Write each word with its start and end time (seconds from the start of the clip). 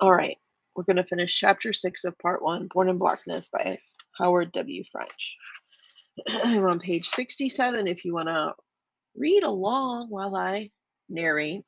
All 0.00 0.12
right, 0.12 0.38
we're 0.74 0.84
going 0.84 0.96
to 0.96 1.04
finish 1.04 1.38
chapter 1.38 1.72
six 1.72 2.04
of 2.04 2.18
part 2.18 2.42
one 2.42 2.68
Born 2.72 2.88
in 2.88 2.98
Blackness 2.98 3.48
by 3.48 3.78
Howard 4.18 4.52
W. 4.52 4.84
French. 4.90 5.36
I'm 6.28 6.64
on 6.64 6.80
page 6.80 7.08
67 7.08 7.86
if 7.86 8.04
you 8.04 8.14
want 8.14 8.28
to 8.28 8.54
read 9.16 9.42
along 9.42 10.08
while 10.10 10.36
I 10.36 10.70
narrate. 11.08 11.64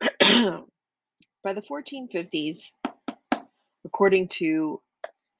By 1.44 1.52
the 1.54 1.62
1450s, 1.62 2.70
according 3.84 4.28
to 4.28 4.80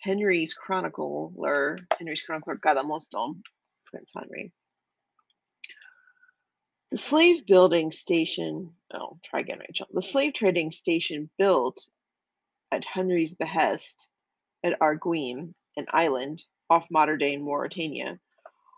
Henry's 0.01 0.53
chronicler, 0.53 1.79
Henry's 1.99 2.23
chronicler 2.23 2.57
Gadamoston, 2.57 3.41
Prince 3.87 4.11
Henry, 4.15 4.53
the 6.93 6.99
slave 6.99 7.47
building 7.47 7.91
station, 7.91 8.71
oh, 8.93 9.19
try 9.25 9.41
again, 9.41 9.59
Rachel. 9.61 9.87
The 9.95 10.03
slave 10.03 10.35
trading 10.35 10.71
station 10.71 11.31
built 11.39 11.81
at 12.71 12.85
Henry's 12.85 13.33
behest 13.35 14.07
at 14.63 14.79
Arguin, 14.79 15.55
an 15.79 15.87
island 15.91 16.43
off 16.69 16.87
modern 16.91 17.19
day 17.19 17.39
Mauritania, 17.39 18.21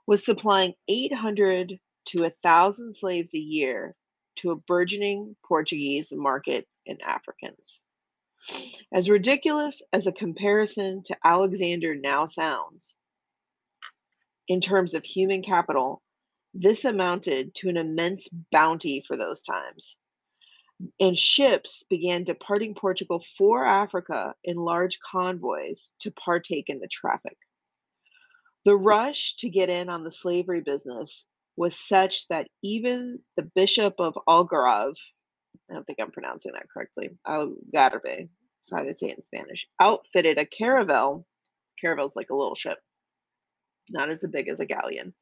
was 0.07 0.25
supplying 0.25 0.75
800 0.87 1.77
to 2.07 2.21
1,000 2.21 2.95
slaves 2.95 3.35
a 3.35 3.39
year 3.39 3.97
to 4.37 4.53
a 4.53 4.57
burgeoning 4.57 5.35
Portuguese 5.45 6.13
market 6.15 6.69
in 6.87 6.99
Africans. 7.03 7.83
As 8.93 9.11
ridiculous 9.11 9.83
as 9.93 10.07
a 10.07 10.13
comparison 10.13 11.03
to 11.07 11.17
Alexander 11.25 11.97
now 11.97 12.27
sounds, 12.27 12.97
in 14.47 14.61
terms 14.61 14.95
of 14.95 15.03
human 15.03 15.43
capital, 15.43 16.04
this 16.55 16.85
amounted 16.85 17.55
to 17.57 17.69
an 17.69 17.77
immense 17.77 18.29
bounty 18.51 19.03
for 19.07 19.17
those 19.17 19.43
times. 19.43 19.97
And 21.01 21.17
ships 21.17 21.85
began 21.89 22.25
departing 22.25 22.75
Portugal 22.75 23.23
for 23.37 23.65
Africa 23.65 24.35
in 24.45 24.57
large 24.57 24.99
convoys 25.01 25.93
to 26.01 26.13
partake 26.13 26.69
in 26.69 26.81
the 26.81 26.89
traffic. 26.89 27.37
The 28.65 28.77
rush 28.77 29.37
to 29.37 29.51
get 29.51 29.69
in 29.69 29.89
on 29.89 30.05
the 30.05 30.11
slavery 30.11 30.63
business 30.63 31.27
was 31.57 31.79
such 31.79 32.27
that 32.29 32.49
even 32.63 33.21
the 33.37 33.43
Bishop 33.55 33.95
of 33.99 34.19
Algarve, 34.29 34.97
I 35.71 35.75
don't 35.75 35.87
think 35.87 35.99
I'm 36.01 36.11
pronouncing 36.11 36.53
that 36.53 36.69
correctly, 36.73 37.11
Algarve, 37.27 38.29
so 38.63 38.77
I 38.77 38.83
would 38.83 38.99
say 38.99 39.09
it 39.09 39.19
in 39.19 39.25
Spanish, 39.25 39.69
outfitted 39.81 40.39
a 40.39 40.47
caravel. 40.47 41.27
Caravel's 41.81 42.17
like 42.17 42.31
a 42.31 42.35
little 42.35 42.55
ship, 42.55 42.79
not 43.91 44.09
as 44.09 44.25
big 44.33 44.49
as 44.49 44.61
a 44.61 44.67
galleon, 44.67 45.13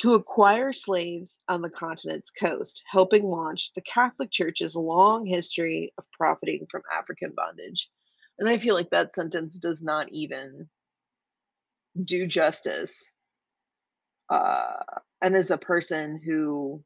to 0.00 0.14
acquire 0.14 0.72
slaves 0.72 1.40
on 1.46 1.60
the 1.60 1.68
continent's 1.68 2.30
coast, 2.30 2.82
helping 2.90 3.22
launch 3.24 3.72
the 3.74 3.82
Catholic 3.82 4.30
Church's 4.30 4.74
long 4.74 5.26
history 5.26 5.92
of 5.98 6.10
profiting 6.12 6.66
from 6.70 6.80
African 6.90 7.32
bondage. 7.36 7.90
And 8.38 8.48
I 8.48 8.56
feel 8.56 8.74
like 8.74 8.88
that 8.90 9.12
sentence 9.12 9.58
does 9.58 9.82
not 9.82 10.08
even 10.10 10.70
do 12.02 12.26
justice. 12.26 13.12
Uh, 14.30 14.78
and 15.20 15.36
as 15.36 15.50
a 15.50 15.58
person 15.58 16.18
who 16.24 16.82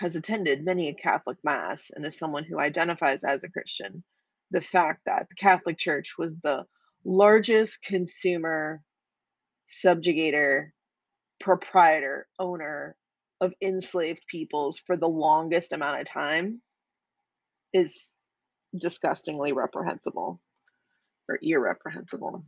has 0.00 0.16
attended 0.16 0.64
many 0.64 0.88
a 0.88 0.94
Catholic 0.94 1.38
Mass 1.44 1.92
and 1.94 2.04
as 2.04 2.18
someone 2.18 2.42
who 2.42 2.58
identifies 2.58 3.22
as 3.22 3.44
a 3.44 3.50
Christian, 3.50 4.02
the 4.50 4.60
fact 4.60 5.02
that 5.06 5.28
the 5.28 5.36
Catholic 5.36 5.78
Church 5.78 6.14
was 6.18 6.36
the 6.40 6.66
largest 7.04 7.82
consumer, 7.84 8.82
subjugator, 9.68 10.70
proprietor, 11.42 12.26
owner 12.38 12.96
of 13.40 13.52
enslaved 13.60 14.22
peoples 14.28 14.78
for 14.78 14.96
the 14.96 15.08
longest 15.08 15.72
amount 15.72 16.00
of 16.00 16.06
time 16.06 16.62
is 17.72 18.12
disgustingly 18.78 19.52
reprehensible 19.52 20.40
or 21.28 21.38
irreprehensible. 21.42 22.44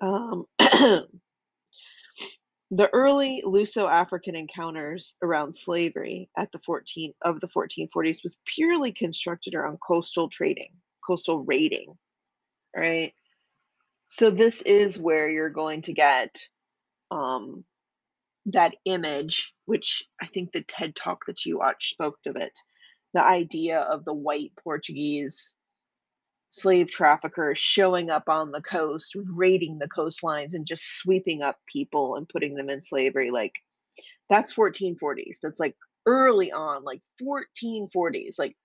Um, 0.00 0.44
the 0.58 1.08
early 2.92 3.42
Luso-African 3.44 4.36
encounters 4.36 5.16
around 5.22 5.54
slavery 5.54 6.28
at 6.36 6.52
the 6.52 6.58
14 6.58 7.14
of 7.22 7.40
the 7.40 7.48
1440s 7.48 8.22
was 8.22 8.36
purely 8.44 8.92
constructed 8.92 9.54
around 9.54 9.78
coastal 9.86 10.28
trading, 10.28 10.72
coastal 11.04 11.42
raiding, 11.44 11.94
right? 12.76 13.14
So 14.08 14.30
this 14.30 14.60
is 14.62 14.98
where 14.98 15.28
you're 15.28 15.48
going 15.48 15.82
to 15.82 15.92
get 15.94 16.36
um, 17.10 17.64
that 18.46 18.74
image, 18.84 19.54
which 19.64 20.04
I 20.20 20.26
think 20.26 20.52
the 20.52 20.62
TED 20.62 20.94
talk 20.94 21.26
that 21.26 21.44
you 21.44 21.58
watched 21.58 21.90
spoke 21.90 22.18
of 22.26 22.36
it, 22.36 22.52
the 23.14 23.22
idea 23.22 23.80
of 23.80 24.04
the 24.04 24.14
white 24.14 24.52
Portuguese 24.62 25.54
slave 26.48 26.90
traffickers 26.90 27.58
showing 27.58 28.10
up 28.10 28.28
on 28.28 28.52
the 28.52 28.62
coast, 28.62 29.16
raiding 29.34 29.78
the 29.78 29.88
coastlines, 29.88 30.54
and 30.54 30.66
just 30.66 30.98
sweeping 30.98 31.42
up 31.42 31.56
people 31.72 32.16
and 32.16 32.28
putting 32.28 32.54
them 32.54 32.70
in 32.70 32.80
slavery. 32.80 33.30
Like 33.30 33.52
that's 34.28 34.54
1440s. 34.54 35.38
That's 35.42 35.60
like 35.60 35.74
early 36.06 36.52
on, 36.52 36.84
like 36.84 37.00
1440s. 37.22 38.38
Like 38.38 38.56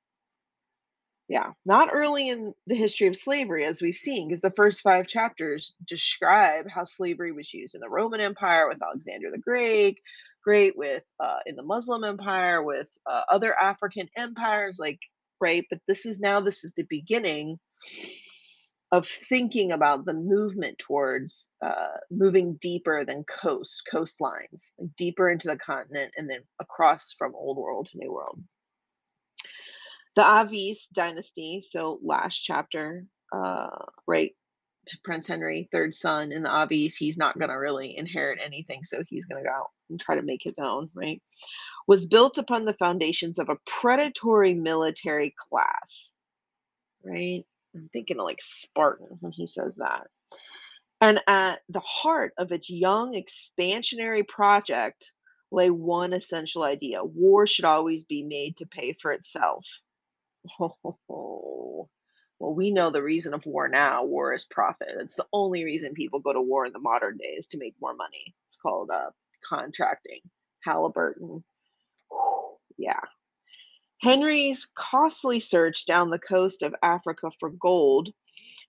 yeah, 1.31 1.51
not 1.65 1.87
early 1.93 2.27
in 2.27 2.53
the 2.67 2.75
history 2.75 3.07
of 3.07 3.15
slavery, 3.15 3.63
as 3.63 3.81
we've 3.81 3.95
seen, 3.95 4.27
because 4.27 4.41
the 4.41 4.51
first 4.51 4.81
five 4.81 5.07
chapters 5.07 5.73
describe 5.87 6.65
how 6.69 6.83
slavery 6.83 7.31
was 7.31 7.53
used 7.53 7.73
in 7.73 7.79
the 7.79 7.89
Roman 7.89 8.19
Empire 8.19 8.67
with 8.67 8.83
Alexander 8.83 9.31
the 9.31 9.37
Great, 9.37 10.01
great 10.43 10.75
with 10.75 11.05
uh, 11.21 11.37
in 11.45 11.55
the 11.55 11.63
Muslim 11.63 12.03
Empire 12.03 12.61
with 12.61 12.89
uh, 13.09 13.21
other 13.31 13.57
African 13.57 14.09
empires, 14.17 14.75
like 14.77 14.99
right. 15.39 15.65
But 15.69 15.79
this 15.87 16.05
is 16.05 16.19
now 16.19 16.41
this 16.41 16.65
is 16.65 16.73
the 16.75 16.85
beginning 16.89 17.57
of 18.91 19.07
thinking 19.07 19.71
about 19.71 20.05
the 20.05 20.13
movement 20.13 20.79
towards 20.79 21.49
uh, 21.63 21.95
moving 22.11 22.57
deeper 22.59 23.05
than 23.05 23.23
coast 23.23 23.83
coastlines, 23.89 24.73
deeper 24.97 25.29
into 25.29 25.47
the 25.47 25.55
continent, 25.55 26.13
and 26.17 26.29
then 26.29 26.41
across 26.59 27.15
from 27.17 27.33
old 27.35 27.55
world 27.55 27.85
to 27.85 27.97
new 27.97 28.11
world. 28.11 28.43
The 30.15 30.23
Avis 30.23 30.87
dynasty, 30.87 31.61
so 31.61 31.99
last 32.03 32.37
chapter, 32.37 33.05
uh, 33.33 33.85
right? 34.07 34.31
Prince 35.03 35.27
Henry, 35.27 35.69
third 35.71 35.93
son 35.95 36.31
in 36.31 36.43
the 36.43 36.51
Avis, 36.51 36.95
he's 36.95 37.17
not 37.17 37.37
going 37.37 37.49
to 37.49 37.55
really 37.55 37.95
inherit 37.97 38.39
anything, 38.43 38.83
so 38.83 39.03
he's 39.07 39.25
going 39.25 39.43
to 39.43 39.47
go 39.47 39.55
out 39.55 39.69
and 39.89 39.99
try 39.99 40.15
to 40.15 40.21
make 40.21 40.41
his 40.43 40.59
own, 40.59 40.89
right? 40.93 41.21
Was 41.87 42.05
built 42.05 42.37
upon 42.37 42.65
the 42.65 42.73
foundations 42.73 43.39
of 43.39 43.49
a 43.49 43.57
predatory 43.65 44.53
military 44.53 45.33
class, 45.37 46.13
right? 47.03 47.43
I'm 47.75 47.87
thinking 47.93 48.19
of 48.19 48.25
like 48.25 48.41
Spartan 48.41 49.17
when 49.19 49.31
he 49.31 49.47
says 49.47 49.75
that. 49.75 50.07
And 50.99 51.19
at 51.27 51.61
the 51.69 51.79
heart 51.79 52.33
of 52.37 52.51
its 52.51 52.69
young 52.69 53.13
expansionary 53.13 54.27
project 54.27 55.11
lay 55.51 55.69
one 55.69 56.13
essential 56.13 56.63
idea 56.63 57.03
war 57.03 57.47
should 57.47 57.65
always 57.65 58.03
be 58.03 58.23
made 58.23 58.57
to 58.57 58.65
pay 58.65 58.93
for 58.93 59.11
itself. 59.11 59.65
Oh, 60.59 61.89
well, 62.39 62.55
we 62.55 62.71
know 62.71 62.89
the 62.89 63.03
reason 63.03 63.35
of 63.35 63.45
war 63.45 63.67
now. 63.67 64.03
War 64.03 64.33
is 64.33 64.45
profit. 64.45 64.87
It's 64.99 65.15
the 65.15 65.27
only 65.31 65.63
reason 65.63 65.93
people 65.93 66.19
go 66.19 66.33
to 66.33 66.41
war 66.41 66.65
in 66.65 66.73
the 66.73 66.79
modern 66.79 67.17
days 67.17 67.45
to 67.47 67.59
make 67.59 67.75
more 67.79 67.95
money. 67.95 68.33
It's 68.47 68.57
called 68.57 68.89
uh, 68.89 69.11
contracting. 69.47 70.21
Halliburton. 70.63 71.43
yeah. 72.77 72.99
Henry's 74.01 74.67
costly 74.75 75.39
search 75.39 75.85
down 75.85 76.09
the 76.09 76.17
coast 76.19 76.63
of 76.63 76.73
Africa 76.81 77.29
for 77.39 77.51
gold 77.51 78.09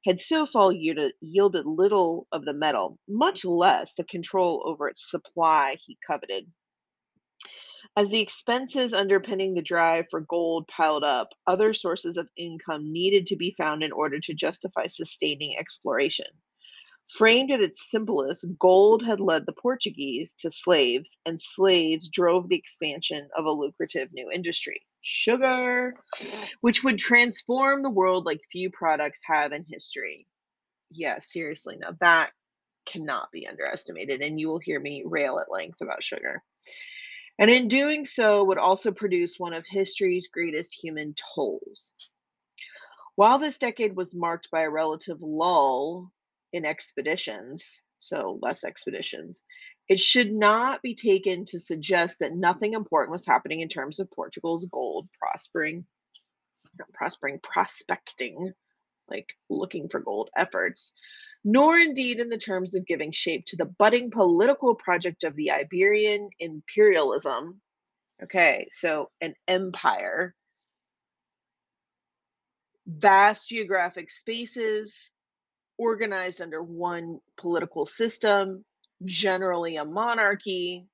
had 0.05 0.21
so 0.21 0.45
far 0.45 0.73
yielded, 0.73 1.13
yielded 1.21 1.65
little 1.67 2.27
of 2.33 2.45
the 2.45 2.53
metal, 2.53 2.99
much 3.09 3.45
less 3.45 3.95
the 3.95 4.05
control 4.05 4.63
over 4.67 4.89
its 4.89 5.11
supply 5.11 5.77
he 5.87 5.97
coveted. 6.07 6.51
As 7.95 8.09
the 8.09 8.21
expenses 8.21 8.95
underpinning 8.95 9.53
the 9.53 9.61
drive 9.61 10.09
for 10.09 10.23
gold 10.23 10.67
piled 10.67 11.05
up, 11.05 11.35
other 11.47 11.75
sources 11.75 12.17
of 12.17 12.31
income 12.39 12.91
needed 12.91 13.27
to 13.27 13.37
be 13.37 13.55
found 13.59 13.83
in 13.83 13.93
order 13.93 14.19
to 14.19 14.33
justify 14.33 14.87
sustaining 14.87 15.59
exploration. 15.59 16.27
Framed 17.11 17.51
at 17.51 17.61
its 17.61 17.91
simplest, 17.91 18.47
gold 18.59 19.05
had 19.05 19.21
led 19.21 19.45
the 19.45 19.53
Portuguese 19.53 20.35
to 20.37 20.51
slaves, 20.51 21.19
and 21.27 21.39
slaves 21.39 22.09
drove 22.09 22.49
the 22.49 22.57
expansion 22.57 23.29
of 23.37 23.45
a 23.45 23.53
lucrative 23.53 24.11
new 24.13 24.31
industry 24.31 24.81
sugar, 25.03 25.95
which 26.63 26.83
would 26.83 26.99
transform 26.99 27.83
the 27.83 27.91
world 27.91 28.25
like 28.25 28.41
few 28.51 28.71
products 28.71 29.21
have 29.27 29.53
in 29.53 29.65
history. 29.69 30.27
Yeah, 30.91 31.19
seriously, 31.19 31.77
now 31.77 31.95
that 32.01 32.33
cannot 32.87 33.31
be 33.33 33.47
underestimated, 33.47 34.23
and 34.23 34.41
you 34.41 34.49
will 34.49 34.61
hear 34.61 34.81
me 34.81 35.03
rail 35.05 35.39
at 35.39 35.53
length 35.53 35.83
about 35.83 36.03
sugar 36.03 36.43
and 37.43 37.51
in 37.51 37.67
doing 37.67 38.07
so 38.07 38.45
would 38.45 38.57
also 38.57 38.93
produce 38.93 39.37
one 39.37 39.53
of 39.53 39.65
history's 39.69 40.29
greatest 40.29 40.73
human 40.73 41.13
tolls. 41.35 41.93
While 43.17 43.41
this 43.41 43.59
decade 43.59 43.97
was 43.97 44.15
marked 44.15 44.49
by 44.53 44.61
a 44.61 44.71
relative 44.71 45.21
lull 45.21 46.13
in 46.53 46.65
expeditions, 46.65 47.83
so 47.99 48.39
less 48.41 48.63
expeditions, 48.63 49.43
it 49.89 49.99
should 49.99 50.33
not 50.33 50.83
be 50.83 50.95
taken 50.95 51.45
to 51.47 51.59
suggest 51.59 52.21
that 52.21 52.37
nothing 52.37 52.75
important 52.75 53.11
was 53.11 53.27
happening 53.27 53.59
in 53.59 53.69
terms 53.69 53.99
of 53.99 54.09
Portugal's 54.13 54.65
gold 54.67 55.09
prospering 55.19 55.85
prospering, 56.95 57.41
prospecting, 57.43 58.53
like 59.09 59.35
looking 59.51 59.89
for 59.89 59.99
gold 59.99 60.31
efforts, 60.37 60.93
nor 61.45 61.79
indeed 61.79 62.21
in 62.21 62.29
the 62.29 62.39
terms 62.39 62.75
of 62.75 62.87
giving 62.87 63.13
shape 63.13 63.45
to 63.47 63.57
the 63.57 63.67
budding 63.67 64.11
political 64.11 64.75
project 64.75 65.25
of 65.25 65.35
the 65.37 65.51
Iberian 65.51 66.29
imperialism. 66.39 67.61
Okay, 68.23 68.69
so 68.71 69.11
an 69.21 69.35
empire, 69.49 70.35
vast 72.87 73.49
geographic 73.49 74.11
spaces, 74.11 75.11
organized 75.79 76.41
under 76.41 76.63
one 76.63 77.19
political 77.37 77.87
system, 77.87 78.65
generally 79.05 79.77
a 79.77 79.85
monarchy, 79.85 80.87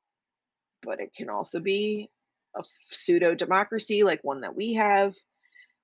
but 0.83 1.01
it 1.01 1.13
can 1.15 1.29
also 1.29 1.61
be 1.61 2.09
a 2.57 2.65
pseudo 2.91 3.35
democracy 3.35 4.03
like 4.03 4.25
one 4.25 4.41
that 4.41 4.57
we 4.57 4.75
have, 4.75 5.15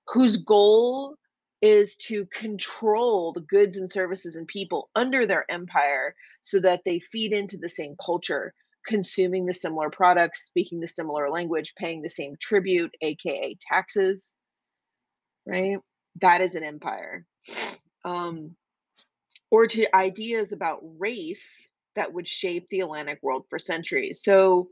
whose 0.08 0.38
goal 0.38 1.16
is 1.64 1.96
to 1.96 2.26
control 2.26 3.32
the 3.32 3.40
goods 3.40 3.78
and 3.78 3.90
services 3.90 4.36
and 4.36 4.46
people 4.46 4.90
under 4.94 5.26
their 5.26 5.50
empire 5.50 6.14
so 6.42 6.60
that 6.60 6.82
they 6.84 6.98
feed 6.98 7.32
into 7.32 7.56
the 7.56 7.70
same 7.70 7.96
culture, 8.04 8.52
consuming 8.86 9.46
the 9.46 9.54
similar 9.54 9.88
products, 9.88 10.44
speaking 10.44 10.78
the 10.78 10.86
similar 10.86 11.30
language, 11.30 11.72
paying 11.78 12.02
the 12.02 12.10
same 12.10 12.34
tribute, 12.38 12.94
aka 13.00 13.56
taxes, 13.62 14.34
right? 15.46 15.78
That 16.20 16.42
is 16.42 16.54
an 16.54 16.64
empire. 16.64 17.24
Um, 18.04 18.56
or 19.50 19.66
to 19.66 19.96
ideas 19.96 20.52
about 20.52 20.80
race 20.98 21.70
that 21.96 22.12
would 22.12 22.28
shape 22.28 22.66
the 22.68 22.80
Atlantic 22.80 23.20
world 23.22 23.46
for 23.48 23.58
centuries. 23.58 24.20
So, 24.22 24.68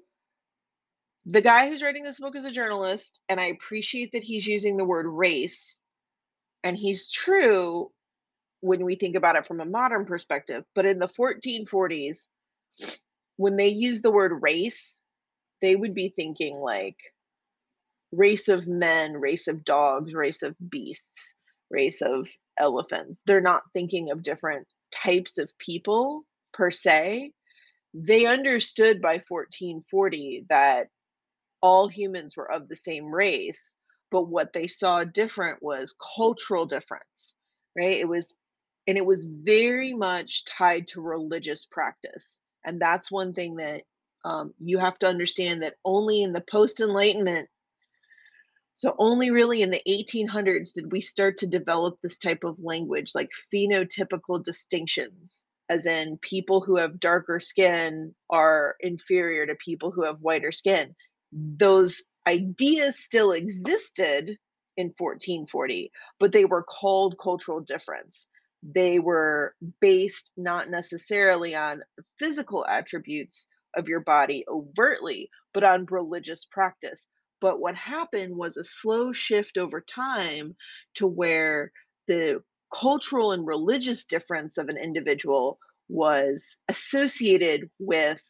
the 1.25 1.41
guy 1.41 1.69
who's 1.69 1.83
writing 1.83 2.03
this 2.03 2.21
book 2.21 2.37
is 2.37 2.45
a 2.45 2.51
journalist, 2.51 3.21
and 3.31 3.41
I 3.41 3.47
appreciate 3.47 4.13
that 4.13 4.25
he's 4.25 4.47
using 4.47 4.77
the 4.77 4.85
word 4.85 5.07
race, 5.07 5.79
and 6.65 6.77
he's 6.77 7.11
true 7.11 7.91
when 8.61 8.85
we 8.85 8.95
think 8.95 9.17
about 9.17 9.37
it 9.37 9.47
from 9.47 9.61
a 9.61 9.65
modern 9.65 10.05
perspective. 10.05 10.65
But 10.75 10.87
in 10.87 10.99
the 10.99 11.09
1440s, 11.09 12.27
when 13.37 13.57
they 13.57 13.69
use 13.69 14.03
the 14.03 14.13
word 14.13 14.39
race, 14.41 15.01
they 15.61 15.77
would 15.77 15.95
be 15.95 16.13
thinking 16.15 16.57
like 16.57 16.97
race 18.13 18.49
of 18.49 18.67
men, 18.67 19.15
race 19.15 19.49
of 19.49 19.65
dogs, 19.65 20.15
race 20.15 20.43
of 20.43 20.55
beasts, 20.71 21.35
race 21.71 22.03
of 22.03 22.29
elephants. 22.59 23.21
They're 23.27 23.41
not 23.41 23.63
thinking 23.73 24.11
of 24.11 24.23
different 24.23 24.67
types 24.93 25.39
of 25.39 25.51
people 25.59 26.23
per 26.53 26.71
se. 26.71 27.33
They 27.95 28.27
understood 28.27 29.01
by 29.01 29.23
1440 29.29 30.47
that 30.51 30.89
all 31.63 31.89
humans 31.89 32.37
were 32.37 32.51
of 32.51 32.69
the 32.69 32.77
same 32.77 33.07
race, 33.07 33.75
but 34.13 34.29
what 34.29 34.53
they 34.53 34.69
saw 34.69 35.03
different 35.05 35.63
was 35.63 35.97
cultural 36.17 36.67
difference, 36.67 37.35
right? 37.77 37.99
It 37.99 38.09
was 38.09 38.35
and 38.87 38.99
it 38.99 39.07
was 39.07 39.27
very 39.27 39.95
much 39.95 40.45
tied 40.45 40.89
to 40.89 41.01
religious 41.01 41.67
practice. 41.67 42.41
And 42.65 42.81
that's 42.81 43.11
one 43.11 43.33
thing 43.33 43.57
that 43.57 43.83
um, 44.25 44.55
you 44.61 44.79
have 44.79 44.99
to 45.01 45.09
understand 45.09 45.63
that 45.63 45.77
only 45.85 46.23
in 46.23 46.33
the 46.33 46.45
post 46.49 46.81
Enlightenment 46.81 47.49
so 48.75 48.95
only 48.99 49.31
really 49.31 49.63
in 49.63 49.71
the 49.71 49.83
1800s 49.87 50.73
did 50.73 50.91
we 50.91 51.01
start 51.01 51.37
to 51.39 51.47
develop 51.47 52.01
this 52.01 52.17
type 52.17 52.43
of 52.43 52.59
language, 52.59 53.13
like 53.15 53.31
phenotypical 53.53 54.43
distinctions, 54.43 55.45
as 55.69 55.87
in 55.87 56.17
people 56.19 56.63
who 56.63 56.77
have 56.77 56.99
darker 56.99 57.39
skin 57.39 58.15
are 58.31 58.77
inferior 58.81 59.47
to 59.47 59.55
people 59.57 59.91
who 59.91 60.05
have 60.05 60.21
whiter 60.21 60.53
skin. 60.53 60.95
Those 61.33 62.03
ideas 62.27 62.99
still 62.99 63.33
existed 63.33 64.39
in 64.77 64.87
1440, 64.87 65.91
but 66.21 66.33
they 66.33 66.45
were 66.45 66.63
called 66.63 67.19
cultural 67.23 67.61
difference. 67.61 68.27
They 68.63 68.99
were 68.99 69.55
based 69.81 70.33
not 70.37 70.71
necessarily 70.71 71.55
on 71.55 71.83
physical 72.19 72.65
attributes 72.67 73.47
of 73.77 73.89
your 73.89 74.01
body 74.01 74.45
overtly, 74.49 75.31
but 75.53 75.65
on 75.65 75.87
religious 75.87 76.45
practice. 76.45 77.07
But 77.41 77.61
what 77.61 77.75
happened 77.75 78.37
was 78.37 78.57
a 78.57 78.65
slow 78.65 79.13
shift 79.13 79.59
over 79.59 79.81
time 79.81 80.55
to 80.95 81.07
where 81.07 81.73
the 82.07 82.43
cultural 82.73 83.33
and 83.33 83.47
religious 83.47 84.05
difference 84.05 84.59
of 84.59 84.69
an 84.69 84.79
individual 84.79 85.59
was 85.89 86.57
associated 86.69 87.69
with 87.79 88.23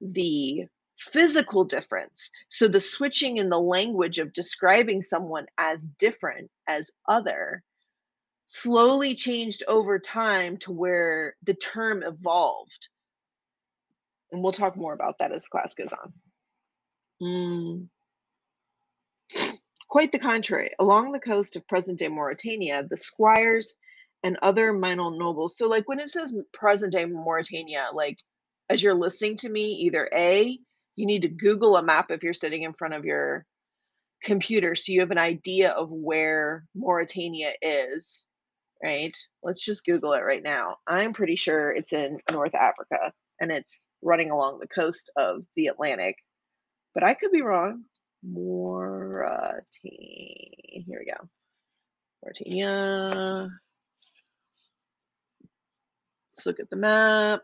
the 0.00 0.66
physical 1.10 1.64
difference. 1.64 2.30
So 2.48 2.68
the 2.68 2.80
switching 2.80 3.38
in 3.38 3.48
the 3.48 3.58
language 3.58 4.18
of 4.18 4.32
describing 4.32 5.02
someone 5.02 5.46
as 5.58 5.88
different, 5.98 6.50
as 6.68 6.90
other, 7.08 7.62
slowly 8.46 9.14
changed 9.14 9.62
over 9.66 9.98
time 9.98 10.58
to 10.58 10.72
where 10.72 11.34
the 11.42 11.54
term 11.54 12.02
evolved. 12.02 12.88
And 14.30 14.42
we'll 14.42 14.52
talk 14.52 14.76
more 14.76 14.92
about 14.92 15.18
that 15.18 15.32
as 15.32 15.48
class 15.48 15.74
goes 15.74 15.92
on. 15.92 16.12
Mm. 17.22 17.88
Quite 19.88 20.12
the 20.12 20.18
contrary. 20.18 20.70
Along 20.78 21.12
the 21.12 21.20
coast 21.20 21.56
of 21.56 21.66
present-day 21.68 22.08
Mauritania, 22.08 22.84
the 22.88 22.96
squires 22.96 23.74
and 24.22 24.38
other 24.40 24.72
minor 24.72 25.10
nobles 25.10 25.56
so, 25.56 25.68
like, 25.68 25.88
when 25.88 25.98
it 26.00 26.10
says 26.10 26.32
present-day 26.52 27.06
Mauritania, 27.06 27.88
like, 27.92 28.18
as 28.70 28.82
you're 28.82 28.94
listening 28.94 29.36
to 29.38 29.48
me, 29.48 29.72
either 29.72 30.08
A, 30.14 30.58
you 30.96 31.06
need 31.06 31.22
to 31.22 31.28
Google 31.28 31.76
a 31.76 31.82
map 31.82 32.10
if 32.10 32.22
you're 32.22 32.32
sitting 32.32 32.62
in 32.62 32.74
front 32.74 32.94
of 32.94 33.04
your 33.04 33.46
computer 34.22 34.74
so 34.74 34.92
you 34.92 35.00
have 35.00 35.10
an 35.10 35.18
idea 35.18 35.70
of 35.70 35.90
where 35.90 36.64
Mauritania 36.74 37.52
is, 37.60 38.26
right? 38.82 39.16
Let's 39.42 39.64
just 39.64 39.84
Google 39.84 40.12
it 40.12 40.20
right 40.20 40.42
now. 40.42 40.76
I'm 40.86 41.12
pretty 41.12 41.36
sure 41.36 41.70
it's 41.70 41.92
in 41.92 42.18
North 42.30 42.54
Africa, 42.54 43.12
and 43.40 43.50
it's 43.50 43.88
running 44.02 44.30
along 44.30 44.58
the 44.60 44.68
coast 44.68 45.10
of 45.16 45.44
the 45.56 45.66
Atlantic, 45.66 46.16
but 46.94 47.02
I 47.02 47.14
could 47.14 47.32
be 47.32 47.42
wrong. 47.42 47.84
Mauritania. 48.22 49.64
Here 50.86 51.02
we 51.04 51.12
go. 51.12 51.28
Mauritania. 52.22 53.48
Let's 56.36 56.46
look 56.46 56.60
at 56.60 56.70
the 56.70 56.76
map. 56.76 57.42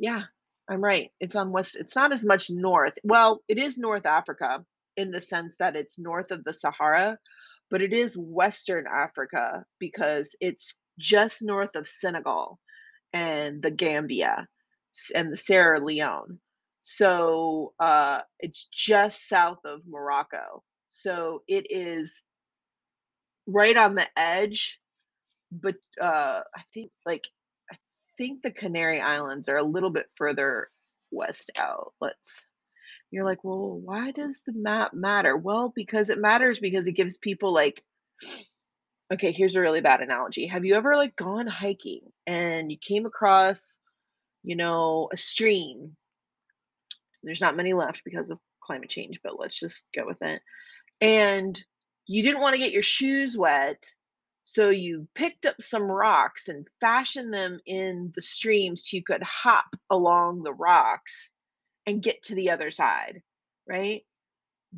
Yeah, 0.00 0.24
I'm 0.70 0.82
right. 0.82 1.10
It's 1.20 1.36
on 1.36 1.50
west. 1.50 1.76
It's 1.76 1.96
not 1.96 2.12
as 2.12 2.24
much 2.24 2.50
north. 2.50 2.94
Well, 3.02 3.40
it 3.48 3.58
is 3.58 3.78
North 3.78 4.06
Africa 4.06 4.64
in 4.96 5.10
the 5.10 5.22
sense 5.22 5.56
that 5.58 5.76
it's 5.76 5.98
north 5.98 6.30
of 6.30 6.44
the 6.44 6.52
Sahara, 6.52 7.18
but 7.70 7.82
it 7.82 7.92
is 7.92 8.16
Western 8.16 8.86
Africa 8.86 9.64
because 9.78 10.34
it's 10.40 10.74
just 10.98 11.42
north 11.42 11.76
of 11.76 11.88
Senegal 11.88 12.58
and 13.12 13.62
the 13.62 13.70
Gambia 13.70 14.46
and 15.14 15.32
the 15.32 15.36
Sierra 15.36 15.82
Leone. 15.84 16.38
So 16.82 17.72
uh, 17.80 18.20
it's 18.40 18.68
just 18.72 19.28
south 19.28 19.58
of 19.64 19.80
Morocco. 19.88 20.62
So 20.88 21.42
it 21.46 21.66
is 21.70 22.22
right 23.46 23.76
on 23.76 23.94
the 23.94 24.06
edge, 24.16 24.80
but 25.52 25.76
uh, 26.00 26.40
I 26.54 26.62
think 26.74 26.90
like 27.06 27.24
think 28.18 28.42
the 28.42 28.50
Canary 28.50 29.00
Islands 29.00 29.48
are 29.48 29.56
a 29.56 29.62
little 29.62 29.90
bit 29.90 30.06
further 30.16 30.68
west 31.10 31.50
out. 31.56 31.94
Let's 32.00 32.44
you're 33.10 33.24
like, 33.24 33.42
well, 33.42 33.80
why 33.82 34.10
does 34.10 34.42
the 34.46 34.52
map 34.52 34.92
matter? 34.92 35.34
Well, 35.34 35.72
because 35.74 36.10
it 36.10 36.18
matters 36.18 36.60
because 36.60 36.86
it 36.86 36.92
gives 36.92 37.16
people 37.16 37.54
like 37.54 37.82
okay, 39.10 39.32
here's 39.32 39.56
a 39.56 39.60
really 39.60 39.80
bad 39.80 40.02
analogy. 40.02 40.46
Have 40.46 40.66
you 40.66 40.74
ever 40.74 40.94
like 40.94 41.16
gone 41.16 41.46
hiking 41.46 42.02
and 42.26 42.70
you 42.70 42.76
came 42.76 43.06
across, 43.06 43.78
you 44.42 44.54
know, 44.54 45.08
a 45.10 45.16
stream 45.16 45.96
there's 47.22 47.40
not 47.40 47.56
many 47.56 47.72
left 47.72 48.02
because 48.04 48.30
of 48.30 48.38
climate 48.60 48.90
change, 48.90 49.20
but 49.22 49.38
let's 49.38 49.58
just 49.58 49.84
go 49.94 50.06
with 50.06 50.20
it. 50.22 50.40
And 51.00 51.60
you 52.06 52.22
didn't 52.22 52.40
want 52.40 52.54
to 52.54 52.60
get 52.60 52.72
your 52.72 52.82
shoes 52.82 53.36
wet, 53.36 53.82
so 54.50 54.70
you 54.70 55.06
picked 55.14 55.44
up 55.44 55.60
some 55.60 55.82
rocks 55.82 56.48
and 56.48 56.66
fashioned 56.80 57.34
them 57.34 57.60
in 57.66 58.10
the 58.14 58.22
stream 58.22 58.76
so 58.76 58.96
you 58.96 59.02
could 59.02 59.22
hop 59.22 59.76
along 59.90 60.42
the 60.42 60.54
rocks 60.54 61.32
and 61.84 62.02
get 62.02 62.22
to 62.22 62.34
the 62.34 62.48
other 62.48 62.70
side, 62.70 63.20
right? 63.68 64.04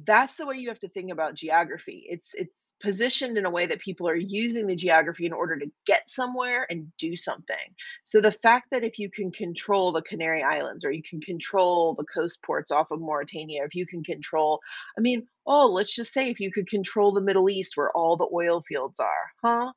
That's 0.05 0.37
the 0.37 0.47
way 0.47 0.55
you 0.55 0.69
have 0.69 0.79
to 0.81 0.89
think 0.89 1.11
about 1.11 1.35
geography. 1.35 2.07
It's 2.09 2.33
it's 2.35 2.73
positioned 2.81 3.37
in 3.37 3.45
a 3.45 3.51
way 3.51 3.67
that 3.67 3.81
people 3.81 4.09
are 4.09 4.15
using 4.15 4.67
the 4.69 4.77
geography 4.77 5.27
in 5.27 5.33
order 5.33 5.59
to 5.59 5.71
get 5.85 6.09
somewhere 6.09 6.65
and 6.71 6.93
do 6.97 7.17
something. 7.17 7.57
So 8.05 8.21
the 8.21 8.31
fact 8.31 8.71
that 8.71 8.85
if 8.85 9.01
you 9.01 9.11
can 9.11 9.33
control 9.33 9.91
the 9.91 10.03
Canary 10.03 10.45
Islands 10.45 10.85
or 10.85 10.93
you 10.93 11.03
can 11.03 11.21
control 11.21 11.95
the 11.95 12.05
coast 12.05 12.41
ports 12.45 12.71
off 12.71 12.93
of 12.93 13.01
Mauritania, 13.01 13.65
if 13.65 13.75
you 13.75 13.85
can 13.85 14.05
control, 14.05 14.61
I 14.97 15.01
mean, 15.01 15.27
oh, 15.45 15.67
let's 15.67 15.95
just 15.95 16.13
say 16.13 16.31
if 16.31 16.39
you 16.39 16.53
could 16.53 16.69
control 16.69 17.13
the 17.13 17.21
Middle 17.21 17.51
East 17.51 17.77
where 17.77 17.91
all 17.91 18.17
the 18.17 18.31
oil 18.33 18.63
fields 18.63 19.01
are, 19.01 19.33
huh? 19.43 19.73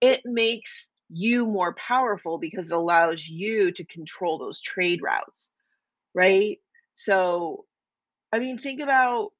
It 0.00 0.22
makes 0.24 0.90
you 1.08 1.44
more 1.44 1.74
powerful 1.74 2.38
because 2.38 2.70
it 2.70 2.76
allows 2.76 3.26
you 3.28 3.72
to 3.72 3.84
control 3.86 4.38
those 4.38 4.60
trade 4.60 5.00
routes, 5.02 5.50
right? 6.14 6.58
So, 6.94 7.64
I 8.32 8.38
mean, 8.38 8.58
think 8.58 8.80
about 8.80 9.32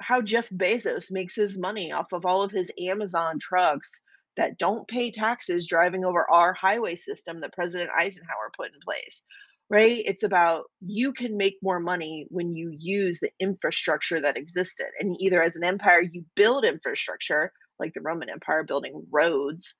how 0.00 0.20
Jeff 0.20 0.48
Bezos 0.50 1.10
makes 1.10 1.34
his 1.34 1.58
money 1.58 1.92
off 1.92 2.12
of 2.12 2.24
all 2.24 2.42
of 2.42 2.50
his 2.50 2.70
Amazon 2.80 3.38
trucks 3.38 4.00
that 4.36 4.58
don't 4.58 4.88
pay 4.88 5.10
taxes 5.10 5.66
driving 5.66 6.04
over 6.04 6.28
our 6.30 6.54
highway 6.54 6.94
system 6.94 7.40
that 7.40 7.52
President 7.52 7.90
Eisenhower 7.96 8.50
put 8.56 8.72
in 8.72 8.80
place, 8.80 9.22
right? 9.68 10.02
It's 10.04 10.22
about 10.22 10.64
you 10.80 11.12
can 11.12 11.36
make 11.36 11.56
more 11.62 11.80
money 11.80 12.26
when 12.30 12.54
you 12.54 12.74
use 12.76 13.20
the 13.20 13.30
infrastructure 13.40 14.20
that 14.20 14.36
existed. 14.36 14.86
And 14.98 15.16
either 15.20 15.42
as 15.42 15.56
an 15.56 15.64
empire, 15.64 16.02
you 16.02 16.24
build 16.36 16.64
infrastructure, 16.64 17.52
like 17.78 17.92
the 17.92 18.00
Roman 18.00 18.30
Empire 18.30 18.64
building 18.64 19.02
roads, 19.10 19.74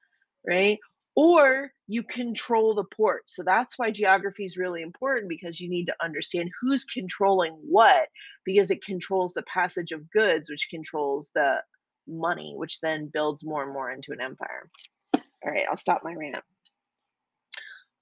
right? 0.46 0.78
Or 1.22 1.70
you 1.86 2.02
control 2.02 2.74
the 2.74 2.86
port. 2.96 3.28
So 3.28 3.42
that's 3.42 3.78
why 3.78 3.90
geography 3.90 4.46
is 4.46 4.56
really 4.56 4.80
important 4.80 5.28
because 5.28 5.60
you 5.60 5.68
need 5.68 5.84
to 5.88 5.96
understand 6.02 6.50
who's 6.58 6.86
controlling 6.86 7.52
what 7.60 8.08
because 8.46 8.70
it 8.70 8.82
controls 8.82 9.34
the 9.34 9.42
passage 9.42 9.92
of 9.92 10.10
goods, 10.10 10.48
which 10.48 10.68
controls 10.70 11.30
the 11.34 11.62
money, 12.08 12.54
which 12.56 12.80
then 12.80 13.10
builds 13.12 13.44
more 13.44 13.62
and 13.62 13.70
more 13.74 13.90
into 13.90 14.12
an 14.12 14.22
empire. 14.22 14.70
All 15.12 15.52
right, 15.52 15.66
I'll 15.70 15.76
stop 15.76 16.00
my 16.02 16.14
rant. 16.14 16.42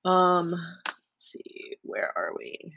Um, 0.04 0.52
let's 0.52 1.32
see, 1.32 1.76
where 1.82 2.12
are 2.16 2.30
we? 2.38 2.72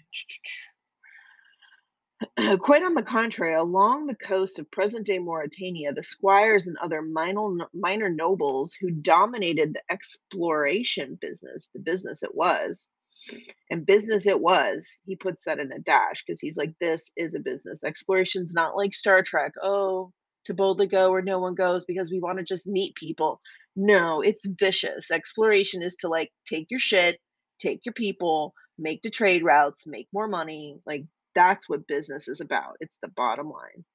Quite 2.60 2.84
on 2.84 2.94
the 2.94 3.04
contrary, 3.04 3.56
along 3.56 4.08
the 4.08 4.16
coast 4.16 4.60
of 4.60 4.70
present-day 4.72 5.20
Mauritania, 5.20 5.94
the 5.94 6.04
squires 6.04 6.68
and 6.68 6.78
other 6.78 7.02
minor 7.02 7.68
minor 7.74 8.10
nobles 8.10 8.74
who 8.80 8.92
dominated 8.92 9.74
the 9.74 9.82
exploration 9.92 11.18
business, 11.20 11.70
the 11.74 11.80
business 11.80 12.24
it 12.24 12.36
was, 12.36 12.88
and 13.70 13.86
business 13.86 14.26
it 14.26 14.40
was, 14.40 15.02
he 15.06 15.16
puts 15.16 15.44
that 15.44 15.60
in 15.60 15.72
a 15.72 15.80
dash 15.80 16.24
because 16.26 16.40
he's 16.40 16.58
like, 16.58 16.74
this 16.80 17.12
is 17.16 17.36
a 17.36 17.40
business. 17.40 17.84
Exploration's 17.84 18.54
not 18.54 18.76
like 18.76 18.94
Star 18.94 19.22
Trek. 19.24 19.54
Oh, 19.62 20.12
to 20.46 20.54
boldly 20.54 20.88
go 20.88 21.12
where 21.12 21.22
no 21.22 21.40
one 21.40 21.56
goes 21.56 21.86
because 21.86 22.10
we 22.10 22.20
want 22.20 22.40
to 22.40 22.44
just 22.44 22.66
meet 22.66 22.96
people. 22.96 23.40
No, 23.76 24.22
it's 24.22 24.46
vicious. 24.60 25.12
Exploration 25.12 25.82
is 25.84 25.96
to 25.98 26.08
like 26.08 26.32
take 26.48 26.68
your 26.70 26.80
shit, 26.80 27.20
take 27.60 27.86
your 27.86 27.94
people, 27.94 28.54
make 28.78 29.02
the 29.02 29.10
trade 29.10 29.44
routes, 29.44 29.86
make 29.86 30.08
more 30.12 30.28
money. 30.28 30.80
Like 30.86 31.06
that's 31.36 31.70
what 31.70 31.88
business 31.88 32.28
is 32.28 32.42
about. 32.42 32.78
It's 32.80 32.98
the 33.02 33.10
bottom 33.10 33.50
line. 33.50 33.86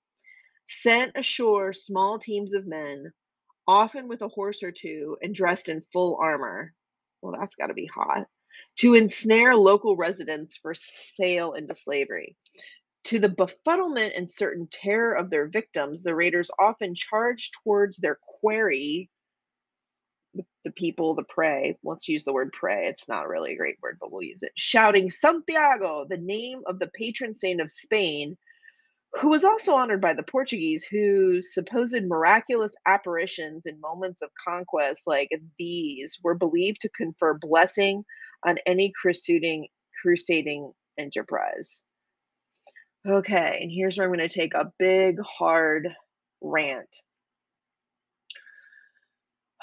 Sent 0.66 1.12
ashore 1.14 1.72
small 1.72 2.18
teams 2.18 2.54
of 2.54 2.66
men, 2.66 3.12
often 3.68 4.08
with 4.08 4.22
a 4.22 4.28
horse 4.28 4.62
or 4.62 4.72
two 4.72 5.16
and 5.22 5.34
dressed 5.34 5.68
in 5.68 5.80
full 5.80 6.18
armor. 6.20 6.72
Well, 7.22 7.36
that's 7.38 7.54
got 7.54 7.68
to 7.68 7.74
be 7.74 7.86
hot. 7.86 8.26
To 8.78 8.94
ensnare 8.94 9.56
local 9.56 9.96
residents 9.96 10.56
for 10.56 10.74
sale 10.74 11.54
into 11.54 11.74
slavery. 11.74 12.36
To 13.04 13.18
the 13.18 13.28
befuddlement 13.28 14.16
and 14.16 14.28
certain 14.28 14.66
terror 14.70 15.12
of 15.12 15.30
their 15.30 15.46
victims, 15.46 16.02
the 16.02 16.14
raiders 16.14 16.50
often 16.58 16.94
charged 16.94 17.54
towards 17.62 17.98
their 17.98 18.18
quarry, 18.20 19.08
the, 20.36 20.44
the 20.64 20.72
people, 20.72 21.14
the 21.14 21.24
prey. 21.24 21.76
Let's 21.82 22.08
use 22.08 22.24
the 22.24 22.32
word 22.32 22.52
prey. 22.52 22.86
It's 22.86 23.08
not 23.08 23.28
really 23.28 23.52
a 23.52 23.56
great 23.56 23.76
word, 23.82 23.98
but 24.00 24.12
we'll 24.12 24.22
use 24.22 24.42
it. 24.42 24.52
Shouting 24.56 25.10
Santiago, 25.10 26.06
the 26.08 26.18
name 26.18 26.60
of 26.66 26.78
the 26.78 26.90
patron 26.94 27.34
saint 27.34 27.60
of 27.60 27.70
Spain, 27.70 28.36
who 29.20 29.28
was 29.28 29.44
also 29.44 29.74
honored 29.74 30.00
by 30.00 30.12
the 30.12 30.22
Portuguese, 30.22 30.84
whose 30.84 31.54
supposed 31.54 32.04
miraculous 32.04 32.74
apparitions 32.86 33.66
in 33.66 33.80
moments 33.80 34.22
of 34.22 34.30
conquest 34.46 35.02
like 35.06 35.30
these 35.58 36.18
were 36.22 36.34
believed 36.34 36.80
to 36.82 36.90
confer 36.90 37.34
blessing 37.34 38.04
on 38.46 38.56
any 38.66 38.92
crusading 39.00 39.68
crusading 40.02 40.72
enterprise. 40.98 41.82
Okay, 43.06 43.58
and 43.62 43.70
here's 43.70 43.96
where 43.96 44.06
I'm 44.06 44.12
going 44.12 44.28
to 44.28 44.34
take 44.34 44.54
a 44.54 44.72
big 44.78 45.18
hard 45.20 45.94
rant. 46.42 46.88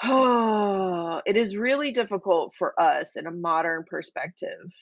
Oh, 0.02 1.22
it 1.24 1.36
is 1.36 1.56
really 1.56 1.92
difficult 1.92 2.54
for 2.56 2.78
us 2.80 3.16
in 3.16 3.26
a 3.26 3.30
modern 3.30 3.84
perspective 3.84 4.72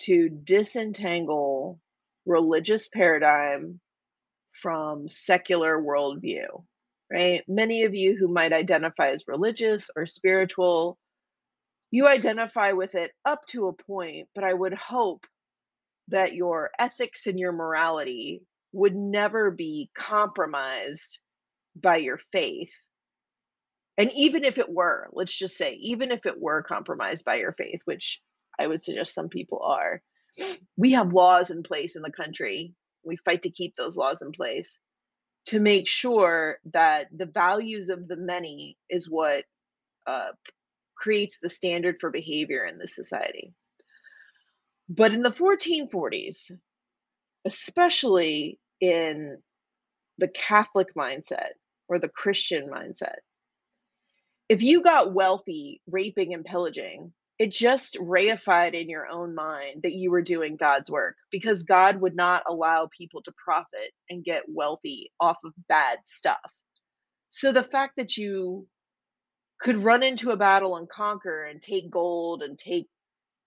to 0.00 0.28
disentangle 0.28 1.80
religious 2.26 2.88
paradigm 2.88 3.80
from 4.52 5.08
secular 5.08 5.80
worldview, 5.80 6.64
right? 7.12 7.42
Many 7.48 7.84
of 7.84 7.94
you 7.94 8.16
who 8.16 8.28
might 8.28 8.52
identify 8.52 9.08
as 9.10 9.24
religious 9.28 9.90
or 9.96 10.06
spiritual, 10.06 10.98
you 11.90 12.08
identify 12.08 12.72
with 12.72 12.94
it 12.94 13.12
up 13.24 13.46
to 13.48 13.68
a 13.68 13.72
point, 13.72 14.28
but 14.34 14.44
I 14.44 14.52
would 14.54 14.74
hope 14.74 15.26
that 16.08 16.34
your 16.34 16.70
ethics 16.78 17.26
and 17.26 17.38
your 17.38 17.52
morality 17.52 18.42
would 18.72 18.96
never 18.96 19.50
be 19.50 19.90
compromised 19.94 21.18
by 21.76 21.96
your 21.96 22.18
faith. 22.32 22.74
And 23.96 24.10
even 24.12 24.44
if 24.44 24.58
it 24.58 24.68
were, 24.68 25.08
let's 25.12 25.36
just 25.36 25.56
say, 25.56 25.74
even 25.80 26.10
if 26.10 26.26
it 26.26 26.40
were 26.40 26.62
compromised 26.62 27.24
by 27.24 27.36
your 27.36 27.52
faith, 27.52 27.80
which 27.84 28.20
I 28.58 28.66
would 28.66 28.82
suggest 28.82 29.14
some 29.14 29.28
people 29.28 29.60
are, 29.62 30.02
we 30.76 30.92
have 30.92 31.12
laws 31.12 31.50
in 31.50 31.62
place 31.62 31.94
in 31.94 32.02
the 32.02 32.10
country. 32.10 32.74
We 33.04 33.16
fight 33.16 33.42
to 33.42 33.50
keep 33.50 33.76
those 33.76 33.96
laws 33.96 34.20
in 34.22 34.32
place 34.32 34.78
to 35.46 35.60
make 35.60 35.86
sure 35.86 36.58
that 36.72 37.06
the 37.14 37.26
values 37.26 37.88
of 37.88 38.08
the 38.08 38.16
many 38.16 38.76
is 38.88 39.10
what 39.10 39.44
uh, 40.06 40.30
creates 40.96 41.38
the 41.40 41.50
standard 41.50 41.96
for 42.00 42.10
behavior 42.10 42.64
in 42.64 42.78
this 42.78 42.94
society. 42.94 43.52
But 44.88 45.12
in 45.12 45.22
the 45.22 45.30
1440s, 45.30 46.50
especially 47.44 48.58
in 48.80 49.38
the 50.18 50.28
Catholic 50.28 50.94
mindset 50.94 51.52
or 51.88 51.98
the 51.98 52.08
Christian 52.08 52.70
mindset, 52.70 53.16
if 54.48 54.62
you 54.62 54.82
got 54.82 55.12
wealthy 55.14 55.80
raping 55.86 56.34
and 56.34 56.44
pillaging, 56.44 57.12
it 57.38 57.50
just 57.50 57.96
reified 57.96 58.74
in 58.74 58.88
your 58.88 59.08
own 59.08 59.34
mind 59.34 59.82
that 59.82 59.94
you 59.94 60.10
were 60.10 60.22
doing 60.22 60.56
God's 60.56 60.90
work 60.90 61.16
because 61.30 61.64
God 61.64 62.00
would 62.00 62.14
not 62.14 62.44
allow 62.46 62.88
people 62.96 63.22
to 63.22 63.32
profit 63.32 63.92
and 64.08 64.24
get 64.24 64.44
wealthy 64.48 65.10
off 65.18 65.38
of 65.44 65.52
bad 65.68 65.98
stuff. 66.04 66.52
So 67.30 67.50
the 67.50 67.64
fact 67.64 67.94
that 67.96 68.16
you 68.16 68.68
could 69.58 69.82
run 69.82 70.02
into 70.02 70.30
a 70.30 70.36
battle 70.36 70.76
and 70.76 70.88
conquer 70.88 71.44
and 71.44 71.60
take 71.60 71.90
gold 71.90 72.42
and 72.42 72.58
take 72.58 72.86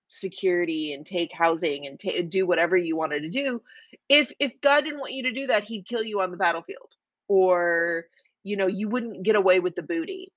security 0.10 0.94
and 0.94 1.06
take 1.06 1.32
housing 1.34 1.86
and 1.86 2.00
ta 2.00 2.12
do 2.28 2.46
whatever 2.46 2.76
you 2.76 2.98
wanted 2.98 3.22
to 3.22 3.30
do, 3.30 3.62
if 4.10 4.32
if 4.40 4.60
God 4.62 4.84
didn't 4.84 5.00
want 5.00 5.14
you 5.14 5.24
to 5.24 5.32
do 5.32 5.48
that, 5.48 5.64
he'd 5.64 5.88
kill 5.88 6.04
you 6.04 6.22
on 6.22 6.32
the 6.32 6.38
battlefield 6.38 6.92
or 7.30 8.06
you 8.44 8.56
know, 8.58 8.68
you 8.68 8.88
wouldn't 8.90 9.24
get 9.24 9.36
away 9.36 9.60
with 9.60 9.76
the 9.76 9.82
booty. 9.84 10.32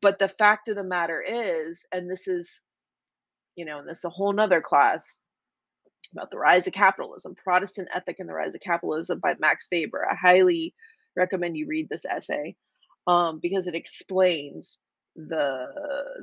But 0.00 0.18
the 0.18 0.28
fact 0.28 0.68
of 0.68 0.76
the 0.76 0.84
matter 0.84 1.22
is, 1.26 1.84
and 1.92 2.10
this 2.10 2.28
is 2.28 2.62
you 3.56 3.64
know, 3.64 3.80
and 3.80 3.88
this 3.88 3.98
is 3.98 4.04
a 4.04 4.10
whole 4.10 4.32
nother 4.32 4.60
class 4.60 5.04
about 6.12 6.30
the 6.30 6.38
rise 6.38 6.66
of 6.66 6.72
capitalism, 6.72 7.34
Protestant 7.34 7.88
Ethic 7.92 8.16
and 8.20 8.28
the 8.28 8.34
Rise 8.34 8.54
of 8.54 8.60
Capitalism 8.60 9.18
by 9.20 9.34
Max 9.40 9.66
Weber. 9.70 10.06
I 10.08 10.14
highly 10.14 10.74
recommend 11.16 11.56
you 11.56 11.66
read 11.66 11.88
this 11.90 12.04
essay 12.04 12.54
um, 13.08 13.40
because 13.42 13.66
it 13.66 13.74
explains 13.74 14.78
the 15.16 15.66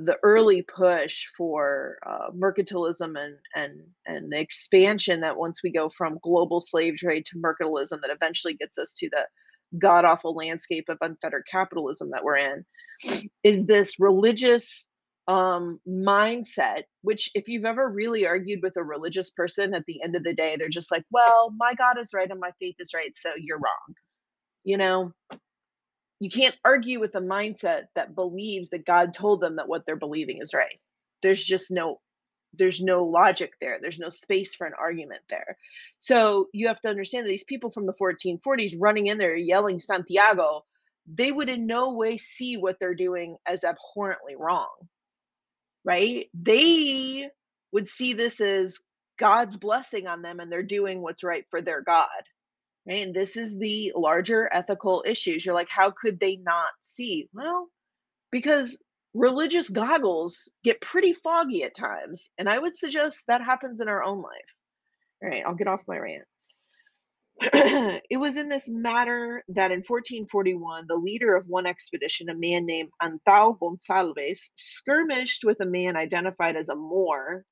the 0.06 0.16
early 0.24 0.62
push 0.62 1.26
for 1.38 1.98
uh, 2.08 2.32
mercantilism 2.32 3.20
and 3.22 3.36
and 3.54 3.82
and 4.08 4.32
the 4.32 4.40
expansion 4.40 5.20
that 5.20 5.36
once 5.36 5.60
we 5.62 5.70
go 5.70 5.90
from 5.90 6.18
global 6.24 6.62
slave 6.62 6.96
trade 6.96 7.26
to 7.26 7.38
mercantilism 7.38 8.00
that 8.02 8.12
eventually 8.12 8.54
gets 8.54 8.78
us 8.78 8.94
to 8.94 9.10
the 9.12 9.26
god 9.80 10.06
awful 10.06 10.34
landscape 10.34 10.88
of 10.88 10.98
unfettered 11.02 11.44
capitalism 11.52 12.12
that 12.12 12.24
we're 12.24 12.38
in 12.38 12.64
is 13.44 13.66
this 13.66 14.00
religious 14.00 14.88
um 15.28 15.80
mindset 15.88 16.84
which 17.02 17.32
if 17.34 17.48
you've 17.48 17.66
ever 17.66 17.90
really 17.90 18.28
argued 18.28 18.60
with 18.62 18.78
a 18.78 18.84
religious 18.84 19.32
person 19.32 19.74
at 19.74 19.84
the 19.88 20.02
end 20.04 20.16
of 20.16 20.24
the 20.24 20.36
day 20.36 20.56
they're 20.56 20.70
just 20.70 20.92
like 20.92 21.04
well 21.10 21.52
my 21.58 21.74
god 21.74 21.98
is 22.00 22.12
right 22.14 22.30
and 22.30 22.40
my 22.40 22.52
faith 22.60 22.76
is 22.80 22.92
right 22.94 23.12
so 23.16 23.32
you're 23.38 23.58
wrong. 23.58 23.96
You 24.64 24.78
know? 24.78 25.12
You 26.20 26.30
can't 26.30 26.56
argue 26.64 27.00
with 27.00 27.16
a 27.16 27.22
mindset 27.22 27.84
that 27.96 28.16
believes 28.16 28.70
that 28.70 28.86
god 28.86 29.14
told 29.14 29.42
them 29.42 29.58
that 29.58 29.68
what 29.68 29.84
they're 29.86 29.96
believing 29.96 30.40
is 30.42 30.54
right. 30.54 30.80
There's 31.24 31.44
just 31.44 31.72
no 31.72 32.00
there's 32.58 32.82
no 32.82 33.04
logic 33.04 33.52
there. 33.60 33.80
There's 33.82 34.00
no 34.00 34.10
space 34.10 34.56
for 34.56 34.66
an 34.66 34.74
argument 34.80 35.22
there. 35.30 35.58
So 36.00 36.48
you 36.54 36.68
have 36.68 36.80
to 36.82 36.90
understand 36.90 37.26
that 37.26 37.30
these 37.30 37.44
people 37.44 37.70
from 37.70 37.86
the 37.86 37.94
1440s 37.94 38.76
running 38.80 39.08
in 39.08 39.18
there 39.18 39.36
yelling 39.36 39.80
santiago 39.80 40.64
they 41.08 41.32
would 41.32 41.50
in 41.50 41.68
no 41.68 41.94
way 41.94 42.18
see 42.18 42.58
what 42.58 42.78
they're 42.80 42.96
doing 42.96 43.38
as 43.46 43.64
abhorrently 43.64 44.36
wrong 44.36 44.70
right? 45.86 46.28
They 46.34 47.30
would 47.72 47.88
see 47.88 48.14
this 48.14 48.42
as 48.42 48.78
God's 49.18 49.56
blessing 49.56 50.08
on 50.08 50.22
them 50.22 50.40
and 50.40 50.52
they're 50.52 50.64
doing 50.64 51.02
what's 51.02 51.24
right 51.24 51.46
for 51.50 51.62
their 51.62 51.82
God. 51.82 52.08
Right? 52.88 53.06
And 53.06 53.16
this 53.16 53.38
is 53.38 53.58
the 53.58 53.94
larger 53.96 54.50
ethical 54.52 55.04
issues. 55.08 55.46
You're 55.46 55.56
like, 55.56 55.70
how 55.70 55.92
could 55.92 56.20
they 56.20 56.38
not 56.38 56.70
see? 56.82 57.30
Well, 57.34 57.70
because 58.32 58.78
religious 59.14 59.70
goggles 59.70 60.52
get 60.64 60.82
pretty 60.82 61.14
foggy 61.14 61.64
at 61.64 61.76
times. 61.76 62.30
And 62.38 62.50
I 62.50 62.60
would 62.60 62.76
suggest 62.76 63.24
that 63.28 63.42
happens 63.44 63.80
in 63.80 63.88
our 63.88 64.04
own 64.04 64.22
life. 64.22 64.56
All 65.24 65.30
right, 65.30 65.44
I'll 65.46 65.56
get 65.56 65.68
off 65.68 65.82
my 65.88 65.98
rant. 65.98 66.26
it 67.42 68.18
was 68.18 68.38
in 68.38 68.48
this 68.48 68.70
matter 68.70 69.44
that 69.50 69.72
in 69.72 69.80
1441, 69.80 70.86
the 70.88 70.96
leader 70.96 71.36
of 71.36 71.48
one 71.48 71.66
expedition, 71.66 72.30
a 72.30 72.36
man 72.36 72.66
named 72.66 72.90
Antao 73.02 73.58
Gonçalves, 73.60 74.52
skirmished 74.56 75.44
with 75.44 75.60
a 75.60 75.66
man 75.66 75.98
identified 75.98 76.56
as 76.56 76.70
a 76.70 76.76
Moor. 76.76 77.44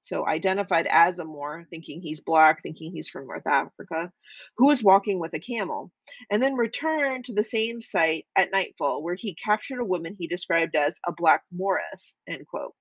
So, 0.00 0.26
identified 0.26 0.86
as 0.90 1.18
a 1.18 1.26
Moor, 1.26 1.66
thinking 1.68 2.00
he's 2.00 2.20
black, 2.20 2.62
thinking 2.62 2.90
he's 2.92 3.10
from 3.10 3.26
North 3.26 3.46
Africa, 3.46 4.10
who 4.56 4.66
was 4.66 4.82
walking 4.82 5.18
with 5.18 5.34
a 5.34 5.40
camel, 5.40 5.90
and 6.30 6.42
then 6.42 6.54
returned 6.54 7.26
to 7.26 7.34
the 7.34 7.44
same 7.44 7.82
site 7.82 8.24
at 8.34 8.50
nightfall, 8.50 9.02
where 9.02 9.16
he 9.16 9.34
captured 9.34 9.80
a 9.80 9.84
woman 9.84 10.16
he 10.18 10.26
described 10.26 10.74
as 10.74 10.98
a 11.06 11.12
black 11.12 11.42
Mooress. 11.52 12.16
End 12.26 12.46
quote. 12.46 12.72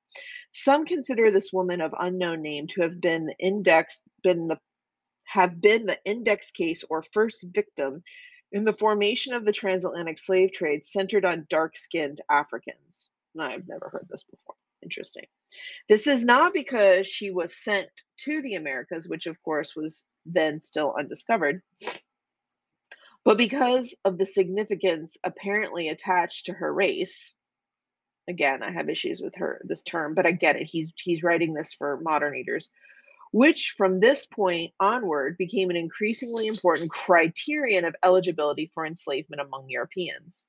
Some 0.52 0.86
consider 0.86 1.30
this 1.30 1.52
woman 1.52 1.82
of 1.82 1.94
unknown 2.00 2.42
name 2.42 2.68
to 2.68 2.82
have 2.84 3.02
been 3.02 3.26
the 3.26 3.36
index, 3.40 4.02
been 4.24 4.48
the 4.48 4.58
have 5.28 5.62
been 5.62 5.86
the 5.86 6.00
index 6.06 6.52
case 6.52 6.84
or 6.90 7.04
first 7.04 7.46
victim 7.52 8.02
in 8.52 8.64
the 8.64 8.74
formation 8.74 9.34
of 9.34 9.44
the 9.44 9.52
transatlantic 9.52 10.18
slave 10.18 10.52
trade 10.54 10.86
centered 10.86 11.26
on 11.26 11.46
dark 11.50 11.78
skinned 11.78 12.22
Africans. 12.30 13.10
I've 13.40 13.68
never 13.68 13.90
heard 13.90 14.08
this 14.10 14.24
before. 14.24 14.56
Interesting. 14.82 15.26
This 15.90 16.08
is 16.08 16.24
not 16.24 16.54
because 16.54 17.08
she 17.08 17.30
was 17.30 17.56
sent 17.56 17.88
to 18.20 18.42
the 18.42 18.56
Americas, 18.56 19.08
which 19.08 19.28
of 19.28 19.42
course 19.44 19.76
was 19.76 20.04
then 20.26 20.60
still 20.60 20.96
undiscovered, 20.98 21.62
but 23.26 23.38
because 23.38 23.94
of 24.06 24.18
the 24.18 24.26
significance 24.26 25.18
apparently 25.24 25.90
attached 25.90 26.46
to 26.46 26.54
her 26.54 26.74
race. 26.74 27.36
Again, 28.30 28.62
I 28.64 28.72
have 28.72 28.90
issues 28.90 29.22
with 29.22 29.36
her 29.36 29.62
this 29.66 29.84
term, 29.84 30.14
but 30.14 30.26
I 30.26 30.32
get 30.32 30.58
it. 30.58 30.64
He's 30.64 30.94
he's 31.02 31.24
writing 31.24 31.54
this 31.54 31.74
for 31.74 32.00
modern 32.02 32.34
readers 32.34 32.70
which 33.32 33.74
from 33.78 34.00
this 34.00 34.26
point 34.26 34.74
onward 34.80 35.38
became 35.38 35.70
an 35.70 35.76
increasingly 35.76 36.48
important 36.48 36.90
criterion 36.90 37.86
of 37.86 37.96
eligibility 38.04 38.72
for 38.74 38.86
enslavement 38.86 39.42
among 39.42 39.70
Europeans. 39.70 40.46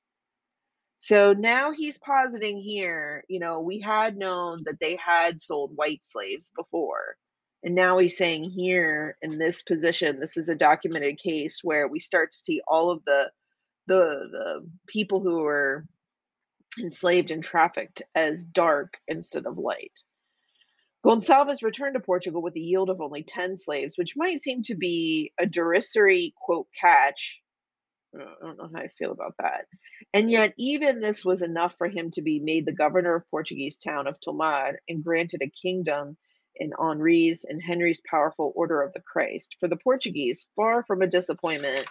So 0.99 1.33
now 1.33 1.71
he's 1.71 1.97
positing 1.97 2.59
here, 2.61 3.23
you 3.29 3.39
know, 3.39 3.61
we 3.61 3.79
had 3.79 4.17
known 4.17 4.59
that 4.65 4.79
they 4.81 4.97
had 4.97 5.39
sold 5.39 5.71
white 5.75 6.03
slaves 6.03 6.51
before. 6.55 7.15
And 7.63 7.75
now 7.75 7.97
he's 7.97 8.17
saying 8.17 8.45
here 8.45 9.17
in 9.21 9.37
this 9.37 9.61
position, 9.61 10.19
this 10.19 10.37
is 10.37 10.49
a 10.49 10.55
documented 10.55 11.17
case 11.17 11.59
where 11.63 11.87
we 11.87 11.99
start 11.99 12.31
to 12.31 12.37
see 12.37 12.61
all 12.67 12.91
of 12.91 13.03
the 13.05 13.31
the 13.87 14.29
the 14.31 14.69
people 14.87 15.19
who 15.19 15.39
were 15.39 15.85
enslaved 16.79 17.31
and 17.31 17.43
trafficked 17.43 18.01
as 18.15 18.43
dark 18.43 18.97
instead 19.07 19.45
of 19.45 19.57
light. 19.57 19.99
Gonçalves 21.05 21.63
returned 21.63 21.93
to 21.93 22.01
Portugal 22.01 22.41
with 22.41 22.55
a 22.55 22.59
yield 22.59 22.89
of 22.89 22.99
only 22.99 23.23
10 23.23 23.55
slaves, 23.55 23.97
which 23.97 24.17
might 24.17 24.41
seem 24.41 24.63
to 24.63 24.75
be 24.75 25.31
a 25.39 25.45
derisory 25.45 26.33
quote 26.35 26.67
catch. 26.79 27.41
Uh, 28.13 28.23
I 28.23 28.45
don't 28.45 28.57
know 28.57 28.69
how 28.73 28.81
I 28.81 28.87
feel 28.89 29.11
about 29.11 29.35
that. 29.39 29.67
And 30.13 30.29
yet, 30.29 30.53
even 30.57 30.99
this 30.99 31.23
was 31.23 31.41
enough 31.41 31.75
for 31.77 31.87
him 31.87 32.11
to 32.11 32.21
be 32.21 32.39
made 32.39 32.65
the 32.65 32.73
governor 32.73 33.15
of 33.15 33.29
Portuguese 33.31 33.77
town 33.77 34.07
of 34.07 34.19
Tomar 34.19 34.79
and 34.89 35.03
granted 35.03 35.41
a 35.41 35.49
kingdom 35.49 36.17
in 36.55 36.71
Henri's 36.77 37.45
and 37.45 37.61
Henry's 37.61 38.01
powerful 38.09 38.51
Order 38.55 38.81
of 38.81 38.91
the 38.93 39.01
Christ. 39.01 39.55
For 39.59 39.69
the 39.69 39.77
Portuguese, 39.77 40.47
far 40.55 40.83
from 40.83 41.01
a 41.01 41.07
disappointment, 41.07 41.87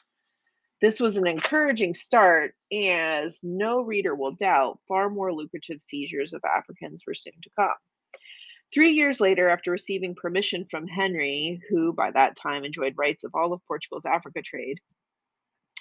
this 0.83 1.01
was 1.01 1.17
an 1.17 1.27
encouraging 1.27 1.95
start, 1.95 2.55
as 2.73 3.41
no 3.43 3.81
reader 3.81 4.15
will 4.15 4.33
doubt, 4.33 4.81
far 4.87 5.09
more 5.09 5.33
lucrative 5.33 5.81
seizures 5.81 6.35
of 6.35 6.45
Africans 6.45 7.05
were 7.07 7.15
soon 7.15 7.35
to 7.43 7.51
come. 7.59 7.75
Three 8.73 8.91
years 8.91 9.19
later, 9.19 9.49
after 9.49 9.71
receiving 9.71 10.15
permission 10.15 10.67
from 10.71 10.87
Henry, 10.87 11.63
who 11.71 11.95
by 11.95 12.11
that 12.11 12.37
time 12.37 12.65
enjoyed 12.65 12.95
rights 12.99 13.25
of 13.25 13.35
all 13.35 13.55
of 13.55 13.65
Portugal's 13.67 14.05
Africa 14.05 14.43
trade, 14.43 14.79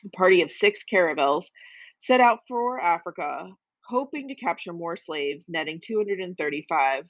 a 0.06 0.10
party 0.10 0.42
of 0.42 0.52
six 0.52 0.84
caravels 0.84 1.52
set 2.00 2.22
out 2.22 2.40
for 2.48 2.80
Africa, 2.80 3.50
hoping 3.86 4.30
to 4.30 4.36
capture 4.36 4.72
more 4.72 4.96
slaves, 4.96 5.50
netting 5.50 5.82
235. 5.84 7.10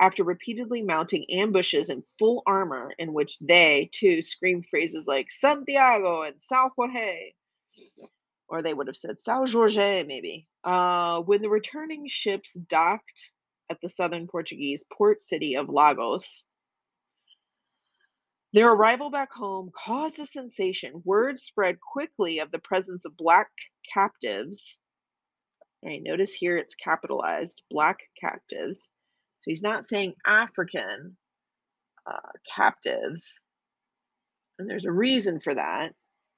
After 0.00 0.24
repeatedly 0.24 0.82
mounting 0.82 1.26
ambushes 1.30 1.90
in 1.90 2.02
full 2.18 2.42
armor, 2.46 2.92
in 2.98 3.12
which 3.12 3.38
they, 3.40 3.90
too, 3.92 4.22
screamed 4.22 4.66
phrases 4.66 5.06
like 5.06 5.30
Santiago 5.30 6.22
and 6.22 6.40
Sao 6.40 6.70
Jorge, 6.74 7.32
or 8.48 8.62
they 8.62 8.72
would 8.72 8.86
have 8.86 8.96
said 8.96 9.18
Sao 9.18 9.46
Jorge, 9.46 10.04
maybe. 10.04 10.48
Uh, 10.64 11.20
when 11.20 11.42
the 11.42 11.48
returning 11.48 12.06
ships 12.08 12.54
docked 12.54 13.32
at 13.70 13.80
the 13.80 13.88
southern 13.88 14.26
Portuguese 14.26 14.84
port 14.92 15.22
city 15.22 15.56
of 15.56 15.68
Lagos. 15.68 16.44
Their 18.52 18.72
arrival 18.72 19.10
back 19.10 19.32
home 19.32 19.70
caused 19.76 20.18
a 20.18 20.26
sensation. 20.26 21.02
Word 21.04 21.38
spread 21.38 21.78
quickly 21.80 22.38
of 22.38 22.50
the 22.50 22.58
presence 22.58 23.04
of 23.04 23.16
black 23.16 23.48
captives. 23.92 24.78
All 25.82 25.90
right, 25.90 26.02
notice 26.02 26.32
here 26.32 26.56
it's 26.56 26.74
capitalized 26.74 27.62
black 27.70 27.98
captives. 28.20 28.88
So 29.40 29.50
he's 29.50 29.62
not 29.62 29.84
saying 29.84 30.14
African 30.26 31.16
uh, 32.06 32.30
captives. 32.54 33.40
And 34.58 34.70
there's 34.70 34.86
a 34.86 34.92
reason 34.92 35.40
for 35.40 35.54
that 35.54 35.92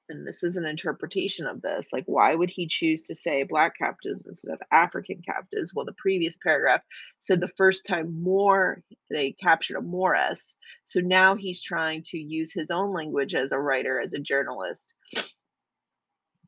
and 0.09 0.27
this 0.27 0.43
is 0.43 0.57
an 0.57 0.65
interpretation 0.65 1.47
of 1.47 1.61
this 1.61 1.89
like 1.93 2.03
why 2.07 2.35
would 2.35 2.49
he 2.49 2.67
choose 2.67 3.03
to 3.03 3.15
say 3.15 3.43
black 3.43 3.73
captives 3.77 4.25
instead 4.25 4.51
of 4.53 4.61
african 4.71 5.21
captives 5.27 5.73
well 5.73 5.85
the 5.85 5.93
previous 5.93 6.37
paragraph 6.37 6.81
said 7.19 7.39
the 7.39 7.47
first 7.57 7.85
time 7.85 8.21
more 8.21 8.81
they 9.11 9.31
captured 9.31 9.77
a 9.77 9.81
mooress 9.81 10.55
so 10.85 10.99
now 10.99 11.35
he's 11.35 11.61
trying 11.61 12.03
to 12.03 12.17
use 12.17 12.51
his 12.53 12.71
own 12.71 12.93
language 12.93 13.35
as 13.35 13.51
a 13.51 13.59
writer 13.59 13.99
as 13.99 14.13
a 14.13 14.19
journalist 14.19 14.93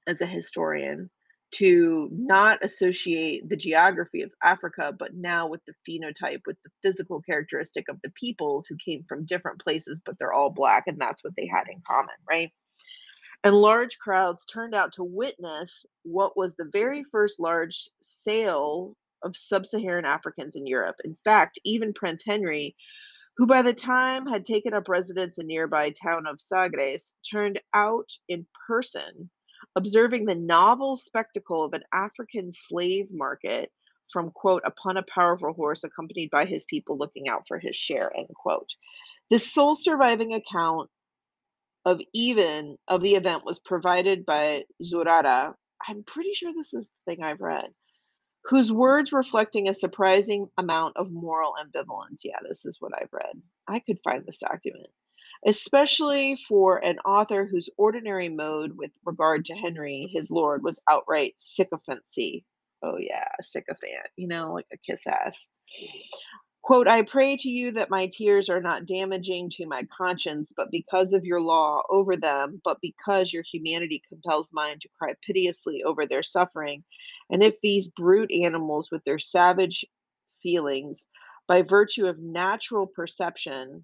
as 0.07 0.21
a 0.21 0.25
historian 0.25 1.09
to 1.51 2.09
not 2.13 2.63
associate 2.63 3.47
the 3.49 3.57
geography 3.57 4.21
of 4.21 4.31
Africa, 4.41 4.95
but 4.97 5.13
now 5.13 5.47
with 5.47 5.61
the 5.65 5.73
phenotype, 5.87 6.39
with 6.47 6.57
the 6.63 6.71
physical 6.81 7.21
characteristic 7.21 7.89
of 7.89 7.97
the 8.03 8.11
peoples 8.11 8.65
who 8.67 8.77
came 8.83 9.03
from 9.07 9.25
different 9.25 9.59
places, 9.59 9.99
but 10.05 10.15
they're 10.17 10.33
all 10.33 10.49
black, 10.49 10.85
and 10.87 10.99
that's 10.99 11.23
what 11.23 11.33
they 11.35 11.47
had 11.47 11.65
in 11.69 11.81
common, 11.85 12.15
right? 12.29 12.51
And 13.43 13.55
large 13.55 13.97
crowds 13.97 14.45
turned 14.45 14.75
out 14.75 14.93
to 14.93 15.03
witness 15.03 15.85
what 16.03 16.37
was 16.37 16.55
the 16.55 16.69
very 16.71 17.03
first 17.11 17.39
large 17.39 17.89
sale 18.01 18.95
of 19.23 19.35
sub 19.35 19.65
Saharan 19.65 20.05
Africans 20.05 20.55
in 20.55 20.67
Europe. 20.67 20.97
In 21.03 21.17
fact, 21.23 21.59
even 21.63 21.93
Prince 21.93 22.23
Henry, 22.25 22.75
who 23.37 23.47
by 23.47 23.61
the 23.61 23.73
time 23.73 24.27
had 24.27 24.45
taken 24.45 24.73
up 24.73 24.89
residence 24.89 25.37
in 25.37 25.47
nearby 25.47 25.91
town 25.91 26.27
of 26.27 26.39
Sagres, 26.39 27.13
turned 27.29 27.59
out 27.73 28.09
in 28.27 28.45
person, 28.67 29.29
observing 29.75 30.25
the 30.25 30.35
novel 30.35 30.97
spectacle 30.97 31.63
of 31.63 31.73
an 31.73 31.83
African 31.93 32.51
slave 32.51 33.09
market 33.11 33.71
from 34.11 34.31
quote 34.31 34.63
upon 34.65 34.97
a 34.97 35.03
powerful 35.03 35.53
horse 35.53 35.83
accompanied 35.83 36.29
by 36.29 36.45
his 36.45 36.65
people 36.65 36.97
looking 36.97 37.29
out 37.29 37.47
for 37.47 37.57
his 37.57 37.75
share 37.75 38.11
end 38.15 38.27
quote 38.35 38.69
this 39.29 39.51
sole 39.51 39.75
surviving 39.75 40.33
account 40.33 40.89
of 41.85 42.01
even 42.13 42.77
of 42.87 43.01
the 43.01 43.15
event 43.15 43.45
was 43.45 43.59
provided 43.59 44.25
by 44.25 44.63
Zurara. 44.83 45.53
I'm 45.87 46.03
pretty 46.03 46.33
sure 46.33 46.53
this 46.53 46.73
is 46.73 46.89
the 46.89 47.11
thing 47.11 47.23
I've 47.23 47.41
read, 47.41 47.65
whose 48.45 48.71
words 48.71 49.11
reflecting 49.11 49.67
a 49.67 49.73
surprising 49.73 50.47
amount 50.57 50.97
of 50.97 51.11
moral 51.11 51.55
ambivalence. 51.59 52.21
Yeah, 52.23 52.37
this 52.47 52.65
is 52.65 52.77
what 52.79 52.91
I've 52.99 53.11
read. 53.11 53.41
I 53.67 53.79
could 53.79 53.99
find 54.03 54.23
this 54.25 54.39
document, 54.39 54.87
especially 55.47 56.35
for 56.35 56.77
an 56.83 56.99
author 56.99 57.45
whose 57.45 57.69
ordinary 57.77 58.29
mode 58.29 58.73
with 58.77 58.91
regard 59.05 59.45
to 59.45 59.55
Henry, 59.55 60.07
his 60.13 60.29
lord, 60.29 60.63
was 60.63 60.79
outright 60.89 61.33
sycophancy. 61.37 62.45
Oh 62.83 62.97
yeah, 62.99 63.27
sycophant, 63.41 64.07
you 64.17 64.27
know, 64.27 64.53
like 64.53 64.67
a 64.73 64.77
kiss 64.77 65.07
ass. 65.07 65.47
Mm-hmm. 65.83 65.99
Quote, 66.63 66.87
I 66.87 67.01
pray 67.01 67.37
to 67.37 67.49
you 67.49 67.71
that 67.71 67.89
my 67.89 68.07
tears 68.07 68.47
are 68.47 68.61
not 68.61 68.85
damaging 68.85 69.49
to 69.51 69.65
my 69.65 69.83
conscience, 69.85 70.53
but 70.55 70.69
because 70.69 71.11
of 71.11 71.25
your 71.25 71.41
law 71.41 71.81
over 71.89 72.15
them, 72.15 72.61
but 72.63 72.77
because 72.81 73.33
your 73.33 73.41
humanity 73.43 74.01
compels 74.07 74.51
mine 74.53 74.77
to 74.79 74.89
cry 74.97 75.15
piteously 75.23 75.83
over 75.83 76.05
their 76.05 76.21
suffering. 76.21 76.83
And 77.31 77.41
if 77.41 77.59
these 77.61 77.87
brute 77.87 78.31
animals, 78.31 78.91
with 78.91 79.03
their 79.05 79.17
savage 79.17 79.83
feelings, 80.43 81.07
by 81.47 81.63
virtue 81.63 82.05
of 82.05 82.19
natural 82.19 82.85
perception, 82.85 83.83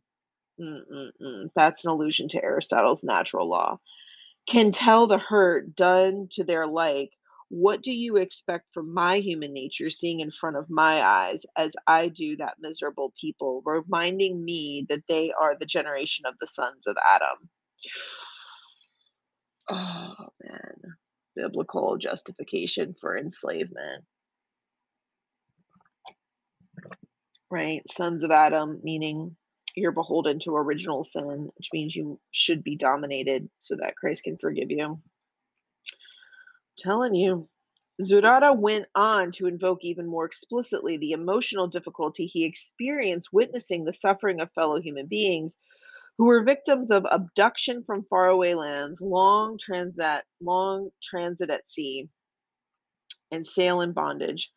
that's 1.55 1.83
an 1.83 1.91
allusion 1.91 2.27
to 2.29 2.43
Aristotle's 2.43 3.03
natural 3.03 3.49
law, 3.49 3.79
can 4.47 4.71
tell 4.71 5.07
the 5.07 5.17
hurt 5.17 5.75
done 5.75 6.27
to 6.31 6.43
their 6.43 6.67
like, 6.67 7.16
what 7.49 7.81
do 7.81 7.91
you 7.91 8.17
expect 8.17 8.65
from 8.73 8.93
my 8.93 9.17
human 9.17 9.53
nature 9.53 9.89
seeing 9.89 10.19
in 10.19 10.31
front 10.31 10.57
of 10.57 10.69
my 10.69 11.01
eyes 11.01 11.45
as 11.57 11.73
I 11.85 12.09
do 12.09 12.35
that 12.37 12.55
miserable 12.59 13.13
people, 13.19 13.61
reminding 13.65 14.43
me 14.43 14.85
that 14.89 15.07
they 15.07 15.31
are 15.31 15.55
the 15.57 15.65
generation 15.65 16.25
of 16.25 16.35
the 16.39 16.47
sons 16.47 16.87
of 16.87 16.97
Adam? 17.09 17.49
Oh, 19.69 20.13
man. 20.41 20.95
Biblical 21.35 21.97
justification 21.97 22.95
for 23.01 23.17
enslavement. 23.17 24.05
Right? 27.51 27.81
Sons 27.89 28.23
of 28.23 28.31
Adam, 28.31 28.79
meaning 28.81 29.35
you're 29.75 29.91
beholden 29.91 30.39
to 30.39 30.55
original 30.55 31.03
sin, 31.03 31.49
which 31.57 31.67
means 31.73 31.93
you 31.93 32.17
should 32.31 32.63
be 32.63 32.77
dominated 32.77 33.49
so 33.59 33.75
that 33.75 33.97
Christ 33.97 34.23
can 34.23 34.37
forgive 34.37 34.71
you. 34.71 35.01
Telling 36.77 37.15
you. 37.15 37.47
Zurara 37.99 38.55
went 38.55 38.85
on 38.93 39.31
to 39.33 39.47
invoke 39.47 39.83
even 39.83 40.05
more 40.05 40.25
explicitly 40.25 40.97
the 40.97 41.11
emotional 41.13 41.67
difficulty 41.67 42.27
he 42.27 42.45
experienced 42.45 43.33
witnessing 43.33 43.83
the 43.85 43.93
suffering 43.93 44.39
of 44.39 44.51
fellow 44.53 44.79
human 44.79 45.07
beings 45.07 45.57
who 46.17 46.25
were 46.25 46.43
victims 46.43 46.91
of 46.91 47.05
abduction 47.09 47.83
from 47.83 48.03
faraway 48.03 48.53
lands, 48.53 49.01
long 49.01 49.57
transit, 49.57 50.23
long 50.41 50.91
transit 51.01 51.49
at 51.49 51.67
sea, 51.67 52.09
and 53.31 53.45
sail 53.45 53.81
in 53.81 53.93
bondage. 53.93 54.51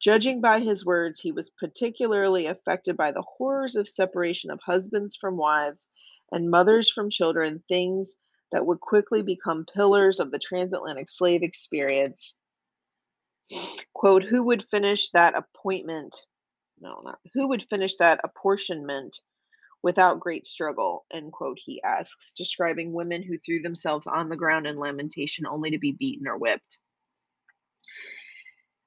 Judging 0.00 0.40
by 0.40 0.60
his 0.60 0.84
words, 0.84 1.20
he 1.20 1.32
was 1.32 1.50
particularly 1.58 2.46
affected 2.46 2.96
by 2.96 3.12
the 3.12 3.24
horrors 3.38 3.76
of 3.76 3.88
separation 3.88 4.50
of 4.50 4.60
husbands 4.60 5.16
from 5.16 5.36
wives 5.36 5.86
and 6.30 6.50
mothers 6.50 6.90
from 6.90 7.08
children, 7.08 7.62
things 7.68 8.16
that 8.52 8.64
would 8.64 8.80
quickly 8.80 9.22
become 9.22 9.66
pillars 9.74 10.20
of 10.20 10.30
the 10.30 10.38
transatlantic 10.38 11.08
slave 11.08 11.42
experience. 11.42 12.34
Quote, 13.92 14.22
who 14.22 14.42
would 14.44 14.64
finish 14.70 15.10
that 15.10 15.34
appointment? 15.36 16.16
No, 16.80 17.00
not 17.04 17.18
who 17.34 17.48
would 17.48 17.62
finish 17.68 17.96
that 17.96 18.20
apportionment 18.24 19.20
without 19.82 20.20
great 20.20 20.46
struggle, 20.46 21.04
end 21.12 21.32
quote, 21.32 21.58
he 21.60 21.82
asks, 21.82 22.32
describing 22.32 22.92
women 22.92 23.22
who 23.22 23.36
threw 23.38 23.60
themselves 23.60 24.06
on 24.06 24.28
the 24.28 24.36
ground 24.36 24.66
in 24.66 24.78
lamentation 24.78 25.44
only 25.46 25.70
to 25.72 25.78
be 25.78 25.92
beaten 25.92 26.28
or 26.28 26.38
whipped. 26.38 26.78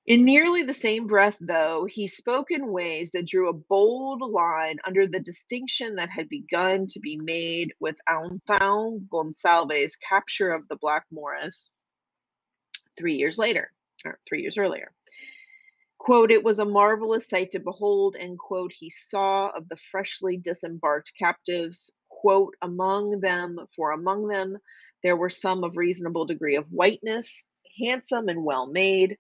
In 0.06 0.24
nearly 0.24 0.62
the 0.62 0.74
same 0.76 1.08
breath, 1.08 1.36
though, 1.40 1.86
he 1.86 2.08
spoke 2.08 2.52
in 2.52 2.68
ways 2.72 3.10
that 3.12 3.26
drew 3.26 3.50
a 3.50 3.54
bold 3.54 4.22
line 4.22 4.78
under 4.86 5.08
the 5.08 5.20
distinction 5.20 5.96
that 5.96 6.12
had 6.12 6.30
begun 6.30 6.86
to 6.88 7.00
be 7.00 7.18
made 7.18 7.74
with 7.80 7.98
Antão 8.08 9.08
Gonçalves' 9.10 10.00
capture 10.00 10.52
of 10.52 10.68
the 10.68 10.76
Black 10.76 11.06
Moors 11.12 11.72
three 12.96 13.16
years 13.16 13.40
later, 13.40 13.72
or 14.06 14.20
three 14.28 14.42
years 14.44 14.60
earlier. 14.60 14.92
Quote, 15.98 16.30
it 16.30 16.44
was 16.44 16.60
a 16.60 16.66
marvelous 16.66 17.28
sight 17.28 17.50
to 17.52 17.60
behold, 17.60 18.16
and 18.16 18.38
quote, 18.38 18.74
he 18.78 18.92
saw 18.92 19.48
of 19.58 19.68
the 19.70 19.76
freshly 19.76 20.38
disembarked 20.38 21.14
captives, 21.18 21.90
quote, 22.10 22.56
among 22.62 23.22
them, 23.22 23.58
for 23.76 23.90
among 23.90 24.28
them 24.28 24.60
there 25.02 25.18
were 25.18 25.32
some 25.32 25.64
of 25.64 25.78
reasonable 25.78 26.26
degree 26.26 26.58
of 26.58 26.68
whiteness, 26.72 27.44
handsome 27.80 28.30
and 28.30 28.44
well 28.44 28.68
made, 28.68 29.18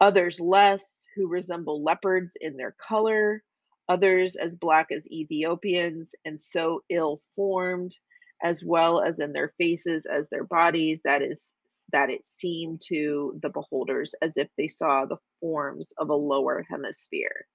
others 0.00 0.40
less, 0.40 1.04
who 1.16 1.28
resemble 1.28 1.82
leopards 1.82 2.36
in 2.40 2.56
their 2.56 2.74
color, 2.78 3.42
others 3.88 4.36
as 4.36 4.54
black 4.56 4.88
as 4.92 5.10
Ethiopians, 5.10 6.14
and 6.24 6.38
so 6.38 6.82
ill 6.90 7.20
formed, 7.36 7.96
as 8.42 8.64
well 8.64 9.00
as 9.00 9.18
in 9.20 9.32
their 9.32 9.52
faces 9.58 10.06
as 10.06 10.28
their 10.30 10.44
bodies, 10.44 11.00
that 11.04 11.22
is 11.22 11.52
that 11.92 12.10
it 12.10 12.24
seemed 12.24 12.80
to 12.88 13.38
the 13.42 13.50
beholders 13.50 14.14
as 14.22 14.36
if 14.36 14.48
they 14.58 14.68
saw 14.68 15.04
the 15.06 15.16
forms 15.40 15.92
of 15.98 16.10
a 16.10 16.14
lower 16.14 16.64
hemisphere. 16.70 17.46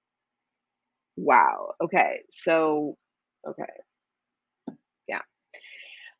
Wow. 1.16 1.74
Okay. 1.82 2.22
So, 2.30 2.96
okay. 3.48 3.64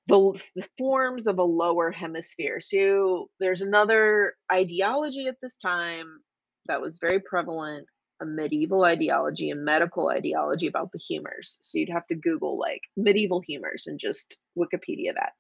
The, 0.06 0.42
the 0.54 0.68
forms 0.76 1.26
of 1.26 1.38
a 1.38 1.44
lower 1.44 1.90
hemisphere. 1.90 2.60
So, 2.60 3.30
there's 3.40 3.62
another 3.62 4.34
ideology 4.52 5.26
at 5.28 5.36
this 5.42 5.56
time 5.56 6.06
that 6.66 6.82
was 6.82 6.98
very 7.00 7.20
prevalent 7.20 7.86
a 8.20 8.26
medieval 8.26 8.84
ideology 8.84 9.50
a 9.50 9.56
medical 9.56 10.08
ideology 10.10 10.66
about 10.66 10.92
the 10.92 10.98
humors. 10.98 11.58
So, 11.62 11.78
you'd 11.78 11.88
have 11.88 12.06
to 12.08 12.16
Google 12.16 12.58
like 12.58 12.82
medieval 12.96 13.40
humors 13.40 13.84
and 13.86 13.98
just 13.98 14.36
Wikipedia 14.58 15.14
that 15.14 15.32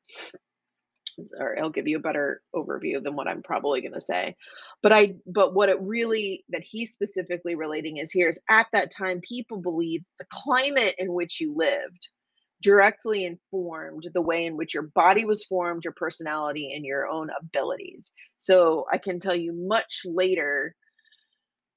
or 1.38 1.56
it'll 1.56 1.70
give 1.70 1.86
you 1.86 1.96
a 1.96 2.00
better 2.00 2.40
overview 2.54 3.02
than 3.02 3.16
what 3.16 3.28
I'm 3.28 3.42
probably 3.42 3.80
going 3.80 3.94
to 3.94 4.00
say. 4.00 4.36
But 4.82 4.92
I 4.92 5.14
but 5.26 5.54
what 5.54 5.68
it 5.68 5.80
really 5.80 6.44
that 6.48 6.62
he's 6.62 6.92
specifically 6.92 7.54
relating 7.54 7.98
is 7.98 8.10
here 8.10 8.28
is 8.28 8.40
at 8.50 8.66
that 8.72 8.92
time 8.92 9.20
people 9.20 9.58
believed 9.58 10.04
the 10.18 10.26
climate 10.30 10.94
in 10.98 11.12
which 11.12 11.40
you 11.40 11.54
lived 11.56 12.08
directly 12.62 13.24
informed 13.24 14.08
the 14.14 14.22
way 14.22 14.46
in 14.46 14.56
which 14.56 14.74
your 14.74 14.84
body 14.94 15.24
was 15.24 15.44
formed, 15.44 15.84
your 15.84 15.92
personality 15.92 16.72
and 16.74 16.84
your 16.84 17.06
own 17.06 17.28
abilities. 17.38 18.12
So 18.38 18.86
I 18.90 18.98
can 18.98 19.18
tell 19.18 19.34
you 19.34 19.52
much 19.52 20.02
later 20.04 20.74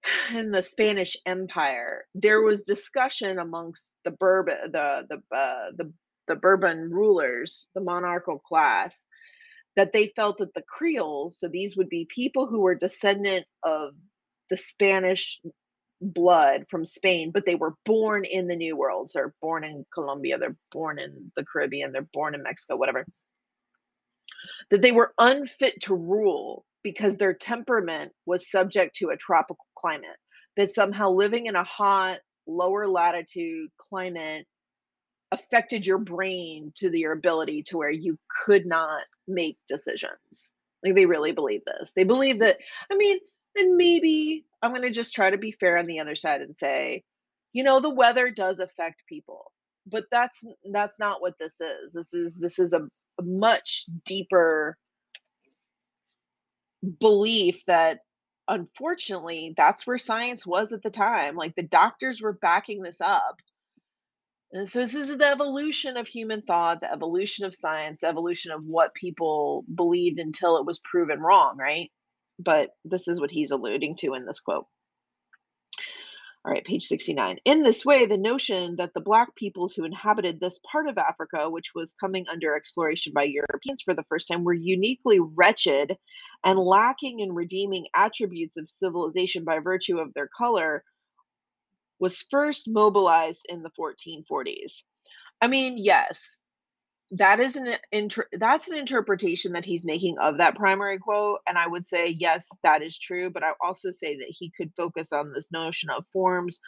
in 0.34 0.52
the 0.52 0.64
Spanish 0.64 1.18
Empire, 1.26 2.06
there 2.14 2.42
was 2.42 2.64
discussion 2.64 3.40
amongst 3.40 3.94
the 4.06 4.12
Bourbon 4.12 4.72
the 4.72 5.06
the 5.10 5.36
uh, 5.36 5.72
the 5.76 5.94
the 6.28 6.36
Bourbon 6.36 6.90
rulers, 6.92 7.70
the 7.74 7.82
monarchical 7.82 8.40
class, 8.40 9.06
that 9.78 9.94
they 9.94 10.12
felt 10.16 10.40
that 10.40 10.54
the 10.54 10.64
Creoles, 10.68 11.40
so 11.40 11.48
these 11.48 11.78
would 11.78 11.88
be 11.88 12.08
people 12.14 12.48
who 12.48 12.60
were 12.60 12.76
descendant 12.76 13.46
of 13.64 13.94
the 14.50 14.58
Spanish 14.58 15.40
blood 16.02 16.66
from 16.70 16.86
Spain, 16.86 17.32
but 17.32 17.46
they 17.46 17.56
were 17.56 17.74
born 17.86 18.26
in 18.26 18.48
the 18.48 18.56
New 18.56 18.76
World. 18.76 19.10
So 19.10 19.20
they're 19.20 19.34
born 19.42 19.64
in 19.64 19.86
Colombia, 19.94 20.38
they're 20.38 20.58
born 20.72 21.00
in 21.00 21.32
the 21.36 21.46
Caribbean, 21.46 21.92
they're 21.92 22.08
born 22.14 22.36
in 22.36 22.44
Mexico, 22.44 22.76
whatever. 22.76 23.06
That 24.70 24.82
they 24.82 24.92
were 24.92 25.14
unfit 25.18 25.82
to 25.84 25.96
rule 25.96 26.66
because 26.84 27.16
their 27.18 27.34
temperament 27.34 28.12
was 28.26 28.50
subject 28.50 28.98
to 28.98 29.10
a 29.10 29.18
tropical 29.18 29.66
climate. 29.78 30.18
That 30.56 30.72
somehow 30.72 31.12
living 31.12 31.48
in 31.48 31.56
a 31.56 31.64
hot, 31.64 32.20
lower 32.48 32.88
latitude 32.88 33.70
climate 33.78 34.46
affected 35.32 35.86
your 35.86 35.98
brain 35.98 36.72
to 36.78 36.90
the, 36.90 37.00
your 37.00 37.12
ability 37.12 37.64
to 37.64 37.78
where 37.78 37.92
you 37.92 38.18
could 38.46 38.66
not 38.66 39.02
make 39.28 39.58
decisions. 39.68 40.54
Like 40.84 40.96
they 40.96 41.06
really 41.06 41.32
believe 41.32 41.62
this. 41.66 41.92
They 41.96 42.04
believe 42.04 42.40
that, 42.40 42.58
I 42.92 42.96
mean, 42.96 43.18
and 43.56 43.76
maybe 43.76 44.46
I'm 44.62 44.72
going 44.72 44.84
to 44.84 44.92
just 44.92 45.16
try 45.16 45.30
to 45.30 45.38
be 45.38 45.52
fair 45.52 45.78
on 45.78 45.86
the 45.88 46.00
other 46.00 46.16
side 46.16 46.42
and 46.42 46.56
say, 46.56 47.04
you 47.54 47.64
know, 47.64 47.80
the 47.80 47.90
weather 47.90 48.30
does 48.32 48.60
affect 48.60 49.04
people. 49.08 49.52
But 49.88 50.06
that's 50.12 50.44
that's 50.72 51.00
not 51.00 51.22
what 51.22 51.36
this 51.40 51.62
is. 51.62 51.94
This 51.94 52.14
is 52.14 52.38
this 52.40 52.60
is 52.60 52.74
a, 52.74 52.82
much 53.22 53.86
deeper 54.06 54.78
belief 57.00 57.64
that 57.68 58.00
unfortunately 58.48 59.54
that's 59.58 59.88
where 59.88 59.98
science 59.98 60.46
was 60.46 60.74
at 60.74 60.84
the 60.84 60.92
time. 60.92 61.36
Like 61.36 61.56
the 61.56 61.64
doctors 61.64 62.22
were 62.22 62.34
backing 62.34 62.82
this 62.84 63.02
up 63.02 63.38
and 64.52 64.70
so 64.70 64.80
this 64.80 64.96
is 64.96 65.16
the 65.18 65.28
evolution 65.28 65.98
of 65.98 66.08
human 66.08 66.42
thought, 66.42 66.82
the 66.82 66.92
evolution 66.92 67.46
of 67.46 67.54
science, 67.54 68.02
the 68.02 68.08
evolution 68.08 68.52
of 68.52 68.64
what 68.66 68.94
people 68.96 69.66
believed 69.76 70.20
until 70.20 70.58
it 70.58 70.66
was 70.66 70.80
proven 70.80 71.20
wrong, 71.22 71.58
right? 71.58 71.92
But 72.40 72.72
this 72.86 73.08
is 73.08 73.20
what 73.20 73.32
he's 73.32 73.52
alluding 73.52 73.96
to 73.98 74.14
in 74.14 74.26
this 74.26 74.40
quote. 74.40 74.66
All 76.46 76.54
right, 76.54 76.64
page 76.64 76.86
69. 76.86 77.40
In 77.44 77.62
this 77.62 77.84
way, 77.84 78.06
the 78.06 78.18
notion 78.18 78.78
that 78.78 78.94
the 78.94 79.02
Black 79.02 79.36
peoples 79.36 79.74
who 79.74 79.84
inhabited 79.84 80.40
this 80.40 80.58
part 80.72 80.88
of 80.88 80.98
Africa, 80.98 81.50
which 81.50 81.72
was 81.76 81.94
coming 82.00 82.26
under 82.32 82.56
exploration 82.56 83.12
by 83.14 83.24
Europeans 83.24 83.82
for 83.84 83.94
the 83.94 84.06
first 84.08 84.30
time, 84.30 84.46
were 84.46 84.54
uniquely 84.54 85.20
wretched 85.20 85.98
and 86.46 86.58
lacking 86.58 87.20
in 87.20 87.34
redeeming 87.34 87.88
attributes 87.94 88.56
of 88.56 88.70
civilization 88.70 89.44
by 89.44 89.60
virtue 89.60 90.00
of 90.00 90.14
their 90.14 90.30
color 90.38 90.86
was 92.00 92.26
first 92.32 92.70
mobilized 92.70 93.42
in 93.50 93.64
the 93.64 93.72
1440s. 93.78 94.84
I 95.42 95.48
mean, 95.48 95.76
yes, 95.78 96.40
that 97.12 97.40
is 97.40 97.56
an 97.56 97.70
inter- 97.92 98.28
that's 98.34 98.70
an 98.70 98.78
interpretation 98.78 99.54
that 99.54 99.66
he's 99.66 99.86
making 99.86 100.18
of 100.20 100.38
that 100.38 100.56
primary 100.56 101.00
quote 101.00 101.40
and 101.48 101.58
i 101.58 101.66
would 101.68 101.86
say 101.86 102.10
yes 102.20 102.48
that 102.64 102.82
is 102.82 102.98
true 102.98 103.30
but 103.30 103.44
i 103.44 103.52
also 103.62 103.92
say 103.92 104.18
that 104.18 104.30
he 104.30 104.52
could 104.58 104.72
focus 104.76 105.14
on 105.14 105.32
this 105.32 105.52
notion 105.52 105.90
of 105.90 106.04
forms 106.12 106.60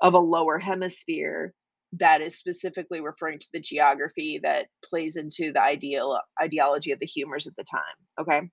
of 0.00 0.14
a 0.14 0.18
lower 0.18 0.58
hemisphere 0.58 1.52
that 1.92 2.20
is 2.20 2.36
specifically 2.36 3.00
referring 3.00 3.38
to 3.38 3.46
the 3.52 3.60
geography 3.60 4.40
that 4.42 4.66
plays 4.84 5.16
into 5.16 5.52
the 5.52 5.62
ideal 5.62 6.18
ideology 6.42 6.90
of 6.90 6.98
the 6.98 7.06
humors 7.06 7.46
at 7.46 7.54
the 7.56 7.64
time 7.64 7.80
okay? 8.20 8.48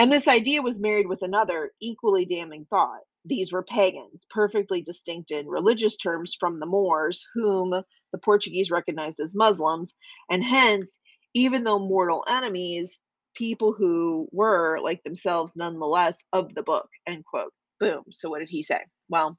And 0.00 0.12
this 0.12 0.28
idea 0.28 0.62
was 0.62 0.78
married 0.78 1.08
with 1.08 1.22
another 1.22 1.72
equally 1.80 2.24
damning 2.24 2.66
thought 2.70 3.00
these 3.24 3.52
were 3.52 3.62
pagans, 3.62 4.26
perfectly 4.30 4.82
distinct 4.82 5.30
in 5.30 5.46
religious 5.46 5.96
terms 5.96 6.34
from 6.38 6.60
the 6.60 6.66
Moors, 6.66 7.24
whom 7.34 7.70
the 8.12 8.18
Portuguese 8.18 8.70
recognized 8.70 9.20
as 9.20 9.34
Muslims, 9.34 9.94
and 10.30 10.42
hence, 10.42 10.98
even 11.34 11.64
though 11.64 11.78
mortal 11.78 12.24
enemies, 12.28 13.00
people 13.34 13.72
who 13.72 14.28
were, 14.32 14.80
like 14.80 15.02
themselves, 15.02 15.56
nonetheless 15.56 16.18
of 16.32 16.54
the 16.54 16.62
book. 16.62 16.88
End 17.06 17.24
quote. 17.24 17.52
Boom. 17.80 18.04
So, 18.10 18.30
what 18.30 18.40
did 18.40 18.48
he 18.48 18.62
say? 18.62 18.80
Well, 19.08 19.38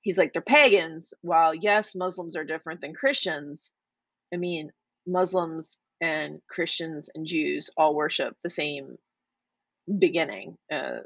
he's 0.00 0.18
like, 0.18 0.32
they're 0.32 0.42
pagans. 0.42 1.14
While, 1.20 1.54
yes, 1.54 1.94
Muslims 1.94 2.36
are 2.36 2.44
different 2.44 2.80
than 2.80 2.94
Christians, 2.94 3.72
I 4.32 4.36
mean, 4.36 4.70
Muslims 5.06 5.78
and 6.00 6.40
Christians 6.48 7.10
and 7.14 7.24
Jews 7.26 7.70
all 7.76 7.94
worship 7.94 8.36
the 8.42 8.50
same 8.50 8.96
beginning. 9.98 10.56
Uh, 10.70 11.00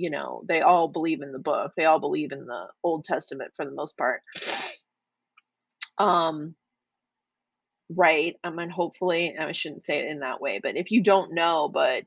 you 0.00 0.08
know, 0.08 0.42
they 0.48 0.62
all 0.62 0.88
believe 0.88 1.20
in 1.20 1.30
the 1.30 1.38
book. 1.38 1.72
They 1.76 1.84
all 1.84 2.00
believe 2.00 2.32
in 2.32 2.46
the 2.46 2.68
Old 2.82 3.04
Testament 3.04 3.52
for 3.54 3.66
the 3.66 3.70
most 3.70 3.98
part. 3.98 4.22
Um, 5.98 6.54
right. 7.94 8.34
I 8.42 8.48
mean, 8.48 8.70
hopefully, 8.70 9.36
I 9.38 9.52
shouldn't 9.52 9.84
say 9.84 9.98
it 9.98 10.10
in 10.10 10.20
that 10.20 10.40
way, 10.40 10.58
but 10.62 10.76
if 10.76 10.90
you 10.90 11.02
don't 11.02 11.34
know, 11.34 11.68
but 11.68 12.06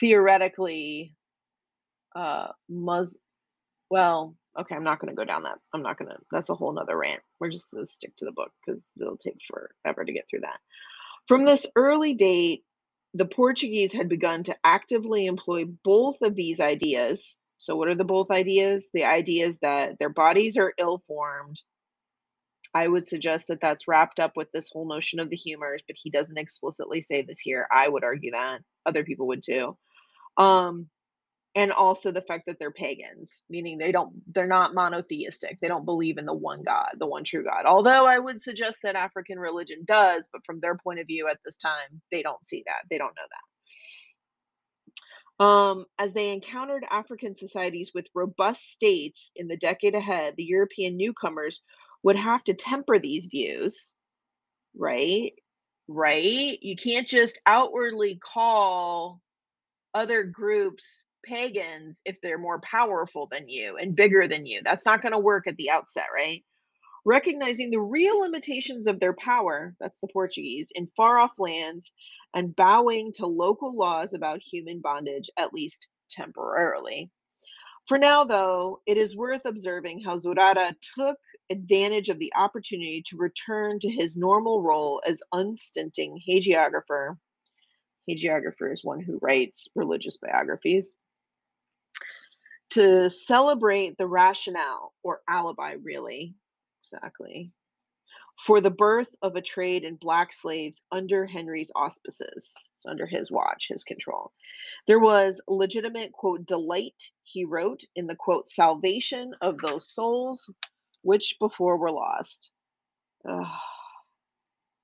theoretically, 0.00 1.14
uh, 2.16 2.48
Mus 2.70 3.14
well, 3.90 4.34
okay, 4.58 4.74
I'm 4.74 4.84
not 4.84 5.00
gonna 5.00 5.14
go 5.14 5.26
down 5.26 5.42
that. 5.42 5.58
I'm 5.74 5.82
not 5.82 5.98
gonna 5.98 6.16
that's 6.32 6.48
a 6.48 6.54
whole 6.54 6.72
nother 6.72 6.96
rant. 6.96 7.20
We're 7.40 7.50
just 7.50 7.70
gonna 7.72 7.84
stick 7.84 8.16
to 8.16 8.24
the 8.24 8.32
book 8.32 8.52
because 8.64 8.82
it'll 8.98 9.18
take 9.18 9.38
forever 9.46 10.04
to 10.04 10.12
get 10.12 10.24
through 10.30 10.40
that. 10.40 10.60
From 11.26 11.44
this 11.44 11.66
early 11.76 12.14
date, 12.14 12.64
the 13.14 13.26
Portuguese 13.26 13.92
had 13.92 14.08
begun 14.08 14.44
to 14.44 14.56
actively 14.64 15.26
employ 15.26 15.64
both 15.84 16.22
of 16.22 16.34
these 16.34 16.60
ideas. 16.60 17.36
So, 17.56 17.76
what 17.76 17.88
are 17.88 17.94
the 17.94 18.04
both 18.04 18.30
ideas? 18.30 18.90
The 18.94 19.04
ideas 19.04 19.58
that 19.60 19.98
their 19.98 20.08
bodies 20.08 20.56
are 20.56 20.72
ill 20.78 21.02
formed. 21.06 21.60
I 22.72 22.86
would 22.86 23.06
suggest 23.06 23.48
that 23.48 23.60
that's 23.60 23.88
wrapped 23.88 24.20
up 24.20 24.36
with 24.36 24.50
this 24.52 24.70
whole 24.72 24.88
notion 24.88 25.18
of 25.18 25.28
the 25.28 25.36
humors, 25.36 25.82
but 25.86 25.96
he 25.98 26.08
doesn't 26.10 26.38
explicitly 26.38 27.00
say 27.00 27.22
this 27.22 27.40
here. 27.40 27.66
I 27.70 27.88
would 27.88 28.04
argue 28.04 28.30
that. 28.30 28.60
Other 28.86 29.04
people 29.04 29.26
would 29.26 29.42
too. 29.42 29.76
Um, 30.36 30.88
and 31.54 31.72
also 31.72 32.10
the 32.10 32.22
fact 32.22 32.44
that 32.46 32.58
they're 32.58 32.70
pagans 32.70 33.42
meaning 33.50 33.78
they 33.78 33.92
don't 33.92 34.12
they're 34.32 34.46
not 34.46 34.74
monotheistic 34.74 35.58
they 35.60 35.68
don't 35.68 35.84
believe 35.84 36.18
in 36.18 36.26
the 36.26 36.34
one 36.34 36.62
god 36.62 36.90
the 36.98 37.06
one 37.06 37.24
true 37.24 37.44
god 37.44 37.64
although 37.66 38.06
i 38.06 38.18
would 38.18 38.40
suggest 38.40 38.78
that 38.82 38.96
african 38.96 39.38
religion 39.38 39.78
does 39.84 40.28
but 40.32 40.44
from 40.44 40.60
their 40.60 40.76
point 40.76 41.00
of 41.00 41.06
view 41.06 41.28
at 41.28 41.38
this 41.44 41.56
time 41.56 42.00
they 42.10 42.22
don't 42.22 42.44
see 42.46 42.62
that 42.66 42.82
they 42.90 42.98
don't 42.98 43.14
know 43.16 43.22
that. 43.30 43.40
Um, 45.44 45.86
as 45.98 46.12
they 46.12 46.32
encountered 46.32 46.84
african 46.90 47.34
societies 47.34 47.92
with 47.94 48.06
robust 48.14 48.72
states 48.72 49.30
in 49.34 49.48
the 49.48 49.56
decade 49.56 49.94
ahead 49.94 50.34
the 50.36 50.44
european 50.44 50.96
newcomers 50.96 51.62
would 52.02 52.16
have 52.16 52.44
to 52.44 52.54
temper 52.54 52.98
these 52.98 53.26
views 53.26 53.92
right? 54.76 55.32
Right? 55.88 56.58
You 56.62 56.76
can't 56.76 57.06
just 57.06 57.38
outwardly 57.46 58.20
call 58.22 59.20
other 59.94 60.22
groups 60.22 61.06
pagans 61.24 62.00
if 62.04 62.16
they're 62.22 62.38
more 62.38 62.60
powerful 62.60 63.28
than 63.30 63.48
you 63.48 63.76
and 63.76 63.96
bigger 63.96 64.28
than 64.28 64.46
you. 64.46 64.60
That's 64.64 64.86
not 64.86 65.02
going 65.02 65.12
to 65.12 65.18
work 65.18 65.46
at 65.46 65.56
the 65.56 65.70
outset, 65.70 66.06
right? 66.14 66.44
Recognizing 67.04 67.70
the 67.70 67.80
real 67.80 68.20
limitations 68.20 68.86
of 68.86 69.00
their 69.00 69.14
power, 69.14 69.74
that's 69.80 69.98
the 70.00 70.08
Portuguese, 70.12 70.70
in 70.74 70.86
far 70.96 71.18
off 71.18 71.32
lands 71.38 71.92
and 72.34 72.54
bowing 72.54 73.12
to 73.14 73.26
local 73.26 73.74
laws 73.74 74.12
about 74.12 74.42
human 74.42 74.80
bondage, 74.80 75.30
at 75.38 75.54
least 75.54 75.88
temporarily. 76.10 77.10
For 77.86 77.98
now, 77.98 78.24
though, 78.24 78.82
it 78.86 78.98
is 78.98 79.16
worth 79.16 79.46
observing 79.46 80.00
how 80.00 80.18
Zurara 80.18 80.74
took 80.96 81.16
advantage 81.50 82.08
of 82.08 82.18
the 82.18 82.32
opportunity 82.36 83.02
to 83.06 83.16
return 83.16 83.80
to 83.80 83.90
his 83.90 84.16
normal 84.16 84.62
role 84.62 85.02
as 85.06 85.22
unstinting 85.32 86.20
hagiographer. 86.28 87.16
Hagiographer 88.08 88.72
is 88.72 88.84
one 88.84 89.00
who 89.00 89.18
writes 89.22 89.68
religious 89.74 90.18
biographies 90.18 90.96
to 92.70 93.10
celebrate 93.10 93.98
the 93.98 94.06
rationale 94.06 94.92
or 95.02 95.20
alibi, 95.28 95.74
really, 95.82 96.34
exactly, 96.82 97.52
for 98.38 98.60
the 98.60 98.70
birth 98.70 99.14
of 99.22 99.36
a 99.36 99.42
trade 99.42 99.84
in 99.84 99.96
black 99.96 100.32
slaves 100.32 100.82
under 100.90 101.26
Henry's 101.26 101.70
auspices, 101.76 102.54
so 102.74 102.88
under 102.88 103.06
his 103.06 103.30
watch, 103.30 103.68
his 103.68 103.84
control. 103.84 104.32
There 104.86 104.98
was 104.98 105.40
legitimate, 105.46 106.12
quote, 106.12 106.46
delight, 106.46 107.10
he 107.24 107.44
wrote, 107.44 107.82
in 107.96 108.06
the, 108.06 108.16
quote, 108.16 108.48
salvation 108.48 109.34
of 109.40 109.58
those 109.58 109.92
souls 109.92 110.48
which 111.02 111.36
before 111.38 111.76
were 111.76 111.90
lost. 111.90 112.50
Ugh. 113.28 113.46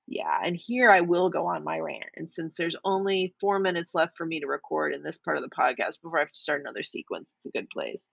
Yeah, 0.07 0.39
and 0.41 0.55
here 0.55 0.89
I 0.89 1.01
will 1.01 1.29
go 1.29 1.47
on 1.47 1.65
my 1.65 1.79
rant. 1.79 2.05
And 2.15 2.29
since 2.29 2.55
there's 2.55 2.77
only 2.85 3.35
four 3.41 3.59
minutes 3.59 3.93
left 3.93 4.15
for 4.15 4.25
me 4.25 4.39
to 4.39 4.47
record 4.47 4.93
in 4.93 5.03
this 5.03 5.17
part 5.17 5.35
of 5.35 5.43
the 5.43 5.49
podcast 5.49 6.01
before 6.01 6.19
I 6.19 6.21
have 6.21 6.31
to 6.31 6.39
start 6.39 6.61
another 6.61 6.81
sequence, 6.83 7.33
it's 7.37 7.45
a 7.45 7.51
good 7.51 7.69
place. 7.69 8.07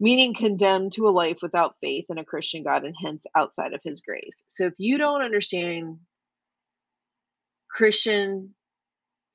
Meaning 0.00 0.34
condemned 0.34 0.92
to 0.94 1.06
a 1.06 1.10
life 1.10 1.38
without 1.40 1.76
faith 1.80 2.06
in 2.10 2.18
a 2.18 2.24
Christian 2.24 2.64
God 2.64 2.84
and 2.84 2.96
hence 3.00 3.26
outside 3.36 3.74
of 3.74 3.80
his 3.84 4.00
grace. 4.00 4.42
So 4.48 4.66
if 4.66 4.74
you 4.76 4.98
don't 4.98 5.22
understand 5.22 5.98
Christian 7.70 8.54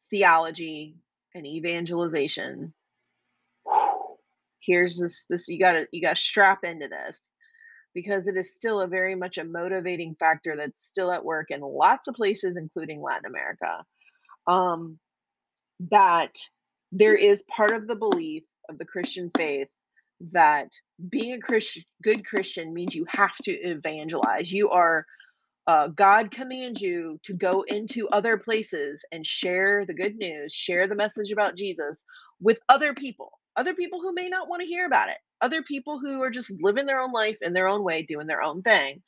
theology 0.09 0.97
and 1.33 1.47
evangelization, 1.47 2.73
here's 4.59 4.97
this 4.97 5.25
this 5.29 5.47
you 5.47 5.57
gotta 5.59 5.87
you 5.93 6.01
gotta 6.01 6.15
strap 6.17 6.65
into 6.65 6.89
this 6.89 7.33
because 7.93 8.27
it 8.27 8.37
is 8.37 8.55
still 8.55 8.81
a 8.81 8.87
very 8.87 9.15
much 9.15 9.37
a 9.37 9.43
motivating 9.43 10.15
factor 10.19 10.55
that's 10.55 10.81
still 10.81 11.11
at 11.11 11.25
work 11.25 11.47
in 11.49 11.61
lots 11.61 12.07
of 12.07 12.15
places, 12.15 12.57
including 12.57 13.01
Latin 13.01 13.25
America. 13.25 13.83
Um, 14.47 14.99
that 15.91 16.35
there 16.91 17.15
is 17.15 17.43
part 17.43 17.71
of 17.73 17.87
the 17.87 17.95
belief 17.95 18.43
of 18.69 18.77
the 18.77 18.85
Christian 18.85 19.29
faith 19.35 19.69
that 20.31 20.69
being 21.09 21.33
a 21.33 21.39
Christian, 21.39 21.83
good 22.03 22.25
Christian 22.25 22.73
means 22.73 22.95
you 22.95 23.05
have 23.09 23.35
to 23.43 23.51
evangelize. 23.51 24.51
You 24.51 24.69
are 24.69 25.05
uh, 25.67 25.87
God 25.87 26.31
commands 26.31 26.81
you 26.81 27.19
to 27.23 27.33
go 27.35 27.61
into 27.61 28.09
other 28.09 28.37
places 28.37 29.05
and 29.11 29.25
share 29.25 29.85
the 29.85 29.93
good 29.93 30.15
news, 30.15 30.51
share 30.51 30.87
the 30.87 30.95
message 30.95 31.31
about 31.31 31.55
Jesus 31.55 32.03
with 32.41 32.59
other 32.69 32.95
people, 32.95 33.38
other 33.59 33.73
people 33.73 34.01
who 34.01 34.13
may 34.13 34.29
not 34.29 34.49
want 34.49 34.61
to 34.61 34.67
hear 34.67 34.85
about 34.85 35.09
it 35.09 35.17
other 35.41 35.63
people 35.63 35.99
who 35.99 36.21
are 36.21 36.29
just 36.29 36.51
living 36.61 36.85
their 36.85 36.99
own 36.99 37.11
life 37.11 37.37
in 37.41 37.53
their 37.53 37.67
own 37.67 37.83
way, 37.83 38.03
doing 38.03 38.27
their 38.27 38.41
own 38.41 38.61
thing. 38.61 39.01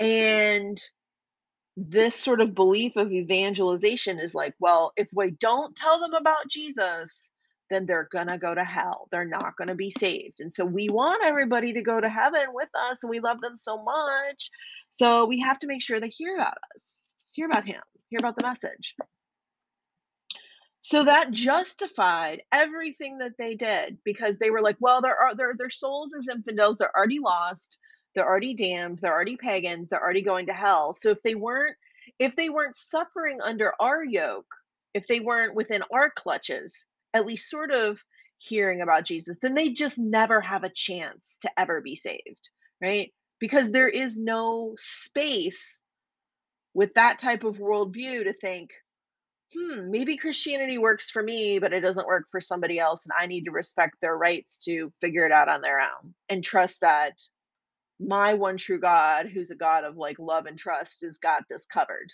And 0.00 0.80
this 1.76 2.14
sort 2.14 2.40
of 2.40 2.54
belief 2.54 2.96
of 2.96 3.12
evangelization 3.12 4.18
is 4.18 4.34
like, 4.34 4.54
well, 4.58 4.92
if 4.96 5.08
we 5.12 5.30
don't 5.30 5.76
tell 5.76 6.00
them 6.00 6.14
about 6.14 6.48
Jesus, 6.48 7.30
then 7.70 7.84
they're 7.84 8.08
going 8.10 8.28
to 8.28 8.38
go 8.38 8.54
to 8.54 8.64
hell. 8.64 9.08
They're 9.10 9.26
not 9.26 9.56
going 9.56 9.68
to 9.68 9.74
be 9.74 9.90
saved. 9.90 10.40
And 10.40 10.54
so 10.54 10.64
we 10.64 10.88
want 10.88 11.22
everybody 11.24 11.74
to 11.74 11.82
go 11.82 12.00
to 12.00 12.08
heaven 12.08 12.46
with 12.52 12.70
us 12.74 13.02
and 13.02 13.10
we 13.10 13.20
love 13.20 13.40
them 13.40 13.56
so 13.56 13.82
much. 13.82 14.50
So 14.90 15.26
we 15.26 15.40
have 15.40 15.58
to 15.60 15.66
make 15.66 15.82
sure 15.82 16.00
they 16.00 16.08
hear 16.08 16.34
about 16.36 16.56
us, 16.74 17.02
hear 17.32 17.46
about 17.46 17.66
him, 17.66 17.82
hear 18.08 18.18
about 18.18 18.36
the 18.36 18.46
message. 18.46 18.96
So 20.88 21.04
that 21.04 21.32
justified 21.32 22.40
everything 22.50 23.18
that 23.18 23.36
they 23.38 23.54
did 23.54 23.98
because 24.06 24.38
they 24.38 24.48
were 24.48 24.62
like, 24.62 24.78
well, 24.80 25.02
there 25.02 25.18
are 25.18 25.34
their 25.34 25.52
their 25.54 25.68
souls 25.68 26.14
as 26.14 26.28
infidels, 26.28 26.78
they're 26.78 26.96
already 26.96 27.18
lost, 27.18 27.76
they're 28.14 28.26
already 28.26 28.54
damned, 28.54 29.00
they're 29.00 29.12
already 29.12 29.36
pagans, 29.36 29.90
they're 29.90 30.02
already 30.02 30.22
going 30.22 30.46
to 30.46 30.54
hell. 30.54 30.94
So 30.94 31.10
if 31.10 31.22
they 31.22 31.34
weren't 31.34 31.76
if 32.18 32.36
they 32.36 32.48
weren't 32.48 32.74
suffering 32.74 33.38
under 33.42 33.74
our 33.78 34.02
yoke, 34.02 34.46
if 34.94 35.06
they 35.06 35.20
weren't 35.20 35.54
within 35.54 35.82
our 35.92 36.08
clutches, 36.08 36.86
at 37.12 37.26
least 37.26 37.50
sort 37.50 37.70
of 37.70 38.02
hearing 38.38 38.80
about 38.80 39.04
Jesus, 39.04 39.36
then 39.42 39.52
they 39.52 39.68
just 39.68 39.98
never 39.98 40.40
have 40.40 40.64
a 40.64 40.70
chance 40.70 41.36
to 41.42 41.50
ever 41.60 41.82
be 41.82 41.96
saved, 41.96 42.48
right? 42.80 43.12
Because 43.40 43.72
there 43.72 43.90
is 43.90 44.16
no 44.16 44.74
space 44.78 45.82
with 46.72 46.94
that 46.94 47.18
type 47.18 47.44
of 47.44 47.58
worldview 47.58 48.24
to 48.24 48.32
think, 48.32 48.70
hmm, 49.54 49.90
maybe 49.90 50.16
Christianity 50.16 50.78
works 50.78 51.10
for 51.10 51.22
me, 51.22 51.58
but 51.58 51.72
it 51.72 51.80
doesn't 51.80 52.06
work 52.06 52.26
for 52.30 52.40
somebody 52.40 52.78
else. 52.78 53.04
And 53.06 53.12
I 53.18 53.26
need 53.26 53.44
to 53.44 53.50
respect 53.52 53.96
their 54.00 54.16
rights 54.16 54.58
to 54.64 54.92
figure 55.00 55.26
it 55.26 55.32
out 55.32 55.48
on 55.48 55.60
their 55.62 55.80
own 55.80 56.14
and 56.28 56.44
trust 56.44 56.80
that 56.82 57.14
my 58.00 58.34
one 58.34 58.56
true 58.58 58.80
God, 58.80 59.26
who's 59.32 59.50
a 59.50 59.56
God 59.56 59.84
of 59.84 59.96
like 59.96 60.18
love 60.18 60.46
and 60.46 60.58
trust, 60.58 61.02
has 61.02 61.18
got 61.18 61.44
this 61.50 61.66
covered. 61.72 62.10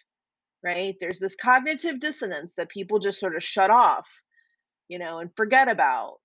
Right? 0.65 0.97
There's 1.01 1.19
this 1.19 1.37
cognitive 1.37 2.01
dissonance 2.01 2.55
that 2.57 2.71
people 2.71 2.99
just 2.99 3.21
sort 3.21 3.37
of 3.37 3.45
shut 3.45 3.71
off, 3.71 4.09
you 4.89 4.99
know, 4.99 5.19
and 5.19 5.31
forget 5.37 5.69
about. 5.69 6.17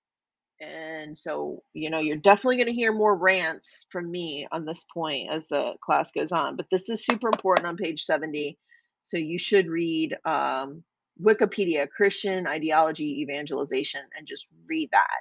And 0.60 1.18
so, 1.18 1.62
you 1.74 1.90
know, 1.90 2.00
you're 2.00 2.16
definitely 2.16 2.56
going 2.56 2.66
to 2.68 2.72
hear 2.74 2.92
more 2.92 3.16
rants 3.16 3.86
from 3.90 4.10
me 4.10 4.46
on 4.52 4.64
this 4.64 4.84
point 4.94 5.30
as 5.32 5.48
the 5.48 5.74
class 5.82 6.12
goes 6.12 6.32
on. 6.32 6.56
But 6.56 6.66
this 6.70 6.88
is 6.88 7.04
super 7.04 7.28
important 7.28 7.66
on 7.66 7.76
page 7.76 8.04
70. 8.04 8.58
So 9.02 9.18
you 9.18 9.38
should 9.38 9.68
read 9.68 10.16
um, 10.24 10.82
Wikipedia, 11.22 11.88
Christian 11.88 12.46
ideology 12.46 13.20
evangelization, 13.22 14.02
and 14.16 14.26
just 14.26 14.46
read 14.66 14.90
that. 14.92 15.20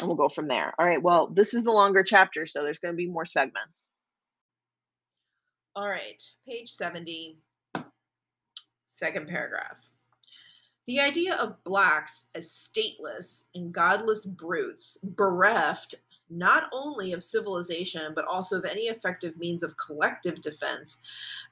And 0.00 0.08
we'll 0.08 0.16
go 0.16 0.28
from 0.28 0.48
there. 0.48 0.74
All 0.78 0.86
right. 0.86 1.02
Well, 1.02 1.28
this 1.28 1.54
is 1.54 1.64
the 1.64 1.72
longer 1.72 2.02
chapter, 2.02 2.46
so 2.46 2.62
there's 2.62 2.78
going 2.78 2.94
to 2.94 2.96
be 2.96 3.08
more 3.08 3.24
segments. 3.24 3.90
All 5.74 5.88
right. 5.88 6.22
Page 6.46 6.70
70, 6.70 7.38
second 8.86 9.28
paragraph. 9.28 9.88
The 10.86 11.00
idea 11.00 11.36
of 11.36 11.62
blacks 11.64 12.26
as 12.34 12.48
stateless 12.48 13.44
and 13.54 13.72
godless 13.72 14.24
brutes, 14.24 14.98
bereft 15.02 15.96
not 16.30 16.68
only 16.72 17.12
of 17.12 17.22
civilization, 17.22 18.12
but 18.14 18.24
also 18.26 18.58
of 18.58 18.64
any 18.64 18.82
effective 18.82 19.36
means 19.38 19.62
of 19.62 19.76
collective 19.76 20.40
defense, 20.40 21.00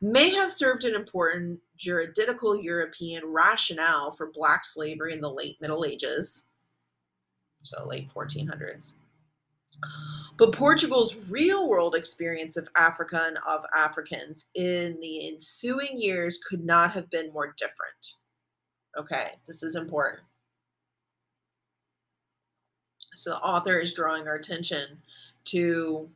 may 0.00 0.30
have 0.30 0.50
served 0.50 0.84
an 0.84 0.94
important 0.94 1.60
juridical 1.76 2.60
European 2.60 3.22
rationale 3.26 4.10
for 4.10 4.30
black 4.32 4.64
slavery 4.64 5.12
in 5.12 5.20
the 5.20 5.30
late 5.30 5.56
Middle 5.60 5.84
Ages, 5.84 6.44
so 7.62 7.86
late 7.86 8.08
1400s. 8.08 8.94
But 10.38 10.52
Portugal's 10.52 11.16
real 11.28 11.68
world 11.68 11.94
experience 11.94 12.56
of 12.56 12.68
Africa 12.76 13.24
and 13.26 13.38
of 13.46 13.64
Africans 13.74 14.46
in 14.54 14.98
the 15.00 15.28
ensuing 15.28 15.98
years 15.98 16.38
could 16.48 16.64
not 16.64 16.92
have 16.92 17.10
been 17.10 17.32
more 17.32 17.54
different. 17.58 18.16
Okay, 18.98 19.32
this 19.46 19.62
is 19.62 19.76
important. 19.76 20.22
So 23.16 23.30
the 23.30 23.38
author 23.38 23.78
is 23.78 23.92
drawing 23.92 24.28
our 24.28 24.34
attention 24.34 25.02
to 25.46 26.08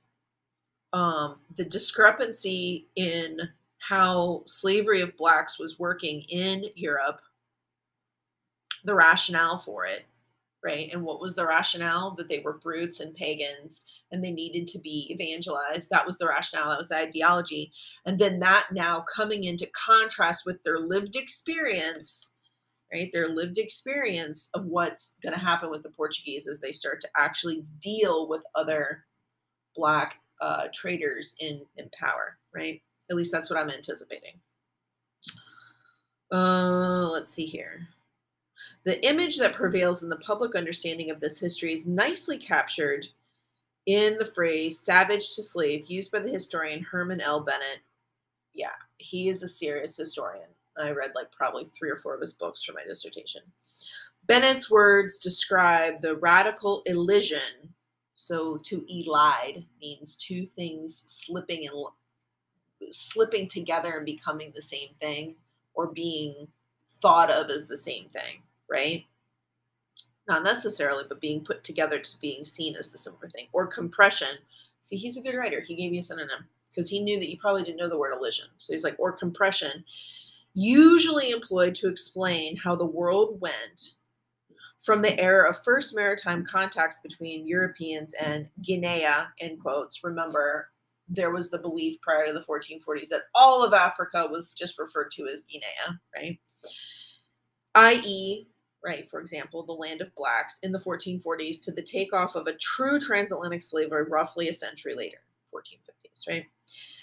um, 0.92 1.36
the 1.56 1.64
discrepancy 1.64 2.88
in 2.96 3.40
how 3.78 4.42
slavery 4.44 5.00
of 5.00 5.16
blacks 5.16 5.58
was 5.58 5.78
working 5.78 6.22
in 6.28 6.66
Europe, 6.74 7.20
the 8.84 8.94
rationale 8.94 9.56
for 9.56 9.86
it, 9.86 10.06
right? 10.62 10.90
And 10.92 11.02
what 11.02 11.20
was 11.20 11.34
the 11.34 11.46
rationale? 11.46 12.10
That 12.12 12.28
they 12.28 12.40
were 12.40 12.58
brutes 12.58 13.00
and 13.00 13.14
pagans 13.14 13.82
and 14.12 14.22
they 14.22 14.32
needed 14.32 14.68
to 14.68 14.78
be 14.78 15.10
evangelized. 15.10 15.88
That 15.90 16.06
was 16.06 16.18
the 16.18 16.26
rationale, 16.26 16.70
that 16.70 16.78
was 16.78 16.88
the 16.88 16.98
ideology. 16.98 17.72
And 18.04 18.18
then 18.18 18.40
that 18.40 18.66
now 18.72 19.00
coming 19.00 19.44
into 19.44 19.70
contrast 19.72 20.44
with 20.44 20.62
their 20.62 20.78
lived 20.78 21.16
experience 21.16 22.29
right? 22.92 23.10
Their 23.12 23.28
lived 23.28 23.58
experience 23.58 24.50
of 24.54 24.66
what's 24.66 25.16
going 25.22 25.34
to 25.34 25.40
happen 25.40 25.70
with 25.70 25.82
the 25.82 25.90
Portuguese 25.90 26.46
as 26.46 26.60
they 26.60 26.72
start 26.72 27.00
to 27.02 27.08
actually 27.16 27.64
deal 27.80 28.28
with 28.28 28.44
other 28.54 29.04
black 29.74 30.20
uh, 30.40 30.68
traders 30.72 31.34
in 31.40 31.62
in 31.76 31.88
power, 31.92 32.38
right? 32.54 32.82
At 33.10 33.16
least 33.16 33.32
that's 33.32 33.50
what 33.50 33.58
I'm 33.58 33.70
anticipating. 33.70 34.40
Uh, 36.32 37.08
let's 37.08 37.32
see 37.32 37.46
here. 37.46 37.86
The 38.84 39.04
image 39.06 39.38
that 39.38 39.52
prevails 39.52 40.02
in 40.02 40.08
the 40.08 40.16
public 40.16 40.54
understanding 40.54 41.10
of 41.10 41.20
this 41.20 41.40
history 41.40 41.72
is 41.72 41.86
nicely 41.86 42.38
captured 42.38 43.06
in 43.86 44.16
the 44.16 44.24
phrase 44.24 44.78
savage 44.78 45.34
to 45.34 45.42
slave 45.42 45.86
used 45.86 46.12
by 46.12 46.20
the 46.20 46.30
historian 46.30 46.82
Herman 46.82 47.20
L. 47.20 47.40
Bennett. 47.40 47.80
Yeah, 48.54 48.74
he 48.98 49.28
is 49.28 49.42
a 49.42 49.48
serious 49.48 49.96
historian. 49.96 50.48
I 50.80 50.90
read 50.90 51.12
like 51.14 51.30
probably 51.32 51.64
three 51.64 51.90
or 51.90 51.96
four 51.96 52.14
of 52.14 52.20
his 52.20 52.32
books 52.32 52.62
for 52.62 52.72
my 52.72 52.84
dissertation. 52.86 53.42
Bennett's 54.26 54.70
words 54.70 55.20
describe 55.20 56.00
the 56.00 56.16
radical 56.16 56.82
elision. 56.86 57.74
So 58.14 58.58
to 58.58 58.82
elide 58.82 59.64
means 59.80 60.16
two 60.16 60.46
things 60.46 61.04
slipping 61.06 61.66
and 61.66 62.92
slipping 62.92 63.48
together 63.48 63.96
and 63.96 64.06
becoming 64.06 64.52
the 64.54 64.62
same 64.62 64.90
thing 65.00 65.34
or 65.74 65.88
being 65.88 66.48
thought 67.00 67.30
of 67.30 67.50
as 67.50 67.66
the 67.66 67.76
same 67.76 68.08
thing, 68.08 68.42
right? 68.70 69.04
Not 70.28 70.44
necessarily, 70.44 71.04
but 71.08 71.20
being 71.20 71.42
put 71.42 71.64
together 71.64 71.98
to 71.98 72.20
being 72.20 72.44
seen 72.44 72.76
as 72.76 72.92
the 72.92 72.98
similar 72.98 73.26
thing. 73.26 73.48
Or 73.52 73.66
compression. 73.66 74.28
See, 74.80 74.96
he's 74.96 75.16
a 75.16 75.22
good 75.22 75.36
writer. 75.36 75.60
He 75.60 75.74
gave 75.74 75.92
you 75.92 76.00
a 76.00 76.02
synonym 76.02 76.46
because 76.68 76.88
he 76.88 77.00
knew 77.00 77.18
that 77.18 77.30
you 77.30 77.38
probably 77.38 77.62
didn't 77.62 77.78
know 77.78 77.88
the 77.88 77.98
word 77.98 78.12
elision. 78.12 78.46
So 78.58 78.72
he's 78.72 78.84
like, 78.84 78.96
or 78.98 79.12
compression 79.12 79.84
usually 80.54 81.30
employed 81.30 81.74
to 81.76 81.88
explain 81.88 82.56
how 82.56 82.74
the 82.76 82.86
world 82.86 83.40
went 83.40 83.94
from 84.78 85.02
the 85.02 85.18
era 85.20 85.48
of 85.48 85.62
first 85.62 85.94
maritime 85.94 86.44
contacts 86.44 86.98
between 87.02 87.46
Europeans 87.46 88.14
and 88.14 88.48
Guinea, 88.62 89.04
in 89.38 89.58
quotes. 89.58 90.02
Remember, 90.02 90.70
there 91.08 91.32
was 91.32 91.50
the 91.50 91.58
belief 91.58 92.00
prior 92.00 92.26
to 92.26 92.32
the 92.32 92.40
1440s 92.40 93.08
that 93.08 93.24
all 93.34 93.62
of 93.62 93.74
Africa 93.74 94.26
was 94.30 94.52
just 94.52 94.78
referred 94.78 95.10
to 95.12 95.26
as 95.26 95.42
Guinea, 95.42 95.98
right? 96.16 96.38
I.e., 97.74 98.46
right, 98.84 99.06
for 99.08 99.20
example, 99.20 99.64
the 99.64 99.72
land 99.72 100.00
of 100.00 100.14
blacks 100.14 100.58
in 100.62 100.72
the 100.72 100.78
1440s 100.78 101.62
to 101.64 101.72
the 101.72 101.82
takeoff 101.82 102.34
of 102.34 102.46
a 102.46 102.54
true 102.54 102.98
transatlantic 102.98 103.62
slavery 103.62 104.06
roughly 104.08 104.48
a 104.48 104.54
century 104.54 104.94
later, 104.94 105.18
1450s, 105.54 106.28
right? 106.28 106.46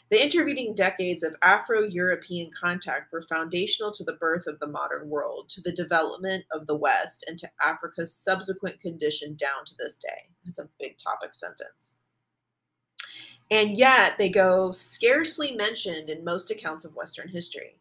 The 0.10 0.24
intervening 0.24 0.74
decades 0.74 1.22
of 1.22 1.36
Afro 1.42 1.84
European 1.84 2.50
contact 2.58 3.12
were 3.12 3.22
foundational 3.22 3.92
to 3.92 4.06
the 4.06 4.14
birth 4.14 4.48
of 4.48 4.60
the 4.60 4.68
modern 4.68 5.10
world, 5.10 5.50
to 5.50 5.62
the 5.62 5.72
development 5.72 6.46
of 6.52 6.66
the 6.66 6.76
West, 6.76 7.26
and 7.28 7.38
to 7.40 7.50
Africa's 7.62 8.16
subsequent 8.16 8.80
condition 8.80 9.36
down 9.36 9.66
to 9.66 9.76
this 9.78 9.98
day. 9.98 10.32
That's 10.46 10.60
a 10.60 10.70
big 10.80 10.98
topic 10.98 11.36
sentence. 11.36 11.98
And 13.52 13.78
yet 13.78 14.18
they 14.18 14.30
go 14.30 14.72
scarcely 14.72 15.56
mentioned 15.56 16.10
in 16.10 16.24
most 16.24 16.52
accounts 16.52 16.86
of 16.86 16.96
Western 16.96 17.28
history. 17.28 17.78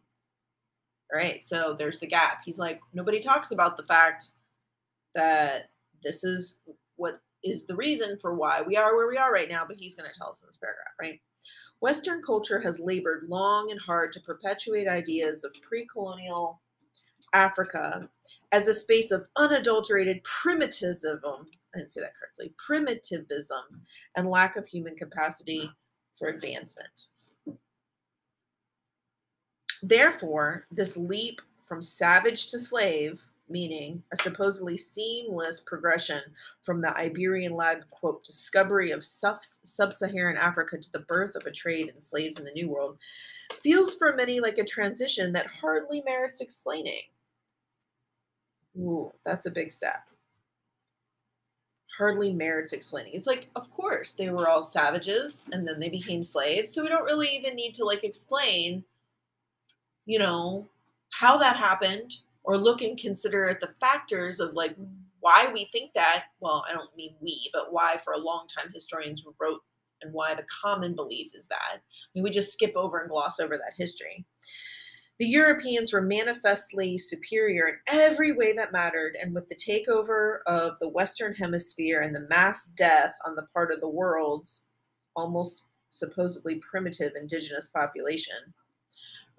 All 1.11 1.19
right, 1.19 1.43
so 1.43 1.73
there's 1.73 1.99
the 1.99 2.07
gap. 2.07 2.41
He's 2.43 2.59
like, 2.59 2.81
nobody 2.93 3.19
talks 3.19 3.51
about 3.51 3.77
the 3.77 3.83
fact 3.83 4.31
that 5.15 5.69
this 6.03 6.23
is 6.23 6.59
what 6.97 7.21
is 7.43 7.65
the 7.65 7.75
reason 7.75 8.17
for 8.17 8.33
why 8.33 8.61
we 8.61 8.75
are 8.75 8.95
where 8.95 9.07
we 9.07 9.17
are 9.17 9.31
right 9.31 9.49
now, 9.49 9.63
but 9.65 9.77
he's 9.77 9.95
going 9.95 10.09
to 10.11 10.17
tell 10.17 10.29
us 10.29 10.41
in 10.41 10.47
this 10.47 10.57
paragraph, 10.57 10.93
right? 11.01 11.21
Western 11.79 12.21
culture 12.21 12.59
has 12.61 12.79
labored 12.79 13.27
long 13.27 13.69
and 13.71 13.79
hard 13.79 14.11
to 14.13 14.19
perpetuate 14.19 14.87
ideas 14.87 15.43
of 15.43 15.53
pre 15.61 15.85
colonial 15.85 16.61
Africa 17.33 18.09
as 18.51 18.67
a 18.67 18.75
space 18.75 19.11
of 19.11 19.27
unadulterated 19.35 20.23
primitivism. 20.23 21.47
I 21.75 21.79
didn't 21.79 21.91
say 21.91 22.01
that 22.01 22.13
correctly 22.19 22.53
primitivism 22.57 23.83
and 24.15 24.27
lack 24.27 24.55
of 24.55 24.67
human 24.67 24.95
capacity 24.95 25.71
for 26.13 26.27
advancement. 26.27 27.07
Therefore, 29.83 30.65
this 30.71 30.97
leap 30.97 31.41
from 31.61 31.81
savage 31.81 32.49
to 32.51 32.59
slave 32.59 33.27
meaning 33.49 34.03
a 34.11 34.17
supposedly 34.17 34.77
seamless 34.77 35.59
progression 35.61 36.21
from 36.61 36.81
the 36.81 36.95
Iberian 36.97 37.53
led, 37.53 37.89
quote, 37.89 38.23
discovery 38.23 38.91
of 38.91 39.03
sub 39.03 39.41
Saharan 39.41 40.37
Africa 40.37 40.77
to 40.77 40.91
the 40.91 40.99
birth 40.99 41.35
of 41.35 41.45
a 41.45 41.51
trade 41.51 41.89
in 41.93 42.01
slaves 42.01 42.37
in 42.37 42.45
the 42.45 42.51
New 42.51 42.69
World, 42.69 42.97
feels 43.61 43.95
for 43.95 44.13
many 44.15 44.39
like 44.39 44.57
a 44.57 44.63
transition 44.63 45.31
that 45.33 45.47
hardly 45.47 46.01
merits 46.05 46.41
explaining. 46.41 47.03
Ooh, 48.77 49.11
that's 49.25 49.45
a 49.45 49.51
big 49.51 49.71
step. 49.71 50.03
Hardly 51.97 52.31
merits 52.31 52.73
explaining. 52.73 53.13
It's 53.15 53.25
like, 53.25 53.49
of 53.55 53.71
course, 53.71 54.13
they 54.13 54.29
were 54.29 54.47
all 54.47 54.61
savages 54.61 55.45
and 55.51 55.67
then 55.67 55.79
they 55.79 55.89
became 55.89 56.21
slaves. 56.21 56.71
So 56.71 56.83
we 56.83 56.89
don't 56.89 57.05
really 57.05 57.29
even 57.29 57.55
need 57.55 57.73
to 57.75 57.85
like 57.85 58.03
explain, 58.03 58.83
you 60.05 60.19
know, 60.19 60.67
how 61.09 61.37
that 61.37 61.55
happened 61.55 62.17
or 62.47 62.57
look 62.57 62.81
and 62.81 62.97
consider 62.97 63.47
at 63.47 63.59
the 63.59 63.73
factors 63.79 64.39
of 64.39 64.55
like 64.55 64.75
why 65.19 65.49
we 65.53 65.69
think 65.71 65.93
that 65.93 66.25
well 66.39 66.63
i 66.69 66.73
don't 66.73 66.95
mean 66.97 67.13
we 67.21 67.49
but 67.53 67.71
why 67.71 67.97
for 68.03 68.13
a 68.13 68.17
long 68.17 68.47
time 68.47 68.71
historians 68.73 69.23
wrote 69.39 69.61
and 70.01 70.13
why 70.13 70.33
the 70.33 70.45
common 70.61 70.95
belief 70.95 71.31
is 71.33 71.47
that 71.47 71.77
I 71.77 71.79
mean, 72.15 72.23
we 72.23 72.29
just 72.31 72.53
skip 72.53 72.73
over 72.75 72.99
and 72.99 73.09
gloss 73.09 73.39
over 73.39 73.57
that 73.57 73.73
history 73.77 74.25
the 75.19 75.25
Europeans 75.25 75.93
were 75.93 76.01
manifestly 76.01 76.97
superior 76.97 77.67
in 77.67 77.75
every 77.87 78.31
way 78.31 78.53
that 78.53 78.71
mattered, 78.71 79.17
and 79.19 79.33
with 79.33 79.47
the 79.47 79.55
takeover 79.55 80.39
of 80.45 80.77
the 80.79 80.89
Western 80.89 81.33
Hemisphere 81.33 82.01
and 82.01 82.13
the 82.13 82.27
mass 82.29 82.67
death 82.67 83.15
on 83.25 83.35
the 83.35 83.47
part 83.51 83.71
of 83.71 83.81
the 83.81 83.89
world's 83.89 84.63
almost 85.15 85.65
supposedly 85.89 86.55
primitive 86.55 87.13
indigenous 87.15 87.67
population, 87.67 88.53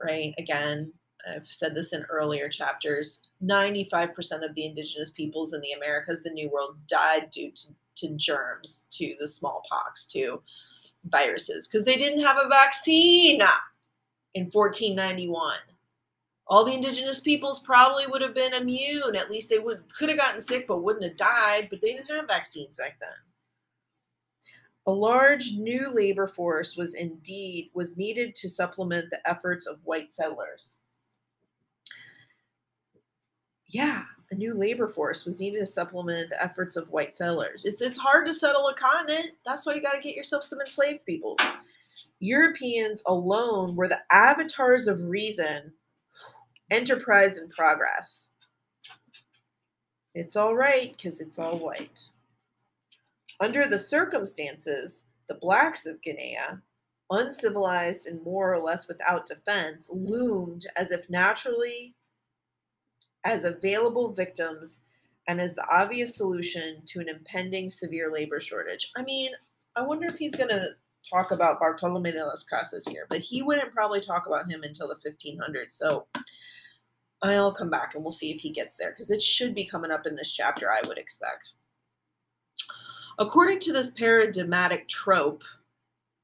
right? 0.01 0.35
Again, 0.37 0.94
I've 1.27 1.47
said 1.47 1.75
this 1.75 1.93
in 1.93 2.05
earlier 2.05 2.49
chapters 2.49 3.21
95% 3.45 4.45
of 4.45 4.55
the 4.55 4.67
indigenous 4.67 5.11
peoples 5.11 5.53
in 5.53 5.61
the 5.61 5.73
Americas, 5.73 6.23
the 6.23 6.31
New 6.31 6.51
World, 6.51 6.77
died 6.87 7.31
due 7.31 7.51
to, 7.51 7.69
to 7.97 8.17
germs, 8.17 8.87
to 8.93 9.15
the 9.19 9.29
smallpox, 9.29 10.07
to 10.09 10.43
viruses, 11.05 11.67
because 11.67 11.85
they 11.85 11.97
didn't 11.97 12.25
have 12.25 12.37
a 12.37 12.49
vaccine 12.49 13.41
in 14.35 14.45
1491. 14.45 15.55
All 16.47 16.65
the 16.65 16.75
indigenous 16.75 17.21
peoples 17.21 17.61
probably 17.61 18.07
would 18.07 18.23
have 18.23 18.35
been 18.35 18.55
immune. 18.55 19.17
At 19.17 19.31
least 19.31 19.51
they 19.51 19.59
would 19.59 19.83
could 19.95 20.09
have 20.09 20.19
gotten 20.19 20.41
sick 20.41 20.67
but 20.67 20.83
wouldn't 20.83 21.05
have 21.05 21.17
died, 21.17 21.69
but 21.69 21.81
they 21.83 21.93
didn't 21.93 22.11
have 22.11 22.27
vaccines 22.27 22.79
back 22.79 22.99
then. 23.01 23.11
A 24.87 24.93
large 24.93 25.53
new 25.53 25.93
labor 25.93 26.27
force 26.27 26.75
was 26.75 26.95
indeed 26.95 27.71
was 27.75 27.99
needed 27.99 28.35
to 28.37 28.49
supplement 28.49 29.11
the 29.11 29.21
efforts 29.29 29.66
of 29.66 29.81
white 29.85 30.11
settlers 30.11 30.79
yeah, 33.69 34.03
a 34.31 34.35
new 34.35 34.55
labor 34.55 34.89
force 34.89 35.25
was 35.25 35.41
needed 35.41 35.61
to 35.61 35.66
supplement 35.66 36.31
the 36.31 36.43
efforts 36.43 36.77
of 36.77 36.91
white 36.91 37.14
settlers. 37.14 37.64
It's 37.64 37.83
it's 37.83 37.99
hard 37.99 38.27
to 38.27 38.35
settle 38.35 38.69
a 38.69 38.75
continent. 38.75 39.33
That's 39.45 39.66
why 39.66 39.75
you 39.75 39.83
got 39.83 39.95
to 39.95 40.01
get 40.01 40.16
yourself 40.16 40.45
some 40.45 40.61
enslaved 40.61 41.05
people. 41.07 41.37
Europeans 42.21 43.03
alone 43.07 43.75
were 43.75 43.89
the 43.89 44.01
avatars 44.11 44.87
of 44.87 45.05
reason, 45.05 45.73
enterprise, 46.71 47.39
and 47.39 47.51
progress. 47.51 48.31
It's 50.14 50.37
all 50.37 50.55
right 50.55 50.93
because 50.93 51.21
it's 51.21 51.39
all 51.39 51.59
white. 51.59 52.07
Under 53.41 53.69
the 53.69 53.79
circumstances, 53.79 55.05
the 55.29 55.35
blacks 55.35 55.87
of 55.87 56.03
Guinea, 56.03 56.37
uncivilized 57.11 58.07
and 58.07 58.23
more 58.25 58.53
or 58.53 58.61
less 58.61 58.89
without 58.89 59.27
defense, 59.27 59.89
loomed 59.93 60.66
as 60.77 60.91
if 60.91 61.09
naturally 61.09 61.95
as 63.25 63.45
available 63.45 64.12
victims 64.12 64.81
and 65.27 65.41
as 65.41 65.55
the 65.55 65.66
obvious 65.71 66.16
solution 66.16 66.83
to 66.87 67.01
an 67.01 67.09
impending 67.09 67.69
severe 67.69 68.12
labor 68.12 68.41
shortage. 68.41 68.91
I 68.97 69.03
mean, 69.03 69.33
I 69.77 69.83
wonder 69.83 70.07
if 70.07 70.16
he's 70.16 70.35
going 70.35 70.49
to 70.49 70.71
talk 71.09 71.31
about 71.31 71.61
Bartolome 71.61 72.12
de 72.12 72.25
las 72.25 72.45
Casas 72.45 72.87
here, 72.87 73.07
but 73.09 73.21
he 73.21 73.43
wouldn't 73.43 73.73
probably 73.73 74.01
talk 74.01 74.27
about 74.27 74.51
him 74.51 74.62
until 74.62 74.89
the 74.89 74.97
1500s. 74.97 75.73
So 75.73 76.07
I'll 77.23 77.53
come 77.53 77.71
back 77.71 77.95
and 77.95 78.03
we'll 78.03 78.11
see 78.11 78.31
if 78.31 78.41
he 78.41 78.51
gets 78.51 78.77
there 78.77 78.91
because 78.91 79.11
it 79.11 79.23
should 79.23 79.55
be 79.55 79.64
coming 79.64 79.91
up 79.91 80.07
in 80.07 80.14
this 80.14 80.33
chapter, 80.33 80.71
I 80.71 80.87
would 80.87 80.99
expect. 80.99 81.53
According 83.19 83.59
to 83.61 83.73
this 83.73 83.91
paradigmatic 83.91 84.89
trope, 84.89 85.43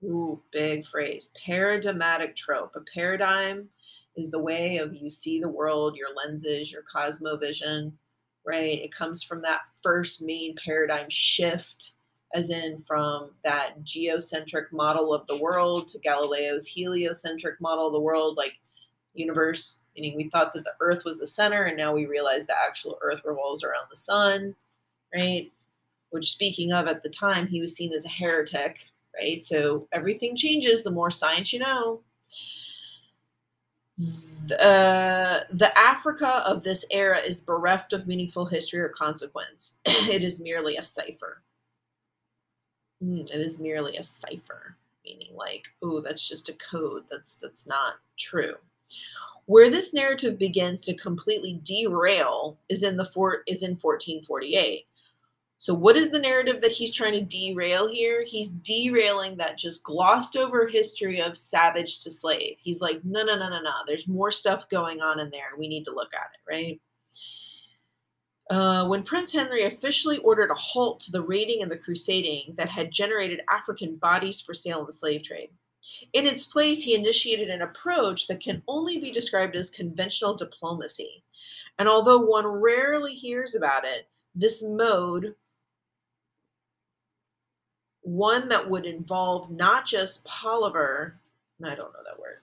ooh, 0.04 0.40
big 0.52 0.84
phrase, 0.84 1.30
paradigmatic 1.44 2.36
trope, 2.36 2.74
a 2.76 2.80
paradigm 2.94 3.68
is 4.16 4.30
the 4.30 4.38
way 4.38 4.78
of 4.78 4.94
you 4.94 5.10
see 5.10 5.40
the 5.40 5.48
world, 5.48 5.96
your 5.96 6.14
lenses, 6.14 6.72
your 6.72 6.82
cosmovision, 6.82 7.92
right? 8.46 8.80
It 8.82 8.94
comes 8.94 9.22
from 9.22 9.40
that 9.40 9.62
first 9.82 10.22
main 10.22 10.54
paradigm 10.64 11.08
shift, 11.08 11.92
as 12.34 12.50
in 12.50 12.78
from 12.78 13.30
that 13.42 13.82
geocentric 13.82 14.72
model 14.72 15.14
of 15.14 15.26
the 15.26 15.38
world 15.38 15.88
to 15.88 15.98
Galileo's 15.98 16.66
heliocentric 16.66 17.60
model 17.60 17.86
of 17.88 17.92
the 17.92 18.00
world, 18.00 18.36
like 18.36 18.58
universe, 19.14 19.80
meaning 19.96 20.16
we 20.16 20.28
thought 20.28 20.52
that 20.52 20.64
the 20.64 20.74
earth 20.80 21.04
was 21.04 21.20
the 21.20 21.26
center, 21.26 21.64
and 21.64 21.76
now 21.76 21.92
we 21.92 22.06
realize 22.06 22.46
the 22.46 22.54
actual 22.66 22.98
earth 23.02 23.22
revolves 23.24 23.64
around 23.64 23.86
the 23.90 23.96
sun, 23.96 24.54
right? 25.14 25.50
which 26.14 26.30
speaking 26.30 26.72
of 26.72 26.86
at 26.86 27.02
the 27.02 27.08
time, 27.08 27.44
he 27.44 27.60
was 27.60 27.74
seen 27.74 27.92
as 27.92 28.04
a 28.04 28.08
heretic, 28.08 28.84
right? 29.16 29.42
So 29.42 29.88
everything 29.90 30.36
changes 30.36 30.84
the 30.84 30.92
more 30.92 31.10
science 31.10 31.52
you 31.52 31.58
know. 31.58 32.02
The, 33.96 34.56
uh, 34.60 35.44
the 35.54 35.70
Africa 35.78 36.42
of 36.46 36.64
this 36.64 36.84
era 36.90 37.18
is 37.18 37.40
bereft 37.40 37.92
of 37.92 38.06
meaningful 38.06 38.44
history 38.44 38.80
or 38.80 38.88
consequence. 38.88 39.76
it 39.84 40.22
is 40.22 40.40
merely 40.40 40.76
a 40.76 40.82
cipher. 40.82 41.42
Mm, 43.02 43.30
it 43.32 43.40
is 43.40 43.58
merely 43.58 43.96
a 43.96 44.02
cipher, 44.02 44.76
meaning 45.04 45.34
like, 45.34 45.66
oh, 45.82 46.00
that's 46.00 46.28
just 46.28 46.48
a 46.48 46.54
code. 46.54 47.04
That's 47.10 47.36
that's 47.36 47.66
not 47.66 47.94
true. 48.18 48.54
Where 49.46 49.70
this 49.70 49.92
narrative 49.92 50.38
begins 50.38 50.82
to 50.86 50.94
completely 50.94 51.60
derail 51.62 52.58
is 52.68 52.82
in 52.82 52.96
the 52.96 53.04
fort 53.04 53.42
is 53.46 53.62
in 53.62 53.72
1448 53.72 54.86
so, 55.58 55.72
what 55.72 55.96
is 55.96 56.10
the 56.10 56.18
narrative 56.18 56.60
that 56.60 56.72
he's 56.72 56.92
trying 56.92 57.12
to 57.12 57.22
derail 57.22 57.88
here? 57.88 58.24
He's 58.24 58.50
derailing 58.50 59.36
that 59.38 59.56
just 59.56 59.84
glossed 59.84 60.36
over 60.36 60.66
history 60.66 61.20
of 61.20 61.36
savage 61.36 62.00
to 62.00 62.10
slave. 62.10 62.56
He's 62.58 62.80
like, 62.80 63.00
no, 63.04 63.24
no, 63.24 63.36
no, 63.36 63.48
no, 63.48 63.60
no. 63.60 63.72
There's 63.86 64.08
more 64.08 64.30
stuff 64.30 64.68
going 64.68 65.00
on 65.00 65.20
in 65.20 65.30
there, 65.30 65.52
we 65.58 65.68
need 65.68 65.84
to 65.84 65.94
look 65.94 66.12
at 66.12 66.28
it, 66.34 66.52
right? 66.52 66.80
Uh, 68.50 68.86
when 68.86 69.02
Prince 69.02 69.32
Henry 69.32 69.64
officially 69.64 70.18
ordered 70.18 70.50
a 70.50 70.54
halt 70.54 71.00
to 71.00 71.12
the 71.12 71.22
raiding 71.22 71.62
and 71.62 71.70
the 71.70 71.78
crusading 71.78 72.52
that 72.56 72.68
had 72.68 72.92
generated 72.92 73.40
African 73.50 73.96
bodies 73.96 74.42
for 74.42 74.52
sale 74.52 74.80
in 74.80 74.86
the 74.86 74.92
slave 74.92 75.22
trade. 75.22 75.48
In 76.12 76.26
its 76.26 76.44
place, 76.44 76.82
he 76.82 76.94
initiated 76.94 77.48
an 77.48 77.62
approach 77.62 78.26
that 78.26 78.40
can 78.40 78.62
only 78.68 78.98
be 78.98 79.10
described 79.10 79.56
as 79.56 79.70
conventional 79.70 80.34
diplomacy. 80.34 81.24
And 81.78 81.88
although 81.88 82.18
one 82.18 82.46
rarely 82.46 83.14
hears 83.14 83.54
about 83.54 83.84
it, 83.84 84.08
this 84.34 84.62
mode 84.62 85.34
one 88.04 88.48
that 88.50 88.68
would 88.68 88.84
involve 88.84 89.50
not 89.50 89.86
just 89.86 90.24
palaver, 90.24 91.18
I 91.64 91.74
don't 91.74 91.92
know 91.92 92.00
that 92.04 92.20
word, 92.20 92.36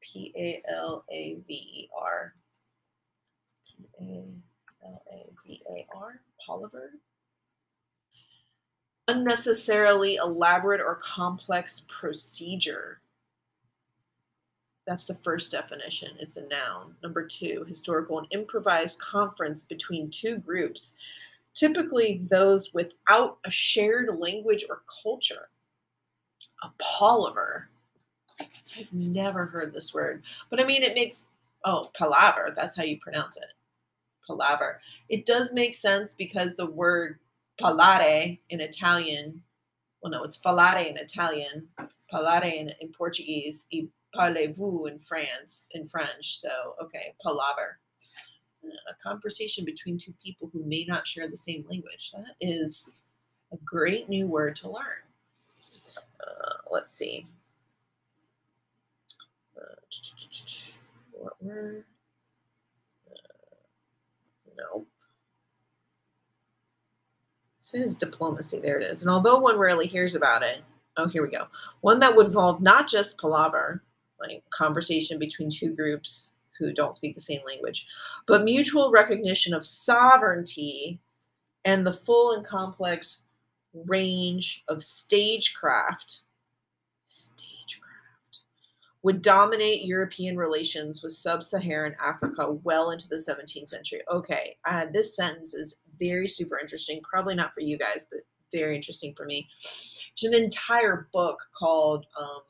P 0.00 0.32
A 0.36 0.62
L 0.68 1.04
A 1.10 1.38
V 1.46 1.54
E 1.54 1.88
R, 1.96 2.34
P 3.78 3.86
A 4.00 4.24
L 4.84 5.02
A 5.12 5.46
V 5.46 5.62
A 5.70 5.86
R, 5.96 6.20
palaver, 6.44 6.90
unnecessarily 9.06 10.16
elaborate 10.16 10.80
or 10.80 10.96
complex 10.96 11.84
procedure. 11.88 13.00
That's 14.88 15.06
the 15.06 15.14
first 15.14 15.52
definition. 15.52 16.10
It's 16.18 16.36
a 16.36 16.48
noun. 16.48 16.94
Number 17.02 17.24
two, 17.24 17.64
historical 17.68 18.18
and 18.18 18.28
improvised 18.32 19.00
conference 19.00 19.62
between 19.62 20.10
two 20.10 20.38
groups 20.38 20.96
typically 21.56 22.20
those 22.30 22.72
without 22.72 23.38
a 23.44 23.50
shared 23.50 24.16
language 24.18 24.64
or 24.68 24.82
culture. 25.02 25.48
A 26.62 26.68
palaver. 26.78 27.68
I've 28.40 28.92
never 28.92 29.46
heard 29.46 29.72
this 29.72 29.94
word, 29.94 30.22
but 30.50 30.60
I 30.60 30.64
mean, 30.64 30.82
it 30.82 30.94
makes, 30.94 31.30
oh, 31.64 31.90
palaver, 31.98 32.52
that's 32.54 32.76
how 32.76 32.82
you 32.82 32.98
pronounce 32.98 33.36
it. 33.36 33.46
Palaver. 34.26 34.80
It 35.08 35.24
does 35.24 35.54
make 35.54 35.74
sense 35.74 36.14
because 36.14 36.54
the 36.54 36.66
word 36.66 37.18
parlare 37.60 38.38
in 38.50 38.60
Italian, 38.60 39.42
well, 40.02 40.10
no, 40.10 40.22
it's 40.22 40.38
falare 40.38 40.90
in 40.90 40.98
Italian, 40.98 41.66
palare 42.12 42.52
in, 42.52 42.72
in 42.80 42.88
Portuguese, 42.92 43.66
e 43.70 43.86
parlez-vous 44.14 44.86
in 44.86 44.98
France, 44.98 45.68
in 45.72 45.86
French. 45.86 46.38
So, 46.38 46.74
okay, 46.82 47.14
palaver 47.22 47.78
a 48.88 48.94
conversation 49.02 49.64
between 49.64 49.98
two 49.98 50.14
people 50.22 50.50
who 50.52 50.64
may 50.64 50.84
not 50.86 51.06
share 51.06 51.28
the 51.28 51.36
same 51.36 51.64
language. 51.68 52.12
That 52.12 52.34
is 52.40 52.92
a 53.52 53.56
great 53.64 54.08
new 54.08 54.26
word 54.26 54.56
to 54.56 54.70
learn. 54.70 55.02
Uh, 56.20 56.54
let's 56.70 56.92
see. 56.92 57.24
Uh, 59.56 59.74
what 61.12 61.34
word? 61.40 61.84
Uh, 63.10 63.56
nope. 64.58 64.88
It 67.56 67.64
says 67.64 67.94
diplomacy. 67.94 68.60
There 68.60 68.78
it 68.80 68.90
is. 68.90 69.02
And 69.02 69.10
although 69.10 69.38
one 69.38 69.58
rarely 69.58 69.86
hears 69.86 70.14
about 70.14 70.42
it, 70.42 70.62
oh, 70.96 71.08
here 71.08 71.22
we 71.22 71.30
go. 71.30 71.48
One 71.80 71.98
that 72.00 72.14
would 72.14 72.26
involve 72.26 72.60
not 72.60 72.88
just 72.88 73.18
palaver, 73.18 73.82
like 74.20 74.42
conversation 74.50 75.18
between 75.18 75.50
two 75.50 75.74
groups 75.74 76.32
who 76.58 76.72
don't 76.72 76.96
speak 76.96 77.14
the 77.14 77.20
same 77.20 77.40
language, 77.46 77.86
but 78.26 78.44
mutual 78.44 78.90
recognition 78.90 79.54
of 79.54 79.64
sovereignty 79.64 81.00
and 81.64 81.86
the 81.86 81.92
full 81.92 82.32
and 82.32 82.46
complex 82.46 83.24
range 83.86 84.64
of 84.68 84.82
stagecraft 84.82 86.22
stagecraft 87.04 88.40
would 89.02 89.22
dominate 89.22 89.84
European 89.84 90.36
relations 90.36 91.02
with 91.02 91.12
sub-Saharan 91.12 91.94
Africa 92.02 92.52
well 92.64 92.90
into 92.90 93.08
the 93.08 93.16
17th 93.16 93.68
century. 93.68 94.00
Okay, 94.10 94.56
uh, 94.64 94.86
this 94.92 95.14
sentence 95.14 95.54
is 95.54 95.78
very 95.98 96.26
super 96.26 96.58
interesting. 96.58 97.00
Probably 97.02 97.34
not 97.34 97.54
for 97.54 97.60
you 97.60 97.78
guys, 97.78 98.06
but 98.10 98.20
very 98.52 98.74
interesting 98.74 99.14
for 99.14 99.24
me. 99.24 99.48
There's 100.20 100.34
an 100.34 100.42
entire 100.42 101.08
book 101.12 101.38
called 101.56 102.06
um, 102.18 102.40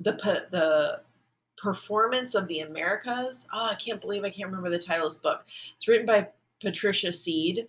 the 0.00 0.12
the 0.50 1.00
Performance 1.60 2.34
of 2.34 2.46
the 2.48 2.60
Americas. 2.60 3.46
Oh, 3.52 3.68
I 3.70 3.74
can't 3.74 4.00
believe 4.00 4.24
I 4.24 4.30
can't 4.30 4.48
remember 4.48 4.70
the 4.70 4.78
title 4.78 5.06
of 5.06 5.12
this 5.12 5.20
book. 5.20 5.44
It's 5.74 5.88
written 5.88 6.06
by 6.06 6.28
Patricia 6.60 7.12
Seed, 7.12 7.66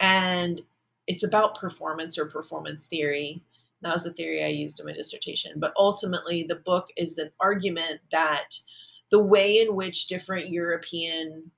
and 0.00 0.62
it's 1.06 1.24
about 1.24 1.58
performance 1.58 2.18
or 2.18 2.26
performance 2.26 2.86
theory. 2.86 3.42
That 3.82 3.92
was 3.92 4.04
the 4.04 4.12
theory 4.12 4.42
I 4.42 4.48
used 4.48 4.80
in 4.80 4.86
my 4.86 4.92
dissertation. 4.92 5.52
But 5.56 5.74
ultimately, 5.76 6.42
the 6.42 6.56
book 6.56 6.88
is 6.96 7.18
an 7.18 7.30
argument 7.40 8.00
that 8.10 8.58
the 9.10 9.22
way 9.22 9.60
in 9.60 9.76
which 9.76 10.06
different 10.06 10.48
European 10.48 11.50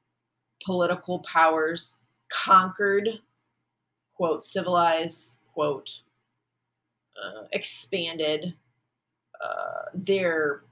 political 0.64 1.20
powers 1.20 1.98
conquered, 2.28 3.08
quote, 4.14 4.42
civilized, 4.42 5.38
quote, 5.52 6.02
uh, 7.16 7.44
expanded 7.52 8.54
uh, 9.42 9.84
their 9.94 10.64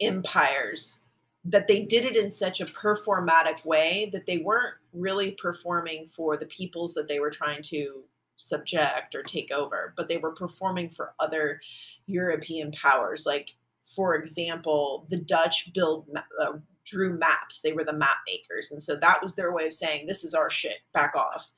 empires 0.00 1.00
that 1.44 1.66
they 1.66 1.80
did 1.80 2.04
it 2.04 2.16
in 2.16 2.30
such 2.30 2.60
a 2.60 2.66
performatic 2.66 3.64
way 3.64 4.08
that 4.12 4.26
they 4.26 4.38
weren't 4.38 4.74
really 4.92 5.30
performing 5.32 6.04
for 6.06 6.36
the 6.36 6.46
peoples 6.46 6.94
that 6.94 7.08
they 7.08 7.20
were 7.20 7.30
trying 7.30 7.62
to 7.62 8.04
subject 8.36 9.14
or 9.14 9.22
take 9.22 9.50
over, 9.50 9.94
but 9.96 10.08
they 10.08 10.18
were 10.18 10.34
performing 10.34 10.88
for 10.88 11.14
other 11.18 11.60
European 12.06 12.70
powers. 12.72 13.24
Like, 13.26 13.56
for 13.82 14.14
example, 14.14 15.06
the 15.08 15.18
Dutch 15.18 15.72
build 15.72 16.06
uh, 16.40 16.52
drew 16.84 17.18
maps; 17.18 17.60
they 17.62 17.72
were 17.72 17.84
the 17.84 17.92
map 17.92 18.18
makers, 18.26 18.70
and 18.70 18.82
so 18.82 18.96
that 18.96 19.22
was 19.22 19.34
their 19.34 19.52
way 19.52 19.66
of 19.66 19.72
saying, 19.72 20.06
"This 20.06 20.24
is 20.24 20.34
our 20.34 20.50
shit. 20.50 20.78
Back 20.92 21.14
off." 21.16 21.52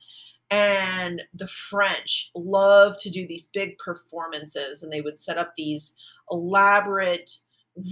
And 0.49 1.21
the 1.33 1.47
French 1.47 2.29
love 2.35 2.99
to 3.01 3.09
do 3.09 3.25
these 3.25 3.45
big 3.45 3.77
performances, 3.77 4.83
and 4.83 4.91
they 4.91 5.01
would 5.01 5.17
set 5.17 5.37
up 5.37 5.55
these 5.55 5.95
elaborate 6.29 7.37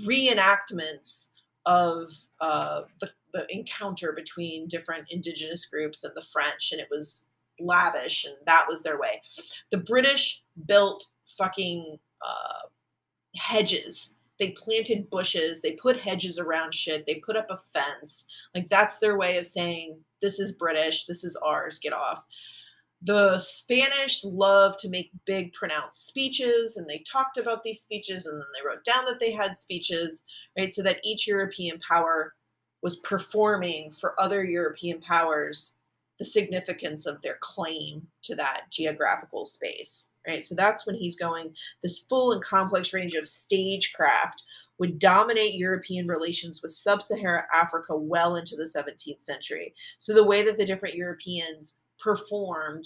reenactments 0.05 1.27
of 1.65 2.07
uh, 2.41 2.81
the, 2.99 3.11
the 3.33 3.45
encounter 3.53 4.13
between 4.13 4.67
different 4.67 5.05
indigenous 5.11 5.65
groups 5.65 6.03
and 6.03 6.13
the 6.15 6.21
French, 6.21 6.71
and 6.71 6.81
it 6.81 6.87
was 6.89 7.27
lavish, 7.59 8.25
and 8.25 8.35
that 8.45 8.65
was 8.67 8.81
their 8.81 8.99
way. 8.99 9.21
The 9.71 9.77
British 9.77 10.43
built 10.65 11.05
fucking 11.25 11.99
uh, 12.25 12.67
hedges 13.35 14.15
they 14.39 14.51
planted 14.51 15.09
bushes, 15.09 15.61
they 15.61 15.73
put 15.73 15.99
hedges 15.99 16.39
around 16.39 16.73
shit, 16.73 17.05
they 17.05 17.15
put 17.15 17.35
up 17.35 17.47
a 17.49 17.57
fence. 17.57 18.25
Like 18.55 18.67
that's 18.67 18.97
their 18.97 19.17
way 19.17 19.37
of 19.37 19.45
saying 19.45 19.99
this 20.21 20.39
is 20.39 20.53
British, 20.53 21.05
this 21.05 21.23
is 21.23 21.37
ours, 21.43 21.77
get 21.77 21.93
off. 21.93 22.25
The 23.01 23.39
Spanish 23.39 24.25
love 24.25 24.75
to 24.77 24.89
make 24.89 25.11
big 25.25 25.53
pronounced 25.53 26.07
speeches 26.07 26.75
and 26.75 26.89
they 26.89 27.03
talked 27.09 27.37
about 27.37 27.63
these 27.63 27.81
speeches 27.81 28.25
and 28.25 28.35
then 28.35 28.47
they 28.53 28.67
wrote 28.67 28.83
down 28.83 29.05
that 29.05 29.19
they 29.19 29.31
had 29.31 29.57
speeches, 29.57 30.23
right? 30.57 30.73
So 30.73 30.83
that 30.83 30.99
each 31.03 31.25
European 31.25 31.79
power 31.79 32.33
was 32.81 32.97
performing 32.97 33.91
for 33.91 34.19
other 34.19 34.43
European 34.43 34.99
powers 34.99 35.75
the 36.19 36.25
significance 36.25 37.05
of 37.05 37.21
their 37.21 37.37
claim 37.39 38.05
to 38.23 38.35
that 38.35 38.65
geographical 38.71 39.45
space 39.45 40.09
right 40.27 40.43
so 40.43 40.53
that's 40.53 40.85
when 40.85 40.95
he's 40.95 41.15
going 41.15 41.53
this 41.81 41.99
full 41.99 42.33
and 42.33 42.43
complex 42.43 42.93
range 42.93 43.15
of 43.15 43.27
stagecraft 43.27 44.43
would 44.77 44.99
dominate 44.99 45.55
european 45.55 46.07
relations 46.07 46.61
with 46.61 46.73
sub-saharan 46.73 47.45
africa 47.53 47.95
well 47.95 48.35
into 48.35 48.55
the 48.57 48.69
17th 48.75 49.21
century 49.21 49.73
so 49.97 50.13
the 50.13 50.23
way 50.23 50.43
that 50.43 50.57
the 50.57 50.65
different 50.65 50.95
europeans 50.95 51.78
performed 51.99 52.85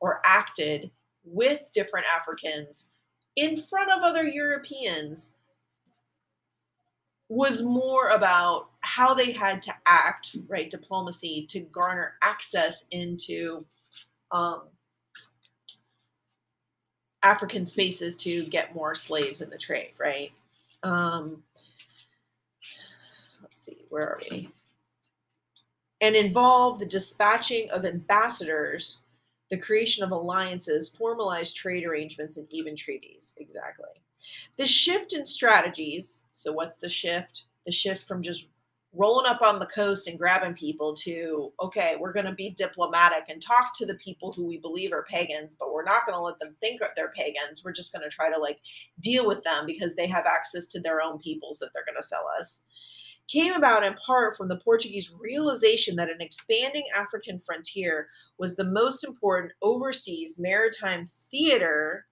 or 0.00 0.20
acted 0.24 0.90
with 1.24 1.70
different 1.74 2.06
africans 2.14 2.90
in 3.36 3.56
front 3.56 3.90
of 3.90 4.02
other 4.02 4.24
europeans 4.24 5.34
was 7.32 7.62
more 7.62 8.10
about 8.10 8.68
how 8.80 9.14
they 9.14 9.32
had 9.32 9.62
to 9.62 9.74
act, 9.86 10.36
right? 10.48 10.70
Diplomacy 10.70 11.46
to 11.48 11.60
garner 11.60 12.12
access 12.20 12.86
into 12.90 13.64
um, 14.30 14.64
African 17.22 17.64
spaces 17.64 18.16
to 18.18 18.44
get 18.44 18.74
more 18.74 18.94
slaves 18.94 19.40
in 19.40 19.48
the 19.48 19.56
trade, 19.56 19.92
right? 19.98 20.30
Um, 20.82 21.42
let's 23.40 23.64
see, 23.64 23.78
where 23.88 24.10
are 24.10 24.20
we? 24.30 24.50
And 26.02 26.14
involved 26.16 26.80
the 26.80 26.86
dispatching 26.86 27.70
of 27.70 27.86
ambassadors, 27.86 29.04
the 29.50 29.56
creation 29.56 30.04
of 30.04 30.10
alliances, 30.10 30.90
formalized 30.90 31.56
trade 31.56 31.84
arrangements, 31.84 32.36
and 32.36 32.46
even 32.50 32.76
treaties. 32.76 33.32
Exactly. 33.38 33.88
The 34.58 34.66
shift 34.66 35.14
in 35.14 35.24
strategies. 35.24 36.26
So, 36.32 36.52
what's 36.52 36.76
the 36.76 36.88
shift? 36.88 37.44
The 37.64 37.72
shift 37.72 38.06
from 38.06 38.22
just 38.22 38.48
rolling 38.94 39.26
up 39.26 39.40
on 39.40 39.58
the 39.58 39.66
coast 39.66 40.06
and 40.06 40.18
grabbing 40.18 40.52
people 40.52 40.94
to, 40.94 41.50
okay, 41.60 41.96
we're 41.98 42.12
going 42.12 42.26
to 42.26 42.34
be 42.34 42.50
diplomatic 42.50 43.24
and 43.28 43.40
talk 43.40 43.72
to 43.74 43.86
the 43.86 43.94
people 43.94 44.32
who 44.32 44.44
we 44.44 44.58
believe 44.58 44.92
are 44.92 45.04
pagans, 45.04 45.56
but 45.58 45.72
we're 45.72 45.84
not 45.84 46.04
going 46.04 46.16
to 46.16 46.22
let 46.22 46.38
them 46.38 46.54
think 46.60 46.80
they're 46.94 47.10
pagans. 47.10 47.64
We're 47.64 47.72
just 47.72 47.92
going 47.92 48.08
to 48.08 48.14
try 48.14 48.30
to 48.30 48.38
like 48.38 48.58
deal 49.00 49.26
with 49.26 49.42
them 49.44 49.64
because 49.66 49.96
they 49.96 50.06
have 50.08 50.26
access 50.26 50.66
to 50.68 50.80
their 50.80 51.00
own 51.00 51.18
peoples 51.18 51.58
that 51.58 51.70
they're 51.72 51.86
going 51.86 51.96
to 51.96 52.06
sell 52.06 52.24
us. 52.38 52.62
Came 53.28 53.54
about 53.54 53.84
in 53.84 53.94
part 53.94 54.36
from 54.36 54.48
the 54.48 54.58
Portuguese 54.58 55.12
realization 55.18 55.96
that 55.96 56.10
an 56.10 56.20
expanding 56.20 56.84
African 56.96 57.38
frontier 57.38 58.08
was 58.38 58.56
the 58.56 58.64
most 58.64 59.04
important 59.04 59.52
overseas 59.62 60.38
maritime 60.38 61.06
theater 61.30 62.06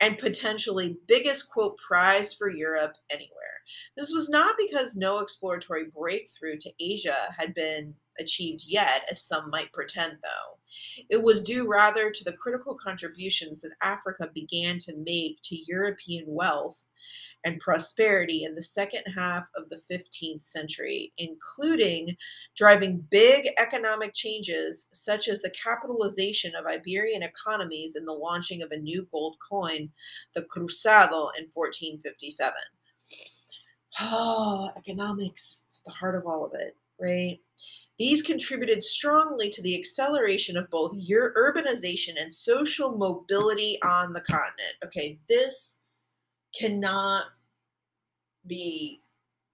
and 0.00 0.18
potentially 0.18 0.98
biggest 1.06 1.50
quote 1.50 1.76
prize 1.78 2.34
for 2.34 2.50
Europe 2.50 2.96
anywhere. 3.10 3.30
This 3.96 4.10
was 4.10 4.28
not 4.28 4.56
because 4.58 4.96
no 4.96 5.20
exploratory 5.20 5.86
breakthrough 5.86 6.56
to 6.58 6.72
Asia 6.80 7.34
had 7.36 7.54
been 7.54 7.94
achieved 8.18 8.64
yet, 8.66 9.04
as 9.10 9.24
some 9.24 9.50
might 9.50 9.72
pretend, 9.72 10.18
though. 10.22 10.58
It 11.10 11.22
was 11.22 11.42
due 11.42 11.68
rather 11.68 12.10
to 12.10 12.24
the 12.24 12.32
critical 12.32 12.76
contributions 12.76 13.62
that 13.62 13.72
Africa 13.82 14.30
began 14.34 14.78
to 14.78 14.96
make 14.96 15.40
to 15.44 15.56
European 15.66 16.24
wealth 16.26 16.86
and 17.44 17.60
prosperity 17.60 18.44
in 18.44 18.54
the 18.54 18.62
second 18.62 19.02
half 19.16 19.48
of 19.56 19.68
the 19.68 19.80
15th 19.90 20.44
century, 20.44 21.12
including 21.18 22.16
driving 22.56 23.04
big 23.10 23.48
economic 23.58 24.14
changes 24.14 24.88
such 24.92 25.28
as 25.28 25.42
the 25.42 25.50
capitalization 25.50 26.52
of 26.54 26.66
Iberian 26.66 27.22
economies 27.22 27.94
and 27.94 28.08
the 28.08 28.12
launching 28.12 28.62
of 28.62 28.70
a 28.70 28.78
new 28.78 29.06
gold 29.12 29.36
coin, 29.50 29.90
the 30.34 30.42
Cruzado, 30.42 31.30
in 31.38 31.48
1457. 31.52 32.52
Oh, 34.00 34.70
ah, 34.70 34.72
economics, 34.76 35.64
it's 35.66 35.80
the 35.80 35.92
heart 35.92 36.16
of 36.16 36.26
all 36.26 36.44
of 36.44 36.52
it, 36.54 36.76
right? 37.00 37.38
These 37.98 38.22
contributed 38.22 38.82
strongly 38.82 39.50
to 39.50 39.62
the 39.62 39.78
acceleration 39.78 40.56
of 40.56 40.68
both 40.68 40.96
urbanization 41.08 42.20
and 42.20 42.32
social 42.32 42.96
mobility 42.96 43.78
on 43.84 44.12
the 44.12 44.20
continent. 44.20 44.76
Okay, 44.84 45.20
this 45.28 45.80
cannot 46.58 47.26
be 48.46 49.00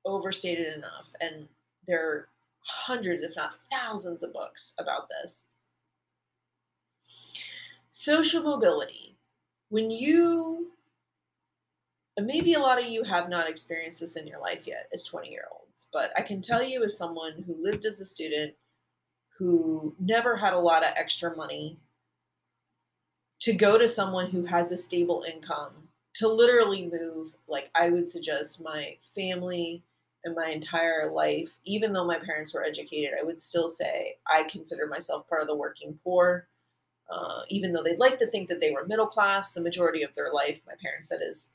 overstated 0.05 0.75
enough. 0.75 1.13
And 1.21 1.49
there 1.87 2.07
are 2.07 2.29
hundreds, 2.65 3.23
if 3.23 3.37
not 3.37 3.55
thousands, 3.71 4.23
of 4.23 4.33
books 4.33 4.75
about 4.79 5.09
this. 5.09 5.49
Social 7.91 8.43
mobility. 8.43 9.17
When 9.69 9.91
you, 9.91 10.73
maybe 12.21 12.55
a 12.55 12.61
lot 12.61 12.83
of 12.83 12.89
you 12.89 13.05
have 13.05 13.29
not 13.29 13.49
experienced 13.49 14.01
this 14.01 14.17
in 14.17 14.27
your 14.27 14.41
life 14.41 14.67
yet 14.67 14.89
as 14.93 15.05
20 15.05 15.31
year 15.31 15.45
olds, 15.53 15.87
but 15.93 16.13
I 16.17 16.23
can 16.23 16.43
tell 16.43 16.63
you 16.63 16.83
as 16.83 16.97
someone 16.97 17.45
who 17.47 17.57
lived 17.63 17.87
as 17.87 18.01
a 18.01 18.05
student, 18.05 18.55
who 19.39 19.95
never 19.99 20.37
had 20.37 20.53
a 20.53 20.59
lot 20.59 20.83
of 20.83 20.91
extra 20.97 21.35
money, 21.37 21.79
to 23.41 23.55
go 23.55 23.79
to 23.79 23.89
someone 23.89 24.31
who 24.31 24.45
has 24.45 24.71
a 24.71 24.77
stable 24.77 25.25
income 25.31 25.90
to 26.21 26.29
literally 26.29 26.91
move, 26.93 27.35
like 27.49 27.71
I 27.75 27.89
would 27.89 28.07
suggest 28.07 28.63
my 28.63 28.95
family 29.01 29.83
and 30.23 30.35
my 30.35 30.51
entire 30.51 31.11
life, 31.11 31.59
even 31.65 31.95
though 31.95 32.05
my 32.05 32.19
parents 32.19 32.53
were 32.53 32.63
educated, 32.63 33.15
I 33.19 33.25
would 33.25 33.41
still 33.41 33.71
say 33.71 34.17
I 34.31 34.43
consider 34.43 34.87
myself 34.87 35.27
part 35.27 35.41
of 35.41 35.49
the 35.49 35.57
working 35.57 35.99
poor. 36.05 36.47
Uh, 37.11 37.41
even 37.49 37.73
though 37.73 37.83
they'd 37.83 37.99
like 37.99 38.19
to 38.19 38.27
think 38.27 38.51
that 38.51 38.61
they 38.61 38.71
were 38.71 38.87
middle 38.87 39.07
class, 39.07 39.53
the 39.53 39.63
majority 39.63 40.03
of 40.03 40.15
their 40.15 40.31
life, 40.31 40.61
my 40.67 40.75
parents 40.83 41.09
said, 41.09 41.21
is 41.23 41.53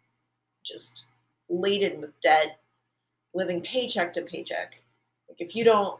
just 0.65 1.05
laden 1.47 2.01
with 2.01 2.19
debt, 2.19 2.59
living 3.35 3.61
paycheck 3.61 4.13
to 4.13 4.23
paycheck. 4.23 4.81
Like 5.29 5.39
if 5.39 5.55
you 5.55 5.63
don't, 5.63 5.99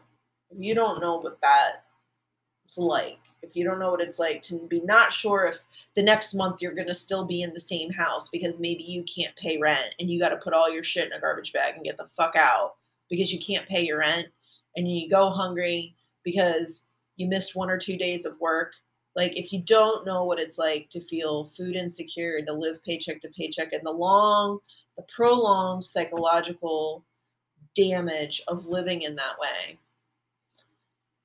if 0.50 0.58
you 0.58 0.74
don't 0.74 1.00
know 1.00 1.18
what 1.18 1.40
that's 1.40 2.76
like, 2.78 3.20
if 3.42 3.54
you 3.54 3.62
don't 3.62 3.78
know 3.78 3.92
what 3.92 4.00
it's 4.00 4.18
like 4.18 4.42
to 4.42 4.58
be 4.66 4.80
not 4.80 5.12
sure 5.12 5.46
if 5.46 5.62
the 5.96 6.02
next 6.02 6.34
month 6.34 6.60
you're 6.60 6.74
going 6.74 6.86
to 6.86 6.94
still 6.94 7.24
be 7.24 7.42
in 7.42 7.54
the 7.54 7.60
same 7.60 7.90
house 7.90 8.28
because 8.28 8.60
maybe 8.60 8.84
you 8.84 9.02
can't 9.02 9.34
pay 9.34 9.58
rent 9.58 9.94
and 9.98 10.10
you 10.10 10.20
got 10.20 10.28
to 10.28 10.36
put 10.36 10.52
all 10.52 10.70
your 10.70 10.82
shit 10.82 11.06
in 11.06 11.12
a 11.12 11.20
garbage 11.20 11.52
bag 11.52 11.74
and 11.74 11.84
get 11.84 11.96
the 11.96 12.06
fuck 12.06 12.36
out 12.36 12.74
because 13.08 13.32
you 13.32 13.40
can't 13.40 13.66
pay 13.66 13.82
your 13.82 13.98
rent 13.98 14.28
and 14.76 14.86
you 14.86 15.08
go 15.08 15.30
hungry 15.30 15.96
because 16.22 16.86
you 17.16 17.26
missed 17.26 17.56
one 17.56 17.70
or 17.70 17.78
two 17.78 17.96
days 17.96 18.26
of 18.26 18.38
work. 18.40 18.74
Like, 19.14 19.38
if 19.38 19.50
you 19.52 19.62
don't 19.62 20.04
know 20.04 20.24
what 20.24 20.38
it's 20.38 20.58
like 20.58 20.90
to 20.90 21.00
feel 21.00 21.46
food 21.46 21.74
insecure, 21.74 22.42
to 22.42 22.52
live 22.52 22.84
paycheck 22.84 23.22
to 23.22 23.28
paycheck, 23.30 23.72
and 23.72 23.86
the 23.86 23.90
long, 23.90 24.58
the 24.98 25.04
prolonged 25.04 25.84
psychological 25.84 27.02
damage 27.74 28.42
of 28.48 28.66
living 28.66 29.00
in 29.00 29.16
that 29.16 29.38
way. 29.40 29.78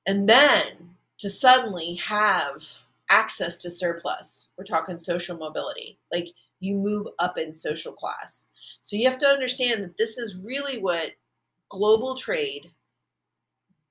And 0.06 0.26
then 0.26 0.94
to 1.18 1.28
suddenly 1.28 1.94
have 1.96 2.86
access 3.12 3.60
to 3.62 3.70
surplus. 3.70 4.48
We're 4.56 4.64
talking 4.64 4.96
social 4.96 5.36
mobility. 5.36 5.98
Like 6.10 6.28
you 6.60 6.76
move 6.76 7.06
up 7.18 7.36
in 7.36 7.52
social 7.52 7.92
class. 7.92 8.48
So 8.80 8.96
you 8.96 9.08
have 9.08 9.18
to 9.18 9.26
understand 9.26 9.84
that 9.84 9.96
this 9.96 10.16
is 10.16 10.42
really 10.44 10.78
what 10.78 11.12
global 11.68 12.16
trade 12.16 12.70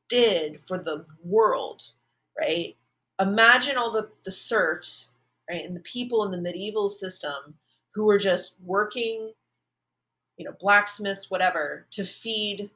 did 0.09 0.59
for 0.59 0.77
the 0.77 1.05
world, 1.23 1.83
right? 2.37 2.75
Imagine 3.19 3.77
all 3.77 3.91
the, 3.91 4.09
the 4.25 4.31
serfs, 4.31 5.13
right, 5.49 5.63
and 5.63 5.75
the 5.75 5.81
people 5.81 6.23
in 6.25 6.31
the 6.31 6.41
medieval 6.41 6.89
system 6.89 7.53
who 7.93 8.05
were 8.05 8.17
just 8.17 8.55
working, 8.63 9.31
you 10.37 10.45
know, 10.45 10.53
blacksmiths, 10.59 11.29
whatever, 11.29 11.85
to 11.91 12.03
feed 12.03 12.69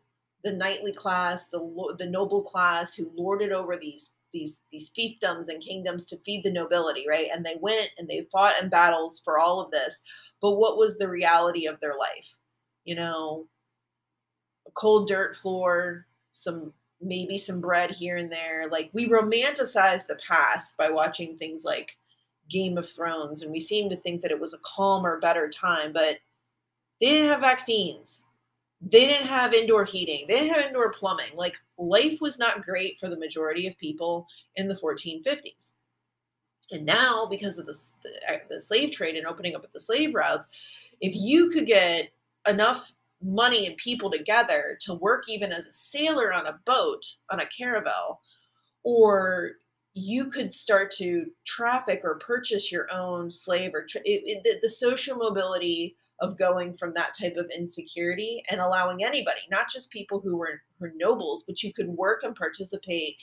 the 0.44 0.52
knightly 0.52 0.94
class, 0.94 1.50
the 1.50 1.96
the 1.98 2.06
noble 2.06 2.42
class 2.42 2.94
who 2.94 3.12
lorded 3.16 3.52
over 3.52 3.78
these 3.78 4.14
these 4.36 4.62
these 4.72 4.92
fiefdoms 4.92 5.48
and 5.48 5.64
kingdoms 5.64 6.06
to 6.06 6.18
feed 6.18 6.44
the 6.44 6.52
nobility, 6.52 7.06
right? 7.10 7.28
And 7.34 7.44
they 7.44 7.56
went 7.60 7.90
and 7.98 8.08
they 8.08 8.28
fought 8.32 8.62
in 8.62 8.70
battles 8.70 9.22
for 9.24 9.40
all 9.40 9.62
of 9.62 9.72
this. 9.72 10.02
But 10.42 10.58
what 10.58 10.78
was 10.78 10.98
the 10.98 11.10
reality 11.10 11.66
of 11.66 11.80
their 11.80 11.98
life? 11.98 12.38
You 12.84 12.96
know, 12.96 13.48
a 14.68 14.72
cold 14.72 15.08
dirt 15.08 15.36
floor, 15.36 16.06
some 16.32 16.74
maybe 17.02 17.38
some 17.38 17.62
bread 17.62 17.92
here 17.92 18.18
and 18.18 18.32
there. 18.32 18.70
Like 18.70 18.90
we 18.94 19.08
romanticize 19.08 20.06
the 20.06 20.20
past 20.28 20.78
by 20.78 20.90
watching 20.90 21.38
things 21.38 21.64
like 21.64 21.98
Game 22.50 22.78
of 22.78 22.88
Thrones, 22.88 23.42
and 23.42 23.52
we 23.52 23.62
seem 23.62 23.90
to 23.90 23.96
think 23.96 24.22
that 24.22 24.32
it 24.32 24.40
was 24.40 24.54
a 24.54 24.60
calmer, 24.64 25.20
better 25.20 25.50
time, 25.50 25.94
but 25.94 26.18
they 27.00 27.08
didn't 27.08 27.30
have 27.30 27.42
vaccines 27.42 28.26
they 28.86 29.08
didn't 29.08 29.28
have 29.28 29.54
indoor 29.54 29.84
heating. 29.84 30.26
They 30.28 30.36
didn't 30.36 30.54
have 30.54 30.68
indoor 30.68 30.92
plumbing. 30.92 31.36
Like 31.36 31.58
life 31.78 32.22
was 32.22 32.40
not 32.40 32.64
great 32.64 32.98
for 33.00 33.10
the 33.10 33.18
majority 33.18 33.68
of 33.68 33.78
people 33.78 34.28
in 34.56 34.68
the 34.68 34.76
1450s 34.76 35.74
and 36.72 36.86
now 36.86 37.26
because 37.26 37.58
of 37.58 37.66
the, 37.66 37.78
the, 38.04 38.34
uh, 38.34 38.38
the 38.50 38.62
slave 38.62 38.92
trade 38.92 39.16
and 39.16 39.28
opening 39.28 39.56
up 39.56 39.64
of 39.64 39.72
the 39.72 39.80
slave 39.80 40.14
routes 40.14 40.50
if 41.02 41.14
you 41.16 41.50
could 41.50 41.66
get 41.66 42.10
enough 42.48 42.94
money 43.22 43.66
and 43.66 43.78
people 43.78 44.12
together 44.12 44.78
to 44.80 44.94
work 44.96 45.24
even 45.28 45.52
as 45.52 45.68
a 45.68 45.72
sailor 45.72 46.34
on 46.34 46.48
a 46.48 46.60
boat 46.66 47.04
on 47.32 47.40
a 47.40 47.46
caravel 47.48 48.20
or 48.84 49.52
you 49.94 50.30
could 50.30 50.52
start 50.52 50.92
to 50.92 51.26
traffic 51.46 52.02
or 52.04 52.16
purchase 52.16 52.72
your 52.72 52.88
own 52.92 53.32
slave 53.32 53.72
or 53.74 53.86
tra- 53.86 54.02
it, 54.04 54.22
it, 54.26 54.44
the, 54.44 54.60
the 54.62 54.70
social 54.70 55.16
mobility 55.16 55.96
of 56.20 56.38
going 56.38 56.74
from 56.74 56.94
that 56.94 57.14
type 57.20 57.36
of 57.36 57.50
insecurity 57.56 58.42
and 58.50 58.62
allowing 58.62 59.04
anybody 59.04 59.42
not 59.52 59.70
just 59.72 59.92
people 59.92 60.20
who 60.20 60.38
were, 60.38 60.62
were 60.80 60.94
nobles 60.96 61.44
but 61.46 61.62
you 61.62 61.74
could 61.74 61.90
work 61.90 62.24
and 62.24 62.36
participate 62.36 63.16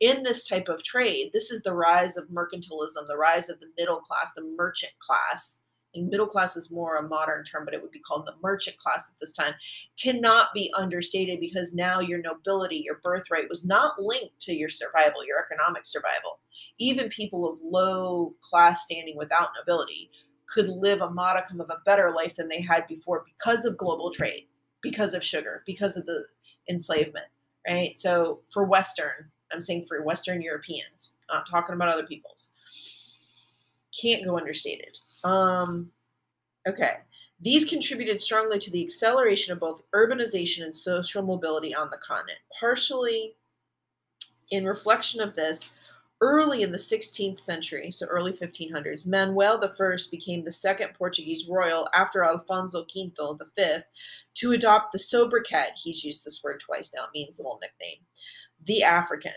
in 0.00 0.22
this 0.22 0.46
type 0.46 0.68
of 0.68 0.82
trade. 0.84 1.30
This 1.32 1.50
is 1.50 1.62
the 1.62 1.74
rise 1.74 2.16
of 2.16 2.28
mercantilism 2.28 3.06
the 3.06 3.16
rise 3.18 3.48
of 3.48 3.60
the 3.60 3.70
middle 3.76 4.00
class 4.00 4.32
the 4.34 4.44
merchant 4.56 4.92
class. 4.98 5.60
And 5.94 6.08
middle 6.10 6.26
class 6.26 6.54
is 6.54 6.70
more 6.70 6.98
a 6.98 7.08
modern 7.08 7.44
term, 7.44 7.64
but 7.64 7.72
it 7.72 7.80
would 7.80 7.90
be 7.90 7.98
called 7.98 8.26
the 8.26 8.34
merchant 8.42 8.76
class 8.78 9.10
at 9.10 9.18
this 9.20 9.32
time, 9.32 9.54
cannot 10.00 10.48
be 10.54 10.72
understated 10.76 11.40
because 11.40 11.74
now 11.74 12.00
your 12.00 12.20
nobility, 12.20 12.76
your 12.76 13.00
birthright 13.02 13.48
was 13.48 13.64
not 13.64 13.98
linked 13.98 14.38
to 14.40 14.52
your 14.52 14.68
survival, 14.68 15.24
your 15.26 15.42
economic 15.42 15.86
survival. 15.86 16.40
Even 16.78 17.08
people 17.08 17.50
of 17.50 17.58
low 17.62 18.34
class 18.42 18.84
standing 18.84 19.16
without 19.16 19.48
nobility 19.58 20.10
could 20.52 20.68
live 20.68 21.02
a 21.02 21.10
modicum 21.10 21.60
of 21.60 21.70
a 21.70 21.80
better 21.84 22.12
life 22.12 22.36
than 22.36 22.48
they 22.48 22.62
had 22.62 22.86
before 22.86 23.24
because 23.24 23.64
of 23.64 23.76
global 23.76 24.10
trade, 24.10 24.46
because 24.82 25.14
of 25.14 25.22
sugar, 25.22 25.62
because 25.66 25.96
of 25.96 26.06
the 26.06 26.24
enslavement, 26.68 27.26
right? 27.66 27.96
So 27.98 28.40
for 28.48 28.64
Western, 28.64 29.30
I'm 29.52 29.60
saying 29.60 29.84
for 29.84 30.02
Western 30.02 30.42
Europeans, 30.42 31.12
not 31.30 31.48
talking 31.48 31.74
about 31.74 31.88
other 31.88 32.06
people's 32.06 32.52
can't 34.00 34.24
go 34.24 34.36
understated. 34.36 34.98
Um, 35.24 35.90
okay. 36.66 36.92
These 37.40 37.64
contributed 37.64 38.20
strongly 38.20 38.58
to 38.58 38.70
the 38.70 38.82
acceleration 38.82 39.52
of 39.52 39.60
both 39.60 39.82
urbanization 39.94 40.64
and 40.64 40.74
social 40.74 41.22
mobility 41.22 41.74
on 41.74 41.88
the 41.88 41.98
continent. 41.98 42.38
Partially 42.58 43.34
in 44.50 44.64
reflection 44.64 45.20
of 45.20 45.34
this, 45.34 45.70
early 46.20 46.62
in 46.62 46.72
the 46.72 46.78
16th 46.78 47.40
century, 47.40 47.90
so 47.90 48.06
early 48.06 48.32
1500s, 48.32 49.06
Manuel 49.06 49.62
I 49.62 49.96
became 50.10 50.44
the 50.44 50.52
second 50.52 50.94
Portuguese 50.94 51.48
royal 51.48 51.88
after 51.94 52.24
Alfonso 52.24 52.84
V, 52.92 53.12
the 53.16 53.46
fifth, 53.56 53.86
to 54.34 54.52
adopt 54.52 54.92
the 54.92 54.98
sobriquet. 54.98 55.70
He's 55.82 56.04
used 56.04 56.24
this 56.24 56.42
word 56.42 56.60
twice 56.60 56.92
now, 56.94 57.04
it 57.04 57.10
means 57.14 57.38
a 57.38 57.42
little 57.42 57.60
nickname. 57.60 58.04
The 58.64 58.82
African. 58.82 59.32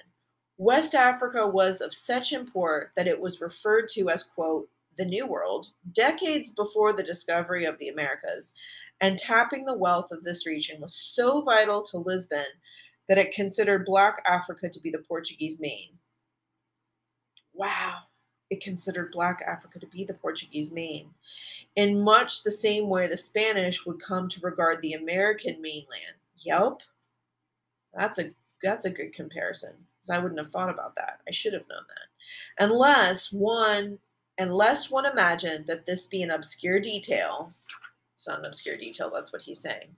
West 0.57 0.93
Africa 0.93 1.47
was 1.47 1.82
of 1.82 1.93
such 1.93 2.34
import 2.34 2.91
that 2.95 3.07
it 3.07 3.19
was 3.19 3.41
referred 3.41 3.88
to 3.89 4.09
as, 4.09 4.23
quote, 4.23 4.69
the 4.97 5.05
New 5.05 5.25
World, 5.25 5.67
decades 5.91 6.51
before 6.51 6.93
the 6.93 7.03
discovery 7.03 7.65
of 7.65 7.77
the 7.77 7.88
Americas, 7.88 8.53
and 8.99 9.17
tapping 9.17 9.65
the 9.65 9.77
wealth 9.77 10.11
of 10.11 10.23
this 10.23 10.45
region 10.45 10.79
was 10.79 10.93
so 10.93 11.41
vital 11.41 11.82
to 11.84 11.97
Lisbon 11.97 12.45
that 13.07 13.17
it 13.17 13.34
considered 13.34 13.86
Black 13.86 14.21
Africa 14.27 14.69
to 14.69 14.79
be 14.79 14.91
the 14.91 14.99
Portuguese 15.07 15.59
main. 15.59 15.97
Wow, 17.62 17.99
it 18.49 18.62
considered 18.62 19.12
Black 19.12 19.41
Africa 19.47 19.80
to 19.80 19.88
be 19.88 20.03
the 20.03 20.16
Portuguese 20.16 20.72
main. 20.72 21.12
In 21.76 22.03
much 22.03 22.43
the 22.43 22.51
same 22.51 22.89
way 22.89 23.07
the 23.07 23.18
Spanish 23.18 23.86
would 23.86 24.01
come 24.01 24.28
to 24.30 24.41
regard 24.41 24.82
the 24.82 24.93
American 24.93 25.62
mainland. 25.62 26.16
Yep. 26.38 26.82
That's 27.93 28.20
a 28.20 28.32
that's 28.64 28.86
a 28.86 28.89
good 28.89 29.14
comparison 29.14 29.74
I 30.09 30.18
wouldn't 30.18 30.39
have 30.39 30.49
thought 30.49 30.70
about 30.70 30.95
that. 30.95 31.20
I 31.28 31.32
should 31.32 31.53
have 31.53 31.68
known 31.70 31.84
that. 31.88 32.64
Unless 32.64 33.32
one, 33.32 33.99
unless 34.38 34.89
one 34.89 35.05
imagined 35.05 35.68
that 35.68 35.86
this 35.86 36.07
be 36.07 36.24
an 36.24 36.32
obscure 36.32 36.80
detail, 36.80 37.53
it's 38.16 38.28
not 38.28 38.39
an 38.39 38.45
obscure 38.45 38.78
detail, 38.78 39.12
that's 39.14 39.32
what 39.32 39.41
he's 39.43 39.59
saying. 39.59 39.95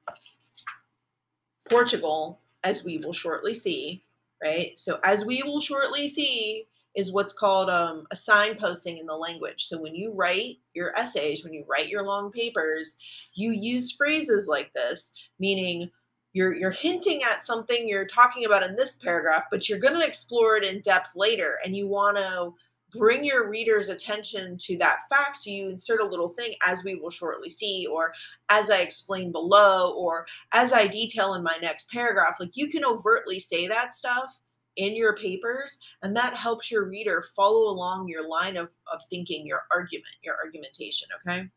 Portugal, 1.70 2.40
as 2.64 2.84
we 2.84 2.98
will 2.98 3.14
shortly 3.14 3.54
see, 3.54 4.04
right? 4.44 4.78
So, 4.78 5.00
as 5.04 5.26
we 5.26 5.44
will 5.44 5.62
shortly 5.62 6.08
see, 6.08 6.68
is 6.96 7.12
what's 7.12 7.34
called 7.34 7.70
um, 7.70 8.06
a 8.12 8.16
signposting 8.16 9.00
in 9.00 9.06
the 9.06 9.16
language. 9.16 9.66
So, 9.66 9.82
when 9.82 9.96
you 9.96 10.14
write 10.14 10.58
your 10.74 10.96
essays, 10.98 11.44
when 11.44 11.54
you 11.54 11.66
write 11.68 11.90
your 11.90 12.06
long 12.06 12.32
papers, 12.32 12.98
you 13.36 13.52
use 13.52 13.92
phrases 13.92 14.48
like 14.48 14.72
this, 14.74 15.12
meaning 15.40 15.90
you're 16.34 16.56
you're 16.56 16.72
hinting 16.72 17.22
at 17.24 17.46
something 17.46 17.88
you're 17.88 18.06
talking 18.06 18.46
about 18.46 18.68
in 18.68 18.76
this 18.76 18.96
paragraph 18.98 19.44
but 19.50 19.70
you're 19.70 19.80
going 19.80 19.94
to 19.94 20.06
explore 20.06 20.58
it 20.58 20.66
in 20.66 20.82
depth 20.82 21.12
later 21.16 21.60
and 21.64 21.78
you 21.78 21.88
want 21.88 22.18
to 22.18 22.54
bring 22.98 23.24
your 23.24 23.50
reader's 23.50 23.90
attention 23.90 24.58
to 24.60 24.78
that 24.78 25.00
fact 25.10 25.38
so 25.38 25.50
you 25.50 25.70
insert 25.70 26.02
a 26.02 26.06
little 26.06 26.28
thing 26.28 26.54
as 26.68 26.84
we 26.84 26.96
will 26.96 27.10
shortly 27.10 27.50
see 27.50 27.88
or 27.92 28.12
as 28.50 28.70
i 28.70 28.78
explain 28.78 29.32
below 29.32 29.94
or 29.94 30.26
as 30.54 30.74
i 30.74 30.86
detail 30.86 31.34
in 31.36 31.44
my 31.44 31.58
next 31.62 31.90
paragraph 31.90 32.36
like 32.40 32.56
you 32.56 32.68
can 32.68 32.84
overtly 32.84 33.40
say 33.40 33.68
that 33.68 33.94
stuff 33.94 34.42
in 34.78 34.96
your 34.96 35.16
papers 35.16 35.80
and 36.02 36.16
that 36.16 36.36
helps 36.36 36.72
your 36.72 36.88
reader 36.88 37.24
follow 37.36 37.70
along 37.70 38.08
your 38.08 38.28
line 38.28 38.58
of, 38.58 38.70
of 38.92 39.02
thinking 39.10 39.46
your 39.46 39.62
argument 39.72 40.06
your 40.24 40.36
argumentation 40.44 41.08
okay 41.16 41.50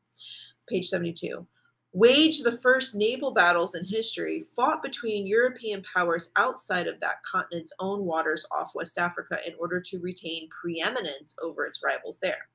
page 0.68 0.86
72 0.88 1.46
waged 1.96 2.44
the 2.44 2.52
first 2.52 2.94
naval 2.94 3.32
battles 3.32 3.74
in 3.74 3.82
history 3.82 4.44
fought 4.54 4.82
between 4.82 5.26
European 5.26 5.82
powers 5.82 6.30
outside 6.36 6.86
of 6.86 7.00
that 7.00 7.22
continent's 7.22 7.72
own 7.80 8.04
waters 8.04 8.44
off 8.50 8.72
West 8.74 8.98
Africa 8.98 9.38
in 9.46 9.54
order 9.58 9.80
to 9.80 9.98
retain 10.00 10.46
preeminence 10.50 11.34
over 11.42 11.64
its 11.64 11.80
rivals 11.82 12.18
there. 12.20 12.48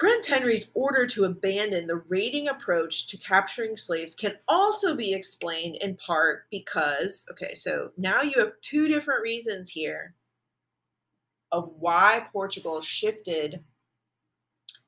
Prince 0.00 0.28
Henry's 0.28 0.72
order 0.72 1.06
to 1.08 1.24
abandon 1.24 1.86
the 1.86 2.02
raiding 2.08 2.48
approach 2.48 3.06
to 3.08 3.18
capturing 3.18 3.76
slaves 3.76 4.14
can 4.14 4.32
also 4.48 4.96
be 4.96 5.12
explained 5.12 5.76
in 5.82 5.94
part 5.96 6.46
because, 6.50 7.26
okay, 7.30 7.52
so 7.52 7.90
now 7.98 8.22
you 8.22 8.32
have 8.38 8.52
two 8.62 8.88
different 8.88 9.22
reasons 9.22 9.68
here 9.68 10.14
of 11.52 11.70
why 11.78 12.26
Portugal 12.32 12.80
shifted 12.80 13.62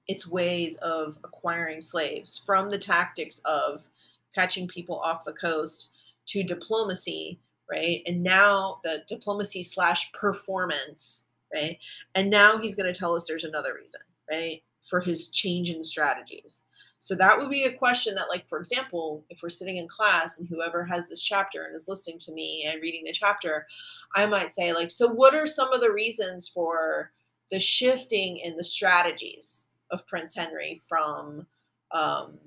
its 0.09 0.27
ways 0.27 0.77
of 0.77 1.19
acquiring 1.25 1.83
slaves 1.83 2.43
from 2.47 2.71
the 2.71 2.79
tactics 2.79 3.39
of 3.45 3.87
catching 4.35 4.67
people 4.67 4.99
off 4.99 5.27
the 5.27 5.35
coast 5.35 5.93
to 6.25 6.43
diplomacy 6.43 7.39
right? 7.71 8.01
And 8.07 8.23
now 8.23 8.79
the 8.83 9.03
diplomacy 9.07 9.63
slash 9.63 10.11
performance 10.13 11.27
right? 11.53 11.77
And 12.15 12.31
now 12.31 12.57
he's 12.57 12.75
going 12.75 12.91
to 12.91 12.99
tell 12.99 13.15
us 13.15 13.27
there's 13.29 13.45
another 13.45 13.75
reason 13.75 14.01
right 14.31 14.63
for 14.83 15.01
his 15.01 15.31
change 15.31 15.71
in 15.71 15.83
strategies 15.83 16.65
so 16.99 17.17
that 17.17 17.37
would 17.37 17.51
be 17.51 17.65
a 17.65 17.73
question 17.73 18.15
that 18.15 18.29
like 18.29 18.47
for 18.47 18.59
example 18.59 19.25
if 19.31 19.41
we're 19.43 19.49
sitting 19.49 19.77
in 19.77 19.89
class 19.89 20.39
and 20.39 20.49
whoever 20.49 20.85
has 20.85 21.09
this 21.09 21.23
chapter 21.23 21.65
and 21.65 21.75
is 21.75 21.89
listening 21.89 22.19
to 22.19 22.33
me 22.33 22.67
and 22.69 22.83
reading 22.83 23.05
the 23.05 23.13
chapter 23.13 23.67
i 24.15 24.27
might 24.27 24.51
say 24.51 24.73
like 24.73 24.91
so 24.91 25.09
what 25.09 25.35
are 25.35 25.47
some 25.47 25.73
of 25.73 25.81
the 25.81 25.93
reasons 25.93 26.49
for 26.49 27.13
the 27.51 27.61
shifting 27.61 28.39
in 28.39 28.57
the 28.57 28.65
strategies 28.65 29.67
of 29.91 30.07
Prince 30.07 30.35
Henry 30.35 30.81
from, 30.89 31.47
um, 31.93 32.39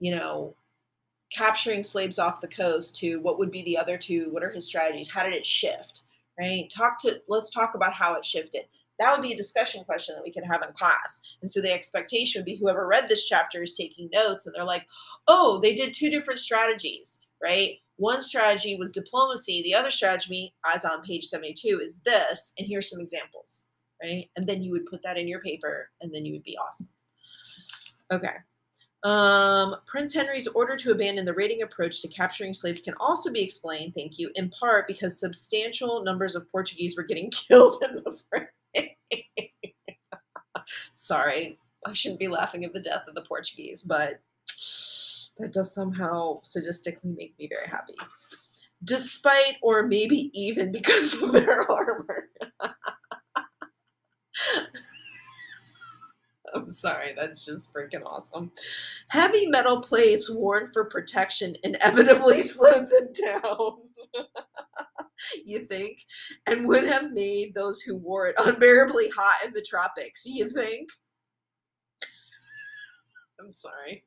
you 0.00 0.14
know, 0.14 0.56
capturing 1.32 1.82
slaves 1.82 2.18
off 2.18 2.40
the 2.40 2.48
coast 2.48 2.96
to 2.96 3.20
what 3.20 3.38
would 3.38 3.50
be 3.50 3.62
the 3.62 3.78
other 3.78 3.96
two? 3.96 4.30
What 4.30 4.42
are 4.42 4.50
his 4.50 4.66
strategies? 4.66 5.08
How 5.08 5.22
did 5.22 5.34
it 5.34 5.46
shift? 5.46 6.02
Right? 6.38 6.68
Talk 6.68 7.00
to, 7.02 7.22
let's 7.28 7.50
talk 7.50 7.76
about 7.76 7.94
how 7.94 8.14
it 8.14 8.24
shifted. 8.24 8.64
That 8.98 9.12
would 9.12 9.22
be 9.22 9.32
a 9.32 9.36
discussion 9.36 9.84
question 9.84 10.14
that 10.14 10.24
we 10.24 10.32
could 10.32 10.44
have 10.44 10.62
in 10.62 10.72
class. 10.72 11.20
And 11.42 11.50
so 11.50 11.60
the 11.60 11.72
expectation 11.72 12.40
would 12.40 12.46
be 12.46 12.56
whoever 12.56 12.86
read 12.86 13.08
this 13.08 13.28
chapter 13.28 13.62
is 13.62 13.72
taking 13.72 14.08
notes 14.12 14.46
and 14.46 14.54
they're 14.54 14.64
like, 14.64 14.86
oh, 15.26 15.58
they 15.60 15.74
did 15.74 15.94
two 15.94 16.10
different 16.10 16.40
strategies, 16.40 17.18
right? 17.42 17.78
One 17.96 18.22
strategy 18.22 18.76
was 18.76 18.92
diplomacy. 18.92 19.62
The 19.62 19.74
other 19.74 19.90
strategy, 19.90 20.54
as 20.72 20.84
on 20.84 21.02
page 21.02 21.24
72, 21.24 21.80
is 21.82 21.98
this. 22.04 22.52
And 22.58 22.66
here's 22.68 22.90
some 22.90 23.00
examples 23.00 23.66
right? 24.04 24.30
And 24.36 24.46
then 24.46 24.62
you 24.62 24.72
would 24.72 24.86
put 24.86 25.02
that 25.02 25.16
in 25.16 25.28
your 25.28 25.40
paper 25.40 25.90
and 26.00 26.14
then 26.14 26.24
you 26.24 26.32
would 26.32 26.42
be 26.42 26.56
awesome. 26.58 26.88
Okay. 28.12 28.36
Um, 29.02 29.76
Prince 29.86 30.14
Henry's 30.14 30.48
order 30.48 30.76
to 30.76 30.90
abandon 30.90 31.26
the 31.26 31.34
raiding 31.34 31.62
approach 31.62 32.00
to 32.02 32.08
capturing 32.08 32.54
slaves 32.54 32.80
can 32.80 32.94
also 32.98 33.30
be 33.30 33.42
explained, 33.42 33.94
thank 33.94 34.18
you, 34.18 34.30
in 34.34 34.48
part 34.48 34.86
because 34.86 35.20
substantial 35.20 36.02
numbers 36.02 36.34
of 36.34 36.48
Portuguese 36.48 36.96
were 36.96 37.02
getting 37.02 37.30
killed 37.48 37.82
in 37.88 37.96
the 37.96 38.18
fray. 38.30 38.46
Sorry, 40.94 41.58
I 41.86 41.92
shouldn't 41.92 42.20
be 42.20 42.28
laughing 42.28 42.64
at 42.64 42.72
the 42.72 42.80
death 42.80 43.04
of 43.08 43.14
the 43.14 43.22
Portuguese, 43.22 43.82
but 43.82 44.20
that 45.38 45.52
does 45.52 45.74
somehow 45.74 46.40
sadistically 46.42 47.16
make 47.16 47.34
me 47.38 47.48
very 47.48 47.68
happy. 47.68 47.94
Despite, 48.82 49.56
or 49.62 49.82
maybe 49.84 50.30
even 50.34 50.70
because 50.70 51.20
of 51.22 51.32
their 51.32 51.62
armor. 51.70 52.28
I'm 56.54 56.70
sorry, 56.70 57.14
that's 57.18 57.44
just 57.44 57.74
freaking 57.74 58.04
awesome. 58.06 58.52
Heavy 59.08 59.46
metal 59.46 59.80
plates 59.80 60.30
worn 60.30 60.70
for 60.72 60.84
protection 60.84 61.56
inevitably 61.64 62.40
slowed 62.42 62.88
them 62.90 63.08
down. 63.42 63.78
you 65.44 65.60
think? 65.66 65.98
And 66.46 66.66
would 66.66 66.84
have 66.84 67.12
made 67.12 67.54
those 67.54 67.80
who 67.80 67.96
wore 67.96 68.28
it 68.28 68.36
unbearably 68.38 69.08
hot 69.16 69.46
in 69.46 69.52
the 69.52 69.64
tropics, 69.66 70.24
you 70.26 70.48
think? 70.48 70.88
I'm 73.40 73.50
sorry. 73.50 74.04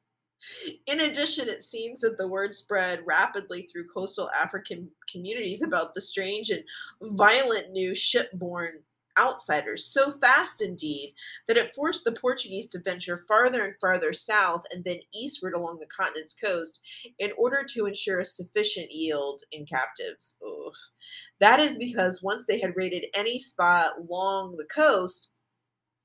In 0.85 1.01
addition, 1.01 1.49
it 1.49 1.63
seems 1.63 2.01
that 2.01 2.17
the 2.17 2.27
word 2.27 2.53
spread 2.53 3.01
rapidly 3.05 3.63
through 3.63 3.87
coastal 3.93 4.29
African 4.39 4.89
communities 5.11 5.61
about 5.61 5.93
the 5.93 6.01
strange 6.01 6.51
and 6.51 6.63
violent 7.01 7.71
new 7.71 7.91
shipborne 7.91 8.81
outsiders, 9.19 9.85
so 9.85 10.11
fast 10.11 10.61
indeed 10.61 11.13
that 11.47 11.57
it 11.57 11.73
forced 11.75 12.03
the 12.03 12.11
Portuguese 12.11 12.67
to 12.67 12.81
venture 12.83 13.17
farther 13.27 13.65
and 13.65 13.75
farther 13.79 14.13
south 14.13 14.63
and 14.71 14.83
then 14.83 14.99
eastward 15.13 15.53
along 15.53 15.79
the 15.79 15.87
continent's 15.87 16.33
coast 16.33 16.81
in 17.19 17.31
order 17.37 17.63
to 17.69 17.85
ensure 17.85 18.19
a 18.19 18.25
sufficient 18.25 18.91
yield 18.91 19.41
in 19.51 19.65
captives. 19.65 20.37
That 21.39 21.59
is 21.59 21.77
because 21.77 22.23
once 22.23 22.45
they 22.45 22.59
had 22.59 22.75
raided 22.75 23.05
any 23.13 23.39
spot 23.39 23.93
along 23.99 24.53
the 24.57 24.65
coast, 24.65 25.29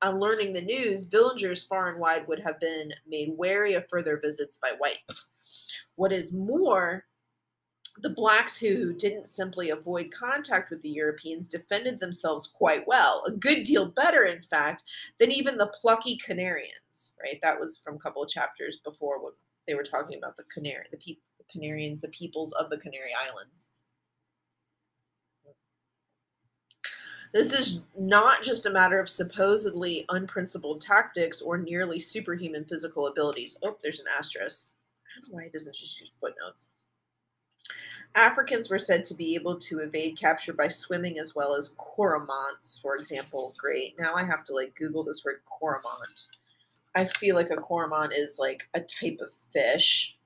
on 0.02 0.18
learning 0.18 0.52
the 0.52 0.62
news, 0.62 1.06
villagers 1.06 1.64
far 1.64 1.88
and 1.88 2.00
wide 2.00 2.26
would 2.26 2.40
have 2.40 2.58
been 2.58 2.92
made 3.06 3.34
wary 3.36 3.74
of 3.74 3.88
further 3.88 4.18
visits 4.20 4.58
by 4.58 4.72
whites. 4.78 5.30
What 5.94 6.12
is 6.12 6.34
more, 6.34 7.04
the 7.98 8.10
blacks 8.10 8.58
who 8.58 8.92
didn't 8.92 9.28
simply 9.28 9.70
avoid 9.70 10.10
contact 10.10 10.70
with 10.70 10.80
the 10.80 10.88
Europeans 10.88 11.46
defended 11.46 12.00
themselves 12.00 12.46
quite 12.46 12.86
well, 12.86 13.22
a 13.26 13.30
good 13.30 13.64
deal 13.64 13.86
better, 13.86 14.24
in 14.24 14.40
fact, 14.40 14.84
than 15.18 15.30
even 15.30 15.58
the 15.58 15.72
plucky 15.80 16.18
Canarians. 16.18 17.12
Right, 17.20 17.38
that 17.42 17.60
was 17.60 17.78
from 17.78 17.96
a 17.96 17.98
couple 17.98 18.22
of 18.22 18.28
chapters 18.28 18.78
before 18.78 19.22
when 19.22 19.32
they 19.66 19.74
were 19.74 19.82
talking 19.82 20.18
about 20.18 20.36
the 20.36 20.44
Canary, 20.44 20.86
the 20.90 21.18
Canarians, 21.54 22.00
the 22.00 22.08
peoples 22.08 22.52
of 22.52 22.70
the 22.70 22.78
Canary 22.78 23.10
Islands. 23.28 23.66
This 27.32 27.52
is 27.54 27.80
not 27.98 28.42
just 28.42 28.66
a 28.66 28.70
matter 28.70 29.00
of 29.00 29.08
supposedly 29.08 30.04
unprincipled 30.10 30.82
tactics 30.82 31.40
or 31.40 31.56
nearly 31.56 31.98
superhuman 31.98 32.66
physical 32.66 33.06
abilities. 33.06 33.56
Oh, 33.62 33.78
there's 33.82 34.00
an 34.00 34.06
asterisk. 34.18 34.70
I 35.06 35.20
don't 35.20 35.32
know 35.32 35.36
why 35.36 35.44
it 35.44 35.52
doesn't 35.52 35.74
just 35.74 35.98
use 35.98 36.12
footnotes. 36.20 36.68
Africans 38.14 38.68
were 38.68 38.78
said 38.78 39.04
to 39.06 39.14
be 39.14 39.34
able 39.34 39.58
to 39.58 39.78
evade 39.78 40.18
capture 40.18 40.52
by 40.52 40.68
swimming 40.68 41.18
as 41.18 41.34
well 41.34 41.54
as 41.54 41.74
cormorants, 41.78 42.80
for 42.80 42.96
example. 42.96 43.54
Great. 43.56 43.94
Now 43.98 44.14
I 44.14 44.24
have 44.24 44.44
to 44.44 44.54
like 44.54 44.74
Google 44.76 45.02
this 45.02 45.24
word 45.24 45.40
cormorant. 45.46 46.26
I 46.94 47.06
feel 47.06 47.36
like 47.36 47.50
a 47.50 47.56
cormorant 47.56 48.12
is 48.14 48.38
like 48.38 48.68
a 48.74 48.80
type 48.80 49.18
of 49.20 49.32
fish. 49.32 50.18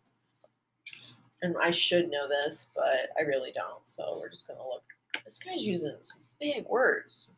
And 1.42 1.54
I 1.62 1.70
should 1.70 2.10
know 2.10 2.26
this, 2.26 2.70
but 2.74 3.10
I 3.18 3.22
really 3.22 3.52
don't. 3.52 3.82
So 3.84 4.18
we're 4.20 4.30
just 4.30 4.48
going 4.48 4.58
to 4.58 4.64
look. 4.64 4.82
This 5.24 5.38
guy's 5.38 5.64
using 5.64 5.94
some 6.00 6.22
big 6.40 6.66
words. 6.66 7.34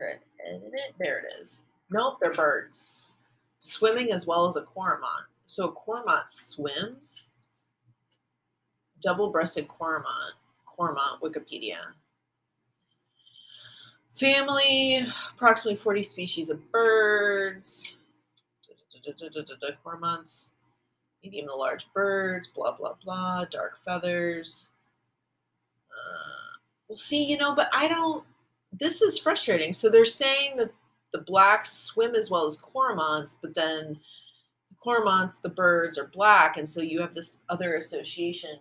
It. 0.00 0.94
There 0.98 1.18
it 1.18 1.40
is. 1.40 1.64
Nope, 1.90 2.16
they're 2.20 2.32
birds. 2.32 3.12
Swimming 3.58 4.12
as 4.12 4.26
well 4.26 4.46
as 4.48 4.56
a 4.56 4.62
cormorant. 4.62 5.26
So 5.50 5.72
cormorant 5.72 6.30
swims? 6.30 7.32
Double-crested 9.02 9.66
cormorant. 9.66 10.34
Cormorant, 10.64 11.20
Wikipedia. 11.20 11.78
Family, 14.12 15.04
approximately 15.34 15.74
40 15.74 16.04
species 16.04 16.50
of 16.50 16.70
birds. 16.70 17.96
Cormorants, 19.84 20.52
medium 21.24 21.48
to 21.48 21.56
large 21.56 21.92
birds, 21.92 22.46
blah, 22.54 22.76
blah, 22.76 22.94
blah, 23.02 23.44
dark 23.46 23.76
feathers. 23.76 24.74
Uh, 25.90 26.58
well, 26.88 26.96
see, 26.96 27.24
you 27.24 27.36
know, 27.36 27.56
but 27.56 27.68
I 27.72 27.88
don't. 27.88 28.24
This 28.78 29.02
is 29.02 29.18
frustrating. 29.18 29.72
So 29.72 29.88
they're 29.88 30.04
saying 30.04 30.58
that 30.58 30.70
the 31.10 31.22
blacks 31.22 31.72
swim 31.72 32.14
as 32.14 32.30
well 32.30 32.46
as 32.46 32.56
cormorants, 32.56 33.36
but 33.42 33.52
then 33.52 33.96
the 33.96 34.00
cormorants, 34.84 35.38
the 35.38 35.48
birds, 35.48 35.98
are 35.98 36.08
black, 36.08 36.56
and 36.56 36.68
so 36.68 36.80
you 36.80 37.00
have 37.00 37.14
this 37.14 37.38
other 37.48 37.76
association 37.76 38.58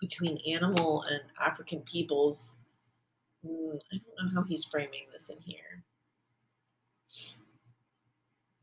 between 0.00 0.38
animal 0.46 1.04
and 1.10 1.20
African 1.40 1.80
peoples. 1.80 2.58
Mm, 3.46 3.78
I 3.92 3.96
don't 3.96 4.34
know 4.34 4.40
how 4.40 4.46
he's 4.46 4.64
framing 4.64 5.06
this 5.12 5.30
in 5.30 5.38
here. 5.40 5.84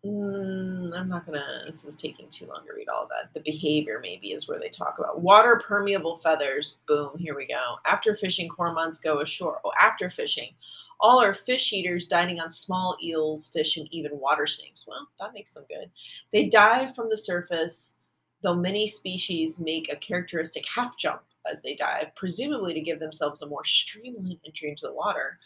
Mm, 0.05 0.91
I'm 0.95 1.09
not 1.09 1.25
gonna. 1.25 1.63
This 1.65 1.83
is 1.83 1.95
taking 1.95 2.29
too 2.29 2.45
long 2.45 2.63
to 2.67 2.73
read 2.73 2.89
all 2.89 3.03
of 3.03 3.09
that. 3.09 3.33
The 3.33 3.39
behavior 3.39 3.99
maybe 4.03 4.33
is 4.33 4.47
where 4.47 4.59
they 4.59 4.69
talk 4.69 4.99
about 4.99 5.21
water 5.21 5.59
permeable 5.65 6.17
feathers. 6.17 6.77
Boom. 6.87 7.17
Here 7.17 7.35
we 7.35 7.47
go. 7.47 7.77
After 7.87 8.13
fishing, 8.13 8.47
cormorants 8.47 9.01
go 9.01 9.21
ashore. 9.21 9.61
Oh, 9.65 9.71
after 9.81 10.07
fishing, 10.09 10.51
all 10.99 11.21
are 11.21 11.33
fish 11.33 11.73
eaters, 11.73 12.07
dining 12.07 12.39
on 12.39 12.49
small 12.49 12.97
eels, 13.03 13.49
fish, 13.49 13.77
and 13.77 13.87
even 13.91 14.19
water 14.19 14.47
snakes. 14.47 14.85
Well, 14.87 15.07
that 15.19 15.33
makes 15.33 15.53
them 15.53 15.65
good. 15.69 15.89
They 16.31 16.47
dive 16.47 16.95
from 16.95 17.09
the 17.09 17.17
surface, 17.17 17.95
though 18.41 18.55
many 18.55 18.87
species 18.87 19.59
make 19.59 19.91
a 19.91 19.97
characteristic 19.97 20.65
half 20.67 20.97
jump 20.97 21.21
as 21.49 21.61
they 21.61 21.75
dive, 21.75 22.15
presumably 22.15 22.73
to 22.73 22.81
give 22.81 22.99
themselves 22.99 23.41
a 23.41 23.47
more 23.47 23.63
streamlined 23.63 24.39
entry 24.45 24.69
into 24.69 24.87
the 24.87 24.93
water. 24.93 25.39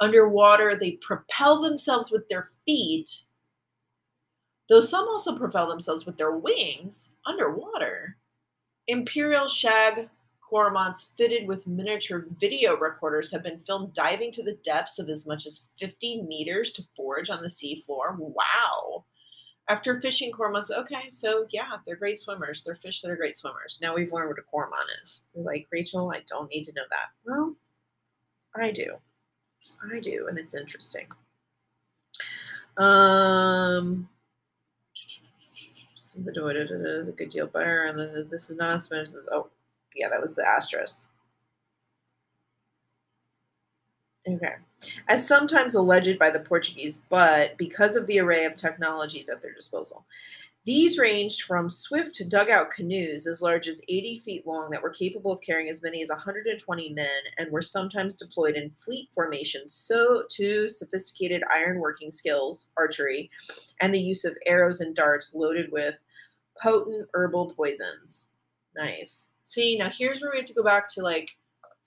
Underwater, 0.00 0.76
they 0.76 0.92
propel 0.92 1.60
themselves 1.60 2.10
with 2.10 2.28
their 2.28 2.48
feet 2.64 3.22
though 4.68 4.80
some 4.80 5.08
also 5.08 5.36
propel 5.36 5.68
themselves 5.68 6.06
with 6.06 6.16
their 6.16 6.32
wings 6.32 7.12
underwater. 7.24 8.16
Imperial 8.88 9.48
shag 9.48 10.08
cormorants 10.50 11.10
fitted 11.16 11.46
with 11.46 11.66
miniature 11.66 12.26
video 12.38 12.76
recorders 12.76 13.30
have 13.32 13.42
been 13.42 13.58
filmed 13.60 13.92
diving 13.94 14.30
to 14.32 14.42
the 14.42 14.58
depths 14.64 14.98
of 14.98 15.08
as 15.08 15.26
much 15.26 15.46
as 15.46 15.68
50 15.76 16.22
meters 16.22 16.72
to 16.72 16.84
forage 16.94 17.30
on 17.30 17.42
the 17.42 17.48
seafloor. 17.48 18.16
Wow. 18.18 19.04
After 19.68 20.00
fishing 20.00 20.30
cormorants, 20.30 20.70
okay, 20.70 21.10
so 21.10 21.46
yeah, 21.50 21.72
they're 21.84 21.96
great 21.96 22.20
swimmers. 22.20 22.62
They're 22.62 22.76
fish 22.76 23.00
that 23.00 23.10
are 23.10 23.16
great 23.16 23.36
swimmers. 23.36 23.80
Now 23.82 23.94
we've 23.94 24.12
learned 24.12 24.28
what 24.28 24.38
a 24.38 24.42
cormorant 24.42 24.88
is. 25.02 25.22
You're 25.34 25.44
like, 25.44 25.66
Rachel, 25.72 26.12
I 26.14 26.22
don't 26.28 26.50
need 26.50 26.64
to 26.64 26.72
know 26.74 26.84
that. 26.90 27.08
Well, 27.24 27.56
I 28.54 28.70
do. 28.70 28.92
I 29.92 29.98
do, 29.98 30.26
and 30.28 30.38
it's 30.38 30.54
interesting. 30.54 31.06
Um, 32.76 34.08
the 36.24 36.98
is 37.00 37.08
a 37.08 37.12
good 37.12 37.30
deal 37.30 37.46
better, 37.46 37.84
and 37.84 37.98
then 37.98 38.28
this 38.30 38.50
is 38.50 38.56
not 38.56 38.82
Spanish. 38.82 39.10
Oh, 39.30 39.48
yeah, 39.96 40.08
that 40.08 40.20
was 40.20 40.34
the 40.34 40.46
asterisk. 40.46 41.08
Okay. 44.28 44.54
As 45.08 45.26
sometimes 45.26 45.74
alleged 45.74 46.18
by 46.18 46.30
the 46.30 46.40
Portuguese, 46.40 46.98
but 47.08 47.56
because 47.56 47.94
of 47.96 48.06
the 48.06 48.18
array 48.18 48.44
of 48.44 48.56
technologies 48.56 49.28
at 49.28 49.40
their 49.40 49.52
disposal. 49.52 50.04
These 50.64 50.98
ranged 50.98 51.42
from 51.42 51.70
swift 51.70 52.20
dugout 52.28 52.70
canoes 52.70 53.28
as 53.28 53.40
large 53.40 53.68
as 53.68 53.80
80 53.88 54.18
feet 54.18 54.46
long 54.48 54.70
that 54.70 54.82
were 54.82 54.90
capable 54.90 55.30
of 55.30 55.40
carrying 55.40 55.68
as 55.68 55.80
many 55.80 56.02
as 56.02 56.08
120 56.08 56.92
men 56.92 57.06
and 57.38 57.52
were 57.52 57.62
sometimes 57.62 58.16
deployed 58.16 58.56
in 58.56 58.70
fleet 58.70 59.08
formations, 59.14 59.72
so 59.72 60.24
to 60.30 60.68
sophisticated 60.68 61.44
ironworking 61.54 62.12
skills, 62.12 62.70
archery, 62.76 63.30
and 63.80 63.94
the 63.94 64.00
use 64.00 64.24
of 64.24 64.36
arrows 64.44 64.80
and 64.80 64.96
darts 64.96 65.32
loaded 65.36 65.70
with 65.70 66.00
potent 66.60 67.08
herbal 67.14 67.54
poisons. 67.56 68.28
Nice. 68.74 69.28
See, 69.46 69.78
now 69.78 69.88
here's 69.88 70.20
where 70.20 70.32
we 70.32 70.38
have 70.38 70.46
to 70.46 70.54
go 70.54 70.64
back 70.64 70.88
to 70.94 71.02
like 71.02 71.36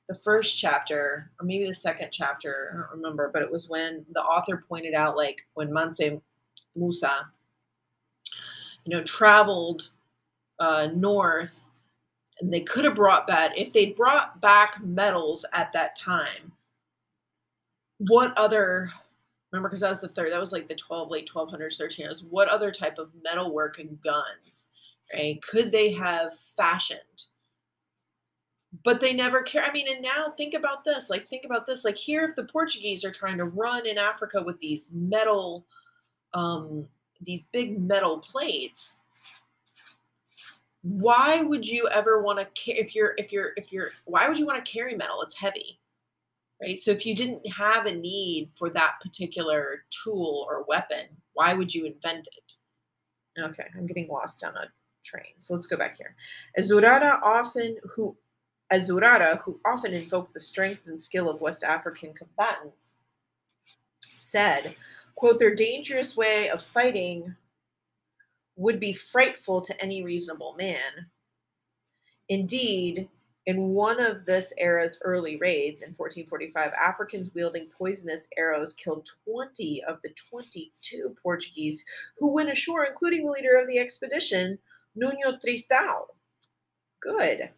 the 0.07 0.15
first 0.15 0.57
chapter, 0.57 1.29
or 1.39 1.45
maybe 1.45 1.67
the 1.67 1.73
second 1.73 2.09
chapter, 2.11 2.71
I 2.71 2.77
don't 2.77 2.97
remember, 2.97 3.29
but 3.33 3.41
it 3.41 3.51
was 3.51 3.69
when 3.69 4.05
the 4.13 4.21
author 4.21 4.63
pointed 4.67 4.93
out 4.93 5.17
like 5.17 5.45
when 5.55 5.73
Mansa 5.73 6.21
Musa, 6.75 7.27
you 8.85 8.95
know, 8.95 9.03
traveled 9.03 9.91
uh, 10.59 10.87
north 10.95 11.61
and 12.39 12.51
they 12.51 12.61
could 12.61 12.85
have 12.85 12.95
brought 12.95 13.27
back, 13.27 13.51
if 13.57 13.73
they 13.73 13.87
brought 13.87 14.39
back 14.39 14.81
metals 14.81 15.45
at 15.53 15.73
that 15.73 15.97
time, 15.97 16.53
what 17.97 18.35
other 18.37 18.89
Remember, 19.51 19.67
because 19.67 19.81
that 19.81 19.89
was 19.89 20.01
the 20.01 20.09
third, 20.09 20.31
that 20.31 20.39
was 20.39 20.51
like 20.51 20.67
the 20.67 20.75
12, 20.75 21.09
late 21.09 21.27
1200s, 21.27 21.81
1300s. 21.81 22.23
What 22.29 22.49
other 22.49 22.71
type 22.71 22.99
of 22.99 23.09
metalwork 23.23 23.79
and 23.79 23.99
guns, 24.01 24.67
right? 25.11 25.41
Could 25.41 25.71
they 25.71 25.91
have 25.93 26.37
fashioned? 26.37 26.99
But 28.83 29.01
they 29.01 29.13
never 29.13 29.41
care. 29.41 29.63
I 29.63 29.71
mean, 29.71 29.87
and 29.89 30.01
now 30.01 30.33
think 30.37 30.53
about 30.53 30.83
this. 30.83 31.09
Like, 31.09 31.25
think 31.25 31.43
about 31.43 31.65
this. 31.65 31.83
Like, 31.83 31.97
here, 31.97 32.23
if 32.23 32.35
the 32.35 32.45
Portuguese 32.45 33.03
are 33.03 33.11
trying 33.11 33.37
to 33.39 33.45
run 33.45 33.87
in 33.87 33.97
Africa 33.97 34.43
with 34.43 34.59
these 34.59 34.91
metal, 34.93 35.65
um, 36.33 36.87
these 37.21 37.45
big 37.45 37.81
metal 37.81 38.19
plates, 38.19 39.01
why 40.83 41.41
would 41.41 41.67
you 41.67 41.89
ever 41.91 42.21
want 42.21 42.39
to 42.39 42.71
if 42.71 42.95
you're 42.95 43.13
if 43.17 43.33
you're 43.33 43.51
if 43.57 43.73
you're 43.73 43.89
why 44.05 44.29
would 44.29 44.39
you 44.39 44.45
want 44.45 44.63
to 44.63 44.71
carry 44.71 44.95
metal 44.95 45.21
it's 45.21 45.37
heavy 45.37 45.77
right? 46.61 46.79
So 46.79 46.91
if 46.91 47.05
you 47.05 47.15
didn't 47.15 47.47
have 47.51 47.85
a 47.85 47.93
need 47.93 48.49
for 48.55 48.69
that 48.71 48.95
particular 49.01 49.85
tool 49.89 50.45
or 50.49 50.65
weapon, 50.67 51.05
why 51.33 51.53
would 51.53 51.73
you 51.73 51.85
invent 51.85 52.27
it? 52.27 53.41
Okay, 53.41 53.63
I'm 53.75 53.85
getting 53.85 54.07
lost 54.07 54.43
on 54.43 54.55
a 54.55 54.67
train. 55.03 55.33
So 55.37 55.53
let's 55.53 55.67
go 55.67 55.77
back 55.77 55.95
here. 55.97 56.15
Azurara 56.57 57.21
often 57.23 57.77
who 57.95 58.17
Azurara, 58.71 59.41
who 59.41 59.59
often 59.65 59.93
invoked 59.93 60.33
the 60.33 60.39
strength 60.39 60.85
and 60.85 60.99
skill 60.99 61.29
of 61.29 61.41
West 61.41 61.63
African 61.63 62.13
combatants, 62.13 62.97
said, 64.17 64.75
quote, 65.15 65.39
their 65.39 65.55
dangerous 65.55 66.15
way 66.15 66.49
of 66.49 66.61
fighting 66.61 67.35
would 68.55 68.79
be 68.79 68.93
frightful 68.93 69.61
to 69.61 69.81
any 69.81 70.03
reasonable 70.03 70.55
man. 70.57 71.07
Indeed, 72.27 73.09
in 73.45 73.69
one 73.69 73.99
of 73.99 74.25
this 74.25 74.53
era's 74.59 74.99
early 75.03 75.37
raids 75.37 75.81
in 75.81 75.93
1445, 75.95 76.71
Africans 76.73 77.31
wielding 77.33 77.67
poisonous 77.75 78.27
arrows 78.37 78.73
killed 78.73 79.09
20 79.25 79.83
of 79.85 79.99
the 80.03 80.09
22 80.09 81.15
Portuguese 81.23 81.83
who 82.19 82.31
went 82.31 82.51
ashore, 82.51 82.85
including 82.85 83.23
the 83.23 83.31
leader 83.31 83.57
of 83.59 83.67
the 83.67 83.79
expedition, 83.79 84.59
Nuno 84.93 85.39
Tristão. 85.43 86.01
Good. 86.99 87.49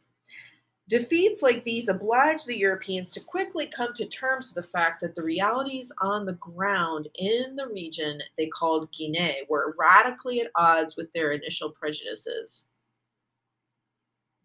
Defeats 0.91 1.41
like 1.41 1.63
these 1.63 1.87
obliged 1.87 2.47
the 2.47 2.59
Europeans 2.59 3.11
to 3.11 3.21
quickly 3.21 3.65
come 3.65 3.93
to 3.93 4.05
terms 4.05 4.49
with 4.49 4.61
the 4.61 4.69
fact 4.69 4.99
that 4.99 5.15
the 5.15 5.23
realities 5.23 5.89
on 6.01 6.25
the 6.25 6.33
ground 6.33 7.07
in 7.17 7.55
the 7.55 7.65
region 7.67 8.21
they 8.37 8.47
called 8.47 8.91
Guinea 8.91 9.43
were 9.47 9.73
radically 9.79 10.41
at 10.41 10.51
odds 10.55 10.97
with 10.97 11.09
their 11.13 11.31
initial 11.31 11.69
prejudices. 11.69 12.67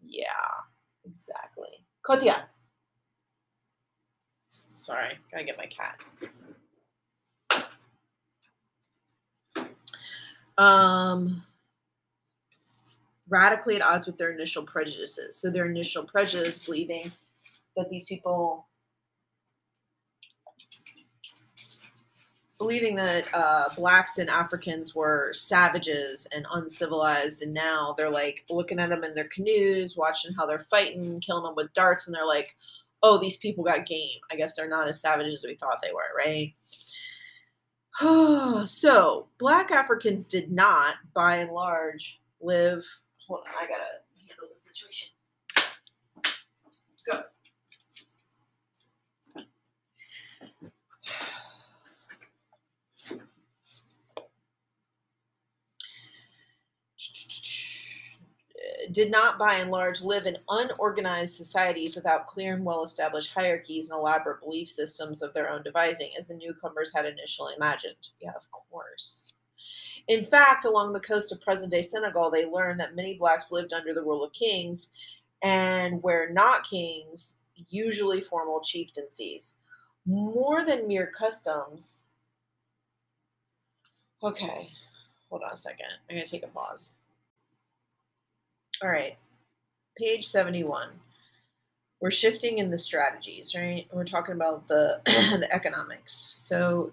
Yeah. 0.00 0.22
Exactly. 1.04 1.84
Kotia. 2.08 2.44
Sorry, 4.76 5.18
gotta 5.32 5.42
get 5.42 5.58
my 5.58 5.66
cat. 5.66 6.00
Um, 10.58 11.42
radically 13.28 13.76
at 13.76 13.82
odds 13.82 14.06
with 14.06 14.18
their 14.18 14.32
initial 14.32 14.62
prejudices. 14.62 15.40
So 15.40 15.50
their 15.50 15.66
initial 15.66 16.04
prejudice 16.04 16.64
believing 16.64 17.10
that 17.76 17.90
these 17.90 18.06
people 18.06 18.66
believing 22.58 22.96
that 22.96 23.32
uh, 23.34 23.64
blacks 23.76 24.18
and 24.18 24.30
Africans 24.30 24.94
were 24.94 25.32
savages 25.32 26.26
and 26.34 26.46
uncivilized, 26.52 27.42
and 27.42 27.52
now 27.52 27.94
they're 27.96 28.10
like 28.10 28.44
looking 28.48 28.78
at 28.80 28.88
them 28.88 29.04
in 29.04 29.14
their 29.14 29.28
canoes, 29.28 29.96
watching 29.96 30.32
how 30.34 30.46
they're 30.46 30.58
fighting, 30.58 31.20
killing 31.20 31.44
them 31.44 31.54
with 31.54 31.72
darts, 31.74 32.06
and 32.06 32.16
they're 32.16 32.26
like, 32.26 32.56
"Oh, 33.02 33.18
these 33.18 33.36
people 33.36 33.64
got 33.64 33.86
game. 33.86 34.20
I 34.30 34.36
guess 34.36 34.54
they're 34.56 34.68
not 34.68 34.88
as 34.88 35.00
savage 35.00 35.26
as 35.32 35.44
we 35.46 35.54
thought 35.54 35.82
they 35.82 35.92
were, 35.92 36.16
right?" 36.16 36.54
so, 38.66 39.28
black 39.38 39.70
Africans 39.70 40.24
did 40.24 40.50
not, 40.52 40.96
by 41.14 41.36
and 41.36 41.52
large, 41.52 42.20
live. 42.40 42.84
Hold 43.28 43.40
on, 43.40 43.46
I 43.60 43.66
gotta 43.66 44.02
handle 44.28 44.48
the 44.52 44.58
situation. 44.58 45.10
Go. 47.06 47.22
did 58.92 59.10
not 59.10 59.38
by 59.38 59.54
and 59.54 59.70
large 59.70 60.02
live 60.02 60.26
in 60.26 60.38
unorganized 60.48 61.34
societies 61.34 61.94
without 61.94 62.26
clear 62.26 62.54
and 62.54 62.64
well 62.64 62.84
established 62.84 63.34
hierarchies 63.34 63.90
and 63.90 63.98
elaborate 63.98 64.40
belief 64.40 64.68
systems 64.68 65.22
of 65.22 65.34
their 65.34 65.50
own 65.50 65.62
devising, 65.62 66.10
as 66.18 66.26
the 66.26 66.34
newcomers 66.34 66.92
had 66.94 67.04
initially 67.04 67.54
imagined. 67.56 68.10
Yeah, 68.20 68.32
of 68.36 68.50
course. 68.50 69.25
In 70.08 70.22
fact, 70.22 70.64
along 70.64 70.92
the 70.92 71.00
coast 71.00 71.32
of 71.32 71.40
present 71.40 71.70
day 71.70 71.82
Senegal, 71.82 72.30
they 72.30 72.46
learned 72.46 72.80
that 72.80 72.94
many 72.94 73.16
blacks 73.16 73.50
lived 73.50 73.72
under 73.72 73.92
the 73.92 74.02
rule 74.02 74.22
of 74.22 74.32
kings, 74.32 74.90
and 75.42 76.02
where 76.02 76.30
not 76.30 76.64
kings, 76.64 77.38
usually 77.68 78.20
formal 78.20 78.60
chieftaincies. 78.60 79.58
More 80.06 80.64
than 80.64 80.86
mere 80.86 81.06
customs. 81.06 82.04
Okay, 84.22 84.68
hold 85.28 85.42
on 85.42 85.52
a 85.52 85.56
second. 85.56 85.86
I'm 86.08 86.16
going 86.16 86.26
to 86.26 86.30
take 86.30 86.44
a 86.44 86.48
pause. 86.48 86.94
All 88.82 88.88
right, 88.88 89.16
page 89.98 90.26
71. 90.26 90.88
We're 92.00 92.10
shifting 92.10 92.58
in 92.58 92.70
the 92.70 92.78
strategies, 92.78 93.54
right? 93.54 93.86
We're 93.92 94.04
talking 94.04 94.34
about 94.34 94.68
the, 94.68 95.00
the 95.06 95.48
economics. 95.50 96.32
So, 96.36 96.92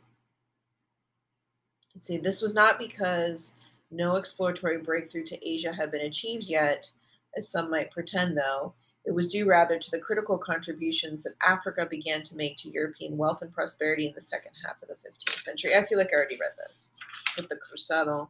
see, 1.98 2.18
this 2.18 2.42
was 2.42 2.54
not 2.54 2.80
because 2.80 3.56
no 3.92 4.16
exploratory 4.16 4.80
breakthrough 4.80 5.24
to 5.24 5.48
Asia 5.48 5.74
had 5.74 5.92
been 5.92 6.02
achieved 6.02 6.44
yet, 6.44 6.92
as 7.38 7.50
some 7.50 7.70
might 7.70 7.92
pretend, 7.92 8.38
though. 8.38 8.74
It 9.06 9.14
was 9.14 9.32
due 9.32 9.46
rather 9.46 9.78
to 9.78 9.92
the 9.92 10.00
critical 10.00 10.38
contributions 10.38 11.24
that 11.24 11.34
Africa 11.46 11.86
began 11.90 12.24
to 12.24 12.38
make 12.38 12.56
to 12.58 12.72
European 12.72 13.18
wealth 13.18 13.42
and 13.42 13.52
prosperity 13.52 14.08
in 14.08 14.14
the 14.14 14.22
second 14.22 14.54
half 14.66 14.82
of 14.82 14.88
the 14.88 14.96
15th 14.96 15.42
century. 15.42 15.76
I 15.76 15.84
feel 15.84 15.98
like 15.98 16.10
I 16.14 16.18
already 16.18 16.38
read 16.40 16.54
this 16.58 16.94
with 17.36 17.50
the 17.50 17.58
Cruzado. 17.58 18.30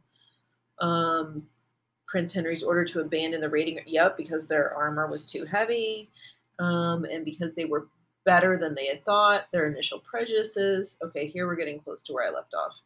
Um, 0.80 1.46
Prince 2.06 2.32
Henry's 2.32 2.62
order 2.62 2.84
to 2.84 3.00
abandon 3.00 3.40
the 3.40 3.48
raiding. 3.48 3.80
Yep, 3.86 4.16
because 4.16 4.46
their 4.46 4.74
armor 4.74 5.06
was 5.06 5.30
too 5.30 5.44
heavy, 5.44 6.10
um, 6.58 7.04
and 7.04 7.24
because 7.24 7.54
they 7.54 7.64
were 7.64 7.86
better 8.24 8.58
than 8.58 8.74
they 8.74 8.86
had 8.86 9.02
thought. 9.04 9.46
Their 9.52 9.68
initial 9.68 10.00
prejudices. 10.00 10.98
Okay, 11.04 11.26
here 11.26 11.46
we're 11.46 11.56
getting 11.56 11.78
close 11.78 12.02
to 12.04 12.12
where 12.12 12.26
I 12.28 12.34
left 12.34 12.54
off. 12.54 12.80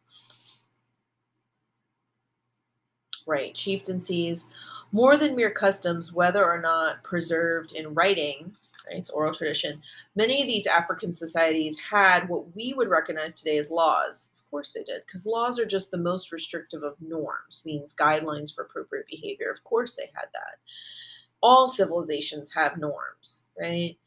Right, 3.29 3.53
chieftaincies, 3.53 4.47
more 4.91 5.15
than 5.15 5.35
mere 5.35 5.51
customs, 5.51 6.11
whether 6.11 6.43
or 6.43 6.59
not 6.59 7.03
preserved 7.03 7.73
in 7.73 7.93
writing. 7.93 8.55
Right, 8.87 8.97
it's 8.97 9.11
oral 9.11 9.33
tradition. 9.33 9.81
Many 10.15 10.41
of 10.41 10.47
these 10.47 10.65
African 10.65 11.13
societies 11.13 11.77
had 11.79 12.27
what 12.27 12.55
we 12.55 12.73
would 12.73 12.89
recognize 12.89 13.35
today 13.35 13.57
as 13.59 13.69
laws 13.69 14.31
Of 14.39 14.49
course 14.49 14.71
they 14.73 14.83
did, 14.83 15.03
because 15.05 15.27
laws 15.27 15.59
are 15.59 15.65
just 15.65 15.91
the 15.91 15.99
most 15.99 16.31
restrictive 16.31 16.81
of 16.83 16.95
norms, 17.01 17.61
means 17.65 17.93
guidelines 17.95 18.53
for 18.53 18.63
appropriate 18.63 19.05
behavior. 19.07 19.51
Of 19.51 19.63
course 19.63 19.95
they 19.95 20.09
had 20.15 20.25
that. 20.33 20.57
All 21.41 21.69
civilizations 21.69 22.53
have 22.53 22.77
norms, 22.77 23.45
right? 23.59 23.97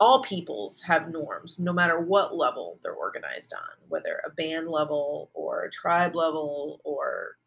All 0.00 0.22
peoples 0.22 0.82
have 0.82 1.10
norms, 1.10 1.58
no 1.60 1.72
matter 1.72 2.00
what 2.00 2.36
level 2.36 2.80
they're 2.82 2.94
organized 2.94 3.52
on, 3.54 3.88
whether 3.88 4.20
a 4.26 4.30
band 4.30 4.68
level 4.68 5.30
or 5.34 5.64
a 5.64 5.70
tribe 5.70 6.16
level 6.16 6.80
or 6.84 7.38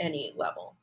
any 0.00 0.34
level. 0.36 0.76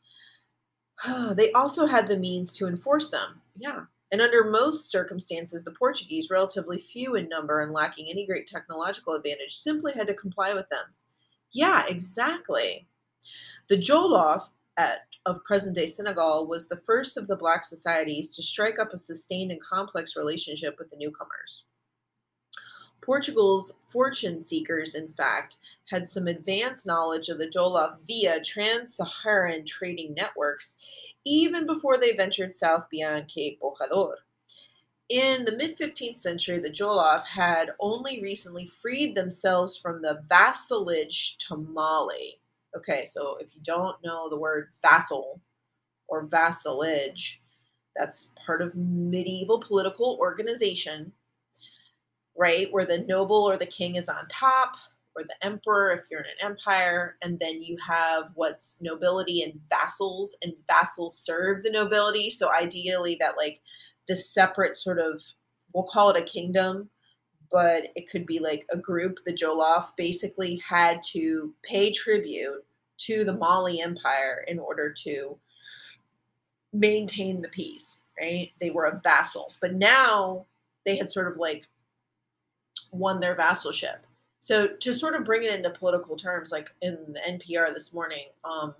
they 1.33 1.51
also 1.51 1.85
had 1.85 2.07
the 2.07 2.17
means 2.17 2.51
to 2.53 2.67
enforce 2.67 3.09
them. 3.09 3.41
Yeah, 3.57 3.85
and 4.11 4.21
under 4.21 4.43
most 4.43 4.91
circumstances, 4.91 5.63
the 5.63 5.71
Portuguese, 5.71 6.29
relatively 6.29 6.77
few 6.77 7.15
in 7.15 7.27
number 7.27 7.61
and 7.61 7.73
lacking 7.73 8.07
any 8.09 8.25
great 8.25 8.47
technological 8.47 9.13
advantage, 9.13 9.55
simply 9.55 9.93
had 9.93 10.07
to 10.07 10.13
comply 10.13 10.53
with 10.53 10.69
them. 10.69 10.85
Yeah, 11.51 11.83
exactly. 11.87 12.87
The 13.67 13.77
Jolof 13.77 14.49
at, 14.77 14.99
of 15.25 15.43
present 15.43 15.75
day 15.75 15.87
Senegal 15.87 16.47
was 16.47 16.67
the 16.67 16.77
first 16.77 17.17
of 17.17 17.27
the 17.27 17.35
black 17.35 17.63
societies 17.63 18.35
to 18.35 18.43
strike 18.43 18.77
up 18.77 18.93
a 18.93 18.97
sustained 18.97 19.51
and 19.51 19.61
complex 19.61 20.15
relationship 20.15 20.75
with 20.77 20.89
the 20.91 20.97
newcomers. 20.97 21.65
Portugal's 23.05 23.73
fortune 23.87 24.41
seekers, 24.41 24.95
in 24.95 25.07
fact, 25.07 25.57
had 25.91 26.09
some 26.09 26.27
advanced 26.27 26.87
knowledge 26.87 27.29
of 27.29 27.37
the 27.37 27.47
Jolof 27.47 27.99
via 28.07 28.41
trans 28.43 28.95
Saharan 28.95 29.65
trading 29.65 30.15
networks 30.15 30.77
even 31.23 31.65
before 31.65 31.99
they 31.99 32.13
ventured 32.13 32.55
south 32.55 32.89
beyond 32.89 33.27
Cape 33.27 33.59
Bojador. 33.61 34.15
In 35.09 35.45
the 35.45 35.55
mid 35.55 35.77
15th 35.77 36.15
century, 36.15 36.57
the 36.57 36.69
Jolof 36.69 37.23
had 37.25 37.71
only 37.79 38.21
recently 38.21 38.65
freed 38.65 39.13
themselves 39.13 39.77
from 39.77 40.01
the 40.01 40.23
vassalage 40.27 41.37
to 41.47 41.57
Mali. 41.57 42.39
Okay, 42.75 43.05
so 43.05 43.37
if 43.39 43.53
you 43.53 43.61
don't 43.61 44.03
know 44.03 44.29
the 44.29 44.37
word 44.37 44.69
vassal 44.81 45.41
or 46.07 46.25
vassalage, 46.25 47.41
that's 47.95 48.33
part 48.45 48.61
of 48.61 48.75
medieval 48.75 49.59
political 49.59 50.17
organization, 50.19 51.11
right? 52.37 52.67
Where 52.71 52.85
the 52.85 52.99
noble 52.99 53.43
or 53.43 53.57
the 53.57 53.65
king 53.65 53.95
is 53.95 54.09
on 54.09 54.27
top, 54.27 54.75
or 55.15 55.23
the 55.23 55.45
emperor 55.45 55.93
if 55.93 56.03
you're 56.11 56.19
in 56.19 56.25
an 56.25 56.51
empire 56.51 57.15
and 57.21 57.39
then 57.39 57.61
you 57.63 57.77
have 57.85 58.31
what's 58.35 58.77
nobility 58.81 59.41
and 59.41 59.59
vassals 59.69 60.35
and 60.43 60.53
vassals 60.67 61.17
serve 61.17 61.63
the 61.63 61.71
nobility 61.71 62.29
so 62.29 62.51
ideally 62.53 63.17
that 63.19 63.35
like 63.37 63.61
the 64.07 64.15
separate 64.15 64.75
sort 64.75 64.99
of 64.99 65.21
we'll 65.73 65.85
call 65.85 66.09
it 66.09 66.21
a 66.21 66.25
kingdom 66.25 66.89
but 67.51 67.87
it 67.95 68.09
could 68.09 68.25
be 68.25 68.39
like 68.39 68.65
a 68.71 68.77
group 68.77 69.17
the 69.25 69.33
jolof 69.33 69.95
basically 69.95 70.57
had 70.57 71.01
to 71.01 71.53
pay 71.63 71.91
tribute 71.91 72.63
to 72.97 73.23
the 73.23 73.33
mali 73.33 73.81
empire 73.81 74.43
in 74.47 74.59
order 74.59 74.91
to 74.91 75.37
maintain 76.73 77.41
the 77.41 77.49
peace 77.49 78.01
right 78.19 78.51
they 78.59 78.69
were 78.69 78.85
a 78.85 78.99
vassal 79.01 79.53
but 79.61 79.73
now 79.73 80.45
they 80.85 80.97
had 80.97 81.09
sort 81.09 81.31
of 81.31 81.37
like 81.37 81.65
won 82.95 83.19
their 83.19 83.35
vassalship 83.35 84.05
so 84.45 84.67
to 84.67 84.93
sort 84.93 85.15
of 85.15 85.25
bring 85.25 85.41
it 85.41 85.55
into 85.55 85.71
political 85.71 86.15
terms, 86.15 86.51
like 86.51 86.69
in 86.79 86.99
the 87.07 87.19
NPR 87.27 87.73
this 87.73 87.91
morning, 87.91 88.27
um, 88.43 88.75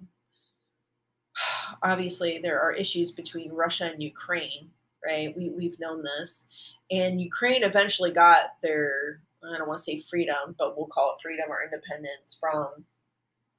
obviously 1.82 2.38
there 2.38 2.62
are 2.62 2.72
issues 2.72 3.12
between 3.12 3.52
Russia 3.52 3.90
and 3.92 4.04
Ukraine, 4.04 4.70
right? 5.04 5.36
We, 5.36 5.50
we've 5.50 5.80
known 5.80 6.04
this. 6.04 6.46
And 6.92 7.20
Ukraine 7.20 7.64
eventually 7.64 8.12
got 8.12 8.62
their 8.62 9.22
I 9.44 9.58
don't 9.58 9.68
want 9.68 9.80
to 9.80 9.84
say 9.84 9.98
freedom, 9.98 10.56
but 10.60 10.78
we'll 10.78 10.86
call 10.86 11.14
it 11.14 11.22
freedom 11.24 11.46
or 11.50 11.64
independence 11.64 12.38
from 12.40 12.68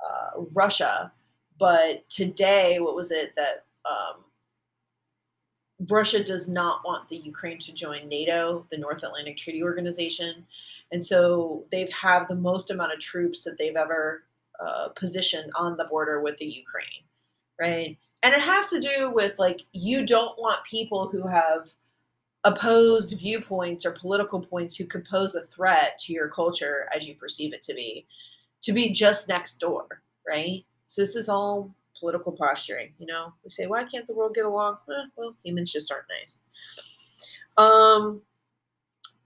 uh, 0.04 0.42
Russia. 0.54 1.10
But 1.58 2.08
today, 2.08 2.78
what 2.78 2.94
was 2.94 3.10
it 3.10 3.34
that 3.34 3.64
um, 3.84 4.22
Russia 5.90 6.22
does 6.22 6.48
not 6.48 6.80
want 6.84 7.06
the 7.08 7.16
Ukraine 7.16 7.58
to 7.58 7.74
join 7.74 8.08
NATO, 8.08 8.66
the 8.70 8.78
North 8.78 9.02
Atlantic 9.02 9.36
Treaty 9.36 9.62
Organization, 9.62 10.46
and 10.92 11.04
so 11.04 11.64
they've 11.70 11.92
have 11.92 12.28
the 12.28 12.36
most 12.36 12.70
amount 12.70 12.92
of 12.92 12.98
troops 12.98 13.42
that 13.42 13.58
they've 13.58 13.76
ever 13.76 14.24
uh, 14.60 14.88
positioned 14.96 15.50
on 15.54 15.76
the 15.76 15.84
border 15.84 16.22
with 16.22 16.36
the 16.38 16.46
Ukraine, 16.46 17.04
right? 17.60 17.98
And 18.22 18.34
it 18.34 18.40
has 18.40 18.70
to 18.70 18.80
do 18.80 19.10
with 19.12 19.38
like 19.38 19.66
you 19.72 20.06
don't 20.06 20.38
want 20.38 20.64
people 20.64 21.08
who 21.10 21.28
have 21.28 21.68
opposed 22.44 23.18
viewpoints 23.18 23.84
or 23.84 23.90
political 23.90 24.40
points 24.40 24.76
who 24.76 24.86
could 24.86 25.04
pose 25.04 25.34
a 25.34 25.42
threat 25.42 25.98
to 25.98 26.12
your 26.12 26.28
culture 26.28 26.88
as 26.94 27.06
you 27.06 27.14
perceive 27.16 27.52
it 27.52 27.62
to 27.64 27.74
be 27.74 28.06
to 28.62 28.72
be 28.72 28.92
just 28.92 29.28
next 29.28 29.56
door 29.56 30.02
right 30.28 30.64
so 30.86 31.02
this 31.02 31.16
is 31.16 31.28
all 31.28 31.74
political 31.98 32.32
posturing 32.32 32.92
you 32.98 33.06
know? 33.06 33.32
We 33.44 33.50
say 33.50 33.66
why 33.66 33.84
can't 33.84 34.06
the 34.06 34.14
world 34.14 34.34
get 34.34 34.44
along? 34.44 34.78
Eh, 34.90 35.08
well 35.16 35.36
humans 35.44 35.72
just 35.72 35.92
aren't 35.92 36.06
nice. 36.20 36.40
Um 37.56 38.22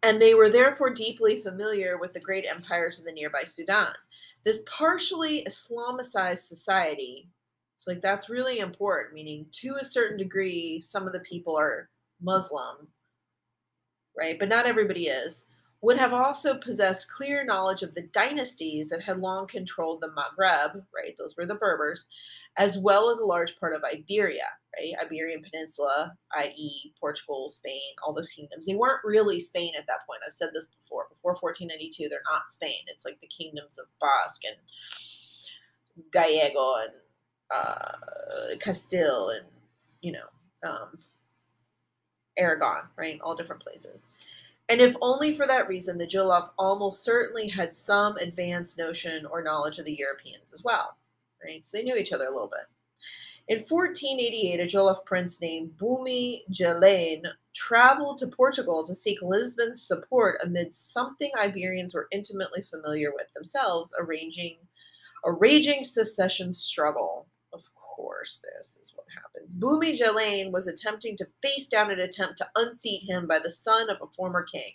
and 0.02 0.20
they 0.20 0.34
were 0.34 0.48
therefore 0.48 0.90
deeply 0.90 1.40
familiar 1.40 1.98
with 1.98 2.12
the 2.12 2.20
great 2.20 2.46
empires 2.46 2.98
of 2.98 3.04
the 3.04 3.12
nearby 3.12 3.42
sudan. 3.44 3.92
This 4.44 4.62
partially 4.66 5.44
islamicized 5.44 6.46
society 6.46 7.28
so 7.76 7.90
like 7.90 8.02
that's 8.02 8.28
really 8.28 8.58
important 8.58 9.14
meaning 9.14 9.46
to 9.52 9.76
a 9.80 9.84
certain 9.84 10.18
degree 10.18 10.80
some 10.80 11.06
of 11.06 11.12
the 11.12 11.20
people 11.20 11.56
are 11.56 11.88
muslim 12.20 12.88
right? 14.16 14.38
But 14.38 14.48
not 14.48 14.66
everybody 14.66 15.06
is, 15.06 15.46
would 15.82 15.98
have 15.98 16.12
also 16.12 16.54
possessed 16.54 17.10
clear 17.10 17.44
knowledge 17.44 17.82
of 17.82 17.94
the 17.94 18.02
dynasties 18.12 18.88
that 18.90 19.02
had 19.02 19.18
long 19.18 19.46
controlled 19.46 20.02
the 20.02 20.10
Maghreb, 20.10 20.84
right? 20.94 21.14
Those 21.18 21.36
were 21.36 21.46
the 21.46 21.54
Berbers, 21.54 22.06
as 22.59 22.78
well 22.78 23.11
as 23.11 23.18
a 23.18 23.24
large 23.24 23.57
part 23.59 23.74
of 23.74 23.82
Iberia, 23.84 24.44
right? 24.78 24.92
Iberian 25.05 25.42
Peninsula, 25.42 26.14
i.e., 26.36 26.92
Portugal, 27.01 27.48
Spain, 27.48 27.80
all 28.05 28.12
those 28.12 28.30
kingdoms. 28.30 28.66
They 28.66 28.74
weren't 28.74 29.05
really 29.05 29.40
Spain 29.40 29.72
at 29.78 29.86
that 29.86 30.07
point. 30.07 30.20
I've 30.26 30.32
said 30.32 30.51
this 30.53 30.68
before. 30.80 31.07
Before 31.11 31.32
1492, 31.32 32.09
they're 32.09 32.20
not 32.30 32.51
Spain. 32.51 32.82
It's 32.86 33.05
like 33.05 33.20
the 33.20 33.28
kingdoms 33.28 33.78
of 33.78 33.86
Basque 34.01 34.42
and 34.44 34.57
Gallego 36.12 36.74
and 36.82 36.94
uh, 37.51 38.57
Castile 38.61 39.30
and, 39.30 39.46
you 40.01 40.12
know, 40.12 40.68
um, 40.68 40.96
Aragon, 42.36 42.88
right? 42.96 43.20
All 43.22 43.36
different 43.36 43.62
places. 43.62 44.09
And 44.68 44.80
if 44.80 44.94
only 45.03 45.34
for 45.34 45.46
that 45.48 45.68
reason, 45.68 45.98
the 45.98 46.07
Jolof 46.07 46.51
almost 46.57 47.05
certainly 47.05 47.48
had 47.48 47.74
some 47.74 48.16
advanced 48.18 48.78
notion 48.78 49.26
or 49.26 49.42
knowledge 49.42 49.78
of 49.78 49.84
the 49.84 49.92
Europeans 49.94 50.55
as 50.55 50.62
well, 50.64 50.96
right? 51.45 51.64
So 51.64 51.76
they 51.76 51.82
knew 51.82 51.97
each 51.97 52.12
other 52.12 52.26
a 52.26 52.32
little 52.32 52.49
bit. 52.49 52.66
In 53.49 53.59
1488, 53.59 54.61
a 54.61 54.64
Jolof 54.64 55.05
prince 55.05 55.41
named 55.41 55.72
Bumi 55.76 56.43
Jeleen 56.51 57.24
traveled 57.53 58.18
to 58.18 58.28
Portugal 58.28 58.84
to 58.84 58.95
seek 58.95 59.20
Lisbon's 59.22 59.82
support 59.82 60.41
amid 60.45 60.72
something 60.72 61.30
Iberians 61.36 61.93
were 61.93 62.07
intimately 62.12 62.62
familiar 62.62 63.11
with 63.12 63.32
themselves, 63.34 63.93
arranging 63.99 64.59
a 65.24 65.32
raging 65.32 65.84
secession 65.84 66.53
struggle 66.53 67.26
Of 67.53 67.64
course, 67.74 68.41
this 68.45 68.78
is 68.80 68.95
what 68.95 69.07
happens. 69.14 69.57
Bumi 69.57 69.97
Jeleen 69.97 70.53
was 70.53 70.68
attempting 70.68 71.16
to 71.16 71.26
face 71.43 71.66
down 71.66 71.91
an 71.91 71.99
attempt 71.99 72.38
to 72.38 72.49
unseat 72.55 73.11
him 73.11 73.26
by 73.26 73.41
the 73.41 73.51
son 73.51 73.91
of 73.91 73.99
a 74.01 74.07
former 74.07 74.45
king. 74.45 74.74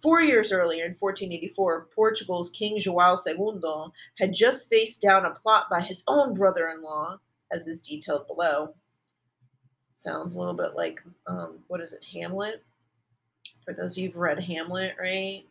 Four 0.00 0.22
years 0.22 0.52
earlier, 0.52 0.84
in 0.84 0.92
1484, 0.92 1.88
Portugal's 1.94 2.50
King 2.50 2.78
João 2.78 3.16
II 3.26 3.92
had 4.18 4.32
just 4.32 4.70
faced 4.70 5.02
down 5.02 5.24
a 5.24 5.30
plot 5.30 5.66
by 5.70 5.80
his 5.80 6.04
own 6.06 6.34
brother 6.34 6.68
in 6.68 6.82
law, 6.82 7.18
as 7.50 7.66
is 7.66 7.80
detailed 7.80 8.26
below. 8.26 8.74
Sounds 9.90 10.36
a 10.36 10.38
little 10.38 10.54
bit 10.54 10.74
like, 10.76 11.02
um, 11.26 11.58
what 11.66 11.80
is 11.80 11.92
it, 11.92 12.04
Hamlet? 12.12 12.64
For 13.64 13.74
those 13.74 13.92
of 13.96 14.02
you 14.02 14.08
who've 14.08 14.16
read 14.16 14.38
Hamlet, 14.38 14.94
right? 15.00 15.44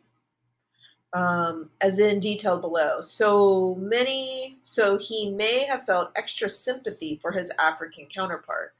um, 1.12 1.70
as 1.80 1.98
in 1.98 2.20
detailed 2.20 2.60
below. 2.60 3.00
So 3.00 3.76
many, 3.76 4.58
so 4.62 4.98
he 4.98 5.30
may 5.30 5.64
have 5.64 5.84
felt 5.84 6.10
extra 6.16 6.48
sympathy 6.48 7.18
for 7.20 7.32
his 7.32 7.52
African 7.58 8.06
counterpart. 8.06 8.74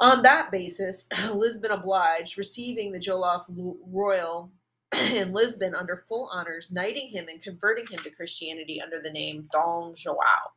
On 0.00 0.22
that 0.22 0.50
basis, 0.50 1.06
Lisbon 1.34 1.70
obliged, 1.70 2.38
receiving 2.38 2.90
the 2.90 2.98
Jolof 2.98 3.44
Royal 3.86 4.50
in 4.96 5.32
Lisbon 5.32 5.74
under 5.74 6.04
full 6.08 6.30
honors, 6.32 6.72
knighting 6.72 7.08
him 7.08 7.28
and 7.28 7.42
converting 7.42 7.86
him 7.86 8.00
to 8.00 8.10
Christianity 8.10 8.80
under 8.80 9.00
the 9.00 9.10
name 9.10 9.48
Dom 9.52 9.94
Joao. 9.94 10.52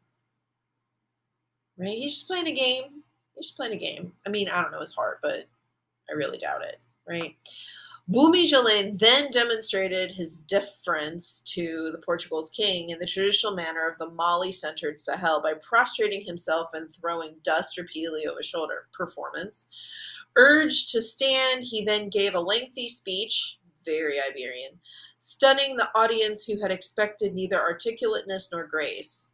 Right? 1.77 1.97
He's 1.97 2.15
just 2.15 2.27
playing 2.27 2.47
a 2.47 2.53
game. 2.53 3.03
He's 3.35 3.47
just 3.47 3.57
playing 3.57 3.73
a 3.73 3.77
game. 3.77 4.13
I 4.25 4.29
mean, 4.29 4.47
I 4.47 4.61
don't 4.61 4.71
know 4.71 4.79
his 4.79 4.95
heart, 4.95 5.19
but 5.21 5.47
I 6.09 6.13
really 6.13 6.37
doubt 6.37 6.63
it. 6.63 6.79
Right? 7.07 7.35
Bumi 8.11 8.45
Jeleen 8.45 8.97
then 8.97 9.31
demonstrated 9.31 10.11
his 10.11 10.37
deference 10.37 11.41
to 11.45 11.89
the 11.93 12.01
Portugal's 12.05 12.49
king 12.49 12.89
in 12.89 12.99
the 12.99 13.05
traditional 13.05 13.55
manner 13.55 13.87
of 13.87 13.97
the 13.97 14.09
Mali-centered 14.09 14.99
Sahel 14.99 15.41
by 15.41 15.53
prostrating 15.53 16.21
himself 16.25 16.71
and 16.73 16.91
throwing 16.91 17.35
dust 17.43 17.77
repeatedly 17.77 18.25
over 18.25 18.39
his 18.39 18.45
shoulder. 18.45 18.87
Performance. 18.91 19.67
Urged 20.35 20.91
to 20.91 21.01
stand, 21.01 21.63
he 21.63 21.85
then 21.85 22.09
gave 22.09 22.35
a 22.35 22.41
lengthy 22.41 22.89
speech, 22.89 23.57
very 23.85 24.17
Iberian, 24.19 24.79
stunning 25.17 25.77
the 25.77 25.89
audience 25.95 26.43
who 26.45 26.61
had 26.61 26.71
expected 26.71 27.33
neither 27.33 27.61
articulateness 27.61 28.49
nor 28.51 28.67
grace. 28.67 29.33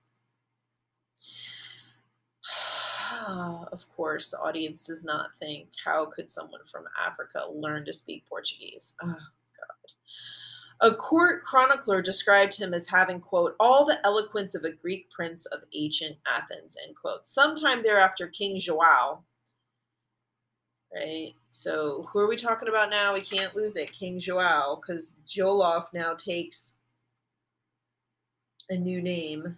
Of 3.27 3.87
course, 3.89 4.29
the 4.29 4.39
audience 4.39 4.87
does 4.87 5.05
not 5.05 5.35
think, 5.35 5.69
how 5.83 6.05
could 6.05 6.29
someone 6.29 6.63
from 6.63 6.85
Africa 7.05 7.45
learn 7.53 7.85
to 7.85 7.93
speak 7.93 8.25
Portuguese? 8.27 8.93
Oh, 9.01 9.07
God. 9.07 10.91
A 10.91 10.95
court 10.95 11.41
chronicler 11.41 12.01
described 12.01 12.57
him 12.57 12.73
as 12.73 12.87
having, 12.87 13.19
quote, 13.19 13.55
all 13.59 13.85
the 13.85 13.99
eloquence 14.05 14.55
of 14.55 14.63
a 14.63 14.71
Greek 14.71 15.09
prince 15.09 15.45
of 15.47 15.63
ancient 15.73 16.17
Athens, 16.27 16.77
end 16.85 16.95
quote. 16.95 17.25
Sometime 17.25 17.81
thereafter, 17.81 18.27
King 18.27 18.57
Joao, 18.57 19.23
right? 20.93 21.33
So 21.51 22.03
who 22.09 22.19
are 22.19 22.29
we 22.29 22.35
talking 22.35 22.69
about 22.69 22.89
now? 22.89 23.13
We 23.13 23.21
can't 23.21 23.55
lose 23.55 23.75
it. 23.75 23.91
King 23.91 24.19
Joao, 24.19 24.79
because 24.79 25.15
Jolof 25.27 25.85
now 25.93 26.13
takes 26.13 26.75
a 28.69 28.75
new 28.75 29.01
name 29.01 29.57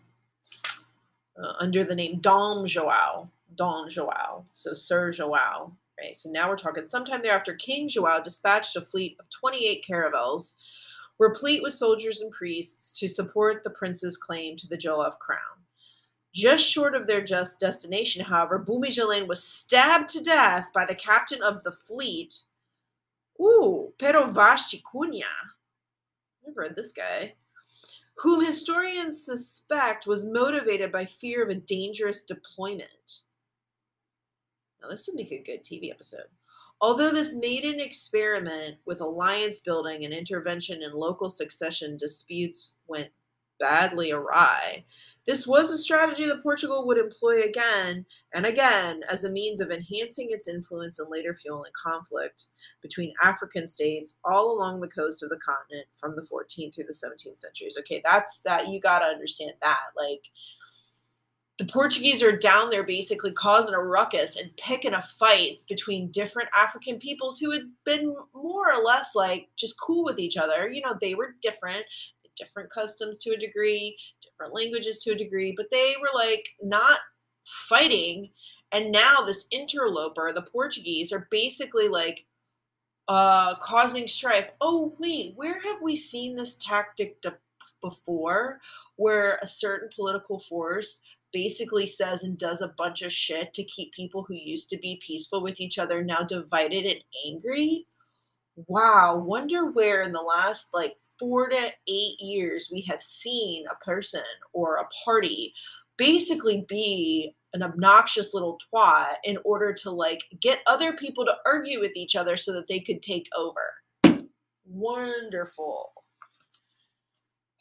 uh, 1.42 1.54
under 1.60 1.84
the 1.84 1.96
name 1.96 2.20
Dom 2.20 2.66
Joao. 2.66 3.30
Don 3.62 3.88
Joao, 3.90 4.46
so 4.52 4.74
Sir 4.74 5.12
Joao. 5.12 5.78
Right, 6.02 6.18
so 6.18 6.32
now 6.32 6.50
we're 6.50 6.56
talking 6.56 6.88
sometime 6.88 7.22
thereafter, 7.22 7.54
King 7.54 7.88
Joao 7.88 8.20
dispatched 8.20 8.76
a 8.76 8.82
fleet 8.82 9.18
of 9.20 9.30
28 9.30 9.86
caravels, 9.86 10.56
replete 11.20 11.62
with 11.62 11.76
soldiers 11.76 12.22
and 12.22 12.32
priests, 12.32 12.98
to 13.00 13.08
support 13.08 13.64
the 13.64 13.70
prince's 13.70 14.18
claim 14.18 14.58
to 14.58 14.68
the 14.68 14.80
Jolof 14.80 15.20
crown. 15.20 15.68
Just 16.34 16.68
short 16.68 16.96
of 16.96 17.06
their 17.06 17.24
just 17.24 17.60
destination, 17.60 18.26
however, 18.26 18.58
Bumi 18.58 19.28
was 19.28 19.44
stabbed 19.44 20.10
to 20.10 20.24
death 20.24 20.72
by 20.74 20.84
the 20.84 20.96
captain 20.96 21.44
of 21.44 21.62
the 21.62 21.72
fleet. 21.72 22.40
Ooh, 23.40 23.94
Pero. 24.00 24.24
I've 24.24 24.36
read 26.56 26.76
this 26.76 26.92
guy 26.92 27.36
whom 28.24 28.44
historians 28.44 29.24
suspect 29.24 30.08
was 30.08 30.26
motivated 30.26 30.92
by 30.92 31.06
fear 31.06 31.44
of 31.44 31.50
a 31.50 31.56
dangerous 31.56 32.24
deployment. 32.24 33.22
Now, 34.82 34.90
this 34.90 35.08
would 35.08 35.16
make 35.16 35.32
a 35.32 35.44
good 35.44 35.64
TV 35.64 35.92
episode. 35.92 36.28
Although 36.80 37.12
this 37.12 37.36
maiden 37.36 37.80
experiment 37.80 38.78
with 38.86 39.02
alliance 39.02 39.62
building 39.62 40.04
and 40.04 40.14
intervention 40.14 40.82
in 40.82 40.94
local 40.94 41.30
succession 41.30 41.96
disputes 41.96 42.78
went 42.88 43.10
badly 43.60 44.12
awry, 44.12 44.84
this 45.28 45.46
was 45.46 45.70
a 45.70 45.78
strategy 45.78 46.26
that 46.26 46.42
Portugal 46.42 46.88
would 46.88 46.98
employ 46.98 47.44
again 47.44 48.08
and 48.34 48.48
again 48.48 49.02
as 49.10 49.24
a 49.24 49.32
means 49.32 49.62
of 49.62 49.70
enhancing 49.70 50.30
its 50.32 50.48
influence 50.48 50.98
and 50.98 51.12
later 51.12 51.36
fueling 51.36 51.72
conflict 51.80 52.48
between 52.82 53.14
African 53.22 53.68
states 53.68 54.18
all 54.26 54.52
along 54.52 54.80
the 54.80 54.88
coast 54.88 55.22
of 55.22 55.30
the 55.30 55.38
continent 55.38 55.86
from 55.94 56.16
the 56.16 56.28
14th 56.32 56.74
through 56.74 56.86
the 56.86 56.94
17th 56.94 57.38
centuries. 57.38 57.78
Okay, 57.78 58.02
that's 58.04 58.42
that 58.42 58.70
you 58.70 58.82
got 58.82 59.00
to 59.00 59.06
understand 59.06 59.54
that. 59.62 59.90
Like, 59.96 60.24
the 61.62 61.72
Portuguese 61.72 62.24
are 62.24 62.36
down 62.36 62.72
there 62.72 62.82
basically 62.82 63.32
causing 63.32 63.76
a 63.76 63.80
ruckus 63.80 64.36
and 64.36 64.50
picking 64.58 64.96
a 64.96 65.02
fights 65.04 65.64
between 65.64 66.10
different 66.10 66.50
African 66.58 66.98
peoples 66.98 67.38
who 67.38 67.52
had 67.52 67.70
been 67.86 68.16
more 68.34 68.74
or 68.74 68.84
less 68.84 69.14
like 69.14 69.48
just 69.58 69.80
cool 69.80 70.04
with 70.04 70.18
each 70.18 70.38
other. 70.38 70.72
You 70.72 70.82
know, 70.82 70.96
they 71.00 71.14
were 71.14 71.36
different, 71.40 71.84
different 72.36 72.72
customs 72.72 73.20
to 73.20 73.36
a 73.36 73.38
degree, 73.38 73.96
different 74.24 74.56
languages 74.56 74.98
to 75.04 75.12
a 75.12 75.16
degree, 75.16 75.54
but 75.56 75.68
they 75.70 75.94
were 76.02 76.10
like 76.16 76.50
not 76.64 76.98
fighting. 77.46 78.32
And 78.72 78.92
now 78.92 79.18
this 79.24 79.48
interloper, 79.52 80.34
the 80.34 80.42
Portuguese, 80.42 81.12
are 81.12 81.28
basically 81.30 81.90
like 81.90 82.26
uh, 83.08 83.54
causing 83.58 84.08
strife. 84.08 84.50
Oh, 84.62 84.96
wait, 84.98 85.34
where 85.36 85.62
have 85.62 85.78
we 85.84 85.96
seen 85.96 86.34
this 86.34 86.56
tactic 86.56 87.22
de- 87.22 87.38
before 87.82 88.60
where 88.96 89.40
a 89.42 89.48
certain 89.48 89.90
political 89.96 90.40
force 90.40 91.02
basically 91.34 91.86
says 91.86 92.24
and 92.24 92.38
does 92.38 92.62
a 92.62 92.74
bunch 92.78 93.02
of 93.02 93.14
shit 93.14 93.54
to 93.54 93.64
keep 93.64 93.94
people 93.94 94.24
who 94.28 94.36
used 94.36 94.70
to 94.70 94.78
be 94.78 95.02
peaceful 95.06 95.42
with 95.42 95.60
each 95.60 95.78
other 95.80 96.04
now 96.04 96.24
divided 96.24 96.86
and 96.86 97.04
angry? 97.26 97.86
Wow, 98.68 99.18
wonder 99.18 99.72
where 99.72 100.02
in 100.02 100.12
the 100.12 100.22
last 100.22 100.70
like 100.74 100.98
four 101.18 101.50
to 101.50 101.72
eight 101.88 102.20
years 102.20 102.70
we 102.72 102.82
have 102.82 103.02
seen 103.02 103.66
a 103.68 103.84
person 103.84 104.24
or 104.54 104.76
a 104.76 104.88
party 105.06 105.54
basically 105.98 106.66
be 106.68 107.36
an 107.54 107.64
obnoxious 107.64 108.34
little 108.34 108.60
twat 108.74 109.16
in 109.24 109.38
order 109.46 109.74
to 109.74 109.92
like 109.92 110.22
get 110.40 110.60
other 110.68 110.94
people 110.94 111.26
to 111.26 111.36
argue 111.46 111.80
with 111.80 111.96
each 111.96 112.16
other 112.16 112.38
so 112.38 112.54
that 112.54 112.68
they 112.68 112.80
could 112.80 113.02
take 113.02 113.28
over. 113.38 114.22
Wonderful. 114.66 115.94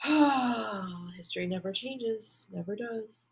History 1.17 1.47
never 1.47 1.73
changes, 1.73 2.49
never 2.53 2.75
does. 2.77 3.31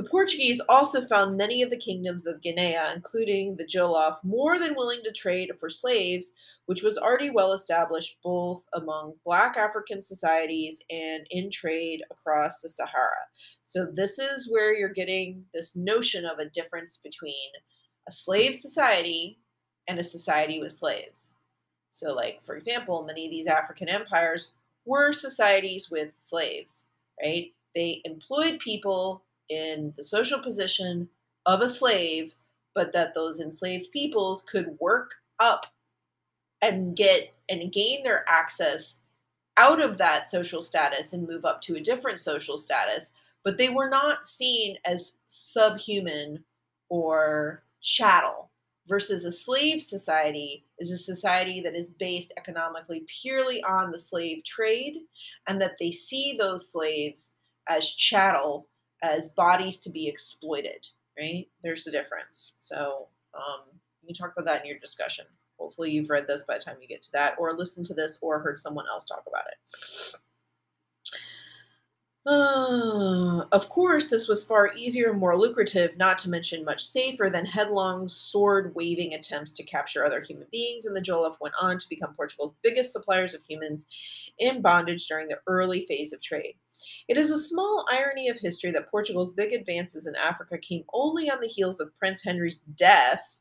The 0.00 0.08
Portuguese 0.08 0.62
also 0.66 1.02
found 1.02 1.36
many 1.36 1.60
of 1.60 1.68
the 1.68 1.76
kingdoms 1.76 2.26
of 2.26 2.40
Guinea, 2.40 2.74
including 2.94 3.56
the 3.56 3.66
Jolof, 3.66 4.14
more 4.24 4.58
than 4.58 4.74
willing 4.74 5.02
to 5.04 5.12
trade 5.12 5.50
for 5.60 5.68
slaves, 5.68 6.32
which 6.64 6.82
was 6.82 6.96
already 6.96 7.28
well 7.28 7.52
established 7.52 8.16
both 8.24 8.66
among 8.72 9.16
black 9.26 9.58
African 9.58 10.00
societies 10.00 10.80
and 10.88 11.26
in 11.30 11.50
trade 11.50 12.00
across 12.10 12.62
the 12.62 12.70
Sahara. 12.70 13.26
So, 13.60 13.84
this 13.84 14.18
is 14.18 14.50
where 14.50 14.74
you're 14.74 14.88
getting 14.88 15.44
this 15.52 15.76
notion 15.76 16.24
of 16.24 16.38
a 16.38 16.48
difference 16.48 16.96
between 16.96 17.50
a 18.08 18.10
slave 18.10 18.54
society 18.54 19.38
and 19.86 19.98
a 19.98 20.02
society 20.02 20.60
with 20.60 20.72
slaves. 20.72 21.34
So, 21.90 22.14
like, 22.14 22.40
for 22.40 22.54
example, 22.54 23.04
many 23.04 23.26
of 23.26 23.30
these 23.30 23.48
African 23.48 23.90
empires 23.90 24.54
were 24.86 25.12
societies 25.12 25.90
with 25.90 26.16
slaves, 26.16 26.88
right? 27.22 27.52
They 27.74 28.00
employed 28.06 28.60
people 28.60 29.24
in 29.50 29.92
the 29.96 30.04
social 30.04 30.40
position 30.40 31.08
of 31.46 31.60
a 31.60 31.68
slave, 31.68 32.34
but 32.74 32.92
that 32.92 33.14
those 33.14 33.40
enslaved 33.40 33.90
peoples 33.92 34.42
could 34.42 34.78
work 34.80 35.16
up 35.38 35.66
and 36.62 36.96
get 36.96 37.34
and 37.48 37.72
gain 37.72 38.02
their 38.02 38.24
access 38.28 38.96
out 39.56 39.80
of 39.80 39.98
that 39.98 40.26
social 40.26 40.62
status 40.62 41.12
and 41.12 41.28
move 41.28 41.44
up 41.44 41.60
to 41.62 41.76
a 41.76 41.80
different 41.80 42.18
social 42.18 42.56
status, 42.56 43.12
but 43.44 43.58
they 43.58 43.68
were 43.68 43.90
not 43.90 44.24
seen 44.24 44.76
as 44.86 45.18
subhuman 45.26 46.42
or 46.88 47.62
chattel 47.80 48.50
versus 48.86 49.24
a 49.24 49.32
slave 49.32 49.80
society 49.80 50.64
is 50.78 50.90
a 50.90 50.98
society 50.98 51.60
that 51.60 51.74
is 51.74 51.92
based 51.92 52.32
economically 52.36 53.04
purely 53.06 53.62
on 53.64 53.90
the 53.90 53.98
slave 53.98 54.42
trade 54.44 54.94
and 55.46 55.60
that 55.60 55.76
they 55.78 55.90
see 55.90 56.34
those 56.38 56.72
slaves 56.72 57.34
as 57.68 57.88
chattel 57.94 58.66
as 59.02 59.28
bodies 59.28 59.78
to 59.78 59.90
be 59.90 60.08
exploited, 60.08 60.86
right? 61.18 61.46
There's 61.62 61.84
the 61.84 61.90
difference. 61.90 62.54
So 62.58 63.08
um, 63.34 63.60
you 64.06 64.14
talk 64.14 64.32
about 64.32 64.46
that 64.46 64.62
in 64.62 64.68
your 64.68 64.78
discussion. 64.78 65.26
Hopefully, 65.58 65.90
you've 65.90 66.10
read 66.10 66.26
this 66.26 66.42
by 66.44 66.54
the 66.58 66.64
time 66.64 66.76
you 66.80 66.88
get 66.88 67.02
to 67.02 67.12
that, 67.12 67.34
or 67.38 67.52
listened 67.54 67.86
to 67.86 67.94
this, 67.94 68.18
or 68.22 68.40
heard 68.40 68.58
someone 68.58 68.86
else 68.88 69.06
talk 69.06 69.24
about 69.26 69.44
it. 69.46 70.16
Uh, 72.26 73.44
of 73.50 73.68
course, 73.70 74.10
this 74.10 74.28
was 74.28 74.44
far 74.44 74.74
easier 74.76 75.08
and 75.08 75.18
more 75.18 75.38
lucrative, 75.38 75.96
not 75.96 76.18
to 76.18 76.28
mention 76.28 76.64
much 76.66 76.84
safer, 76.84 77.30
than 77.30 77.46
headlong, 77.46 78.08
sword 78.08 78.74
waving 78.74 79.14
attempts 79.14 79.54
to 79.54 79.62
capture 79.62 80.04
other 80.04 80.20
human 80.20 80.46
beings, 80.52 80.84
and 80.84 80.94
the 80.94 81.00
Jolof 81.00 81.36
went 81.40 81.54
on 81.60 81.78
to 81.78 81.88
become 81.88 82.12
Portugal's 82.12 82.54
biggest 82.62 82.92
suppliers 82.92 83.34
of 83.34 83.42
humans 83.48 83.86
in 84.38 84.60
bondage 84.60 85.06
during 85.06 85.28
the 85.28 85.40
early 85.46 85.86
phase 85.86 86.12
of 86.12 86.22
trade. 86.22 86.56
It 87.08 87.16
is 87.16 87.30
a 87.30 87.38
small 87.38 87.86
irony 87.90 88.28
of 88.28 88.38
history 88.38 88.70
that 88.72 88.90
Portugal's 88.90 89.32
big 89.32 89.54
advances 89.54 90.06
in 90.06 90.14
Africa 90.14 90.58
came 90.58 90.84
only 90.92 91.30
on 91.30 91.40
the 91.40 91.48
heels 91.48 91.80
of 91.80 91.94
Prince 91.96 92.22
Henry's 92.22 92.60
death 92.76 93.40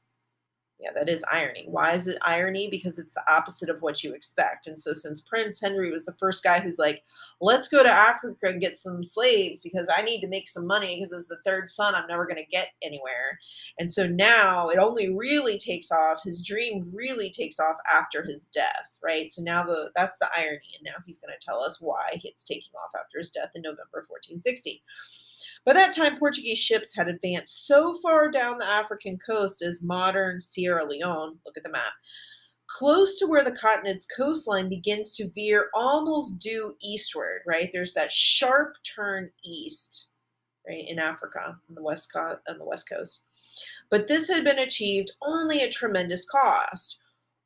yeah, 0.79 0.91
that 0.95 1.09
is 1.09 1.25
irony. 1.29 1.65
Why 1.67 1.91
is 1.91 2.07
it 2.07 2.17
irony? 2.21 2.69
Because 2.69 2.99
it's 2.99 3.13
the 3.13 3.31
opposite 3.31 3.69
of 3.69 3.81
what 3.81 4.01
you 4.01 4.13
expect. 4.13 4.65
And 4.65 4.79
so, 4.79 4.93
since 4.93 5.19
Prince 5.19 5.59
Henry 5.59 5.91
was 5.91 6.05
the 6.05 6.13
first 6.13 6.41
guy 6.41 6.61
who's 6.61 6.79
like, 6.79 7.03
let's 7.41 7.67
go 7.67 7.83
to 7.83 7.89
Africa 7.89 8.47
and 8.47 8.61
get 8.61 8.75
some 8.75 9.03
slaves 9.03 9.61
because 9.61 9.89
I 9.93 10.01
need 10.03 10.21
to 10.21 10.27
make 10.27 10.47
some 10.47 10.65
money 10.65 10.95
because 10.95 11.11
as 11.11 11.27
the 11.27 11.37
third 11.43 11.69
son, 11.69 11.95
I'm 11.95 12.07
never 12.07 12.25
going 12.25 12.41
to 12.41 12.49
get 12.49 12.69
anywhere. 12.81 13.39
And 13.77 13.91
so 13.91 14.07
now 14.07 14.69
it 14.69 14.79
only 14.79 15.13
really 15.13 15.57
takes 15.57 15.91
off. 15.91 16.21
His 16.23 16.45
dream 16.45 16.89
really 16.93 17.29
takes 17.29 17.59
off 17.59 17.75
after 17.93 18.23
his 18.23 18.45
death, 18.45 18.97
right? 19.03 19.29
So 19.29 19.41
now 19.43 19.63
the 19.63 19.91
that's 19.97 20.17
the 20.19 20.29
irony. 20.33 20.61
And 20.77 20.85
now 20.85 21.03
he's 21.05 21.19
going 21.19 21.33
to 21.37 21.45
tell 21.45 21.61
us 21.61 21.81
why 21.81 22.21
it's 22.23 22.45
taking 22.45 22.71
off 22.81 22.91
after 22.97 23.19
his 23.19 23.31
death 23.31 23.51
in 23.53 23.63
November 23.63 24.05
1460. 24.07 24.81
By 25.65 25.73
that 25.73 25.95
time, 25.95 26.17
Portuguese 26.17 26.59
ships 26.59 26.95
had 26.95 27.07
advanced 27.07 27.67
so 27.67 27.97
far 28.01 28.31
down 28.31 28.57
the 28.57 28.65
African 28.65 29.17
coast 29.17 29.61
as 29.61 29.83
modern 29.83 30.41
Sierra 30.41 30.85
Leone. 30.85 31.37
Look 31.45 31.57
at 31.57 31.63
the 31.63 31.71
map. 31.71 31.93
Close 32.67 33.15
to 33.15 33.25
where 33.25 33.43
the 33.43 33.51
continent's 33.51 34.05
coastline 34.05 34.69
begins 34.69 35.15
to 35.15 35.29
veer 35.33 35.69
almost 35.73 36.39
due 36.39 36.75
eastward, 36.83 37.41
right? 37.47 37.69
There's 37.71 37.93
that 37.93 38.11
sharp 38.11 38.75
turn 38.83 39.31
east, 39.43 40.09
right, 40.67 40.85
in 40.87 40.99
Africa 40.99 41.57
on 41.67 41.75
the 41.75 41.83
west 41.83 42.11
co- 42.13 42.37
on 42.47 42.57
the 42.57 42.65
west 42.65 42.87
coast. 42.87 43.23
But 43.89 44.07
this 44.07 44.29
had 44.29 44.43
been 44.43 44.59
achieved 44.59 45.11
only 45.21 45.61
at 45.61 45.71
tremendous 45.71 46.25
cost. 46.29 46.99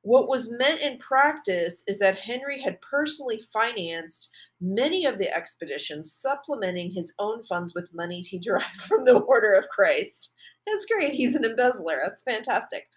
What 0.03 0.27
was 0.27 0.51
meant 0.51 0.81
in 0.81 0.97
practice 0.97 1.81
is 1.87 1.97
that 1.99 2.19
Henry 2.19 2.61
had 2.61 2.81
personally 2.81 3.39
financed 3.39 4.29
many 4.59 5.05
of 5.05 5.17
the 5.17 5.33
expeditions, 5.33 6.11
supplementing 6.11 6.91
his 6.91 7.13
own 7.19 7.41
funds 7.41 7.73
with 7.73 7.93
monies 7.93 8.27
he 8.27 8.37
derived 8.41 8.75
from 8.75 9.05
the 9.05 9.19
Order 9.19 9.53
of 9.53 9.69
Christ. 9.69 10.35
That's 10.67 10.85
great. 10.85 11.13
He's 11.13 11.35
an 11.35 11.45
embezzler. 11.45 11.95
That's 12.03 12.21
fantastic. 12.21 12.87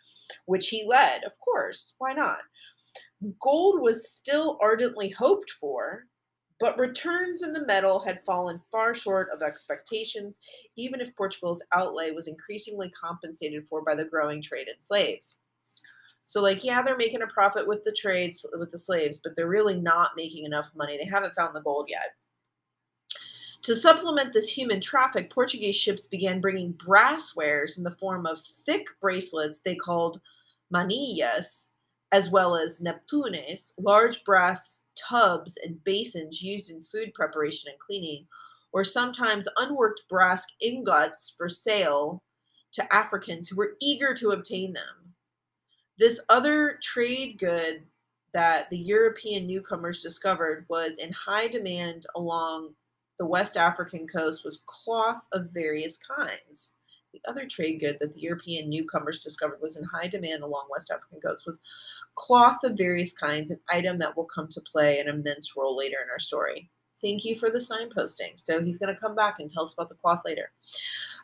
Which 0.46 0.68
he 0.68 0.84
led, 0.84 1.22
of 1.22 1.38
course. 1.38 1.94
Why 1.98 2.12
not? 2.12 2.38
Gold 3.40 3.80
was 3.80 4.10
still 4.10 4.58
ardently 4.60 5.10
hoped 5.10 5.50
for, 5.50 6.06
but 6.58 6.78
returns 6.78 7.40
in 7.40 7.52
the 7.52 7.64
metal 7.64 8.00
had 8.00 8.24
fallen 8.26 8.60
far 8.72 8.94
short 8.94 9.28
of 9.32 9.42
expectations, 9.42 10.40
even 10.76 11.00
if 11.00 11.14
Portugal's 11.14 11.64
outlay 11.72 12.10
was 12.10 12.26
increasingly 12.26 12.90
compensated 12.90 13.68
for 13.68 13.82
by 13.82 13.94
the 13.94 14.04
growing 14.04 14.42
trade 14.42 14.66
in 14.66 14.80
slaves. 14.80 15.38
So 16.26 16.42
like 16.42 16.64
yeah, 16.64 16.82
they're 16.82 16.96
making 16.96 17.22
a 17.22 17.28
profit 17.28 17.66
with 17.66 17.84
the 17.84 17.92
trades 17.92 18.44
with 18.58 18.72
the 18.72 18.78
slaves, 18.78 19.20
but 19.22 19.36
they're 19.36 19.48
really 19.48 19.80
not 19.80 20.10
making 20.16 20.44
enough 20.44 20.70
money. 20.74 20.98
They 20.98 21.06
haven't 21.06 21.34
found 21.34 21.54
the 21.54 21.60
gold 21.60 21.86
yet. 21.88 22.14
To 23.62 23.74
supplement 23.74 24.32
this 24.32 24.48
human 24.48 24.80
traffic, 24.80 25.30
Portuguese 25.30 25.76
ships 25.76 26.06
began 26.06 26.40
bringing 26.40 26.72
brass 26.72 27.34
wares 27.36 27.78
in 27.78 27.84
the 27.84 27.92
form 27.92 28.26
of 28.26 28.40
thick 28.40 28.86
bracelets 29.00 29.60
they 29.60 29.76
called 29.76 30.20
manilhas, 30.72 31.68
as 32.10 32.28
well 32.28 32.56
as 32.56 32.80
neptunes, 32.80 33.72
large 33.78 34.24
brass 34.24 34.82
tubs 34.96 35.56
and 35.64 35.82
basins 35.84 36.42
used 36.42 36.70
in 36.70 36.80
food 36.80 37.14
preparation 37.14 37.70
and 37.70 37.78
cleaning, 37.78 38.26
or 38.72 38.82
sometimes 38.82 39.48
unworked 39.58 40.02
brass 40.08 40.44
ingots 40.60 41.34
for 41.36 41.48
sale 41.48 42.22
to 42.72 42.94
Africans 42.94 43.48
who 43.48 43.56
were 43.56 43.76
eager 43.80 44.12
to 44.14 44.30
obtain 44.30 44.72
them. 44.72 45.05
This 45.98 46.20
other 46.28 46.78
trade 46.82 47.38
good 47.38 47.82
that 48.34 48.68
the 48.68 48.78
European 48.78 49.46
newcomers 49.46 50.02
discovered 50.02 50.66
was 50.68 50.98
in 50.98 51.10
high 51.12 51.48
demand 51.48 52.04
along 52.14 52.74
the 53.18 53.26
West 53.26 53.56
African 53.56 54.06
coast 54.06 54.44
was 54.44 54.62
cloth 54.66 55.26
of 55.32 55.50
various 55.54 55.98
kinds. 55.98 56.74
The 57.14 57.22
other 57.26 57.46
trade 57.46 57.80
good 57.80 57.96
that 58.00 58.12
the 58.12 58.20
European 58.20 58.68
newcomers 58.68 59.20
discovered 59.20 59.60
was 59.62 59.78
in 59.78 59.84
high 59.84 60.08
demand 60.08 60.42
along 60.42 60.68
West 60.70 60.90
African 60.90 61.18
coast 61.18 61.46
was 61.46 61.60
cloth 62.14 62.62
of 62.62 62.76
various 62.76 63.16
kinds, 63.16 63.50
an 63.50 63.60
item 63.70 63.96
that 63.98 64.14
will 64.14 64.26
come 64.26 64.48
to 64.48 64.60
play 64.60 64.98
an 64.98 65.08
immense 65.08 65.56
role 65.56 65.74
later 65.74 65.96
in 66.04 66.10
our 66.10 66.18
story. 66.18 66.68
Thank 67.00 67.24
you 67.24 67.36
for 67.36 67.50
the 67.50 67.58
signposting. 67.58 68.38
So 68.38 68.62
he's 68.62 68.78
going 68.78 68.94
to 68.94 69.00
come 69.00 69.14
back 69.14 69.38
and 69.38 69.50
tell 69.50 69.62
us 69.62 69.72
about 69.72 69.88
the 69.88 69.94
cloth 69.94 70.22
later. 70.26 70.50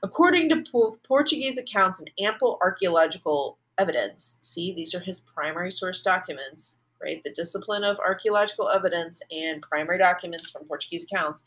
According 0.03 0.49
to 0.49 0.97
Portuguese 1.03 1.59
accounts 1.59 2.01
and 2.01 2.11
ample 2.19 2.59
archaeological 2.63 3.59
evidence. 3.83 4.39
See, 4.41 4.73
these 4.73 4.95
are 4.95 5.01
his 5.01 5.21
primary 5.21 5.73
source 5.73 6.03
documents, 6.03 6.79
right? 7.03 7.23
The 7.25 7.33
discipline 7.33 7.83
of 7.83 7.99
archaeological 7.99 8.69
evidence 8.69 9.21
and 9.33 9.61
primary 9.61 9.99
documents 9.99 10.51
from 10.51 10.67
Portuguese 10.67 11.05
accounts. 11.05 11.43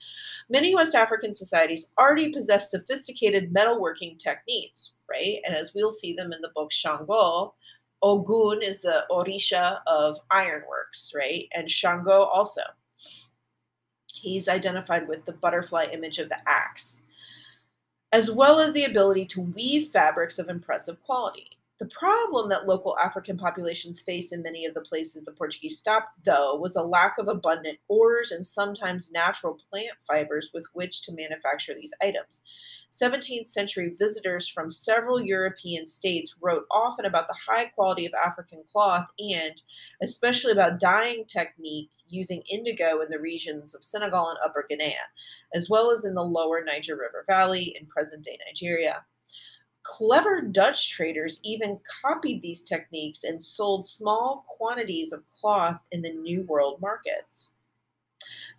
Many 0.49 0.75
West 0.75 0.95
African 0.95 1.33
societies 1.33 1.91
already 1.97 2.33
possess 2.33 2.69
sophisticated 2.69 3.53
metalworking 3.53 4.19
techniques, 4.19 4.91
right? 5.09 5.37
And 5.45 5.55
as 5.55 5.73
we'll 5.73 5.91
see 5.91 6.13
them 6.13 6.33
in 6.33 6.41
the 6.41 6.51
book 6.53 6.73
Shango, 6.73 7.53
Ogun 8.01 8.61
is 8.61 8.81
the 8.81 9.05
Orisha 9.09 9.79
of 9.87 10.17
ironworks, 10.29 11.13
right? 11.15 11.47
And 11.55 11.69
Shango 11.69 12.23
also. 12.23 12.61
He's 14.13 14.49
identified 14.49 15.07
with 15.07 15.25
the 15.25 15.33
butterfly 15.33 15.85
image 15.91 16.19
of 16.19 16.29
the 16.29 16.37
axe, 16.47 17.01
as 18.11 18.31
well 18.31 18.59
as 18.59 18.73
the 18.73 18.85
ability 18.85 19.25
to 19.27 19.41
weave 19.41 19.89
fabrics 19.89 20.39
of 20.39 20.49
impressive 20.49 21.01
quality. 21.03 21.55
The 21.77 21.87
problem 21.87 22.47
that 22.49 22.65
local 22.65 22.97
African 22.97 23.37
populations 23.37 24.01
faced 24.01 24.31
in 24.31 24.41
many 24.41 24.65
of 24.65 24.73
the 24.73 24.81
places 24.81 25.25
the 25.25 25.33
Portuguese 25.33 25.77
stopped, 25.77 26.23
though, 26.23 26.55
was 26.55 26.77
a 26.77 26.81
lack 26.81 27.17
of 27.17 27.27
abundant 27.27 27.79
ores 27.89 28.31
and 28.31 28.47
sometimes 28.47 29.11
natural 29.11 29.59
plant 29.69 29.97
fibers 29.99 30.51
with 30.53 30.65
which 30.71 31.01
to 31.01 31.13
manufacture 31.13 31.73
these 31.73 31.93
items. 32.01 32.41
17th 32.93 33.49
century 33.49 33.93
visitors 33.99 34.47
from 34.47 34.69
several 34.69 35.21
European 35.21 35.85
states 35.85 36.37
wrote 36.41 36.63
often 36.71 37.03
about 37.03 37.27
the 37.27 37.35
high 37.45 37.65
quality 37.65 38.05
of 38.05 38.13
African 38.13 38.63
cloth 38.71 39.07
and, 39.19 39.61
especially, 40.01 40.53
about 40.53 40.79
dyeing 40.79 41.25
technique 41.25 41.91
using 42.07 42.41
indigo 42.49 43.01
in 43.01 43.09
the 43.09 43.19
regions 43.19 43.75
of 43.75 43.83
Senegal 43.83 44.29
and 44.29 44.37
Upper 44.45 44.65
Guinea, 44.69 44.95
as 45.53 45.69
well 45.69 45.91
as 45.91 46.05
in 46.05 46.13
the 46.13 46.23
lower 46.23 46.63
Niger 46.63 46.95
River 46.95 47.25
Valley 47.27 47.75
in 47.77 47.85
present 47.85 48.23
day 48.23 48.37
Nigeria. 48.47 49.03
Clever 49.85 50.41
Dutch 50.41 50.89
traders 50.89 51.39
even 51.43 51.79
copied 52.01 52.41
these 52.41 52.63
techniques 52.63 53.23
and 53.23 53.41
sold 53.41 53.85
small 53.85 54.43
quantities 54.47 55.13
of 55.13 55.23
cloth 55.27 55.87
in 55.91 56.01
the 56.01 56.11
New 56.11 56.41
World 56.41 56.81
markets. 56.81 57.53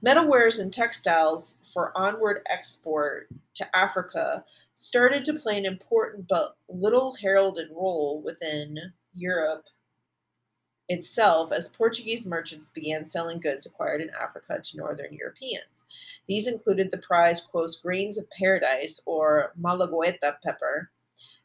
Metalwares 0.05 0.61
and 0.61 0.73
textiles 0.73 1.59
for 1.75 1.97
onward 1.99 2.43
export 2.49 3.29
to 3.55 3.77
Africa 3.77 4.45
started 4.75 5.25
to 5.25 5.35
play 5.35 5.59
an 5.59 5.67
important 5.67 6.29
but 6.29 6.57
little 6.69 7.17
heralded 7.17 7.71
role 7.71 8.23
within 8.25 8.93
Europe 9.13 9.67
itself 10.89 11.51
as 11.51 11.69
Portuguese 11.69 12.25
merchants 12.25 12.71
began 12.71 13.05
selling 13.05 13.41
goods 13.41 13.67
acquired 13.67 14.01
in 14.01 14.11
Africa 14.11 14.61
to 14.63 14.77
northern 14.77 15.13
Europeans. 15.13 15.87
These 16.29 16.47
included 16.47 16.93
the 16.93 16.99
prized, 16.99 17.51
grains 17.83 18.17
of 18.17 18.31
paradise 18.31 19.03
or 19.07 19.53
malagueta 19.61 20.37
pepper, 20.41 20.93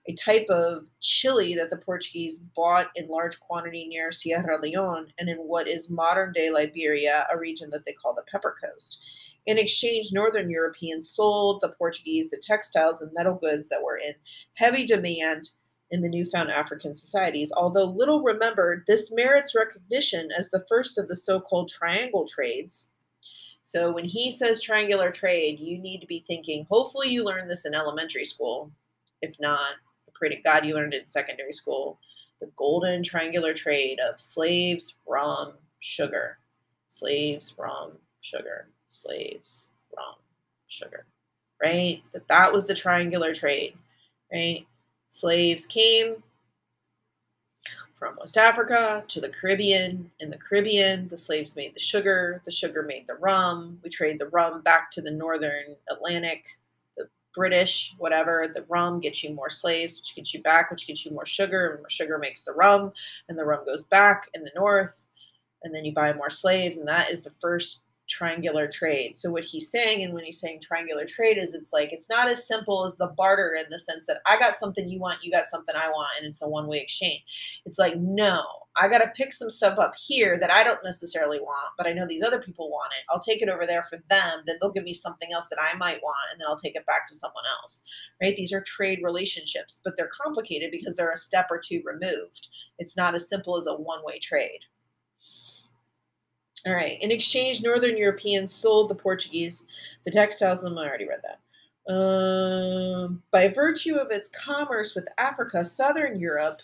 a 0.08 0.14
type 0.14 0.48
of 0.50 0.88
chili 1.00 1.54
that 1.56 1.70
the 1.70 1.78
Portuguese 1.78 2.40
bought 2.56 2.90
in 2.96 3.08
large 3.08 3.40
quantity 3.40 3.88
near 3.88 4.12
Sierra 4.12 4.60
Leone 4.60 5.14
and 5.20 5.30
in 5.30 5.38
what 5.38 5.68
is 5.68 5.90
modern 5.90 6.34
day 6.34 6.50
Liberia, 6.50 7.28
a 7.32 7.38
region 7.38 7.70
that 7.72 7.86
they 7.86 7.94
call 7.94 8.14
the 8.16 8.24
Pepper 8.32 8.56
Coast. 8.64 9.04
In 9.46 9.58
exchange, 9.58 10.10
Northern 10.12 10.50
Europeans 10.50 11.10
sold 11.10 11.62
the 11.62 11.70
Portuguese 11.70 12.30
the 12.30 12.42
textiles 12.42 13.02
and 13.02 13.12
metal 13.14 13.36
goods 13.36 13.70
that 13.70 13.84
were 13.84 13.98
in 13.98 14.14
heavy 14.56 14.86
demand 14.86 15.50
in 15.90 16.02
the 16.02 16.10
newfound 16.10 16.52
African 16.52 16.94
societies. 16.94 17.52
Although 17.56 17.86
little 17.86 18.22
remembered, 18.22 18.84
this 18.88 19.12
merits 19.12 19.56
recognition 19.56 20.30
as 20.38 20.50
the 20.50 20.66
first 20.70 20.98
of 20.98 21.08
the 21.08 21.16
so 21.16 21.40
called 21.40 21.70
triangle 21.70 22.26
trades. 22.28 22.88
So 23.64 23.92
when 23.92 24.06
he 24.06 24.32
says 24.32 24.62
triangular 24.62 25.12
trade, 25.12 25.60
you 25.60 25.78
need 25.78 26.00
to 26.02 26.08
be 26.08 26.24
thinking, 26.26 26.66
hopefully, 26.70 27.10
you 27.10 27.24
learned 27.24 27.50
this 27.50 27.66
in 27.66 27.76
elementary 27.76 28.26
school. 28.26 28.72
If 29.22 29.36
not, 29.40 29.74
God 30.44 30.66
you 30.66 30.76
learned 30.76 30.94
in 30.94 31.08
secondary 31.08 31.54
school. 31.54 32.00
The 32.40 32.52
golden 32.56 33.04
triangular 33.04 33.54
trade 33.54 34.00
of 34.00 34.20
slaves, 34.20 34.96
rum, 35.08 35.54
sugar. 35.80 36.40
Slaves, 36.88 37.56
rum, 37.58 37.94
sugar. 38.22 38.68
Slaves, 38.88 39.70
rum, 39.96 40.16
sugar. 40.68 41.06
Right? 41.62 42.02
That 42.14 42.28
that 42.28 42.52
was 42.52 42.66
the 42.66 42.76
triangular 42.76 43.34
trade. 43.34 43.76
Right? 44.34 44.66
Slaves 45.10 45.68
came 45.68 46.24
from 47.94 48.16
West 48.20 48.36
Africa 48.36 49.04
to 49.10 49.22
the 49.22 49.30
Caribbean. 49.30 50.10
In 50.20 50.32
the 50.32 50.38
Caribbean, 50.38 51.08
the 51.08 51.18
slaves 51.18 51.56
made 51.56 51.76
the 51.76 51.80
sugar, 51.80 52.42
the 52.46 52.52
sugar 52.52 52.82
made 52.82 53.06
the 53.06 53.14
rum. 53.14 53.80
We 53.84 53.92
trade 53.92 54.18
the 54.18 54.26
rum 54.30 54.62
back 54.62 54.90
to 54.92 55.02
the 55.02 55.12
northern 55.12 55.76
Atlantic 55.88 56.46
British, 57.34 57.94
whatever, 57.98 58.50
the 58.54 58.66
rum 58.70 59.00
gets 59.00 59.24
you 59.24 59.34
more 59.34 59.50
slaves, 59.50 59.98
which 59.98 60.16
gets 60.16 60.34
you 60.34 60.42
back, 60.42 60.70
which 60.70 60.88
gets 60.88 61.06
you 61.06 61.12
more 61.12 61.26
sugar, 61.26 61.68
and 61.72 61.80
more 61.80 61.90
sugar 61.90 62.18
makes 62.18 62.44
the 62.44 62.54
rum, 62.54 62.92
and 63.30 63.38
the 63.38 63.46
rum 63.46 63.66
goes 63.66 63.84
back 63.86 64.30
in 64.34 64.44
the 64.44 64.52
north, 64.56 65.08
and 65.64 65.74
then 65.74 65.86
you 65.86 65.94
buy 65.94 66.14
more 66.14 66.30
slaves, 66.30 66.78
and 66.78 66.88
that 66.88 67.10
is 67.10 67.22
the 67.22 67.34
first 67.40 67.84
triangular 68.12 68.68
trade. 68.68 69.18
So 69.18 69.32
what 69.32 69.46
he's 69.46 69.72
saying, 69.72 70.04
and 70.04 70.14
when 70.14 70.26
he's 70.26 70.40
saying 70.40 70.60
triangular 70.62 71.06
trade, 71.06 71.38
is 71.38 71.56
it's 71.56 71.74
like 71.74 71.92
it's 71.92 72.10
not 72.10 72.30
as 72.30 72.48
simple 72.48 72.86
as 72.86 72.98
the 72.98 73.08
barter 73.08 73.56
in 73.58 73.66
the 73.72 73.80
sense 73.80 74.06
that 74.06 74.22
I 74.28 74.38
got 74.38 74.56
something 74.56 74.88
you 74.88 75.00
want, 75.00 75.24
you 75.24 75.32
got 75.32 75.46
something 75.46 75.76
I 75.76 75.88
want, 75.88 76.10
and 76.20 76.28
it's 76.28 76.42
a 76.42 76.48
one 76.48 76.68
way 76.68 76.80
exchange. 76.80 77.24
It's 77.66 77.80
like 77.80 77.98
no, 77.98 78.44
I 78.80 78.88
got 78.88 79.00
to 79.00 79.12
pick 79.16 79.34
some 79.34 79.50
stuff 79.50 79.80
up 79.80 79.94
here 79.96 80.38
that 80.40 80.52
I 80.52 80.64
don't 80.64 80.84
necessarily 80.84 81.40
want, 81.40 81.74
but 81.78 81.88
I 81.88 81.94
know 81.94 82.06
these 82.08 82.24
other 82.24 82.42
people 82.42 82.70
want 82.70 82.94
it. 82.98 83.06
I'll 83.10 83.20
take 83.20 83.42
it 83.42 83.50
over 83.50 83.66
there 83.66 83.84
for 83.84 83.98
them. 84.10 84.44
Then 84.46 84.58
they'll 84.60 84.72
give 84.72 84.84
me 84.84 84.94
something 84.94 85.30
else 85.34 85.48
that 85.50 85.60
I 85.62 85.76
might 85.78 86.02
want, 86.04 86.32
and 86.32 86.40
then 86.40 86.48
I'll 86.48 86.58
take 86.58 86.76
it 86.76 86.86
back 86.86 87.08
to 87.08 87.16
someone 87.16 87.44
else. 87.62 87.82
Right? 88.22 88.36
These 88.36 88.54
are 88.54 88.62
trade 88.62 89.00
relationships, 89.04 89.82
but 89.84 89.96
they're 89.98 90.12
complicated 90.24 90.72
because 90.72 90.96
they're 90.96 91.12
a 91.12 91.18
step 91.18 91.48
or 91.50 91.60
two 91.60 91.82
removed. 91.86 92.50
It's 92.78 92.98
not 92.98 93.16
as 93.16 93.30
simple 93.30 93.58
as 93.58 93.68
a 93.68 93.74
one 93.74 94.04
way 94.04 94.20
trade. 94.20 94.62
All 96.66 96.74
right. 96.74 97.02
In 97.02 97.12
exchange, 97.12 97.64
Northern 97.64 97.98
Europeans 97.98 98.54
sold 98.54 98.90
the 98.90 98.96
Portuguese 98.96 99.66
the 100.04 100.12
textiles, 100.12 100.64
and 100.64 100.78
I 100.80 100.88
already 100.88 101.08
read 101.08 101.22
that. 101.24 101.40
Um, 101.92 103.24
by 103.32 103.48
virtue 103.48 103.96
of 103.96 104.12
its 104.12 104.30
commerce 104.30 104.94
with 104.94 105.08
Africa, 105.18 105.66
Southern 105.66 106.20
Europe 106.20 106.62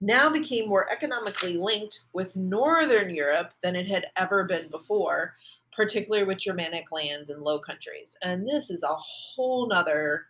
now 0.00 0.28
became 0.28 0.68
more 0.68 0.90
economically 0.92 1.56
linked 1.56 2.04
with 2.12 2.36
Northern 2.36 3.14
Europe 3.14 3.52
than 3.62 3.74
it 3.74 3.86
had 3.86 4.06
ever 4.16 4.44
been 4.44 4.68
before, 4.68 5.34
particularly 5.72 6.24
with 6.24 6.38
Germanic 6.38 6.92
lands 6.92 7.30
and 7.30 7.42
Low 7.42 7.58
Countries. 7.58 8.16
And 8.22 8.46
this 8.46 8.70
is 8.70 8.82
a 8.82 8.94
whole 8.94 9.66
nother 9.68 10.26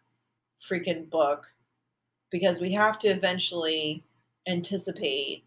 freaking 0.60 1.10
book 1.10 1.46
because 2.30 2.60
we 2.60 2.72
have 2.72 2.98
to 3.00 3.08
eventually 3.08 4.04
anticipate 4.46 5.44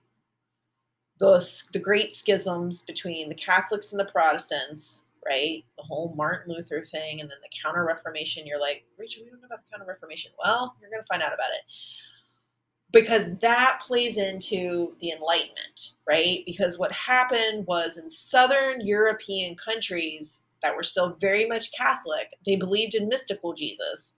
the, 1.22 1.64
the 1.72 1.80
great 1.80 2.12
schisms 2.12 2.82
between 2.82 3.30
the 3.30 3.36
Catholics 3.36 3.92
and 3.92 4.00
the 4.00 4.06
Protestants, 4.06 5.04
right? 5.24 5.64
The 5.78 5.84
whole 5.84 6.16
Martin 6.18 6.52
Luther 6.52 6.84
thing, 6.84 7.22
and 7.22 7.30
then 7.30 7.38
the 7.44 7.58
Counter 7.64 7.86
Reformation. 7.86 8.48
You're 8.48 8.60
like, 8.60 8.84
Rachel, 8.98 9.24
we 9.24 9.30
don't 9.30 9.40
know 9.40 9.46
about 9.46 9.64
the 9.64 9.70
Counter 9.70 9.86
Reformation. 9.88 10.32
Well, 10.44 10.76
you're 10.82 10.90
going 10.90 11.02
to 11.02 11.08
find 11.08 11.22
out 11.22 11.32
about 11.32 11.52
it. 11.52 11.62
Because 12.92 13.38
that 13.38 13.80
plays 13.86 14.18
into 14.18 14.96
the 15.00 15.12
Enlightenment, 15.12 15.94
right? 16.10 16.42
Because 16.48 16.80
what 16.80 16.92
happened 16.92 17.68
was 17.68 18.00
in 18.00 18.10
Southern 18.10 18.82
European 18.82 19.56
countries 19.56 20.44
that 20.64 20.76
were 20.76 20.84
still 20.84 21.16
very 21.22 21.46
much 21.46 21.72
Catholic, 21.72 22.34
they 22.48 22.56
believed 22.56 22.96
in 22.96 23.08
mystical 23.08 23.54
Jesus, 23.54 24.16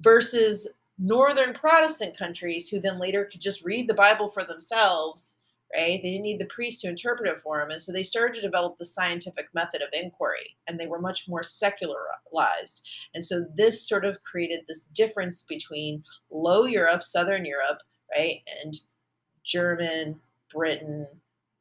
versus 0.00 0.66
Northern 0.98 1.52
Protestant 1.52 2.16
countries 2.16 2.70
who 2.70 2.80
then 2.80 2.98
later 2.98 3.26
could 3.26 3.42
just 3.42 3.62
read 3.62 3.88
the 3.88 3.94
Bible 3.94 4.28
for 4.28 4.42
themselves 4.42 5.36
right? 5.72 6.00
They 6.02 6.10
didn't 6.10 6.22
need 6.22 6.40
the 6.40 6.46
priest 6.46 6.80
to 6.80 6.88
interpret 6.88 7.28
it 7.28 7.36
for 7.36 7.58
them. 7.58 7.70
And 7.70 7.82
so 7.82 7.92
they 7.92 8.02
started 8.02 8.34
to 8.34 8.40
develop 8.40 8.76
the 8.76 8.84
scientific 8.84 9.48
method 9.54 9.82
of 9.82 9.88
inquiry, 9.92 10.56
and 10.66 10.78
they 10.78 10.86
were 10.86 11.00
much 11.00 11.28
more 11.28 11.42
secularized. 11.42 12.82
And 13.14 13.24
so 13.24 13.46
this 13.54 13.86
sort 13.86 14.04
of 14.04 14.22
created 14.22 14.60
this 14.66 14.82
difference 14.82 15.42
between 15.42 16.04
Low 16.30 16.64
Europe, 16.64 17.02
Southern 17.02 17.44
Europe, 17.44 17.80
right, 18.14 18.40
and 18.62 18.74
German, 19.44 20.20
Britain, 20.52 21.06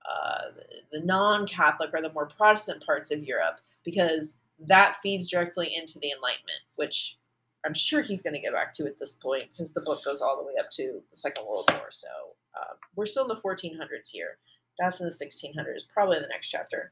uh, 0.09 0.49
the 0.91 1.01
non 1.01 1.47
Catholic 1.47 1.91
or 1.93 2.01
the 2.01 2.11
more 2.13 2.27
Protestant 2.27 2.85
parts 2.85 3.11
of 3.11 3.23
Europe, 3.23 3.59
because 3.83 4.37
that 4.59 4.95
feeds 5.01 5.29
directly 5.29 5.73
into 5.75 5.99
the 5.99 6.11
Enlightenment, 6.11 6.61
which 6.75 7.17
I'm 7.65 7.73
sure 7.73 8.01
he's 8.01 8.21
going 8.21 8.33
to 8.33 8.41
get 8.41 8.53
back 8.53 8.73
to 8.73 8.85
at 8.85 8.99
this 8.99 9.13
point 9.13 9.45
because 9.51 9.71
the 9.71 9.81
book 9.81 10.03
goes 10.03 10.21
all 10.21 10.37
the 10.37 10.43
way 10.43 10.53
up 10.59 10.69
to 10.71 11.01
the 11.09 11.15
Second 11.15 11.45
World 11.45 11.65
War. 11.71 11.87
So 11.89 12.07
uh, 12.55 12.75
we're 12.95 13.05
still 13.05 13.23
in 13.23 13.29
the 13.29 13.35
1400s 13.35 14.09
here. 14.11 14.37
That's 14.79 14.99
in 14.99 15.07
the 15.07 15.13
1600s, 15.13 15.87
probably 15.87 16.19
the 16.19 16.27
next 16.29 16.49
chapter 16.49 16.91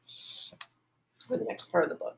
or 1.29 1.38
the 1.38 1.45
next 1.45 1.71
part 1.71 1.83
of 1.83 1.89
the 1.89 1.95
book. 1.95 2.17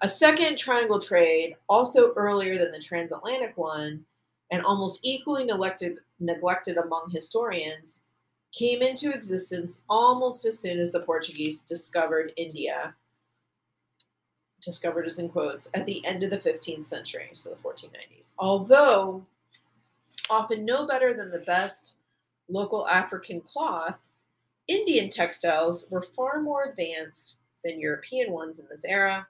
A 0.00 0.08
second 0.08 0.56
triangle 0.56 1.00
trade, 1.00 1.56
also 1.68 2.12
earlier 2.14 2.56
than 2.56 2.70
the 2.70 2.78
transatlantic 2.78 3.56
one, 3.56 4.04
and 4.50 4.64
almost 4.64 5.00
equally 5.02 5.44
neglected, 5.44 5.98
neglected 6.20 6.76
among 6.76 7.10
historians, 7.10 8.04
came 8.52 8.80
into 8.80 9.12
existence 9.12 9.82
almost 9.88 10.44
as 10.46 10.58
soon 10.58 10.78
as 10.78 10.92
the 10.92 11.00
Portuguese 11.00 11.60
discovered 11.60 12.32
India. 12.36 12.94
Discovered 14.62 15.06
as 15.06 15.18
in 15.18 15.28
quotes 15.28 15.68
at 15.74 15.84
the 15.84 16.04
end 16.06 16.22
of 16.22 16.30
the 16.30 16.38
15th 16.38 16.84
century, 16.84 17.28
so 17.32 17.50
the 17.50 17.56
1490s. 17.56 18.34
Although 18.38 19.26
often 20.30 20.64
no 20.64 20.86
better 20.86 21.14
than 21.14 21.30
the 21.30 21.40
best 21.40 21.94
local 22.48 22.86
African 22.88 23.40
cloth, 23.40 24.10
Indian 24.66 25.10
textiles 25.10 25.86
were 25.90 26.02
far 26.02 26.40
more 26.40 26.64
advanced 26.64 27.38
than 27.64 27.80
European 27.80 28.32
ones 28.32 28.58
in 28.58 28.66
this 28.68 28.84
era, 28.84 29.26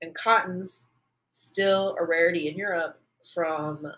and 0.00 0.14
cottons, 0.14 0.88
still 1.30 1.96
a 1.98 2.04
rarity 2.04 2.48
in 2.48 2.56
Europe 2.56 3.00
from 3.34 3.92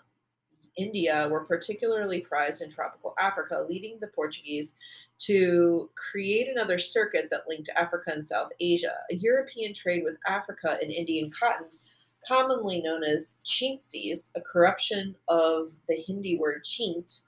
India, 0.77 1.27
were 1.29 1.45
particularly 1.45 2.19
prized 2.21 2.61
in 2.61 2.69
tropical 2.69 3.13
Africa, 3.19 3.65
leading 3.67 3.99
the 3.99 4.07
Portuguese 4.07 4.73
to 5.19 5.89
create 5.95 6.49
another 6.49 6.77
circuit 6.77 7.29
that 7.31 7.47
linked 7.47 7.69
Africa 7.75 8.11
and 8.13 8.25
South 8.25 8.49
Asia. 8.59 8.97
A 9.11 9.15
European 9.15 9.73
trade 9.73 10.03
with 10.03 10.17
Africa 10.27 10.77
and 10.81 10.91
Indian 10.91 11.29
cottons, 11.29 11.87
commonly 12.27 12.81
known 12.81 13.03
as 13.03 13.35
chintzes, 13.45 14.31
a 14.35 14.41
corruption 14.41 15.15
of 15.27 15.77
the 15.87 15.95
Hindi 15.95 16.37
word 16.37 16.63
chint, 16.63 17.23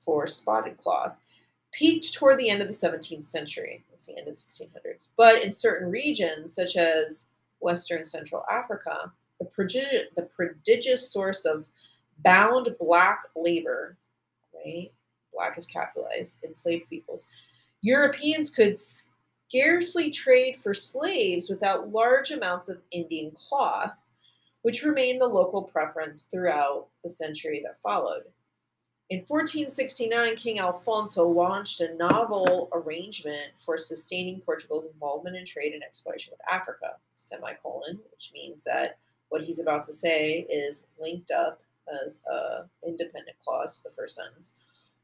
for 0.00 0.26
spotted 0.26 0.76
cloth, 0.78 1.16
peaked 1.72 2.12
toward 2.12 2.38
the 2.38 2.50
end 2.50 2.60
of 2.60 2.68
the 2.68 2.74
17th 2.74 3.26
century. 3.26 3.84
That's 3.90 4.06
the 4.06 4.18
end 4.18 4.28
of 4.28 4.34
the 4.34 4.40
1600s. 4.40 5.10
But 5.16 5.44
in 5.44 5.52
certain 5.52 5.90
regions, 5.90 6.54
such 6.54 6.76
as 6.76 7.28
Western 7.60 8.04
Central 8.04 8.44
Africa, 8.50 9.12
the, 9.38 9.44
prodigious, 9.46 10.08
the 10.16 10.22
prodigious 10.22 11.10
source 11.10 11.44
of 11.44 11.68
bound 12.18 12.74
black 12.78 13.22
labor, 13.36 13.96
right? 14.54 14.90
Black 15.32 15.56
is 15.56 15.66
capitalized, 15.66 16.42
enslaved 16.44 16.88
peoples. 16.88 17.26
Europeans 17.82 18.50
could 18.50 18.76
scarcely 18.78 20.10
trade 20.10 20.56
for 20.56 20.74
slaves 20.74 21.48
without 21.48 21.90
large 21.90 22.30
amounts 22.30 22.68
of 22.68 22.82
Indian 22.90 23.32
cloth, 23.32 24.06
which 24.62 24.84
remained 24.84 25.20
the 25.20 25.26
local 25.26 25.62
preference 25.62 26.28
throughout 26.30 26.88
the 27.02 27.08
century 27.08 27.62
that 27.64 27.80
followed. 27.80 28.24
In 29.10 29.24
1469, 29.26 30.36
King 30.36 30.60
Alfonso 30.60 31.26
launched 31.26 31.80
a 31.80 31.96
novel 31.96 32.68
arrangement 32.72 33.56
for 33.56 33.76
sustaining 33.76 34.40
Portugal's 34.40 34.86
involvement 34.86 35.34
in 35.34 35.44
trade 35.44 35.72
and 35.72 35.82
exploration 35.82 36.30
with 36.30 36.40
Africa, 36.48 36.92
semicolon, 37.16 37.98
which 38.12 38.30
means 38.32 38.62
that 38.62 38.98
what 39.28 39.42
he's 39.42 39.58
about 39.58 39.82
to 39.86 39.92
say 39.92 40.46
is 40.48 40.86
linked 41.00 41.32
up 41.32 41.60
as 42.04 42.20
a 42.30 42.68
independent 42.86 43.36
clause, 43.44 43.80
the 43.82 43.90
first 43.90 44.14
sentence. 44.14 44.54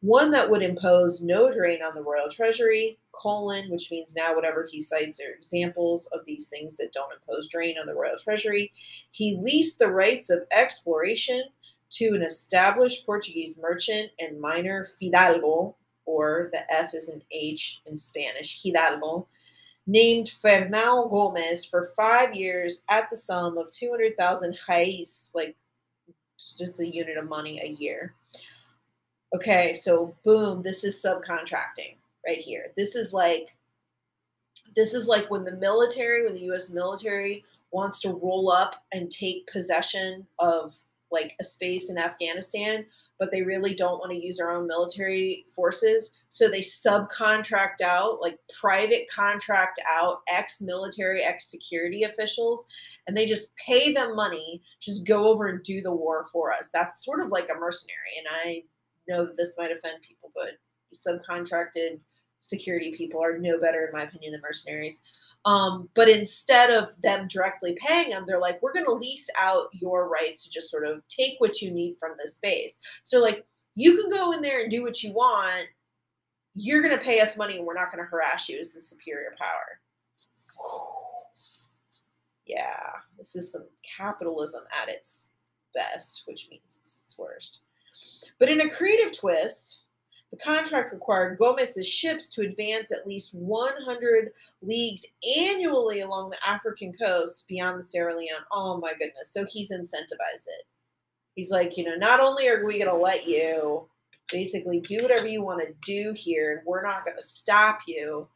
One 0.02 0.30
that 0.30 0.48
would 0.48 0.62
impose 0.62 1.20
no 1.20 1.50
drain 1.50 1.82
on 1.82 1.96
the 1.96 2.02
royal 2.02 2.30
treasury, 2.30 2.98
colon, 3.10 3.68
which 3.70 3.90
means 3.90 4.14
now 4.14 4.36
whatever 4.36 4.64
he 4.70 4.78
cites 4.78 5.20
are 5.20 5.32
examples 5.32 6.06
of 6.12 6.24
these 6.24 6.46
things 6.46 6.76
that 6.76 6.92
don't 6.92 7.12
impose 7.12 7.48
drain 7.48 7.76
on 7.76 7.86
the 7.86 7.94
royal 7.94 8.16
treasury. 8.16 8.70
He 9.10 9.36
leased 9.42 9.80
the 9.80 9.90
rights 9.90 10.30
of 10.30 10.44
exploration 10.52 11.42
to 11.90 12.14
an 12.14 12.22
established 12.22 13.06
Portuguese 13.06 13.58
merchant 13.58 14.10
and 14.18 14.40
miner 14.40 14.84
Fidalgo, 14.84 15.76
or 16.04 16.48
the 16.52 16.72
F 16.72 16.94
is 16.94 17.08
an 17.08 17.22
H 17.30 17.80
in 17.86 17.96
Spanish, 17.96 18.62
Hidalgo, 18.62 19.26
named 19.86 20.32
Fernão 20.42 21.08
Gomes 21.10 21.64
for 21.64 21.90
five 21.96 22.34
years 22.34 22.82
at 22.88 23.08
the 23.10 23.16
sum 23.16 23.56
of 23.56 23.72
200,000 23.72 24.54
reais, 24.54 25.34
like 25.34 25.56
just 26.36 26.80
a 26.80 26.86
unit 26.86 27.16
of 27.16 27.28
money 27.28 27.60
a 27.62 27.68
year. 27.68 28.14
Okay, 29.34 29.74
so 29.74 30.14
boom, 30.24 30.62
this 30.62 30.84
is 30.84 31.02
subcontracting 31.02 31.96
right 32.26 32.38
here. 32.38 32.72
This 32.76 32.94
is 32.94 33.12
like 33.12 33.56
this 34.74 34.94
is 34.94 35.08
like 35.08 35.30
when 35.30 35.44
the 35.44 35.56
military, 35.56 36.24
when 36.24 36.34
the 36.34 36.52
US 36.52 36.70
military 36.70 37.44
wants 37.70 38.00
to 38.00 38.10
roll 38.10 38.50
up 38.50 38.84
and 38.92 39.10
take 39.10 39.50
possession 39.50 40.26
of 40.38 40.74
like 41.10 41.34
a 41.40 41.44
space 41.44 41.90
in 41.90 41.98
Afghanistan, 41.98 42.86
but 43.18 43.30
they 43.30 43.42
really 43.42 43.74
don't 43.74 43.98
want 43.98 44.12
to 44.12 44.24
use 44.24 44.36
their 44.36 44.50
own 44.50 44.66
military 44.66 45.44
forces. 45.54 46.12
So 46.28 46.48
they 46.48 46.60
subcontract 46.60 47.80
out, 47.82 48.20
like 48.20 48.38
private 48.60 49.08
contract 49.10 49.80
out 49.90 50.18
ex 50.28 50.60
military, 50.60 51.22
ex 51.22 51.50
security 51.50 52.02
officials, 52.02 52.66
and 53.06 53.16
they 53.16 53.26
just 53.26 53.52
pay 53.56 53.92
them 53.92 54.14
money, 54.14 54.62
just 54.80 55.06
go 55.06 55.28
over 55.28 55.46
and 55.46 55.62
do 55.62 55.80
the 55.80 55.94
war 55.94 56.24
for 56.32 56.52
us. 56.52 56.70
That's 56.72 57.04
sort 57.04 57.24
of 57.24 57.30
like 57.30 57.48
a 57.48 57.58
mercenary. 57.58 58.18
And 58.18 58.26
I 58.30 58.62
know 59.08 59.24
that 59.26 59.36
this 59.36 59.54
might 59.56 59.72
offend 59.72 60.02
people, 60.02 60.30
but 60.34 60.52
subcontracted 60.94 62.00
security 62.38 62.92
people 62.96 63.22
are 63.22 63.38
no 63.38 63.58
better, 63.58 63.86
in 63.86 63.92
my 63.92 64.04
opinion, 64.04 64.32
than 64.32 64.40
mercenaries. 64.42 65.02
Um, 65.46 65.88
but 65.94 66.08
instead 66.08 66.70
of 66.70 67.00
them 67.02 67.28
directly 67.28 67.78
paying 67.80 68.10
them, 68.10 68.24
they're 68.26 68.40
like, 68.40 68.60
we're 68.60 68.72
going 68.72 68.84
to 68.84 68.92
lease 68.92 69.30
out 69.40 69.68
your 69.72 70.08
rights 70.08 70.42
to 70.42 70.50
just 70.50 70.70
sort 70.70 70.84
of 70.84 71.06
take 71.08 71.36
what 71.38 71.62
you 71.62 71.70
need 71.70 71.96
from 72.00 72.12
this 72.18 72.34
space. 72.34 72.78
So, 73.04 73.22
like, 73.22 73.46
you 73.74 73.96
can 73.96 74.10
go 74.10 74.32
in 74.32 74.42
there 74.42 74.60
and 74.60 74.70
do 74.70 74.82
what 74.82 75.04
you 75.04 75.12
want. 75.12 75.68
You're 76.54 76.82
going 76.82 76.98
to 76.98 77.04
pay 77.04 77.20
us 77.20 77.38
money 77.38 77.58
and 77.58 77.64
we're 77.64 77.74
not 77.74 77.92
going 77.92 78.02
to 78.02 78.10
harass 78.10 78.48
you 78.48 78.58
as 78.58 78.72
the 78.72 78.80
superior 78.80 79.34
power. 79.38 79.80
Yeah, 82.46 82.90
this 83.16 83.36
is 83.36 83.52
some 83.52 83.68
capitalism 83.96 84.64
at 84.82 84.88
its 84.88 85.30
best, 85.74 86.22
which 86.26 86.48
means 86.50 86.78
it's 86.80 87.02
its 87.04 87.16
worst. 87.16 87.60
But 88.40 88.48
in 88.48 88.60
a 88.60 88.70
creative 88.70 89.16
twist, 89.16 89.84
the 90.30 90.36
contract 90.38 90.92
required 90.92 91.38
Gomes's 91.38 91.88
ships 91.88 92.28
to 92.30 92.42
advance 92.42 92.90
at 92.90 93.06
least 93.06 93.34
100 93.34 94.30
leagues 94.60 95.06
annually 95.38 96.00
along 96.00 96.30
the 96.30 96.48
African 96.48 96.92
coast 96.92 97.46
beyond 97.48 97.78
the 97.78 97.84
Sierra 97.84 98.16
Leone. 98.16 98.44
Oh 98.50 98.78
my 98.78 98.92
goodness. 98.92 99.30
So 99.30 99.44
he's 99.44 99.72
incentivized 99.72 100.48
it. 100.48 100.66
He's 101.36 101.50
like, 101.50 101.76
you 101.76 101.84
know, 101.84 101.94
not 101.94 102.18
only 102.18 102.48
are 102.48 102.64
we 102.64 102.78
going 102.78 102.90
to 102.90 102.96
let 102.96 103.26
you 103.26 103.88
basically 104.32 104.80
do 104.80 105.02
whatever 105.02 105.28
you 105.28 105.42
want 105.42 105.60
to 105.60 105.74
do 105.84 106.12
here, 106.12 106.62
we're 106.66 106.82
not 106.82 107.04
going 107.04 107.16
to 107.16 107.22
stop 107.22 107.80
you. 107.86 108.28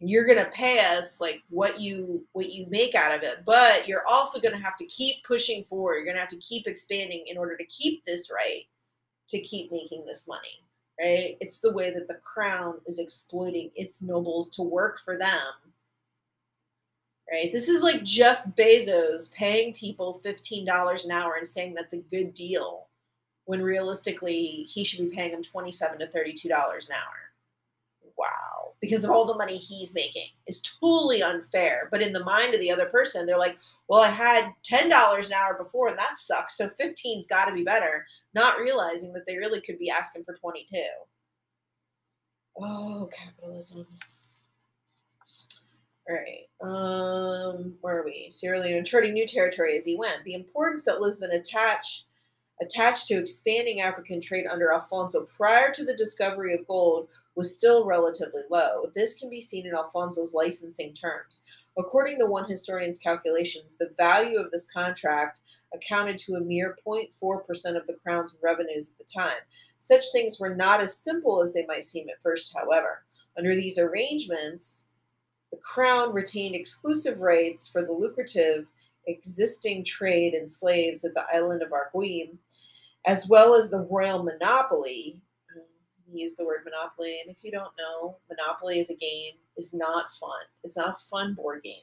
You're 0.00 0.26
going 0.26 0.42
to 0.42 0.50
pay 0.50 0.80
us 0.96 1.20
like 1.20 1.42
what 1.48 1.80
you 1.80 2.26
what 2.32 2.52
you 2.52 2.66
make 2.68 2.94
out 2.94 3.16
of 3.16 3.22
it, 3.22 3.44
but 3.46 3.86
you're 3.86 4.06
also 4.08 4.40
going 4.40 4.54
to 4.54 4.62
have 4.62 4.76
to 4.78 4.86
keep 4.86 5.22
pushing 5.24 5.62
forward. 5.62 5.94
You're 5.94 6.04
going 6.04 6.16
to 6.16 6.20
have 6.20 6.28
to 6.30 6.36
keep 6.38 6.66
expanding 6.66 7.24
in 7.28 7.38
order 7.38 7.56
to 7.56 7.64
keep 7.66 8.04
this 8.04 8.30
right, 8.30 8.64
to 9.28 9.40
keep 9.40 9.70
making 9.70 10.04
this 10.04 10.26
money 10.26 10.63
right? 11.00 11.36
It's 11.40 11.60
the 11.60 11.72
way 11.72 11.90
that 11.92 12.08
the 12.08 12.14
crown 12.14 12.80
is 12.86 12.98
exploiting 12.98 13.70
its 13.74 14.02
nobles 14.02 14.50
to 14.50 14.62
work 14.62 14.98
for 14.98 15.16
them. 15.16 15.52
Right? 17.30 17.50
This 17.50 17.68
is 17.68 17.82
like 17.82 18.04
Jeff 18.04 18.44
Bezos 18.54 19.32
paying 19.32 19.72
people 19.72 20.20
$15 20.24 21.04
an 21.04 21.10
hour 21.10 21.34
and 21.34 21.46
saying 21.46 21.74
that's 21.74 21.94
a 21.94 21.98
good 21.98 22.34
deal 22.34 22.88
when 23.46 23.62
realistically 23.62 24.66
he 24.68 24.84
should 24.84 25.08
be 25.08 25.14
paying 25.14 25.32
them 25.32 25.42
27 25.42 25.98
to 25.98 26.06
$32 26.06 26.44
an 26.46 26.94
hour. 26.94 27.23
Wow 28.16 28.54
because 28.84 29.04
of 29.04 29.10
all 29.10 29.24
the 29.24 29.36
money 29.36 29.56
he's 29.56 29.94
making 29.94 30.28
is 30.46 30.60
totally 30.60 31.22
unfair. 31.22 31.88
But 31.90 32.02
in 32.02 32.12
the 32.12 32.24
mind 32.24 32.54
of 32.54 32.60
the 32.60 32.70
other 32.70 32.86
person, 32.86 33.24
they're 33.24 33.38
like, 33.38 33.56
well, 33.88 34.00
I 34.00 34.10
had 34.10 34.52
$10 34.70 35.26
an 35.26 35.32
hour 35.32 35.56
before 35.56 35.88
and 35.88 35.98
that 35.98 36.18
sucks. 36.18 36.56
So 36.56 36.68
15's 36.68 37.26
got 37.26 37.46
to 37.46 37.54
be 37.54 37.64
better, 37.64 38.06
not 38.34 38.58
realizing 38.58 39.12
that 39.14 39.24
they 39.26 39.36
really 39.36 39.60
could 39.60 39.78
be 39.78 39.90
asking 39.90 40.24
for 40.24 40.34
22. 40.34 40.76
Oh, 42.60 43.08
capitalism. 43.10 43.86
All 46.08 46.16
right. 46.16 46.46
Um, 46.62 47.74
where 47.80 48.00
are 48.00 48.04
we? 48.04 48.28
Sierra 48.30 48.60
Leone 48.60 48.84
charting 48.84 49.14
new 49.14 49.26
territory 49.26 49.78
as 49.78 49.86
he 49.86 49.96
went. 49.96 50.24
The 50.24 50.34
importance 50.34 50.84
that 50.84 51.00
Lisbon 51.00 51.30
attached 51.30 52.04
attached 52.62 53.08
to 53.08 53.14
expanding 53.14 53.80
African 53.80 54.20
trade 54.20 54.44
under 54.48 54.72
Alfonso 54.72 55.26
prior 55.26 55.72
to 55.72 55.84
the 55.84 55.96
discovery 55.96 56.54
of 56.54 56.64
gold 56.68 57.08
was 57.36 57.54
still 57.54 57.84
relatively 57.84 58.42
low. 58.50 58.84
This 58.94 59.18
can 59.18 59.28
be 59.28 59.40
seen 59.40 59.66
in 59.66 59.74
Alfonso's 59.74 60.34
licensing 60.34 60.92
terms. 60.92 61.42
According 61.76 62.18
to 62.20 62.26
one 62.26 62.48
historian's 62.48 62.98
calculations, 62.98 63.76
the 63.76 63.92
value 63.96 64.38
of 64.38 64.50
this 64.50 64.70
contract 64.70 65.40
accounted 65.74 66.18
to 66.18 66.34
a 66.34 66.40
mere 66.40 66.76
0.4% 66.86 67.76
of 67.76 67.86
the 67.86 67.96
crown's 68.02 68.36
revenues 68.42 68.90
at 68.90 68.98
the 68.98 69.12
time. 69.12 69.42
Such 69.80 70.04
things 70.12 70.38
were 70.38 70.54
not 70.54 70.80
as 70.80 70.96
simple 70.96 71.42
as 71.42 71.52
they 71.52 71.66
might 71.66 71.84
seem 71.84 72.08
at 72.08 72.22
first, 72.22 72.54
however. 72.56 73.04
Under 73.36 73.56
these 73.56 73.78
arrangements, 73.78 74.84
the 75.50 75.58
crown 75.58 76.12
retained 76.12 76.54
exclusive 76.54 77.20
rights 77.20 77.68
for 77.68 77.82
the 77.82 77.92
lucrative 77.92 78.70
existing 79.06 79.84
trade 79.84 80.34
in 80.34 80.46
slaves 80.48 81.04
at 81.04 81.14
the 81.14 81.24
island 81.32 81.62
of 81.62 81.72
Arguim, 81.72 82.38
as 83.06 83.28
well 83.28 83.54
as 83.54 83.70
the 83.70 83.86
royal 83.90 84.22
monopoly. 84.22 85.20
Use 86.14 86.36
the 86.36 86.44
word 86.44 86.60
monopoly, 86.64 87.20
and 87.20 87.34
if 87.34 87.42
you 87.42 87.50
don't 87.50 87.72
know, 87.78 88.16
Monopoly 88.28 88.80
as 88.80 88.90
a 88.90 88.94
game 88.94 89.34
is 89.56 89.72
not 89.72 90.10
fun. 90.12 90.42
It's 90.62 90.76
not 90.76 90.90
a 90.90 90.92
fun 91.10 91.34
board 91.34 91.62
game. 91.62 91.82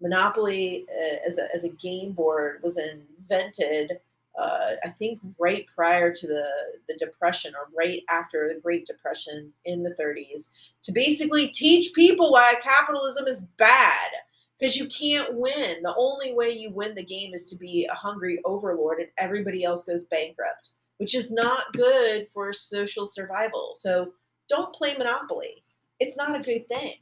Monopoly 0.00 0.86
uh, 0.90 1.16
as, 1.26 1.38
a, 1.38 1.48
as 1.54 1.64
a 1.64 1.70
game 1.70 2.12
board 2.12 2.60
was 2.62 2.78
invented, 2.78 3.98
uh, 4.38 4.72
I 4.84 4.88
think, 4.88 5.20
right 5.38 5.66
prior 5.74 6.12
to 6.12 6.26
the, 6.26 6.44
the 6.88 6.94
Depression 6.94 7.54
or 7.54 7.68
right 7.76 8.02
after 8.10 8.48
the 8.48 8.60
Great 8.60 8.86
Depression 8.86 9.52
in 9.64 9.82
the 9.82 9.94
30s 9.94 10.50
to 10.82 10.92
basically 10.92 11.48
teach 11.48 11.94
people 11.94 12.32
why 12.32 12.54
capitalism 12.62 13.26
is 13.26 13.44
bad 13.56 14.10
because 14.58 14.76
you 14.76 14.86
can't 14.86 15.34
win. 15.34 15.82
The 15.82 15.94
only 15.96 16.34
way 16.34 16.50
you 16.50 16.70
win 16.70 16.94
the 16.94 17.04
game 17.04 17.34
is 17.34 17.44
to 17.46 17.56
be 17.56 17.86
a 17.90 17.94
hungry 17.94 18.40
overlord 18.44 18.98
and 18.98 19.08
everybody 19.18 19.64
else 19.64 19.84
goes 19.84 20.04
bankrupt, 20.04 20.70
which 20.98 21.14
is 21.14 21.30
not 21.30 21.72
good 21.72 22.26
for 22.28 22.52
social 22.52 23.06
survival. 23.06 23.72
So 23.74 24.12
don't 24.48 24.74
play 24.74 24.94
Monopoly. 24.96 25.62
It's 26.00 26.16
not 26.16 26.34
a 26.34 26.42
good 26.42 26.68
thing. 26.68 26.94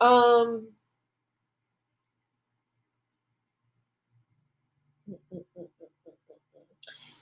Um, 0.00 0.68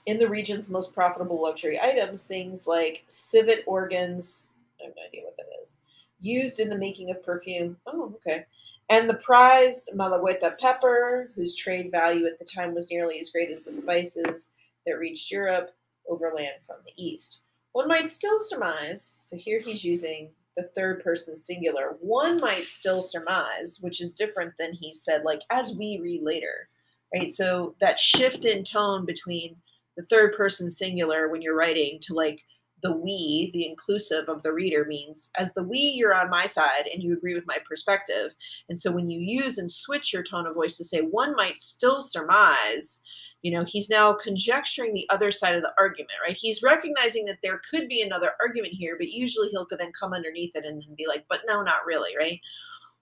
in 0.05 0.17
the 0.17 0.27
region's 0.27 0.69
most 0.69 0.93
profitable 0.93 1.41
luxury 1.41 1.79
items, 1.79 2.25
things 2.25 2.67
like 2.67 3.03
civet 3.07 3.63
organs, 3.65 4.49
I 4.81 4.85
have 4.85 4.93
no 4.95 5.03
idea 5.07 5.23
what 5.23 5.37
that 5.37 5.45
is, 5.61 5.77
used 6.19 6.59
in 6.59 6.69
the 6.69 6.77
making 6.77 7.11
of 7.11 7.23
perfume. 7.23 7.77
Oh, 7.85 8.13
okay 8.15 8.45
and 8.89 9.09
the 9.09 9.15
prized 9.15 9.89
Malagueta 9.95 10.57
pepper, 10.59 11.31
whose 11.35 11.55
trade 11.55 11.91
value 11.91 12.25
at 12.25 12.37
the 12.37 12.45
time 12.45 12.73
was 12.73 12.91
nearly 12.91 13.19
as 13.19 13.29
great 13.29 13.49
as 13.49 13.63
the 13.63 13.71
spices 13.71 14.51
that 14.85 14.99
reached 14.99 15.31
Europe 15.31 15.71
overland 16.07 16.61
from 16.65 16.77
the 16.85 16.93
east. 17.03 17.43
One 17.71 17.87
might 17.87 18.09
still 18.09 18.39
surmise, 18.39 19.17
so 19.21 19.35
here 19.35 19.59
he's 19.59 19.83
using 19.83 20.31
the 20.55 20.63
third 20.75 21.03
person 21.03 21.35
singular. 21.35 21.97
One 21.99 22.39
might 22.39 22.65
still 22.65 23.01
surmise, 23.01 23.79
which 23.81 24.01
is 24.01 24.13
different 24.13 24.53
than 24.59 24.73
he 24.73 24.93
said, 24.93 25.23
like, 25.23 25.41
as 25.49 25.75
we 25.75 25.99
read 26.01 26.21
later, 26.21 26.69
right? 27.13 27.31
So 27.31 27.75
that 27.81 27.99
shift 27.99 28.45
in 28.45 28.63
tone 28.63 29.05
between 29.05 29.55
the 29.97 30.03
third 30.03 30.35
person 30.35 30.69
singular 30.69 31.29
when 31.29 31.41
you're 31.41 31.57
writing 31.57 31.99
to 32.01 32.13
like 32.13 32.43
the 32.83 32.95
we, 32.95 33.49
the 33.53 33.65
inclusive 33.65 34.27
of 34.27 34.43
the 34.43 34.53
reader, 34.53 34.85
means 34.85 35.29
as 35.37 35.53
the 35.53 35.63
we, 35.63 35.79
you're 35.79 36.13
on 36.13 36.29
my 36.29 36.45
side 36.45 36.85
and 36.93 37.01
you 37.01 37.13
agree 37.13 37.33
with 37.33 37.47
my 37.47 37.57
perspective. 37.65 38.35
And 38.69 38.79
so 38.79 38.91
when 38.91 39.09
you 39.09 39.19
use 39.19 39.57
and 39.57 39.71
switch 39.71 40.13
your 40.13 40.23
tone 40.23 40.45
of 40.45 40.53
voice 40.53 40.77
to 40.77 40.83
say, 40.83 40.99
one 40.99 41.35
might 41.35 41.59
still 41.59 42.01
surmise, 42.01 43.01
you 43.41 43.51
know, 43.51 43.63
he's 43.65 43.89
now 43.89 44.13
conjecturing 44.13 44.93
the 44.93 45.07
other 45.09 45.31
side 45.31 45.55
of 45.55 45.63
the 45.63 45.73
argument, 45.79 46.11
right? 46.25 46.37
He's 46.39 46.61
recognizing 46.61 47.25
that 47.25 47.39
there 47.41 47.61
could 47.69 47.87
be 47.87 48.01
another 48.01 48.31
argument 48.41 48.73
here, 48.73 48.95
but 48.97 49.09
usually 49.09 49.49
he'll 49.49 49.67
then 49.69 49.91
come 49.97 50.13
underneath 50.13 50.55
it 50.55 50.65
and 50.65 50.81
then 50.81 50.95
be 50.95 51.07
like, 51.07 51.25
but 51.29 51.41
no, 51.47 51.61
not 51.61 51.85
really, 51.85 52.15
right? 52.17 52.39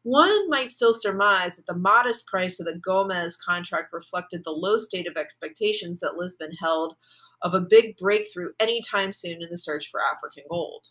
One 0.04 0.50
might 0.50 0.72
still 0.72 0.96
surmise 0.96 1.58
that 1.58 1.68
the 1.68 1.76
modest 1.76 2.26
price 2.26 2.60
of 2.60 2.66
the 2.66 2.74
Gomes 2.74 3.38
contract 3.38 3.94
reflected 3.94 4.44
the 4.44 4.52
low 4.52 4.80
state 4.80 5.08
of 5.08 5.16
expectations 5.16 6.00
that 6.00 6.18
Lisbon 6.18 6.52
held 6.60 6.96
of 7.42 7.54
a 7.54 7.62
big 7.62 7.98
breakthrough 7.98 8.52
anytime 8.60 9.12
soon 9.12 9.42
in 9.42 9.50
the 9.50 9.58
search 9.58 9.90
for 9.90 10.02
African 10.02 10.44
gold. 10.50 10.88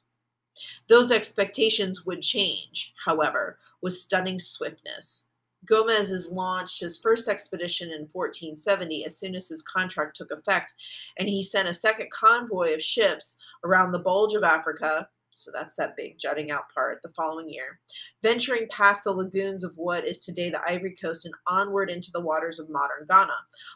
Those 0.89 1.11
expectations 1.11 2.05
would 2.05 2.23
change, 2.23 2.93
however, 3.05 3.59
with 3.83 3.95
stunning 3.95 4.39
swiftness. 4.39 5.27
Gomes 5.65 6.11
has 6.11 6.31
launched 6.31 6.81
his 6.81 6.99
first 6.99 7.29
expedition 7.29 7.91
in 7.91 8.09
1470 8.13 9.05
as 9.05 9.19
soon 9.19 9.35
as 9.35 9.49
his 9.49 9.63
contract 9.63 10.17
took 10.17 10.31
effect, 10.31 10.75
and 11.19 11.29
he 11.29 11.43
sent 11.43 11.69
a 11.69 11.75
second 11.75 12.11
convoy 12.11 12.75
of 12.75 12.83
ships 12.83 13.37
around 13.65 13.93
the 13.93 13.99
bulge 13.99 14.35
of 14.35 14.43
Africa 14.43 15.09
so 15.33 15.51
that's 15.53 15.77
that 15.77 15.97
big 15.97 16.19
jutting 16.19 16.51
out 16.51 16.65
part 16.75 17.01
the 17.03 17.09
following 17.11 17.49
year, 17.49 17.81
venturing 18.23 18.67
past 18.69 19.05
the 19.05 19.13
lagoons 19.13 19.65
of 19.65 19.77
what 19.77 20.05
is 20.05 20.19
today 20.19 20.51
the 20.51 20.61
Ivory 20.67 20.95
Coast 21.01 21.25
and 21.25 21.35
onward 21.47 21.91
into 21.91 22.11
the 22.13 22.21
waters 22.21 22.59
of 22.59 22.69
modern 22.71 23.07
Ghana. 23.09 23.33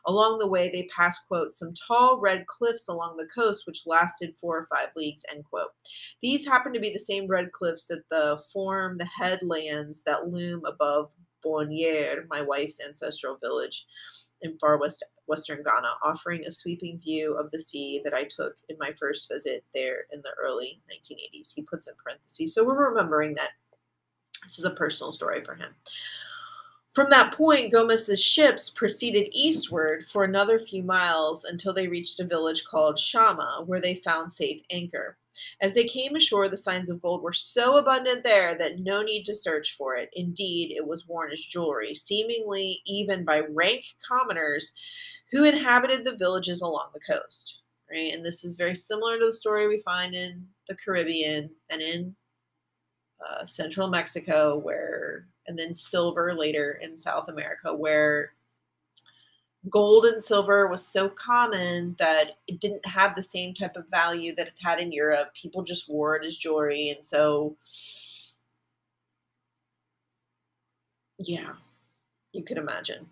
Along 0.06 0.39
the 0.39 0.48
way, 0.48 0.68
they 0.68 0.89
passed, 0.94 1.26
quote, 1.28 1.51
some 1.51 1.72
tall 1.74 2.18
red 2.20 2.47
cliffs 2.47 2.89
along 2.89 3.16
the 3.16 3.28
coast, 3.35 3.66
which 3.66 3.86
lasted 3.86 4.35
four 4.35 4.59
or 4.59 4.66
five 4.66 4.89
leagues, 4.97 5.24
end 5.32 5.44
quote. 5.44 5.70
These 6.20 6.47
happen 6.47 6.72
to 6.72 6.81
be 6.81 6.93
the 6.93 6.98
same 6.98 7.26
red 7.26 7.52
cliffs 7.52 7.86
that 7.86 8.09
the 8.10 8.43
form 8.52 8.98
the 8.98 9.06
headlands 9.06 10.02
that 10.05 10.28
loom 10.28 10.62
above 10.66 11.12
Bonniere, 11.44 12.26
my 12.31 12.40
wife's 12.40 12.81
ancestral 12.81 13.36
village 13.36 13.86
in 14.43 14.59
far 14.59 14.78
west 14.78 15.05
western 15.26 15.62
Ghana, 15.62 15.88
offering 16.02 16.44
a 16.44 16.51
sweeping 16.51 16.98
view 16.98 17.34
of 17.34 17.51
the 17.51 17.60
sea 17.60 18.01
that 18.05 18.14
I 18.14 18.24
took 18.24 18.56
in 18.68 18.76
my 18.78 18.92
first 18.92 19.30
visit 19.30 19.64
there 19.74 20.06
in 20.12 20.20
the 20.22 20.32
early 20.40 20.80
1980s. 20.90 21.52
He 21.55 21.62
puts 21.62 21.88
in 21.88 21.94
parentheses. 22.02 22.55
So 22.55 22.64
we're 22.64 22.88
remembering 22.88 23.34
that 23.34 23.51
this 24.42 24.59
is 24.59 24.64
a 24.64 24.70
personal 24.70 25.12
story 25.12 25.40
for 25.40 25.55
him. 25.55 25.74
From 26.94 27.10
that 27.10 27.34
point, 27.34 27.72
Gomes's 27.72 28.22
ships 28.22 28.70
proceeded 28.70 29.28
eastward 29.32 30.05
for 30.05 30.22
another 30.22 30.60
few 30.60 30.84
miles 30.84 31.44
until 31.44 31.72
they 31.72 31.88
reached 31.88 32.20
a 32.20 32.24
village 32.24 32.64
called 32.64 33.01
Shama, 33.01 33.64
where 33.66 33.80
they 33.80 33.96
found 33.96 34.32
safe 34.32 34.62
anchor. 34.70 35.16
As 35.60 35.74
they 35.74 35.82
came 35.82 36.14
ashore, 36.14 36.48
the 36.48 36.56
signs 36.56 36.88
of 36.90 37.02
gold 37.02 37.20
were 37.20 37.32
so 37.32 37.78
abundant 37.78 38.22
there 38.22 38.56
that 38.56 38.78
no 38.78 39.02
need 39.02 39.24
to 39.24 39.34
search 39.34 39.74
for 39.76 39.96
it. 39.96 40.09
Indeed, 40.12 40.70
it 40.70 40.86
was 40.86 41.09
worn 41.09 41.32
as 41.32 41.40
jewelry, 41.40 41.96
seemingly 41.96 42.80
even 42.86 43.24
by 43.24 43.40
rank 43.40 43.84
commoners 44.06 44.72
who 45.30 45.44
inhabited 45.44 46.05
the 46.05 46.16
villages 46.16 46.62
along 46.62 46.90
the 46.92 47.14
coast. 47.14 47.62
Right? 47.90 48.12
And 48.12 48.24
this 48.24 48.44
is 48.44 48.56
very 48.56 48.74
similar 48.74 49.18
to 49.18 49.26
the 49.26 49.32
story 49.32 49.68
we 49.68 49.78
find 49.78 50.14
in 50.14 50.46
the 50.68 50.76
Caribbean 50.76 51.51
and 51.70 51.82
in 51.82 52.14
uh, 53.26 53.44
central 53.44 53.88
Mexico, 53.88 54.59
where, 54.59 55.26
and 55.46 55.59
then 55.59 55.74
silver 55.74 56.34
later 56.34 56.78
in 56.82 56.96
South 56.96 57.28
America, 57.28 57.74
where 57.74 58.32
gold 59.70 60.05
and 60.05 60.22
silver 60.22 60.66
was 60.66 60.86
so 60.86 61.09
common 61.09 61.94
that 61.98 62.32
it 62.46 62.60
didn't 62.60 62.84
have 62.86 63.14
the 63.14 63.22
same 63.22 63.55
type 63.55 63.76
of 63.76 63.88
value 63.88 64.34
that 64.34 64.48
it 64.48 64.55
had 64.62 64.78
in 64.78 64.92
Europe. 64.92 65.32
People 65.34 65.62
just 65.62 65.88
wore 65.88 66.16
it 66.16 66.24
as 66.24 66.36
jewelry. 66.36 66.90
And 66.90 67.02
so, 67.02 67.56
yeah, 71.18 71.52
you 72.32 72.42
could 72.42 72.59
imagine. 72.59 73.06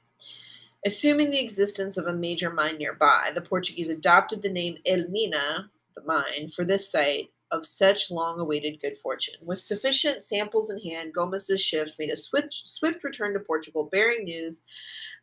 Assuming 0.85 1.31
the 1.31 1.41
existence 1.41 1.97
of 1.97 2.07
a 2.07 2.13
major 2.13 2.53
mine 2.53 2.79
nearby, 2.79 3.31
the 3.35 3.41
Portuguese 3.41 3.89
adopted 3.89 4.43
the 4.43 4.51
name 4.51 4.79
Elmina, 4.85 5.71
the 5.95 6.03
mine, 6.05 6.49
for 6.49 6.65
this 6.65 6.91
site 6.91 7.31
of 7.53 7.65
such 7.65 8.11
long 8.11 8.41
awaited 8.41 8.81
good 8.81 8.97
fortune. 8.97 9.35
With 9.47 9.61
sufficient 9.61 10.25
samples 10.25 10.71
in 10.71 10.81
hand, 10.81 11.13
Gomes's 11.15 11.61
ship 11.61 11.89
made 11.99 12.11
a 12.11 12.17
swift, 12.17 12.53
swift 12.53 13.05
return 13.05 13.35
to 13.35 13.41
Portugal, 13.41 13.89
bearing 13.93 14.25
news 14.25 14.65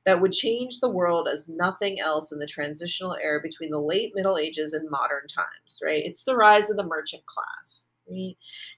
that 0.06 0.22
would 0.22 0.31
change 0.31 0.80
the 0.80 0.90
world 0.90 1.27
as 1.27 1.49
nothing 1.49 1.99
else 1.99 2.31
in 2.31 2.40
the 2.40 2.48
transitional 2.48 3.18
era 3.22 3.41
between 3.41 3.72
the 3.72 3.81
late 3.81 4.14
Middle 4.15 4.38
Ages 4.38 4.73
and 4.73 4.90
modern 4.90 5.27
times, 5.27 5.81
right? 5.84 6.03
It's 6.06 6.23
the 6.23 6.38
rise 6.38 6.69
of 6.69 6.77
the 6.77 6.86
merchant 6.86 7.26
class. 7.26 7.86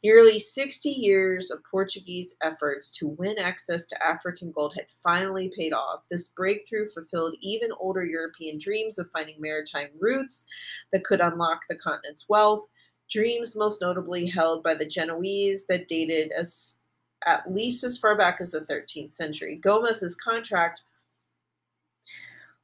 Nearly 0.03 0.39
60 0.39 0.89
years 0.89 1.51
of 1.51 1.59
Portuguese 1.69 2.35
efforts 2.41 2.91
to 2.97 3.07
win 3.07 3.37
access 3.39 3.85
to 3.87 4.05
African 4.05 4.51
gold 4.51 4.73
had 4.75 4.89
finally 4.89 5.51
paid 5.57 5.73
off. 5.73 6.05
This 6.09 6.29
breakthrough 6.29 6.87
fulfilled 6.87 7.35
even 7.41 7.69
older 7.79 8.05
European 8.05 8.57
dreams 8.57 8.99
of 8.99 9.09
finding 9.11 9.35
maritime 9.39 9.89
routes 9.99 10.45
that 10.91 11.03
could 11.03 11.21
unlock 11.21 11.61
the 11.69 11.75
continent's 11.75 12.27
wealth, 12.27 12.65
dreams 13.09 13.55
most 13.55 13.81
notably 13.81 14.27
held 14.27 14.63
by 14.63 14.73
the 14.73 14.87
Genoese 14.87 15.65
that 15.67 15.87
dated 15.87 16.31
as 16.31 16.79
at 17.27 17.53
least 17.53 17.83
as 17.83 17.97
far 17.97 18.17
back 18.17 18.37
as 18.41 18.51
the 18.51 18.61
13th 18.61 19.11
century. 19.11 19.55
Gomes's 19.55 20.15
contract 20.15 20.83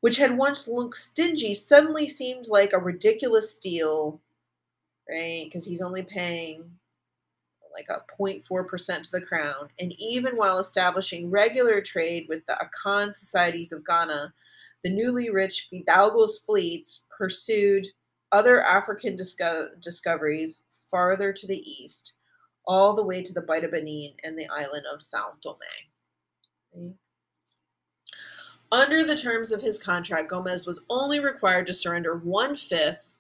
which 0.02 0.18
had 0.18 0.38
once 0.38 0.68
looked 0.68 0.96
stingy, 0.96 1.54
suddenly 1.54 2.08
seemed 2.08 2.48
like 2.48 2.74
a 2.74 2.80
ridiculous 2.80 3.56
steal, 3.56 4.22
right? 5.10 5.46
Because 5.46 5.66
he's 5.66 5.82
only 5.82 6.04
paying 6.04 6.70
like 7.74 7.88
a 7.90 8.02
0.4% 8.20 9.04
to 9.04 9.12
the 9.12 9.22
crown. 9.22 9.70
And 9.80 9.94
even 10.00 10.36
while 10.36 10.60
establishing 10.60 11.30
regular 11.30 11.82
trade 11.82 12.26
with 12.28 12.46
the 12.48 12.58
Akan 12.60 13.14
societies 13.14 13.72
of 13.72 13.86
Ghana, 13.86 14.34
the 14.84 14.90
newly 14.90 15.30
rich 15.30 15.70
Fidalgo's 15.72 16.40
fleets 16.40 17.06
pursued 17.16 17.88
other 18.32 18.62
African 18.62 19.16
disco- 19.16 19.70
discoveries 19.80 20.66
farther 20.90 21.32
to 21.34 21.48
the 21.48 21.60
east, 21.60 22.16
all 22.66 22.96
the 22.96 23.06
way 23.06 23.22
to 23.22 23.34
the 23.34 23.42
Bight 23.42 23.64
of 23.64 23.72
Benin 23.72 24.14
and 24.24 24.38
the 24.38 24.48
island 24.52 24.86
of 24.92 25.02
Sao 25.02 25.34
Tome. 25.44 26.96
Under 28.72 29.04
the 29.04 29.16
terms 29.16 29.52
of 29.52 29.62
his 29.62 29.82
contract, 29.82 30.30
Gomes 30.30 30.66
was 30.66 30.86
only 30.90 31.20
required 31.20 31.68
to 31.68 31.74
surrender 31.74 32.18
one 32.18 32.56
fifth 32.56 33.17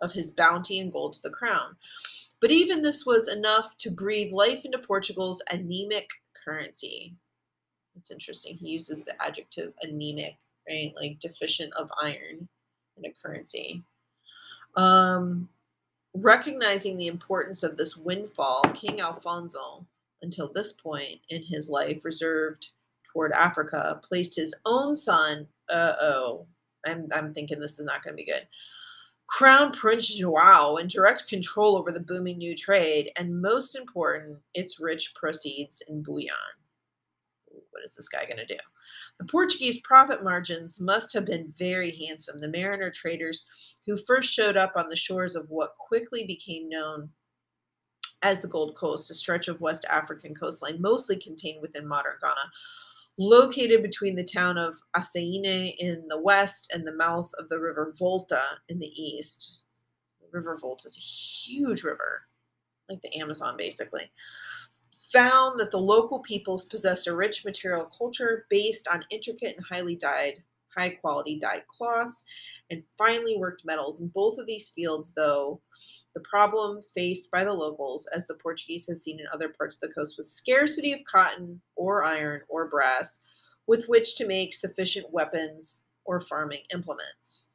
of 0.00 0.12
his 0.12 0.30
bounty 0.30 0.78
and 0.78 0.92
gold 0.92 1.12
to 1.14 1.22
the 1.22 1.30
crown. 1.30 1.76
But 2.40 2.50
even 2.50 2.82
this 2.82 3.04
was 3.04 3.28
enough 3.28 3.76
to 3.78 3.90
breathe 3.90 4.32
life 4.32 4.64
into 4.64 4.78
Portugal's 4.78 5.42
anemic 5.50 6.08
currency. 6.44 7.14
It's 7.96 8.10
interesting. 8.12 8.56
He 8.56 8.70
uses 8.70 9.02
the 9.02 9.20
adjective 9.22 9.72
anemic, 9.82 10.36
right? 10.68 10.92
Like 11.00 11.18
deficient 11.18 11.72
of 11.74 11.90
iron 12.02 12.48
in 12.96 13.04
a 13.04 13.12
currency. 13.12 13.82
Um, 14.76 15.48
recognizing 16.14 16.96
the 16.96 17.08
importance 17.08 17.62
of 17.62 17.76
this 17.76 17.96
windfall, 17.96 18.62
King 18.74 19.00
Alfonso, 19.00 19.84
until 20.22 20.52
this 20.52 20.72
point 20.72 21.20
in 21.30 21.42
his 21.42 21.68
life, 21.68 22.04
reserved 22.04 22.70
toward 23.12 23.32
Africa, 23.32 24.00
placed 24.02 24.36
his 24.36 24.54
own 24.64 24.94
son, 24.94 25.48
uh 25.70 25.94
oh, 26.00 26.46
I'm, 26.86 27.06
I'm 27.12 27.34
thinking 27.34 27.58
this 27.58 27.78
is 27.78 27.84
not 27.84 28.02
going 28.02 28.14
to 28.14 28.22
be 28.22 28.30
good, 28.30 28.46
Crown 29.28 29.72
Prince 29.72 30.16
Joao 30.16 30.76
in 30.76 30.88
direct 30.88 31.28
control 31.28 31.76
over 31.76 31.92
the 31.92 32.00
booming 32.00 32.38
new 32.38 32.56
trade, 32.56 33.10
and 33.16 33.40
most 33.40 33.76
important, 33.76 34.38
its 34.54 34.80
rich 34.80 35.14
proceeds 35.14 35.82
in 35.86 36.02
bullion. 36.02 36.34
What 37.46 37.84
is 37.84 37.94
this 37.94 38.08
guy 38.08 38.24
going 38.24 38.38
to 38.38 38.46
do? 38.46 38.58
The 39.20 39.26
Portuguese 39.26 39.80
profit 39.80 40.24
margins 40.24 40.80
must 40.80 41.12
have 41.12 41.26
been 41.26 41.52
very 41.56 41.94
handsome. 41.94 42.38
The 42.38 42.48
mariner 42.48 42.90
traders 42.90 43.44
who 43.86 43.96
first 43.96 44.32
showed 44.32 44.56
up 44.56 44.72
on 44.76 44.88
the 44.88 44.96
shores 44.96 45.36
of 45.36 45.50
what 45.50 45.74
quickly 45.74 46.24
became 46.24 46.68
known 46.68 47.10
as 48.22 48.42
the 48.42 48.48
Gold 48.48 48.74
Coast, 48.74 49.10
a 49.10 49.14
stretch 49.14 49.46
of 49.46 49.60
West 49.60 49.84
African 49.88 50.34
coastline 50.34 50.80
mostly 50.80 51.16
contained 51.16 51.62
within 51.62 51.86
modern 51.86 52.16
Ghana, 52.20 52.50
located 53.18 53.82
between 53.82 54.14
the 54.14 54.24
town 54.24 54.56
of 54.56 54.74
Assinie 54.96 55.74
in 55.78 56.04
the 56.08 56.20
west 56.20 56.72
and 56.72 56.86
the 56.86 56.94
mouth 56.94 57.30
of 57.38 57.48
the 57.48 57.58
river 57.58 57.92
Volta 57.98 58.40
in 58.68 58.78
the 58.78 58.92
east. 59.00 59.60
The 60.20 60.28
river 60.32 60.56
Volta 60.60 60.86
is 60.86 60.96
a 60.96 61.00
huge 61.00 61.82
river, 61.82 62.26
like 62.88 63.02
the 63.02 63.18
Amazon 63.18 63.56
basically. 63.58 64.10
Found 65.12 65.58
that 65.58 65.70
the 65.70 65.78
local 65.78 66.20
peoples 66.20 66.64
possessed 66.64 67.06
a 67.06 67.16
rich 67.16 67.44
material 67.44 67.86
culture 67.86 68.46
based 68.48 68.86
on 68.86 69.04
intricate 69.10 69.56
and 69.56 69.66
highly 69.66 69.96
dyed, 69.96 70.44
high 70.78 70.90
quality 70.90 71.38
dyed 71.38 71.64
cloths, 71.66 72.24
and 72.70 72.82
finely 72.96 73.36
worked 73.36 73.64
metals. 73.64 74.00
In 74.00 74.08
both 74.08 74.38
of 74.38 74.46
these 74.46 74.68
fields, 74.68 75.12
though, 75.12 75.60
the 76.14 76.20
problem 76.20 76.82
faced 76.94 77.30
by 77.30 77.44
the 77.44 77.52
locals, 77.52 78.06
as 78.14 78.26
the 78.26 78.34
Portuguese 78.34 78.86
had 78.86 78.98
seen 78.98 79.18
in 79.18 79.26
other 79.32 79.48
parts 79.48 79.76
of 79.76 79.80
the 79.80 79.94
coast, 79.94 80.16
was 80.16 80.30
scarcity 80.30 80.92
of 80.92 81.00
cotton 81.04 81.60
or 81.76 82.04
iron 82.04 82.42
or 82.48 82.68
brass 82.68 83.20
with 83.66 83.86
which 83.86 84.16
to 84.16 84.26
make 84.26 84.54
sufficient 84.54 85.12
weapons 85.12 85.82
or 86.04 86.20
farming 86.20 86.62
implements. 86.72 87.50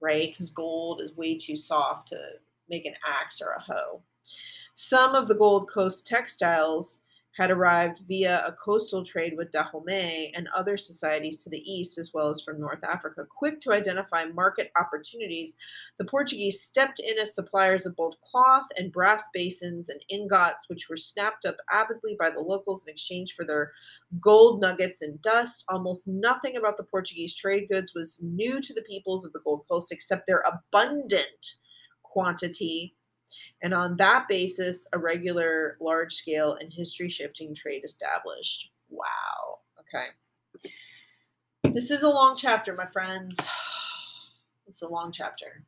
Right? 0.00 0.30
Because 0.30 0.50
gold 0.50 1.00
is 1.00 1.16
way 1.16 1.36
too 1.36 1.56
soft 1.56 2.08
to 2.08 2.20
make 2.68 2.84
an 2.84 2.94
axe 3.06 3.40
or 3.40 3.52
a 3.52 3.60
hoe. 3.60 4.02
Some 4.74 5.14
of 5.14 5.26
the 5.26 5.34
Gold 5.34 5.70
Coast 5.70 6.06
textiles 6.06 7.00
had 7.36 7.50
arrived 7.50 7.98
via 8.06 8.44
a 8.46 8.52
coastal 8.52 9.04
trade 9.04 9.34
with 9.36 9.50
Dahomey 9.50 10.32
and 10.34 10.48
other 10.54 10.76
societies 10.76 11.42
to 11.44 11.50
the 11.50 11.62
east, 11.70 11.98
as 11.98 12.12
well 12.14 12.30
as 12.30 12.40
from 12.40 12.58
North 12.58 12.82
Africa. 12.82 13.26
Quick 13.28 13.60
to 13.60 13.72
identify 13.72 14.24
market 14.24 14.70
opportunities, 14.80 15.56
the 15.98 16.04
Portuguese 16.04 16.62
stepped 16.62 16.98
in 16.98 17.18
as 17.18 17.34
suppliers 17.34 17.84
of 17.84 17.94
both 17.94 18.20
cloth 18.22 18.66
and 18.78 18.90
brass 18.90 19.24
basins 19.34 19.90
and 19.90 20.00
ingots, 20.08 20.68
which 20.68 20.88
were 20.88 20.96
snapped 20.96 21.44
up 21.44 21.56
avidly 21.70 22.16
by 22.18 22.30
the 22.30 22.40
locals 22.40 22.82
in 22.82 22.90
exchange 22.90 23.34
for 23.34 23.44
their 23.44 23.72
gold 24.18 24.62
nuggets 24.62 25.02
and 25.02 25.20
dust. 25.20 25.64
Almost 25.68 26.08
nothing 26.08 26.56
about 26.56 26.78
the 26.78 26.84
Portuguese 26.84 27.34
trade 27.34 27.68
goods 27.68 27.92
was 27.94 28.18
new 28.22 28.62
to 28.62 28.72
the 28.72 28.82
peoples 28.82 29.26
of 29.26 29.32
the 29.32 29.40
Gold 29.40 29.64
Coast 29.68 29.92
except 29.92 30.26
their 30.26 30.42
abundant 30.46 31.56
quantity 32.02 32.94
and 33.62 33.74
on 33.74 33.96
that 33.96 34.26
basis, 34.28 34.86
a 34.92 34.98
regular, 34.98 35.76
large 35.80 36.12
scale, 36.12 36.56
and 36.60 36.72
history 36.72 37.08
shifting 37.08 37.54
trade 37.54 37.84
established. 37.84 38.72
Wow. 38.88 39.58
Okay. 39.80 40.06
This 41.72 41.90
is 41.90 42.02
a 42.02 42.08
long 42.08 42.36
chapter, 42.36 42.74
my 42.74 42.86
friends. 42.86 43.38
It's 44.68 44.82
a 44.82 44.88
long 44.88 45.12
chapter. 45.12 45.62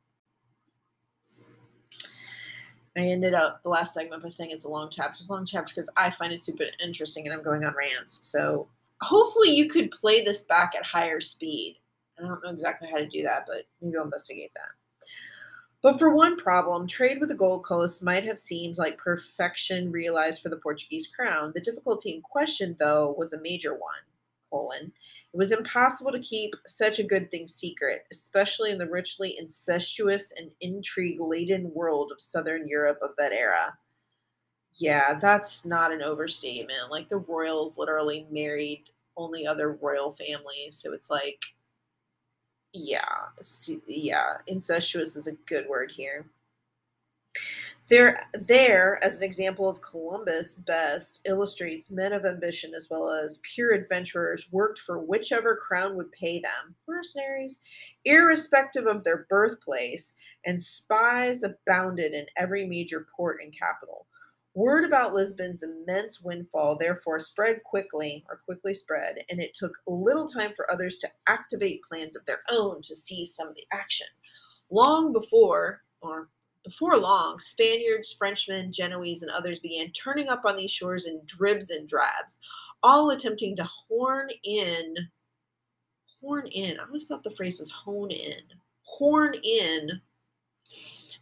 I 2.97 3.03
ended 3.03 3.33
up 3.33 3.63
the 3.63 3.69
last 3.69 3.95
segment 3.95 4.25
by 4.25 4.29
saying 4.29 4.51
it's 4.51 4.65
a 4.65 4.69
long 4.69 4.89
chapter. 4.91 5.21
It's 5.21 5.29
a 5.29 5.33
long 5.33 5.47
chapter 5.47 5.73
because 5.73 5.89
I 5.97 6.11
find 6.11 6.33
it 6.33 6.43
super 6.43 6.65
interesting 6.83 7.25
and 7.25 7.33
I'm 7.33 7.45
going 7.45 7.65
on 7.65 7.75
rants. 7.77 8.27
So 8.27 8.67
hopefully 9.01 9.51
you 9.51 9.69
could 9.69 9.93
play 9.93 10.25
this 10.25 10.43
back 10.43 10.73
at 10.77 10.85
higher 10.85 11.21
speed. 11.21 11.79
I 12.19 12.23
don't 12.23 12.43
know 12.43 12.51
exactly 12.51 12.89
how 12.91 12.97
to 12.97 13.07
do 13.07 13.23
that, 13.23 13.45
but 13.47 13.67
maybe 13.81 13.97
I'll 13.97 14.05
investigate 14.05 14.51
that. 14.55 15.07
But 15.83 15.99
for 15.99 16.13
one 16.13 16.37
problem, 16.37 16.87
trade 16.87 17.19
with 17.21 17.29
the 17.29 17.37
Gold 17.37 17.65
Coast 17.65 18.03
might 18.03 18.25
have 18.25 18.39
seemed 18.39 18.79
like 18.79 18.99
perfection 18.99 19.93
realized 19.93 20.43
for 20.43 20.49
the 20.49 20.57
Portuguese 20.57 21.07
crown. 21.07 21.53
The 21.55 21.61
difficulty 21.61 22.13
in 22.13 22.23
question, 22.23 22.75
though, 22.79 23.15
was 23.17 23.33
a 23.33 23.41
major 23.41 23.73
one. 23.73 24.03
Colon. 24.51 24.93
It 25.33 25.37
was 25.37 25.53
impossible 25.53 26.13
to 26.13 26.19
keep 26.19 26.55
such 26.67 26.99
a 26.99 27.05
good 27.05 27.31
thing 27.31 27.47
secret, 27.47 28.07
especially 28.11 28.71
in 28.71 28.79
the 28.79 28.89
richly 28.89 29.37
incestuous 29.39 30.33
and 30.37 30.51
intrigue 30.61 31.21
laden 31.21 31.73
world 31.75 32.11
of 32.13 32.21
Southern 32.21 32.67
Europe 32.67 32.99
of 33.03 33.11
that 33.19 33.33
era. 33.33 33.77
Yeah, 34.75 35.15
that's 35.21 35.65
not 35.67 35.93
an 35.93 36.03
overstatement. 36.03 36.91
Like 36.91 37.09
the 37.09 37.19
royals 37.19 37.79
literally 37.79 38.27
married 38.31 38.85
only 39.17 39.47
other 39.47 39.73
royal 39.73 40.11
families. 40.11 40.77
So 40.77 40.93
it's 40.93 41.11
like 41.11 41.43
yeah, 42.73 43.01
yeah, 43.87 44.39
incestuous 44.47 45.17
is 45.17 45.27
a 45.27 45.33
good 45.47 45.67
word 45.69 45.91
here. 45.91 46.27
There, 47.89 48.21
there, 48.35 49.03
as 49.03 49.17
an 49.17 49.25
example 49.25 49.67
of 49.67 49.81
Columbus 49.81 50.57
best 50.57 51.27
illustrates 51.27 51.91
men 51.91 52.13
of 52.13 52.27
ambition 52.27 52.75
as 52.75 52.89
well 52.91 53.11
as 53.11 53.41
pure 53.43 53.73
adventurers 53.73 54.53
worked 54.53 54.79
for 54.79 54.99
whichever 54.99 55.57
crown 55.57 55.97
would 55.97 56.13
pay 56.13 56.39
them, 56.39 56.75
mercenaries, 56.87 57.61
irrespective 58.05 58.85
of 58.85 59.05
their 59.05 59.27
birthplace, 59.31 60.13
and 60.45 60.61
spies 60.61 61.43
abounded 61.43 62.13
in 62.13 62.27
every 62.37 62.67
major 62.67 63.07
port 63.17 63.39
and 63.43 63.59
capital. 63.59 64.07
Word 64.59 64.85
about 64.85 65.15
Lisbon's 65.15 65.63
immense 65.63 66.21
windfall 66.21 66.77
therefore 66.77 67.21
spread 67.21 67.63
quickly, 67.63 68.25
or 68.29 68.39
quickly 68.45 68.75
spread, 68.75 69.19
and 69.31 69.39
it 69.39 69.55
took 69.55 69.79
little 69.87 70.27
time 70.27 70.51
for 70.57 70.69
others 70.69 70.99
to 70.99 71.09
activate 71.29 71.85
plans 71.85 72.17
of 72.17 72.27
their 72.27 72.41
own 72.51 72.83
to 72.83 72.97
seize 72.97 73.37
some 73.37 73.47
of 73.47 73.55
the 73.55 73.69
action. 73.73 74.09
Long 74.69 75.13
before, 75.13 75.85
or 76.01 76.29
before 76.65 76.97
long, 76.97 77.39
Spaniards, 77.39 78.13
Frenchmen, 78.13 78.73
Genoese, 78.73 79.23
and 79.23 79.31
others 79.31 79.61
began 79.61 79.93
turning 79.93 80.29
up 80.29 80.45
on 80.45 80.57
these 80.57 80.73
shores 80.73 81.07
in 81.07 81.21
dribs 81.25 81.71
and 81.71 81.87
drabs, 81.87 82.41
all 82.83 83.11
attempting 83.11 83.55
to 83.55 83.65
horn 83.65 84.29
in. 84.43 84.97
Horn 86.21 86.49
in. 86.49 86.81
I 86.81 86.85
always 86.85 87.07
thought 87.07 87.23
the 87.23 87.31
phrase 87.31 87.61
was 87.61 87.71
hone 87.71 88.11
in. 88.11 88.43
Horn 88.83 89.35
in. 89.41 90.01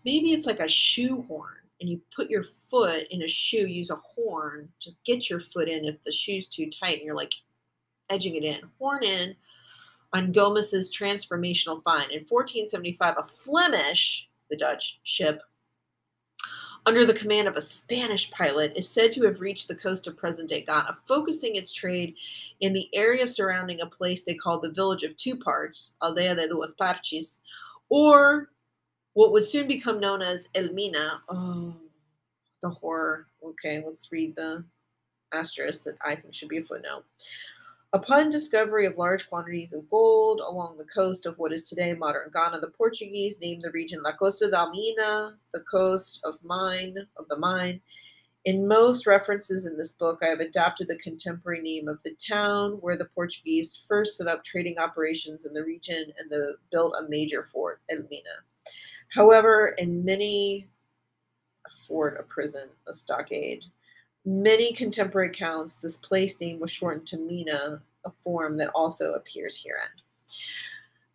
Maybe 0.07 0.33
it's 0.33 0.47
like 0.47 0.61
a 0.61 0.67
shoehorn 0.67 1.66
and 1.81 1.89
you 1.91 2.01
put 2.15 2.31
your 2.31 2.43
foot 2.43 3.07
in 3.11 3.23
a 3.23 3.29
shoe, 3.29 3.67
use 3.67 3.91
a 3.91 3.97
horn 3.97 4.69
to 4.81 4.91
get 5.05 5.29
your 5.29 5.41
foot 5.41 5.69
in 5.69 5.85
if 5.85 6.03
the 6.03 6.13
shoe's 6.13 6.49
too 6.49 6.71
tight 6.71 6.99
and 6.99 7.07
you're 7.07 7.17
like 7.17 7.35
edging 8.11 8.37
it 8.37 8.45
in. 8.45 8.61
Horn 8.79 9.03
in 9.03 9.37
on 10.13 10.33
Gomes's 10.33 10.95
transformational 10.95 11.83
find. 11.83 12.11
In 12.11 12.25
1475, 12.29 13.15
a 13.19 13.23
Flemish, 13.23 14.31
the 14.51 14.57
Dutch 14.57 15.01
ship, 15.03 15.43
under 16.87 17.05
the 17.05 17.13
command 17.13 17.49
of 17.49 17.57
a 17.57 17.61
Spanish 17.61 18.31
pilot, 18.31 18.73
is 18.77 18.89
said 18.89 19.13
to 19.13 19.25
have 19.25 19.41
reached 19.41 19.67
the 19.67 19.75
coast 19.75 20.07
of 20.07 20.17
present 20.17 20.49
day 20.49 20.63
Ghana, 20.63 20.97
focusing 21.05 21.57
its 21.57 21.73
trade 21.73 22.15
in 22.61 22.73
the 22.73 22.89
area 22.95 23.27
surrounding 23.27 23.81
a 23.81 23.87
place 23.87 24.25
they 24.25 24.35
called 24.35 24.63
the 24.63 24.71
village 24.71 25.03
of 25.03 25.17
two 25.17 25.37
parts, 25.37 25.97
Aldea 26.01 26.37
de 26.37 26.49
Duas 26.49 26.75
Partes, 26.75 27.43
or 27.89 28.51
what 29.17 29.33
would 29.33 29.45
soon 29.45 29.67
become 29.67 29.99
known 29.99 30.21
as 30.21 30.51
Elmina. 30.55 31.23
Oh, 31.31 31.75
the 32.61 32.69
horror. 32.69 33.27
Okay, 33.43 33.83
let's 33.85 34.13
read 34.13 34.37
the 34.37 34.63
asterisk 35.33 35.85
that 35.85 35.97
I 36.05 36.17
think 36.17 36.35
should 36.35 36.51
be 36.51 36.59
a 36.59 36.63
footnote. 36.63 37.07
Upon 37.95 38.29
discovery 38.29 38.85
of 38.85 38.99
large 38.99 39.27
quantities 39.31 39.73
of 39.73 39.89
gold 39.89 40.43
along 40.47 40.77
the 40.77 40.85
coast 40.85 41.25
of 41.25 41.39
what 41.39 41.55
is 41.55 41.67
today 41.67 41.95
modern 41.95 42.31
Ghana, 42.31 42.61
the 42.61 42.73
Portuguese 42.77 43.41
named 43.41 43.63
the 43.63 43.71
region 43.71 44.03
La 44.03 44.13
Costa 44.13 44.51
da 44.51 44.69
Mina, 44.69 45.39
the 45.55 45.61
coast 45.61 46.21
of 46.23 46.39
mine, 46.45 46.99
of 47.17 47.27
the 47.29 47.39
mine. 47.39 47.81
In 48.45 48.69
most 48.69 49.07
references 49.07 49.65
in 49.65 49.79
this 49.79 49.93
book, 49.93 50.19
I 50.23 50.27
have 50.27 50.41
adapted 50.41 50.89
the 50.89 50.99
contemporary 50.99 51.63
name 51.63 51.89
of 51.89 52.03
the 52.03 52.15
town 52.15 52.73
where 52.83 52.99
the 52.99 53.07
Portuguese 53.07 53.83
first 53.89 54.19
set 54.19 54.27
up 54.27 54.45
trading 54.45 54.79
operations 54.79 55.47
in 55.47 55.55
the 55.55 55.65
region 55.65 56.13
and 56.19 56.31
the, 56.31 56.57
built 56.71 56.95
a 57.01 57.09
major 57.09 57.43
fort, 57.43 57.81
Elmina. 57.91 58.45
However, 59.09 59.75
in 59.79 60.05
many 60.05 60.69
a 61.67 61.71
fort, 61.71 62.19
a 62.19 62.23
prison, 62.23 62.69
a 62.87 62.93
stockade, 62.93 63.65
many 64.25 64.73
contemporary 64.73 65.29
accounts, 65.29 65.77
this 65.77 65.97
place 65.97 66.41
name 66.41 66.61
was 66.61 66.71
shortened 66.71 67.07
to 67.09 67.19
Mina, 67.19 67.83
a 68.05 68.11
form 68.11 68.57
that 68.59 68.71
also 68.75 69.13
appears 69.13 69.63
herein. 69.63 69.89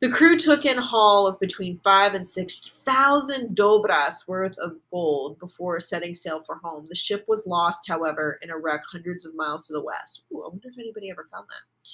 The 0.02 0.10
crew 0.10 0.40
took 0.40 0.66
in 0.66 0.80
haul 0.80 1.28
of 1.28 1.40
between 1.40 1.78
five 1.78 2.16
and 2.16 2.26
six 2.26 2.72
thousand 2.86 3.56
dobras 3.56 4.28
worth 4.28 4.58
of 4.58 4.78
gold 4.90 5.38
before 5.38 5.80
setting 5.80 6.16
sail 6.16 6.42
for 6.42 6.56
home. 6.56 6.88
The 6.90 6.96
ship 6.96 7.26
was 7.28 7.46
lost, 7.46 7.88
however, 7.88 8.40
in 8.42 8.50
a 8.50 8.58
wreck 8.58 8.82
hundreds 8.92 9.28
of 9.28 9.36
miles 9.36 9.68
to 9.68 9.74
the 9.74 9.84
west. 9.84 10.24
Ooh, 10.34 10.44
I 10.44 10.50
wonder 10.50 10.70
if 10.70 10.80
anybody 10.80 11.12
ever 11.12 11.28
found 11.32 11.46
that. 11.50 11.90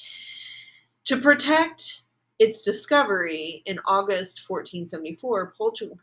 To 1.06 1.18
protect 1.18 2.04
its 2.40 2.62
discovery 2.62 3.64
in 3.66 3.80
August 3.86 4.48
1474, 4.48 5.54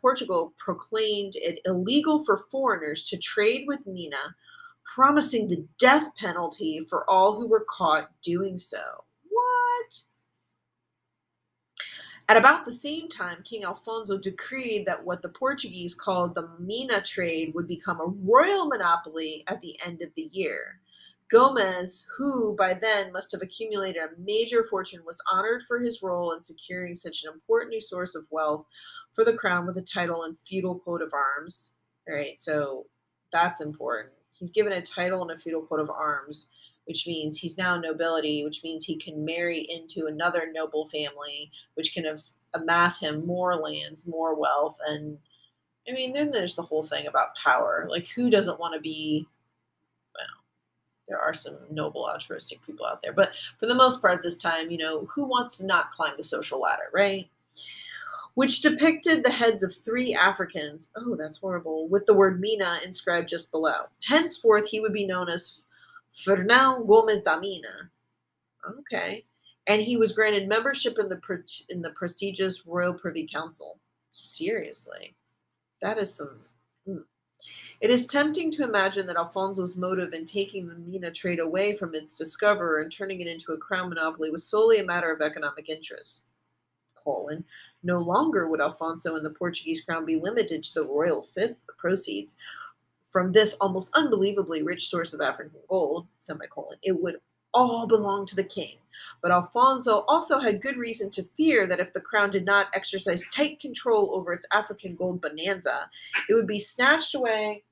Portugal 0.01 0.53
proclaimed 0.57 1.33
it 1.35 1.59
illegal 1.65 2.23
for 2.25 2.45
foreigners 2.51 3.05
to 3.05 3.17
trade 3.17 3.65
with 3.67 3.87
Mina, 3.87 4.35
promising 4.83 5.47
the 5.47 5.65
death 5.79 6.09
penalty 6.17 6.81
for 6.89 7.09
all 7.09 7.39
who 7.39 7.47
were 7.47 7.65
caught 7.69 8.09
doing 8.21 8.57
so. 8.57 8.81
What? 9.29 9.99
At 12.27 12.37
about 12.37 12.65
the 12.65 12.71
same 12.71 13.07
time, 13.07 13.43
King 13.43 13.63
Alfonso 13.63 14.17
decreed 14.17 14.85
that 14.87 15.05
what 15.05 15.21
the 15.21 15.29
Portuguese 15.29 15.95
called 15.95 16.35
the 16.35 16.49
Mina 16.59 17.01
trade 17.01 17.53
would 17.53 17.67
become 17.67 18.01
a 18.01 18.13
royal 18.23 18.65
monopoly 18.65 19.43
at 19.47 19.61
the 19.61 19.79
end 19.85 20.01
of 20.01 20.09
the 20.15 20.29
year. 20.33 20.79
Gomes, 21.31 22.07
who 22.15 22.55
by 22.55 22.75
then 22.75 23.11
must 23.11 23.31
have 23.31 23.41
accumulated 23.41 24.01
a 24.01 24.21
major 24.21 24.63
fortune, 24.63 25.01
was 25.05 25.21
honored 25.31 25.63
for 25.63 25.79
his 25.79 26.03
role 26.03 26.33
in 26.33 26.43
securing 26.43 26.95
such 26.95 27.23
an 27.23 27.33
important 27.33 27.71
new 27.71 27.81
source 27.81 28.13
of 28.15 28.27
wealth 28.29 28.63
for 29.13 29.25
the 29.25 29.33
crown 29.33 29.65
with 29.65 29.77
a 29.77 29.81
title 29.81 30.23
and 30.23 30.37
feudal 30.37 30.79
coat 30.79 31.01
of 31.01 31.13
arms. 31.13 31.73
All 32.07 32.15
right, 32.15 32.39
so 32.39 32.85
that's 33.33 33.61
important. 33.61 34.13
He's 34.33 34.51
given 34.51 34.73
a 34.73 34.81
title 34.81 35.23
and 35.23 35.31
a 35.31 35.37
feudal 35.37 35.65
coat 35.65 35.79
of 35.79 35.89
arms, 35.89 36.49
which 36.85 37.07
means 37.07 37.39
he's 37.39 37.57
now 37.57 37.79
nobility, 37.79 38.43
which 38.43 38.63
means 38.63 38.85
he 38.85 38.95
can 38.95 39.25
marry 39.25 39.67
into 39.69 40.05
another 40.05 40.51
noble 40.53 40.85
family, 40.85 41.51
which 41.73 41.93
can 41.93 42.05
have, 42.05 42.21
amass 42.53 42.99
him 42.99 43.25
more 43.25 43.55
lands, 43.55 44.07
more 44.07 44.39
wealth, 44.39 44.77
and 44.87 45.17
I 45.87 45.93
mean, 45.93 46.13
then 46.13 46.31
there's 46.31 46.55
the 46.55 46.63
whole 46.63 46.81
thing 46.83 47.05
about 47.05 47.35
power. 47.35 47.87
Like, 47.89 48.07
who 48.07 48.29
doesn't 48.29 48.59
want 48.59 48.73
to 48.73 48.79
be 48.79 49.27
there 51.07 51.19
are 51.19 51.33
some 51.33 51.57
noble 51.69 52.05
altruistic 52.05 52.63
people 52.65 52.85
out 52.85 53.01
there 53.01 53.13
but 53.13 53.31
for 53.59 53.65
the 53.65 53.75
most 53.75 54.01
part 54.01 54.21
this 54.23 54.37
time 54.37 54.71
you 54.71 54.77
know 54.77 55.05
who 55.05 55.25
wants 55.25 55.57
to 55.57 55.65
not 55.65 55.91
climb 55.91 56.13
the 56.17 56.23
social 56.23 56.59
ladder 56.59 56.89
right 56.93 57.29
which 58.35 58.61
depicted 58.61 59.23
the 59.23 59.31
heads 59.31 59.63
of 59.63 59.73
three 59.73 60.13
Africans. 60.13 60.91
Oh, 60.95 61.15
that's 61.15 61.37
horrible. 61.37 61.87
With 61.87 62.05
the 62.05 62.13
word 62.13 62.39
Mina 62.39 62.79
inscribed 62.85 63.29
just 63.29 63.51
below. 63.51 63.85
Henceforth, 64.03 64.67
he 64.67 64.81
would 64.81 64.93
be 64.93 65.07
known 65.07 65.29
as 65.29 65.65
Fernão 66.13 66.85
Gomes 66.85 67.23
da 67.23 67.39
Mina. 67.39 67.89
Okay. 68.79 69.25
And 69.67 69.81
he 69.81 69.97
was 69.97 70.11
granted 70.11 70.47
membership 70.47 70.97
in 70.99 71.09
the 71.09 71.19
in 71.69 71.81
the 71.81 71.89
prestigious 71.91 72.65
Royal 72.67 72.93
Privy 72.93 73.25
Council. 73.25 73.79
Seriously. 74.11 75.15
That 75.81 75.97
is 75.97 76.13
some 76.13 76.41
mm. 76.87 77.03
It 77.81 77.89
is 77.89 78.05
tempting 78.05 78.51
to 78.51 78.63
imagine 78.63 79.05
that 79.07 79.17
Alfonso's 79.17 79.75
motive 79.75 80.13
in 80.13 80.25
taking 80.25 80.67
the 80.67 80.75
Mina 80.75 81.11
trade 81.11 81.39
away 81.39 81.75
from 81.75 81.93
its 81.93 82.17
discoverer 82.17 82.79
and 82.79 82.91
turning 82.91 83.21
it 83.21 83.27
into 83.27 83.51
a 83.51 83.57
crown 83.57 83.89
monopoly 83.89 84.31
was 84.31 84.47
solely 84.47 84.79
a 84.79 84.85
matter 84.85 85.11
of 85.11 85.21
economic 85.21 85.69
interest. 85.69 86.25
Colon. 87.05 87.43
No 87.83 87.99
longer 87.99 88.49
would 88.49 88.61
Alfonso 88.61 89.15
and 89.15 89.25
the 89.25 89.33
Portuguese 89.33 89.83
crown 89.83 90.05
be 90.05 90.15
limited 90.15 90.63
to 90.63 90.73
the 90.73 90.87
royal 90.87 91.21
fifth 91.21 91.59
proceeds 91.77 92.35
from 93.11 93.31
this 93.31 93.53
almost 93.61 93.95
unbelievably 93.95 94.63
rich 94.63 94.87
source 94.87 95.13
of 95.13 95.21
African 95.21 95.59
gold, 95.69 96.07
semicolon. 96.19 96.77
It 96.81 96.99
would 97.01 97.17
all 97.53 97.87
belong 97.87 98.25
to 98.25 98.35
the 98.35 98.43
king. 98.43 98.77
But 99.21 99.31
Alfonso 99.31 100.05
also 100.07 100.39
had 100.39 100.61
good 100.61 100.77
reason 100.77 101.09
to 101.11 101.23
fear 101.35 101.67
that 101.67 101.79
if 101.79 101.93
the 101.93 102.01
crown 102.01 102.29
did 102.29 102.45
not 102.45 102.67
exercise 102.73 103.27
tight 103.29 103.59
control 103.59 104.15
over 104.15 104.33
its 104.33 104.45
African 104.53 104.95
gold 104.95 105.21
bonanza, 105.21 105.89
it 106.29 106.33
would 106.33 106.47
be 106.47 106.59
snatched 106.59 107.15
away 107.15 107.63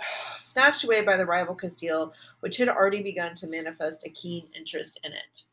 snatched 0.40 0.84
away 0.84 1.02
by 1.02 1.16
the 1.16 1.26
rival 1.26 1.54
Castile, 1.54 2.12
which 2.40 2.56
had 2.56 2.68
already 2.68 3.02
begun 3.02 3.34
to 3.36 3.46
manifest 3.46 4.06
a 4.06 4.10
keen 4.10 4.48
interest 4.54 5.00
in 5.04 5.12
it. 5.12 5.44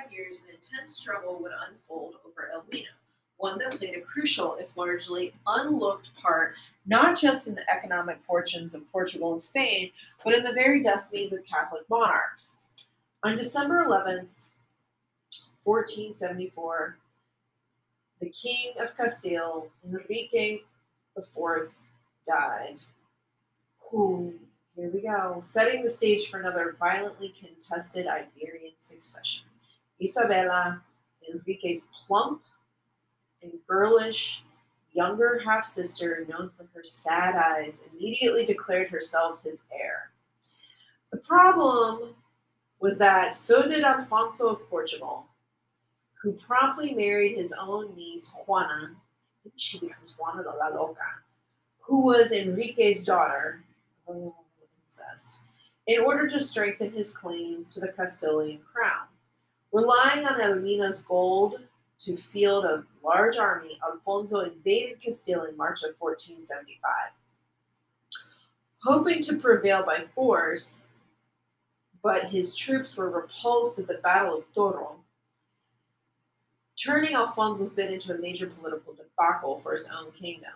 Five 0.00 0.12
years, 0.12 0.40
an 0.40 0.54
intense 0.54 0.96
struggle 0.96 1.38
would 1.40 1.52
unfold 1.68 2.14
over 2.26 2.50
El 2.52 2.64
Mina, 2.70 2.88
one 3.36 3.58
that 3.58 3.78
played 3.78 3.96
a 3.96 4.00
crucial, 4.00 4.56
if 4.56 4.76
largely 4.76 5.32
unlooked 5.46 6.10
part, 6.16 6.54
not 6.86 7.18
just 7.18 7.48
in 7.48 7.54
the 7.54 7.70
economic 7.70 8.20
fortunes 8.22 8.74
of 8.74 8.90
Portugal 8.92 9.32
and 9.32 9.42
Spain, 9.42 9.90
but 10.24 10.34
in 10.34 10.44
the 10.44 10.52
very 10.52 10.82
destinies 10.82 11.32
of 11.32 11.44
Catholic 11.44 11.88
monarchs. 11.88 12.58
On 13.22 13.36
December 13.36 13.84
11th, 13.86 14.28
1474, 15.64 16.96
the 18.20 18.30
King 18.30 18.72
of 18.80 18.96
Castile, 18.96 19.68
Enrique 19.84 20.60
IV, 21.16 21.74
died. 22.26 22.80
Who, 23.90 24.34
here 24.74 24.90
we 24.92 25.02
go, 25.02 25.40
setting 25.40 25.82
the 25.82 25.90
stage 25.90 26.30
for 26.30 26.38
another 26.38 26.76
violently 26.78 27.34
contested 27.38 28.06
Iberian 28.06 28.74
succession. 28.80 29.49
Isabella, 30.02 30.82
Enrique's 31.28 31.88
plump 32.06 32.42
and 33.42 33.52
girlish 33.66 34.44
younger 34.92 35.40
half 35.44 35.64
sister, 35.64 36.26
known 36.28 36.50
for 36.56 36.66
her 36.74 36.84
sad 36.84 37.36
eyes, 37.36 37.82
immediately 37.92 38.44
declared 38.44 38.88
herself 38.88 39.42
his 39.42 39.60
heir. 39.72 40.10
The 41.10 41.18
problem 41.18 42.14
was 42.80 42.98
that 42.98 43.34
so 43.34 43.66
did 43.66 43.84
Alfonso 43.84 44.48
of 44.48 44.68
Portugal, 44.68 45.26
who 46.22 46.32
promptly 46.32 46.94
married 46.94 47.36
his 47.36 47.52
own 47.52 47.94
niece, 47.96 48.32
Juana. 48.46 48.96
She 49.56 49.78
becomes 49.78 50.16
Juana 50.18 50.42
de 50.42 50.50
la 50.50 50.68
Loca, 50.68 51.00
who 51.78 52.04
was 52.04 52.32
Enrique's 52.32 53.04
daughter. 53.04 53.62
Oh, 54.08 54.34
incest. 54.84 55.40
In 55.86 56.00
order 56.00 56.28
to 56.28 56.40
strengthen 56.40 56.92
his 56.92 57.16
claims 57.16 57.74
to 57.74 57.80
the 57.80 57.92
Castilian 57.92 58.60
crown. 58.60 59.06
Relying 59.72 60.26
on 60.26 60.40
El 60.40 60.56
Mina's 60.56 61.02
gold 61.02 61.60
to 62.00 62.16
field 62.16 62.64
a 62.64 62.84
large 63.04 63.36
army, 63.36 63.78
Alfonso 63.86 64.40
invaded 64.40 65.00
Castile 65.00 65.44
in 65.44 65.56
March 65.56 65.82
of 65.82 65.94
1475. 65.98 66.92
Hoping 68.82 69.22
to 69.22 69.36
prevail 69.36 69.84
by 69.84 70.04
force, 70.14 70.88
but 72.02 72.24
his 72.24 72.56
troops 72.56 72.96
were 72.96 73.10
repulsed 73.10 73.78
at 73.78 73.86
the 73.86 74.00
Battle 74.02 74.38
of 74.38 74.44
Toro, 74.54 74.96
turning 76.82 77.14
Alfonso's 77.14 77.74
bid 77.74 77.92
into 77.92 78.14
a 78.14 78.18
major 78.18 78.46
political 78.46 78.94
debacle 78.94 79.58
for 79.58 79.74
his 79.74 79.88
own 79.88 80.10
kingdom. 80.12 80.52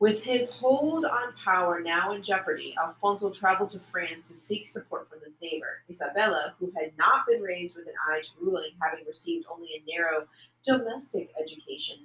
With 0.00 0.24
his 0.24 0.50
hold 0.50 1.04
on 1.04 1.34
power 1.44 1.78
now 1.78 2.12
in 2.12 2.22
jeopardy, 2.22 2.74
Alfonso 2.82 3.28
traveled 3.28 3.70
to 3.72 3.78
France 3.78 4.28
to 4.28 4.34
seek 4.34 4.66
support 4.66 5.10
from 5.10 5.20
his 5.20 5.38
neighbor, 5.42 5.82
Isabella, 5.90 6.54
who 6.58 6.72
had 6.74 6.92
not 6.96 7.26
been 7.26 7.42
raised 7.42 7.76
with 7.76 7.86
an 7.86 7.92
eye 8.08 8.22
to 8.22 8.30
ruling, 8.40 8.70
having 8.82 9.04
received 9.06 9.44
only 9.52 9.68
a 9.74 9.90
narrow 9.94 10.26
domestic 10.64 11.30
education. 11.38 11.98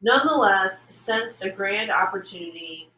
Nonetheless, 0.00 0.86
sensed 0.88 1.44
a 1.44 1.50
grand 1.50 1.90
opportunity 1.90 2.88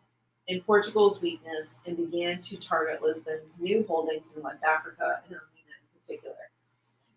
in 0.47 0.61
Portugal's 0.61 1.23
weakness 1.23 1.81
and 1.87 1.97
began 1.97 2.39
to 2.43 2.59
target 2.59 3.03
Lisbon's 3.03 3.62
new 3.62 3.83
holdings 3.89 4.35
in 4.37 4.43
West 4.43 4.62
Africa 4.62 5.23
and 5.24 5.33
in 5.33 5.99
particular. 5.99 6.37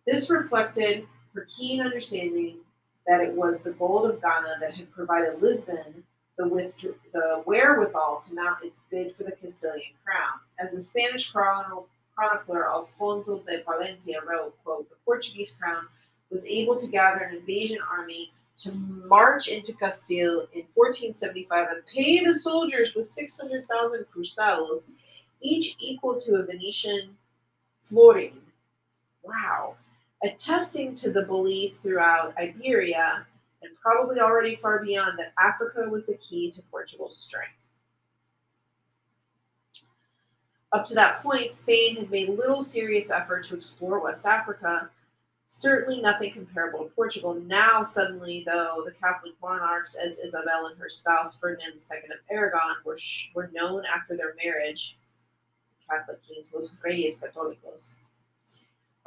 This 0.08 0.30
reflected 0.30 1.06
her 1.34 1.46
keen 1.50 1.82
understanding 1.82 2.60
that 3.08 3.22
it 3.22 3.34
was 3.34 3.62
the 3.62 3.72
gold 3.72 4.10
of 4.10 4.22
Ghana 4.22 4.56
that 4.60 4.76
had 4.76 4.92
provided 4.92 5.42
Lisbon 5.42 6.04
the, 6.38 6.48
withdraw- 6.48 6.94
the 7.14 7.44
wherewithal 7.46 8.22
to 8.28 8.36
mount 8.36 8.64
its 8.64 8.84
bid 8.90 9.16
for 9.16 9.24
the 9.24 9.32
Castilian 9.32 9.94
crown. 10.06 10.40
As 10.60 10.74
the 10.74 10.82
Spanish 10.82 11.32
chronicler 11.32 12.70
Alfonso 12.70 13.40
de 13.40 13.60
Palencia 13.60 14.22
wrote, 14.28 14.56
quote, 14.64 14.90
the 14.90 14.96
Portuguese 15.06 15.56
crown 15.60 15.88
was 16.30 16.46
able 16.48 16.76
to 16.78 16.88
gather 16.88 17.20
an 17.20 17.36
invasion 17.36 17.78
army 17.90 18.32
to 18.58 18.72
march 18.74 19.50
into 19.50 19.74
Castile 19.74 20.48
in 20.54 20.64
1475 20.74 21.68
and 21.70 21.86
pay 21.86 22.24
the 22.24 22.34
soldiers 22.34 22.96
with 22.96 23.06
600,000 23.06 24.06
cruzados, 24.16 24.88
each 25.42 25.76
equal 25.80 26.20
to 26.20 26.36
a 26.36 26.44
Venetian 26.44 27.18
florin. 27.84 28.42
Wow 29.24 29.76
attesting 30.24 30.96
to 30.96 31.12
the 31.12 31.24
belief 31.24 31.78
throughout 31.78 32.34
Iberia 32.38 33.26
and 33.62 33.72
probably 33.82 34.20
already 34.20 34.56
far 34.56 34.84
beyond 34.84 35.20
that 35.20 35.34
Africa 35.40 35.90
was 35.90 36.06
the 36.06 36.16
key 36.16 36.52
to 36.52 36.62
Portugal's 36.64 37.18
strength. 37.18 37.54
Up 40.72 40.86
to 40.86 40.96
that 40.96 41.24
point, 41.24 41.52
Spain 41.52 41.96
had 41.96 42.12
made 42.12 42.30
little 42.30 42.64
serious 42.64 43.10
effort 43.10 43.46
to 43.46 43.56
explore 43.56 44.00
West 44.00 44.26
Africa, 44.26 44.90
certainly 45.48 46.02
nothing 46.02 46.34
comparable 46.34 46.84
to 46.84 46.90
Portugal. 46.92 47.34
Now, 47.34 47.84
suddenly, 47.84 48.44
though, 48.46 48.84
the 48.86 48.92
Catholic 48.92 49.34
monarchs, 49.42 49.96
as 49.96 50.20
Isabel 50.20 50.68
and 50.68 50.78
her 50.78 50.90
spouse 50.90 51.38
Ferdinand 51.38 51.76
II 51.76 51.98
of 52.12 52.20
Aragon, 52.30 52.76
were, 52.84 52.98
were 53.34 53.50
known 53.54 53.84
after 53.86 54.18
their 54.18 54.36
marriage, 54.44 54.98
Catholic 55.90 56.22
kings, 56.28 56.52
los 56.54 56.74
reyes 56.84 57.22
católicos, 57.22 57.96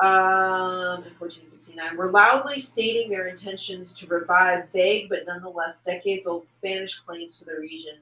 um, 0.00 1.02
in 1.02 1.12
1469 1.18 1.96
were 1.96 2.10
loudly 2.10 2.60
stating 2.60 3.10
their 3.10 3.26
intentions 3.26 3.94
to 3.94 4.06
revive 4.06 4.70
vague 4.72 5.08
but 5.08 5.26
nonetheless 5.26 5.82
decades 5.82 6.26
old 6.26 6.46
Spanish 6.46 7.00
claims 7.00 7.38
to 7.38 7.44
the 7.44 7.56
region 7.58 7.96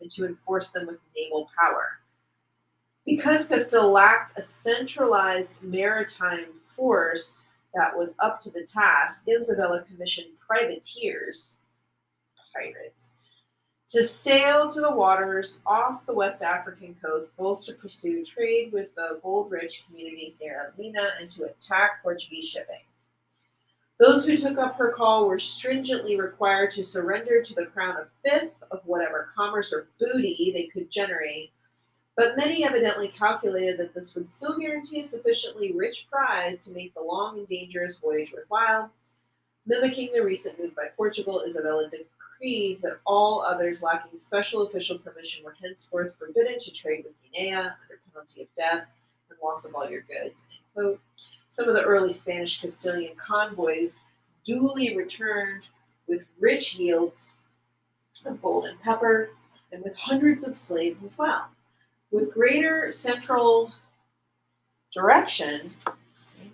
and 0.00 0.10
to 0.10 0.26
enforce 0.26 0.70
them 0.70 0.86
with 0.86 0.98
naval 1.16 1.48
power. 1.58 2.00
Because 3.04 3.48
Castile 3.48 3.90
lacked 3.90 4.36
a 4.36 4.42
centralized 4.42 5.62
maritime 5.62 6.46
force 6.66 7.46
that 7.74 7.96
was 7.96 8.16
up 8.18 8.40
to 8.40 8.50
the 8.50 8.64
task, 8.64 9.22
Isabella 9.28 9.84
commissioned 9.88 10.36
privateers, 10.44 11.60
pirates, 12.52 13.10
to 13.88 14.04
sail 14.04 14.70
to 14.70 14.80
the 14.80 14.94
waters 14.94 15.62
off 15.64 16.04
the 16.06 16.14
West 16.14 16.42
African 16.42 16.94
coast, 16.94 17.36
both 17.36 17.64
to 17.64 17.74
pursue 17.74 18.24
trade 18.24 18.72
with 18.72 18.94
the 18.96 19.20
gold 19.22 19.50
rich 19.52 19.84
communities 19.86 20.40
near 20.40 20.72
Elmina 20.76 21.10
and 21.20 21.30
to 21.30 21.44
attack 21.44 22.02
Portuguese 22.02 22.48
shipping. 22.48 22.80
Those 23.98 24.26
who 24.26 24.36
took 24.36 24.58
up 24.58 24.76
her 24.76 24.92
call 24.92 25.26
were 25.26 25.38
stringently 25.38 26.20
required 26.20 26.72
to 26.72 26.84
surrender 26.84 27.42
to 27.42 27.54
the 27.54 27.66
crown 27.66 27.96
a 27.96 28.28
fifth 28.28 28.62
of 28.70 28.80
whatever 28.84 29.30
commerce 29.34 29.72
or 29.72 29.88
booty 29.98 30.50
they 30.52 30.66
could 30.66 30.90
generate, 30.90 31.50
but 32.16 32.36
many 32.36 32.64
evidently 32.64 33.08
calculated 33.08 33.78
that 33.78 33.94
this 33.94 34.14
would 34.14 34.28
still 34.28 34.58
guarantee 34.58 35.00
a 35.00 35.04
sufficiently 35.04 35.72
rich 35.72 36.08
prize 36.10 36.58
to 36.58 36.72
make 36.72 36.92
the 36.94 37.00
long 37.00 37.38
and 37.38 37.48
dangerous 37.48 37.98
voyage 37.98 38.32
worthwhile. 38.34 38.90
Mimicking 39.64 40.12
the 40.12 40.22
recent 40.22 40.58
move 40.60 40.76
by 40.76 40.88
Portugal, 40.96 41.42
Isabella 41.46 41.88
decreed 42.36 42.80
that 42.82 42.98
all 43.04 43.42
others 43.42 43.82
lacking 43.82 44.16
special 44.18 44.62
official 44.62 44.98
permission 44.98 45.44
were 45.44 45.56
henceforth 45.62 46.16
forbidden 46.18 46.58
to 46.58 46.72
trade 46.72 47.04
with 47.04 47.14
Guinea 47.32 47.54
under 47.54 48.00
penalty 48.12 48.42
of 48.42 48.48
death 48.56 48.86
and 49.30 49.38
loss 49.42 49.64
of 49.64 49.74
all 49.74 49.88
your 49.88 50.02
goods. 50.02 50.44
Some 51.48 51.68
of 51.68 51.74
the 51.74 51.82
early 51.82 52.12
Spanish 52.12 52.60
Castilian 52.60 53.16
convoys 53.16 54.02
duly 54.44 54.96
returned 54.96 55.70
with 56.06 56.26
rich 56.38 56.78
yields 56.78 57.34
of 58.24 58.40
gold 58.40 58.66
and 58.66 58.80
pepper, 58.80 59.30
and 59.72 59.82
with 59.82 59.96
hundreds 59.96 60.46
of 60.46 60.56
slaves 60.56 61.02
as 61.02 61.18
well. 61.18 61.48
With 62.10 62.32
greater 62.32 62.90
central 62.90 63.72
direction, 64.92 65.70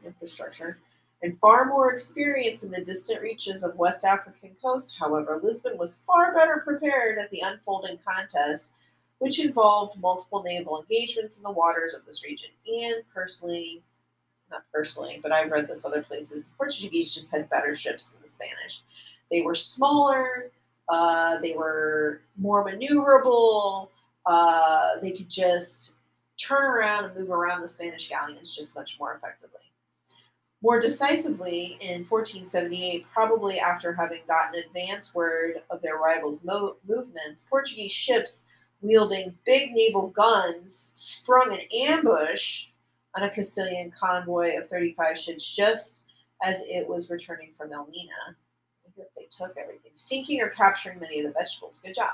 infrastructure, 0.05 0.79
and 1.23 1.39
far 1.39 1.67
more 1.67 1.93
experience 1.93 2.65
in 2.65 2.71
the 2.71 2.83
distant 2.83 3.23
reaches 3.23 3.63
of 3.63 3.77
West 3.77 4.05
African 4.05 4.51
coast, 4.61 4.97
however, 4.99 5.39
Lisbon 5.43 5.79
was 5.79 6.03
far 6.07 6.35
better 6.35 6.61
prepared 6.65 7.19
at 7.19 7.31
the 7.31 7.43
unfolding 7.45 7.99
contest, 8.05 8.73
which 9.19 9.39
involved 9.39 10.01
multiple 10.01 10.43
naval 10.43 10.81
engagements 10.81 11.37
in 11.37 11.45
the 11.45 11.51
waters 11.51 11.95
of 11.95 12.05
this 12.05 12.25
region. 12.25 12.51
And 12.67 13.05
personally, 13.15 13.83
not 14.51 14.65
personally, 14.73 15.21
but 15.23 15.31
I've 15.31 15.51
read 15.51 15.69
this 15.69 15.85
other 15.85 16.03
places, 16.03 16.43
the 16.43 16.51
Portuguese 16.59 17.15
just 17.15 17.31
had 17.33 17.49
better 17.49 17.75
ships 17.75 18.09
than 18.09 18.21
the 18.21 18.29
Spanish. 18.29 18.83
They 19.31 19.43
were 19.43 19.55
smaller, 19.55 20.51
uh, 20.89 21.39
they 21.39 21.53
were 21.53 22.21
more 22.37 22.67
maneuverable, 22.69 23.89
uh, 24.27 24.99
they 25.01 25.13
could 25.13 25.31
just 25.31 25.95
turn 26.37 26.65
around 26.65 27.05
and 27.07 27.17
move 27.17 27.31
around 27.31 27.63
the 27.63 27.69
Spanish 27.69 28.09
galleons 28.09 28.55
just 28.55 28.75
much 28.75 28.99
more 28.99 29.15
effectively. 29.15 29.61
More 30.63 30.79
decisively, 30.79 31.77
in 31.81 32.05
1478, 32.05 33.05
probably 33.13 33.59
after 33.59 33.93
having 33.93 34.21
gotten 34.29 34.63
advance 34.63 35.13
word 35.13 35.63
of 35.71 35.83
their 35.83 35.97
rivals' 35.97 36.45
mo- 36.45 36.77
movements, 36.87 37.45
Portuguese 37.51 37.91
ships 37.91 38.45
wielding 38.81 39.37
big 39.45 39.73
naval 39.73 40.09
guns 40.09 40.93
sprung 40.95 41.53
an 41.53 41.61
ambush 41.89 42.69
on 43.17 43.25
a 43.25 43.31
Castilian 43.31 43.93
convoy 43.99 44.57
of 44.57 44.69
35 44.69 45.19
ships 45.19 45.53
just 45.53 46.03
as 46.45 46.63
it 46.69 46.87
was 46.89 47.11
returning 47.11 47.53
from 47.53 47.73
Elmina. 47.73 48.37
if 48.97 49.13
they 49.15 49.27
took 49.31 49.57
everything, 49.57 49.91
sinking 49.95 50.41
or 50.43 50.51
capturing 50.51 51.01
many 51.01 51.21
of 51.21 51.27
the 51.27 51.33
vegetables. 51.33 51.81
Good 51.85 51.95
job. 51.95 52.13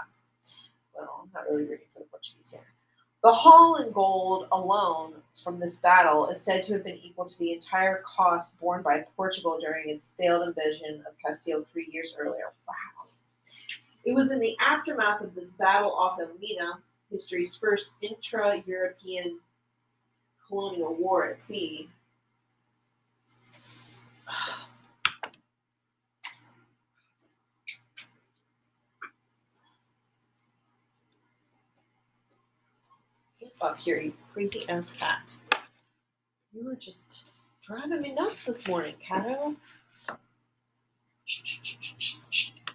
Well, 0.94 1.22
I'm 1.24 1.30
not 1.34 1.44
really 1.50 1.64
rooting 1.64 1.88
for 1.92 1.98
the 1.98 2.06
Portuguese 2.06 2.52
here. 2.52 2.77
The 3.22 3.32
haul 3.32 3.76
in 3.76 3.90
gold 3.90 4.46
alone 4.52 5.14
from 5.42 5.58
this 5.58 5.78
battle 5.80 6.28
is 6.28 6.40
said 6.40 6.62
to 6.64 6.74
have 6.74 6.84
been 6.84 6.98
equal 7.02 7.24
to 7.24 7.38
the 7.38 7.52
entire 7.52 8.00
cost 8.06 8.58
borne 8.60 8.82
by 8.82 9.04
Portugal 9.16 9.58
during 9.60 9.90
its 9.90 10.12
failed 10.16 10.46
invasion 10.46 11.02
of 11.06 11.18
Castile 11.18 11.64
three 11.64 11.88
years 11.90 12.16
earlier. 12.18 12.52
Wow. 12.68 13.08
It 14.04 14.14
was 14.14 14.30
in 14.30 14.38
the 14.38 14.56
aftermath 14.60 15.20
of 15.20 15.34
this 15.34 15.50
battle 15.50 15.92
off 15.92 16.20
Elmina, 16.20 16.78
history's 17.10 17.56
first 17.56 17.94
intra 18.00 18.62
European 18.64 19.40
colonial 20.46 20.94
war 20.94 21.28
at 21.28 21.42
sea. 21.42 21.90
Get 33.40 33.47
up 33.60 33.76
here, 33.78 34.00
you 34.00 34.12
crazy 34.32 34.68
ass 34.68 34.92
cat. 34.92 35.36
You 36.52 36.64
were 36.64 36.76
just 36.76 37.32
driving 37.62 38.00
me 38.00 38.14
nuts 38.14 38.44
this 38.44 38.66
morning, 38.66 38.94
Cato. 39.06 39.56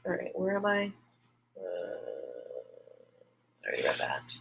All 0.06 0.12
right, 0.12 0.32
where 0.36 0.58
am 0.58 0.66
I? 0.66 0.92
Uh, 1.58 1.62
I 3.64 3.68
already 3.68 3.84
read 3.84 3.96
that. 4.00 4.38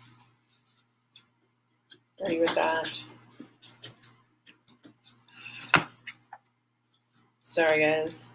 I 2.18 2.22
already 2.22 2.40
read 2.40 2.48
that. 2.50 3.02
Sorry, 7.40 7.80
guys. 7.80 8.30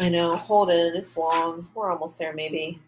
I 0.00 0.08
know. 0.08 0.36
Hold 0.36 0.70
in. 0.70 0.96
It's 0.96 1.16
long. 1.16 1.68
We're 1.74 1.90
almost 1.92 2.18
there, 2.18 2.32
maybe. 2.32 2.80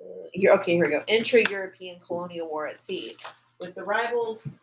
Uh, 0.00 0.28
here, 0.32 0.52
okay, 0.52 0.74
here 0.74 0.84
we 0.84 0.90
go. 0.90 1.02
Intra-European 1.06 1.98
colonial 2.00 2.48
war 2.48 2.68
at 2.68 2.78
sea, 2.78 3.16
with 3.60 3.74
the 3.74 3.82
rivals. 3.82 4.58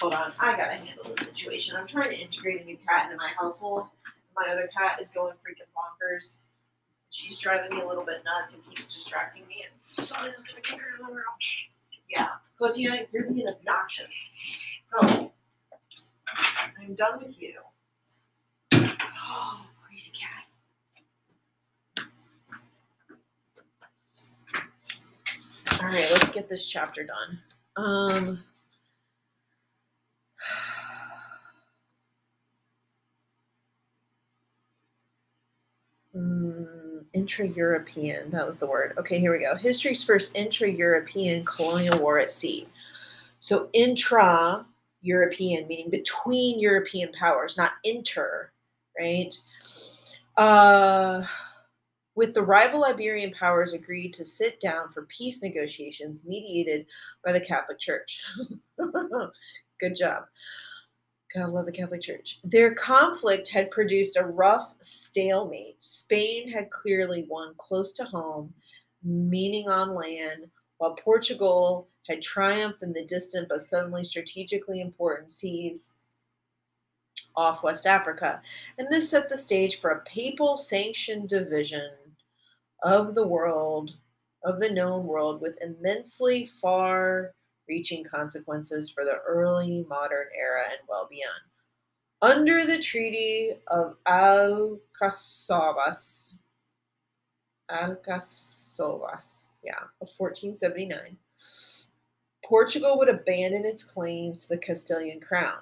Hold 0.00 0.14
on, 0.14 0.32
I 0.40 0.56
gotta 0.56 0.74
handle 0.74 1.12
this 1.14 1.28
situation. 1.28 1.76
I'm 1.76 1.86
trying 1.86 2.10
to 2.10 2.18
integrate 2.18 2.60
a 2.62 2.64
new 2.64 2.76
cat 2.76 3.06
into 3.06 3.16
my 3.16 3.30
household. 3.38 3.86
My 4.34 4.50
other 4.50 4.68
cat 4.76 5.00
is 5.00 5.10
going 5.10 5.34
freaking 5.34 5.68
bonkers. 5.76 6.38
She's 7.10 7.38
driving 7.38 7.76
me 7.76 7.82
a 7.82 7.86
little 7.86 8.04
bit 8.04 8.22
nuts 8.24 8.54
and 8.54 8.64
keeps 8.64 8.94
distracting 8.94 9.46
me. 9.46 9.64
And 9.96 10.06
so 10.06 10.16
gonna 10.16 10.32
kick 10.62 10.80
her 10.80 10.96
in 10.98 11.06
the 11.06 11.12
room. 11.12 11.24
Yeah, 12.10 12.28
Cotina, 12.60 13.06
you're 13.12 13.30
being 13.30 13.48
obnoxious. 13.48 14.30
Go. 14.90 15.32
I'm 16.80 16.94
done 16.94 17.20
with 17.22 17.40
you. 17.40 17.54
Oh, 19.34 19.64
crazy 19.80 20.10
cat. 20.10 20.41
All 25.82 25.88
right, 25.88 26.08
let's 26.12 26.30
get 26.30 26.48
this 26.48 26.68
chapter 26.68 27.02
done. 27.02 27.40
Um, 27.74 28.38
mm, 36.16 37.04
intra-European, 37.12 38.30
that 38.30 38.46
was 38.46 38.60
the 38.60 38.66
word. 38.68 38.94
Okay, 38.96 39.18
here 39.18 39.32
we 39.32 39.40
go. 39.40 39.56
History's 39.56 40.04
first 40.04 40.36
intra-European 40.36 41.44
colonial 41.44 41.98
war 41.98 42.20
at 42.20 42.30
sea. 42.30 42.68
So 43.40 43.68
intra 43.72 44.64
European, 45.00 45.66
meaning 45.66 45.90
between 45.90 46.60
European 46.60 47.10
powers, 47.10 47.56
not 47.56 47.72
inter, 47.82 48.52
right? 48.96 49.36
Uh, 50.36 51.24
with 52.14 52.34
the 52.34 52.42
rival 52.42 52.84
Iberian 52.84 53.30
powers 53.30 53.72
agreed 53.72 54.12
to 54.14 54.24
sit 54.24 54.60
down 54.60 54.88
for 54.90 55.06
peace 55.06 55.42
negotiations 55.42 56.24
mediated 56.24 56.86
by 57.24 57.32
the 57.32 57.40
Catholic 57.40 57.78
Church. 57.78 58.24
Good 59.80 59.96
job. 59.96 60.24
Gotta 61.34 61.50
love 61.50 61.66
the 61.66 61.72
Catholic 61.72 62.02
Church. 62.02 62.40
Their 62.44 62.74
conflict 62.74 63.48
had 63.48 63.70
produced 63.70 64.16
a 64.16 64.26
rough 64.26 64.74
stalemate. 64.82 65.82
Spain 65.82 66.50
had 66.50 66.70
clearly 66.70 67.24
won 67.28 67.54
close 67.56 67.92
to 67.94 68.04
home, 68.04 68.52
meaning 69.02 69.68
on 69.68 69.94
land, 69.94 70.46
while 70.76 70.94
Portugal 70.94 71.88
had 72.08 72.20
triumphed 72.20 72.82
in 72.82 72.92
the 72.92 73.04
distant 73.04 73.48
but 73.48 73.62
suddenly 73.62 74.04
strategically 74.04 74.80
important 74.80 75.32
seas 75.32 75.94
off 77.34 77.62
West 77.62 77.86
Africa. 77.86 78.42
And 78.76 78.88
this 78.90 79.10
set 79.10 79.30
the 79.30 79.38
stage 79.38 79.80
for 79.80 79.90
a 79.90 80.02
papal 80.02 80.58
sanctioned 80.58 81.30
division 81.30 81.90
of 82.82 83.14
the 83.14 83.26
world, 83.26 83.94
of 84.44 84.60
the 84.60 84.70
known 84.70 85.06
world, 85.06 85.40
with 85.40 85.58
immensely 85.62 86.44
far 86.44 87.32
reaching 87.68 88.04
consequences 88.04 88.90
for 88.90 89.04
the 89.04 89.20
early 89.26 89.86
modern 89.88 90.26
era 90.38 90.64
and 90.68 90.80
well 90.88 91.08
beyond. 91.10 91.42
Under 92.20 92.64
the 92.64 92.78
Treaty 92.78 93.52
of 93.68 93.96
Alcáçovas, 94.06 94.78
Alcáçovas, 97.70 99.46
yeah, 99.62 99.84
of 100.00 100.08
1479, 100.16 101.16
Portugal 102.44 102.98
would 102.98 103.08
abandon 103.08 103.64
its 103.64 103.82
claims 103.82 104.42
to 104.42 104.54
the 104.54 104.58
Castilian 104.58 105.20
crown. 105.20 105.60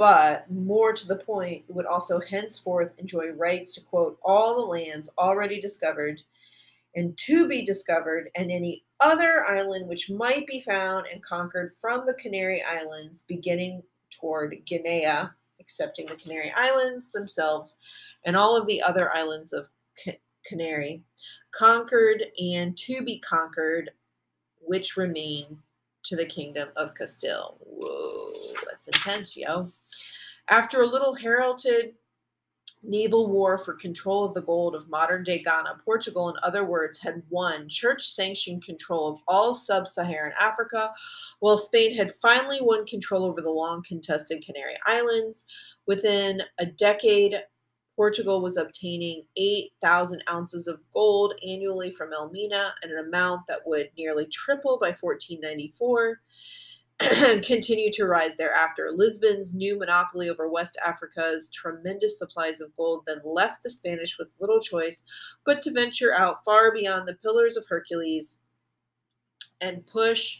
But 0.00 0.50
more 0.50 0.94
to 0.94 1.06
the 1.06 1.18
point, 1.18 1.66
would 1.68 1.84
also 1.84 2.20
henceforth 2.20 2.92
enjoy 2.96 3.32
rights 3.32 3.74
to 3.74 3.82
quote 3.82 4.18
all 4.22 4.54
the 4.54 4.66
lands 4.66 5.10
already 5.18 5.60
discovered 5.60 6.22
and 6.96 7.18
to 7.18 7.46
be 7.46 7.66
discovered, 7.66 8.30
and 8.34 8.50
any 8.50 8.82
other 9.00 9.44
island 9.46 9.88
which 9.88 10.08
might 10.08 10.46
be 10.46 10.62
found 10.62 11.06
and 11.12 11.22
conquered 11.22 11.74
from 11.74 12.06
the 12.06 12.14
Canary 12.14 12.62
Islands, 12.62 13.26
beginning 13.28 13.82
toward 14.08 14.56
Guinea, 14.64 15.28
excepting 15.58 16.06
the 16.06 16.16
Canary 16.16 16.50
Islands 16.56 17.12
themselves, 17.12 17.76
and 18.24 18.38
all 18.38 18.56
of 18.56 18.66
the 18.66 18.80
other 18.80 19.14
islands 19.14 19.52
of 19.52 19.68
Canary, 20.46 21.02
conquered 21.50 22.24
and 22.42 22.74
to 22.78 23.02
be 23.04 23.18
conquered 23.18 23.90
which 24.62 24.96
remain 24.96 25.58
to 26.04 26.16
the 26.16 26.26
kingdom 26.26 26.68
of 26.76 26.94
Castile. 26.94 27.58
Whoa, 27.60 28.54
that's 28.68 28.86
intense, 28.86 29.36
yo. 29.36 29.68
After 30.48 30.82
a 30.82 30.86
little 30.86 31.14
heralded 31.14 31.94
naval 32.82 33.28
war 33.28 33.58
for 33.58 33.74
control 33.74 34.24
of 34.24 34.34
the 34.34 34.42
gold 34.42 34.74
of 34.74 34.88
modern 34.88 35.22
day 35.22 35.38
Ghana, 35.38 35.76
Portugal, 35.84 36.30
in 36.30 36.36
other 36.42 36.64
words, 36.64 36.98
had 36.98 37.22
won 37.28 37.68
church 37.68 38.06
sanctioned 38.06 38.64
control 38.64 39.08
of 39.08 39.20
all 39.28 39.54
sub 39.54 39.86
Saharan 39.86 40.32
Africa, 40.40 40.90
while 41.40 41.58
Spain 41.58 41.94
had 41.94 42.10
finally 42.10 42.58
won 42.60 42.86
control 42.86 43.24
over 43.24 43.40
the 43.42 43.50
long 43.50 43.82
contested 43.86 44.44
Canary 44.44 44.76
Islands. 44.86 45.46
Within 45.86 46.42
a 46.58 46.66
decade, 46.66 47.36
Portugal 48.00 48.40
was 48.40 48.56
obtaining 48.56 49.24
8,000 49.36 50.24
ounces 50.30 50.66
of 50.66 50.80
gold 50.90 51.34
annually 51.46 51.90
from 51.90 52.14
Elmina, 52.14 52.72
an 52.82 52.96
amount 52.96 53.42
that 53.46 53.60
would 53.66 53.90
nearly 53.94 54.24
triple 54.24 54.78
by 54.80 54.94
1494 54.98 56.18
and 57.00 57.42
continue 57.44 57.90
to 57.92 58.06
rise 58.06 58.36
thereafter. 58.36 58.90
Lisbon's 58.94 59.54
new 59.54 59.78
monopoly 59.78 60.30
over 60.30 60.48
West 60.48 60.78
Africa's 60.82 61.50
tremendous 61.50 62.18
supplies 62.18 62.62
of 62.62 62.74
gold 62.74 63.02
then 63.06 63.20
left 63.22 63.62
the 63.62 63.68
Spanish 63.68 64.18
with 64.18 64.32
little 64.40 64.60
choice 64.60 65.02
but 65.44 65.60
to 65.60 65.70
venture 65.70 66.14
out 66.14 66.42
far 66.42 66.72
beyond 66.72 67.06
the 67.06 67.18
Pillars 67.22 67.58
of 67.58 67.66
Hercules 67.68 68.40
and 69.60 69.86
push 69.86 70.38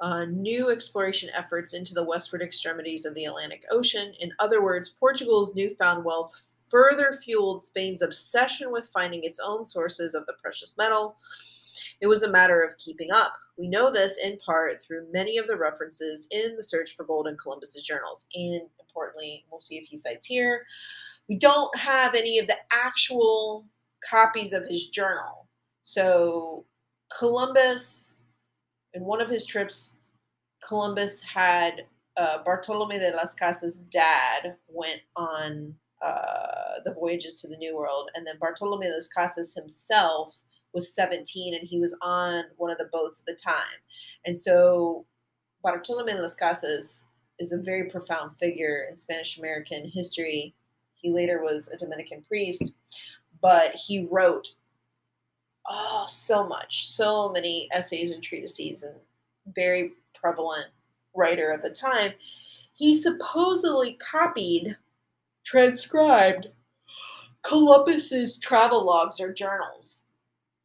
uh, 0.00 0.24
new 0.24 0.70
exploration 0.70 1.28
efforts 1.34 1.74
into 1.74 1.92
the 1.92 2.04
westward 2.04 2.40
extremities 2.40 3.04
of 3.04 3.14
the 3.14 3.26
Atlantic 3.26 3.64
Ocean. 3.70 4.14
In 4.20 4.32
other 4.38 4.64
words, 4.64 4.88
Portugal's 4.88 5.54
newfound 5.54 6.02
wealth 6.02 6.54
further 6.70 7.18
fueled 7.22 7.62
Spain's 7.62 8.02
obsession 8.02 8.70
with 8.70 8.90
finding 8.92 9.24
its 9.24 9.40
own 9.44 9.64
sources 9.64 10.14
of 10.14 10.26
the 10.26 10.36
precious 10.40 10.76
metal. 10.76 11.16
It 12.00 12.06
was 12.06 12.22
a 12.22 12.30
matter 12.30 12.62
of 12.62 12.76
keeping 12.78 13.10
up. 13.12 13.32
We 13.56 13.68
know 13.68 13.92
this 13.92 14.18
in 14.22 14.36
part 14.38 14.80
through 14.80 15.12
many 15.12 15.36
of 15.38 15.46
the 15.46 15.56
references 15.56 16.28
in 16.30 16.56
the 16.56 16.62
search 16.62 16.94
for 16.96 17.04
gold 17.04 17.26
in 17.26 17.36
Columbus's 17.36 17.84
journals. 17.84 18.26
And 18.34 18.62
importantly, 18.80 19.44
we'll 19.50 19.60
see 19.60 19.76
if 19.76 19.88
he 19.88 19.96
cites 19.96 20.26
here. 20.26 20.64
We 21.28 21.36
don't 21.36 21.74
have 21.76 22.14
any 22.14 22.38
of 22.38 22.46
the 22.46 22.56
actual 22.72 23.66
copies 24.08 24.52
of 24.52 24.64
his 24.66 24.88
journal. 24.88 25.48
So 25.82 26.64
Columbus 27.16 28.16
in 28.94 29.04
one 29.04 29.20
of 29.20 29.30
his 29.30 29.46
trips, 29.46 29.96
Columbus 30.66 31.22
had 31.22 31.82
uh, 32.16 32.42
Bartolome 32.44 32.98
de 32.98 33.14
las 33.14 33.34
Casas' 33.34 33.80
dad 33.90 34.56
went 34.66 35.00
on 35.16 35.74
uh, 36.02 36.80
the 36.84 36.94
voyages 36.94 37.40
to 37.40 37.48
the 37.48 37.56
New 37.56 37.76
World, 37.76 38.10
and 38.14 38.26
then 38.26 38.38
Bartolome 38.38 38.86
de 38.86 38.92
las 38.92 39.08
Casas 39.08 39.54
himself 39.54 40.42
was 40.74 40.94
17 40.94 41.54
and 41.54 41.66
he 41.66 41.80
was 41.80 41.96
on 42.02 42.44
one 42.56 42.70
of 42.70 42.78
the 42.78 42.90
boats 42.92 43.20
at 43.20 43.26
the 43.26 43.40
time. 43.40 43.78
And 44.26 44.36
so 44.36 45.06
Bartolome 45.62 46.12
de 46.12 46.20
las 46.20 46.36
Casas 46.36 47.06
is 47.38 47.52
a 47.52 47.58
very 47.58 47.88
profound 47.88 48.36
figure 48.36 48.86
in 48.88 48.96
Spanish 48.96 49.38
American 49.38 49.88
history. 49.88 50.54
He 50.94 51.10
later 51.10 51.42
was 51.42 51.68
a 51.68 51.76
Dominican 51.76 52.22
priest, 52.28 52.74
but 53.40 53.74
he 53.74 54.06
wrote 54.10 54.54
oh 55.68 56.04
so 56.08 56.46
much, 56.46 56.88
so 56.88 57.30
many 57.30 57.68
essays 57.72 58.10
and 58.12 58.22
treatises 58.22 58.82
and 58.82 58.96
very 59.54 59.92
prevalent 60.14 60.66
writer 61.14 61.50
of 61.50 61.62
the 61.62 61.70
time. 61.70 62.12
He 62.74 62.96
supposedly 62.96 63.94
copied, 63.94 64.76
transcribed 65.48 66.48
Columbus's 67.42 68.38
travel 68.38 68.84
logs 68.84 69.18
or 69.20 69.32
journals 69.32 70.04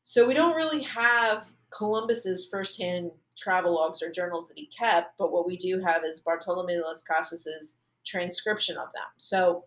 so 0.04 0.28
we 0.28 0.34
don't 0.34 0.56
really 0.56 0.84
have 0.84 1.54
Columbus's 1.70 2.48
firsthand 2.52 3.12
travel 3.38 3.74
logs 3.74 4.04
or 4.04 4.12
journals 4.12 4.48
that 4.48 4.58
he 4.58 4.68
kept, 4.68 5.18
but 5.18 5.32
what 5.32 5.48
we 5.48 5.56
do 5.56 5.80
have 5.80 6.04
is 6.04 6.20
Bartolome 6.20 6.76
de 6.76 6.82
las 6.82 7.02
Casas's 7.02 7.78
transcription 8.06 8.78
of 8.78 8.92
them. 8.94 9.08
So 9.18 9.64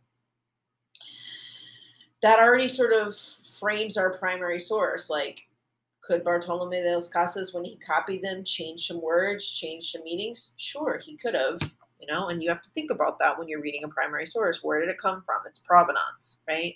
that 2.23 2.39
already 2.39 2.69
sort 2.69 2.93
of 2.93 3.17
frames 3.17 3.97
our 3.97 4.19
primary 4.19 4.59
source. 4.59 5.09
Like, 5.09 5.49
could 6.03 6.23
Bartolome 6.23 6.83
de 6.83 6.95
las 6.95 7.09
Casas, 7.09 7.55
when 7.55 7.65
he 7.65 7.79
copied 7.79 8.23
them, 8.23 8.45
change 8.45 8.87
some 8.87 9.01
words, 9.01 9.51
change 9.51 9.91
some 9.91 10.05
meanings? 10.05 10.55
Sure, 10.59 11.01
he 11.05 11.17
could 11.17 11.35
have, 11.35 11.59
you 12.01 12.06
know, 12.06 12.28
and 12.28 12.43
you 12.43 12.48
have 12.48 12.62
to 12.62 12.70
think 12.70 12.90
about 12.90 13.18
that 13.18 13.39
when 13.39 13.48
you're 13.48 13.62
reading 13.62 13.85
a 13.85 13.89
primary 13.89 14.27
source. 14.27 14.62
Where 14.62 14.81
did 14.81 14.90
it 14.90 14.98
come 14.98 15.23
from? 15.24 15.40
Its 15.47 15.60
provenance, 15.60 16.40
right? 16.48 16.74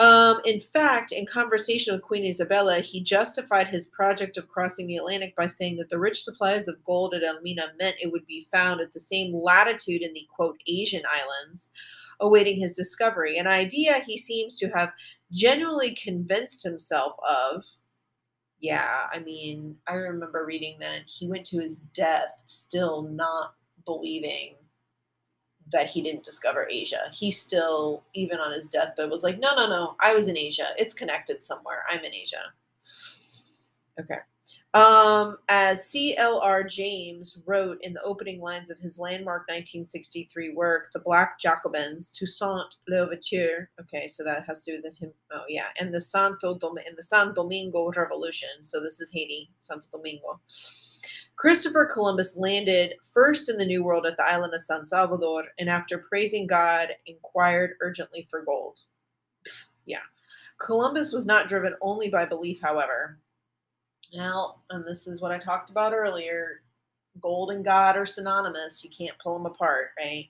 Um, 0.00 0.40
in 0.46 0.60
fact, 0.60 1.12
in 1.12 1.26
conversation 1.26 1.94
with 1.94 2.02
Queen 2.02 2.24
Isabella, 2.24 2.80
he 2.80 3.02
justified 3.02 3.68
his 3.68 3.86
project 3.86 4.38
of 4.38 4.48
crossing 4.48 4.86
the 4.86 4.96
Atlantic 4.96 5.36
by 5.36 5.46
saying 5.46 5.76
that 5.76 5.90
the 5.90 5.98
rich 5.98 6.22
supplies 6.22 6.68
of 6.68 6.82
gold 6.84 7.12
at 7.12 7.22
Elmina 7.22 7.64
meant 7.78 7.96
it 8.00 8.10
would 8.10 8.26
be 8.26 8.46
found 8.50 8.80
at 8.80 8.94
the 8.94 9.00
same 9.00 9.34
latitude 9.34 10.00
in 10.00 10.14
the 10.14 10.26
quote 10.34 10.56
Asian 10.66 11.02
islands, 11.12 11.70
awaiting 12.18 12.58
his 12.58 12.74
discovery. 12.74 13.36
An 13.36 13.46
idea 13.46 14.00
he 14.00 14.16
seems 14.16 14.56
to 14.56 14.70
have 14.70 14.90
genuinely 15.30 15.94
convinced 15.94 16.64
himself 16.64 17.12
of. 17.28 17.62
Yeah, 18.58 19.06
I 19.12 19.18
mean, 19.18 19.76
I 19.86 19.94
remember 19.94 20.46
reading 20.46 20.78
that 20.80 21.02
he 21.06 21.28
went 21.28 21.44
to 21.46 21.60
his 21.60 21.78
death 21.78 22.40
still 22.46 23.02
not 23.02 23.52
believing 23.84 24.54
that 25.72 25.88
he 25.88 26.02
didn't 26.02 26.24
discover 26.24 26.66
Asia. 26.70 27.02
He 27.12 27.30
still, 27.30 28.02
even 28.14 28.38
on 28.38 28.52
his 28.52 28.68
deathbed, 28.68 29.10
was 29.10 29.22
like, 29.22 29.38
no, 29.38 29.54
no, 29.54 29.68
no, 29.68 29.94
I 30.00 30.14
was 30.14 30.28
in 30.28 30.36
Asia. 30.36 30.68
It's 30.76 30.94
connected 30.94 31.42
somewhere. 31.42 31.84
I'm 31.88 32.00
in 32.00 32.14
Asia. 32.14 32.52
Okay. 33.98 34.18
Um, 34.72 35.36
as 35.48 35.84
C.L.R. 35.88 36.62
James 36.64 37.40
wrote 37.44 37.78
in 37.82 37.92
the 37.92 38.02
opening 38.02 38.40
lines 38.40 38.70
of 38.70 38.78
his 38.78 38.98
landmark 38.98 39.42
1963 39.42 40.54
work, 40.54 40.90
The 40.92 41.00
Black 41.00 41.38
Jacobins, 41.38 42.10
Toussaint 42.10 42.76
Louverture. 42.88 43.70
Okay, 43.80 44.06
so 44.06 44.24
that 44.24 44.44
has 44.46 44.64
to 44.64 44.76
do 44.76 44.82
with 44.82 44.96
him. 44.96 45.12
Oh, 45.32 45.42
yeah. 45.48 45.66
And 45.78 45.92
the 45.92 46.00
Santo 46.00 46.56
Dom- 46.56 46.78
and 46.86 46.96
the 46.96 47.02
San 47.02 47.34
Domingo 47.34 47.90
Revolution. 47.90 48.62
So 48.62 48.80
this 48.80 49.00
is 49.00 49.12
Haiti, 49.12 49.50
Santo 49.60 49.86
Domingo. 49.90 50.40
Christopher 51.40 51.88
Columbus 51.90 52.36
landed 52.36 52.96
first 53.14 53.48
in 53.48 53.56
the 53.56 53.64
New 53.64 53.82
World 53.82 54.04
at 54.04 54.18
the 54.18 54.26
island 54.26 54.52
of 54.52 54.60
San 54.60 54.84
Salvador, 54.84 55.44
and 55.58 55.70
after 55.70 55.96
praising 55.96 56.46
God, 56.46 56.88
inquired 57.06 57.76
urgently 57.80 58.26
for 58.30 58.44
gold. 58.44 58.80
Yeah. 59.86 60.02
Columbus 60.58 61.14
was 61.14 61.24
not 61.24 61.48
driven 61.48 61.72
only 61.80 62.10
by 62.10 62.26
belief, 62.26 62.60
however. 62.60 63.20
Now, 64.12 64.56
and 64.68 64.84
this 64.86 65.06
is 65.06 65.22
what 65.22 65.32
I 65.32 65.38
talked 65.38 65.70
about 65.70 65.94
earlier 65.94 66.60
gold 67.22 67.50
and 67.52 67.64
God 67.64 67.96
are 67.96 68.04
synonymous. 68.04 68.84
You 68.84 68.90
can't 68.90 69.18
pull 69.18 69.32
them 69.32 69.46
apart, 69.46 69.92
right? 69.98 70.28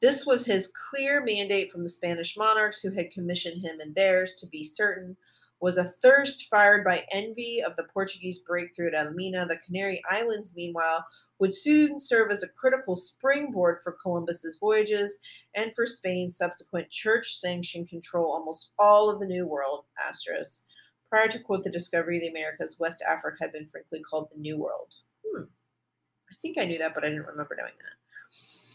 This 0.00 0.24
was 0.24 0.46
his 0.46 0.72
clear 0.90 1.24
mandate 1.24 1.72
from 1.72 1.82
the 1.82 1.88
Spanish 1.88 2.36
monarchs 2.36 2.80
who 2.80 2.92
had 2.92 3.10
commissioned 3.10 3.62
him 3.62 3.80
and 3.80 3.96
theirs 3.96 4.36
to 4.36 4.46
be 4.46 4.62
certain 4.62 5.16
was 5.60 5.76
a 5.76 5.84
thirst 5.84 6.46
fired 6.50 6.84
by 6.84 7.04
envy 7.12 7.62
of 7.64 7.76
the 7.76 7.84
Portuguese 7.84 8.38
breakthrough 8.38 8.88
at 8.88 8.94
Elmina. 8.94 9.46
The 9.46 9.56
Canary 9.56 10.02
Islands, 10.10 10.54
meanwhile, 10.54 11.04
would 11.38 11.54
soon 11.54 11.98
serve 11.98 12.30
as 12.30 12.42
a 12.42 12.48
critical 12.48 12.96
springboard 12.96 13.78
for 13.82 13.96
Columbus's 14.02 14.56
voyages 14.60 15.18
and 15.54 15.74
for 15.74 15.86
Spain's 15.86 16.36
subsequent 16.36 16.90
church-sanctioned 16.90 17.88
control 17.88 18.32
almost 18.32 18.72
all 18.78 19.08
of 19.08 19.18
the 19.18 19.26
New 19.26 19.46
World. 19.46 19.84
Asterisk. 20.06 20.62
Prior 21.08 21.28
to 21.28 21.38
quote 21.38 21.62
the 21.62 21.70
discovery 21.70 22.16
of 22.16 22.22
the 22.22 22.28
Americas, 22.28 22.76
West 22.78 23.02
Africa 23.08 23.36
had 23.40 23.52
been 23.52 23.68
frankly 23.68 24.00
called 24.00 24.28
the 24.30 24.40
New 24.40 24.58
World. 24.58 24.92
Hmm. 25.24 25.44
I 26.30 26.34
think 26.42 26.58
I 26.58 26.64
knew 26.64 26.78
that, 26.78 26.94
but 26.94 27.04
I 27.04 27.08
didn't 27.08 27.26
remember 27.26 27.56
knowing 27.56 27.72
that. 27.78 28.65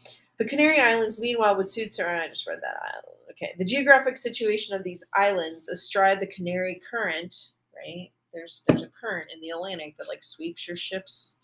The 0.42 0.48
Canary 0.48 0.80
Islands, 0.80 1.22
meanwhile, 1.22 1.56
would 1.56 1.68
suit 1.68 1.94
Sir. 1.94 2.20
I 2.20 2.28
just 2.28 2.48
read 2.48 2.62
that 2.64 2.82
island. 2.82 3.20
Okay. 3.30 3.54
The 3.60 3.64
geographic 3.64 4.18
situation 4.18 4.76
of 4.76 4.84
these 4.84 5.04
islands 5.14 5.70
astride 5.70 6.20
the 6.20 6.26
Canary 6.26 6.82
Current, 6.90 7.52
right? 7.78 8.10
There's 8.34 8.64
there's 8.68 8.82
a 8.82 8.90
current 8.90 9.32
in 9.32 9.40
the 9.40 9.52
Atlantic 9.52 9.98
that 9.98 10.08
like 10.08 10.24
sweeps 10.24 10.68
your 10.68 10.76
ships 10.76 11.36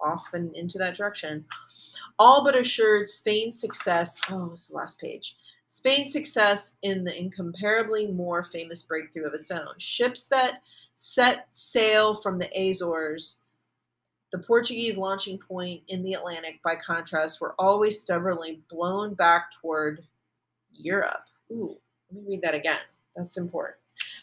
off 0.00 0.30
and 0.34 0.52
into 0.56 0.78
that 0.78 0.96
direction. 0.96 1.44
All 2.18 2.42
but 2.42 2.58
assured 2.58 3.08
Spain's 3.08 3.60
success. 3.60 4.20
Oh, 4.28 4.50
it's 4.50 4.66
the 4.66 4.78
last 4.78 5.00
page. 5.00 5.36
Spain's 5.68 6.12
success 6.12 6.76
in 6.82 7.04
the 7.04 7.16
incomparably 7.16 8.08
more 8.08 8.42
famous 8.42 8.82
breakthrough 8.82 9.28
of 9.28 9.34
its 9.34 9.52
own. 9.52 9.78
Ships 9.78 10.26
that 10.26 10.60
set 10.96 11.46
sail 11.54 12.16
from 12.16 12.38
the 12.38 12.50
Azores 12.58 13.38
the 14.34 14.40
Portuguese 14.40 14.98
launching 14.98 15.38
point 15.38 15.80
in 15.86 16.02
the 16.02 16.14
Atlantic, 16.14 16.58
by 16.64 16.74
contrast, 16.74 17.40
were 17.40 17.54
always 17.56 18.00
stubbornly 18.00 18.62
blown 18.68 19.14
back 19.14 19.52
toward 19.52 20.00
Europe. 20.72 21.28
Ooh, 21.52 21.78
let 22.10 22.20
me 22.20 22.28
read 22.30 22.42
that 22.42 22.56
again. 22.56 22.80
That's 23.14 23.36
important. 23.36 23.76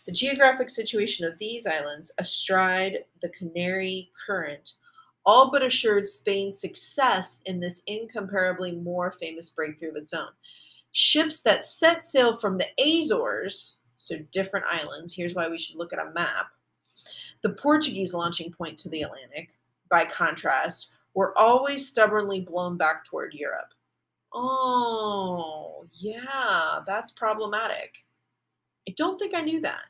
The 0.05 0.11
geographic 0.11 0.69
situation 0.69 1.25
of 1.25 1.38
these 1.38 1.65
islands, 1.65 2.11
astride 2.17 3.05
the 3.21 3.29
Canary 3.29 4.11
Current, 4.25 4.73
all 5.25 5.49
but 5.49 5.63
assured 5.63 6.05
Spain's 6.05 6.59
success 6.59 7.41
in 7.45 7.61
this 7.61 7.81
incomparably 7.88 8.73
more 8.73 9.11
famous 9.11 9.49
breakthrough 9.49 9.91
of 9.91 9.95
its 9.95 10.13
own. 10.13 10.31
Ships 10.91 11.41
that 11.43 11.63
set 11.63 12.03
sail 12.03 12.35
from 12.35 12.57
the 12.57 12.67
Azores, 12.77 13.77
so 13.97 14.17
different 14.33 14.65
islands, 14.69 15.13
here's 15.15 15.35
why 15.35 15.47
we 15.47 15.57
should 15.57 15.77
look 15.77 15.93
at 15.93 16.05
a 16.05 16.11
map. 16.11 16.47
The 17.43 17.51
Portuguese 17.53 18.13
launching 18.13 18.51
point 18.51 18.77
to 18.79 18.89
the 18.89 19.03
Atlantic, 19.03 19.51
by 19.91 20.05
contrast, 20.05 20.89
were 21.13 21.38
always 21.38 21.88
stubbornly 21.88 22.39
blown 22.39 22.77
back 22.77 23.03
toward 23.03 23.34
Europe. 23.34 23.73
Oh, 24.34 25.85
yeah, 25.91 26.80
that's 26.85 27.11
problematic. 27.11 27.97
I 28.88 28.93
don't 28.97 29.19
think 29.19 29.35
I 29.35 29.41
knew 29.41 29.59
that. 29.61 29.84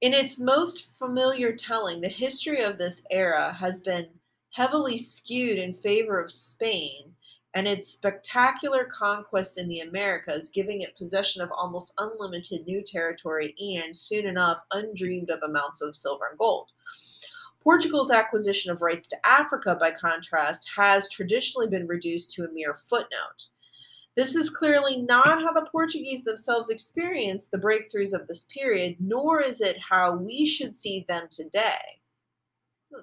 In 0.00 0.12
its 0.12 0.40
most 0.40 0.98
familiar 0.98 1.54
telling, 1.54 2.00
the 2.00 2.08
history 2.08 2.62
of 2.62 2.76
this 2.76 3.06
era 3.10 3.56
has 3.58 3.80
been 3.80 4.08
heavily 4.52 4.98
skewed 4.98 5.58
in 5.58 5.72
favor 5.72 6.20
of 6.20 6.30
Spain 6.30 7.14
and 7.54 7.68
its 7.68 7.88
spectacular 7.90 8.84
conquests 8.86 9.58
in 9.58 9.68
the 9.68 9.80
Americas, 9.80 10.48
giving 10.48 10.80
it 10.80 10.96
possession 10.96 11.42
of 11.42 11.50
almost 11.56 11.94
unlimited 11.98 12.66
new 12.66 12.82
territory 12.82 13.54
and, 13.76 13.94
soon 13.94 14.26
enough, 14.26 14.58
undreamed 14.72 15.30
of 15.30 15.42
amounts 15.42 15.82
of 15.82 15.94
silver 15.94 16.26
and 16.30 16.38
gold. 16.38 16.70
Portugal's 17.62 18.10
acquisition 18.10 18.72
of 18.72 18.82
rights 18.82 19.06
to 19.08 19.16
Africa, 19.24 19.76
by 19.78 19.92
contrast, 19.92 20.70
has 20.76 21.08
traditionally 21.08 21.68
been 21.68 21.86
reduced 21.86 22.32
to 22.34 22.44
a 22.44 22.52
mere 22.52 22.74
footnote. 22.74 23.48
This 24.14 24.34
is 24.34 24.50
clearly 24.50 25.00
not 25.00 25.42
how 25.42 25.52
the 25.52 25.68
Portuguese 25.70 26.24
themselves 26.24 26.68
experienced 26.68 27.50
the 27.50 27.58
breakthroughs 27.58 28.12
of 28.12 28.26
this 28.26 28.44
period, 28.44 28.96
nor 29.00 29.40
is 29.40 29.60
it 29.60 29.78
how 29.78 30.16
we 30.16 30.44
should 30.44 30.74
see 30.74 31.04
them 31.08 31.28
today. 31.30 32.00
Hmm. 32.92 33.00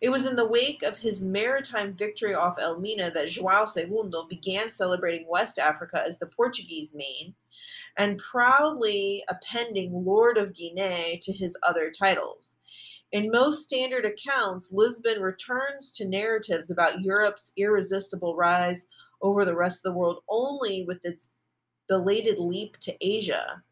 It 0.00 0.10
was 0.10 0.26
in 0.26 0.36
the 0.36 0.46
wake 0.46 0.82
of 0.82 0.98
his 0.98 1.24
maritime 1.24 1.94
victory 1.94 2.34
off 2.34 2.58
Elmina 2.60 3.10
that 3.10 3.28
João 3.28 3.66
II 3.76 4.26
began 4.28 4.70
celebrating 4.70 5.26
West 5.28 5.58
Africa 5.58 6.04
as 6.06 6.18
the 6.18 6.26
Portuguese 6.26 6.92
main 6.94 7.34
and 7.96 8.18
proudly 8.18 9.24
appending 9.28 10.04
Lord 10.04 10.36
of 10.36 10.54
Guinea 10.54 11.18
to 11.22 11.32
his 11.32 11.56
other 11.62 11.90
titles. 11.90 12.58
In 13.14 13.30
most 13.30 13.62
standard 13.62 14.04
accounts, 14.04 14.72
Lisbon 14.72 15.22
returns 15.22 15.92
to 15.92 16.04
narratives 16.04 16.72
about 16.72 17.00
Europe's 17.00 17.52
irresistible 17.56 18.34
rise 18.34 18.88
over 19.22 19.44
the 19.44 19.54
rest 19.54 19.86
of 19.86 19.92
the 19.92 19.96
world 19.96 20.24
only 20.28 20.84
with 20.84 21.04
its 21.04 21.28
belated 21.88 22.40
leap 22.40 22.76
to 22.78 22.92
Asia. 23.00 23.62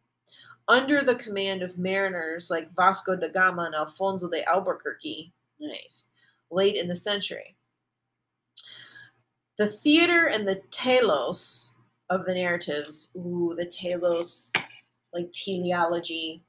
Under 0.68 1.02
the 1.02 1.16
command 1.16 1.60
of 1.64 1.76
mariners 1.76 2.50
like 2.50 2.70
Vasco 2.76 3.16
da 3.16 3.26
Gama 3.26 3.64
and 3.64 3.74
Alfonso 3.74 4.30
de 4.30 4.48
Albuquerque, 4.48 5.32
nice, 5.58 6.06
late 6.52 6.76
in 6.76 6.86
the 6.86 6.94
century. 6.94 7.56
The 9.58 9.66
theater 9.66 10.28
and 10.28 10.46
the 10.46 10.62
telos 10.70 11.74
of 12.10 12.26
the 12.26 12.34
narratives, 12.34 13.10
ooh, 13.16 13.56
the 13.58 13.66
telos, 13.66 14.52
like 15.12 15.32
teleology, 15.32 16.44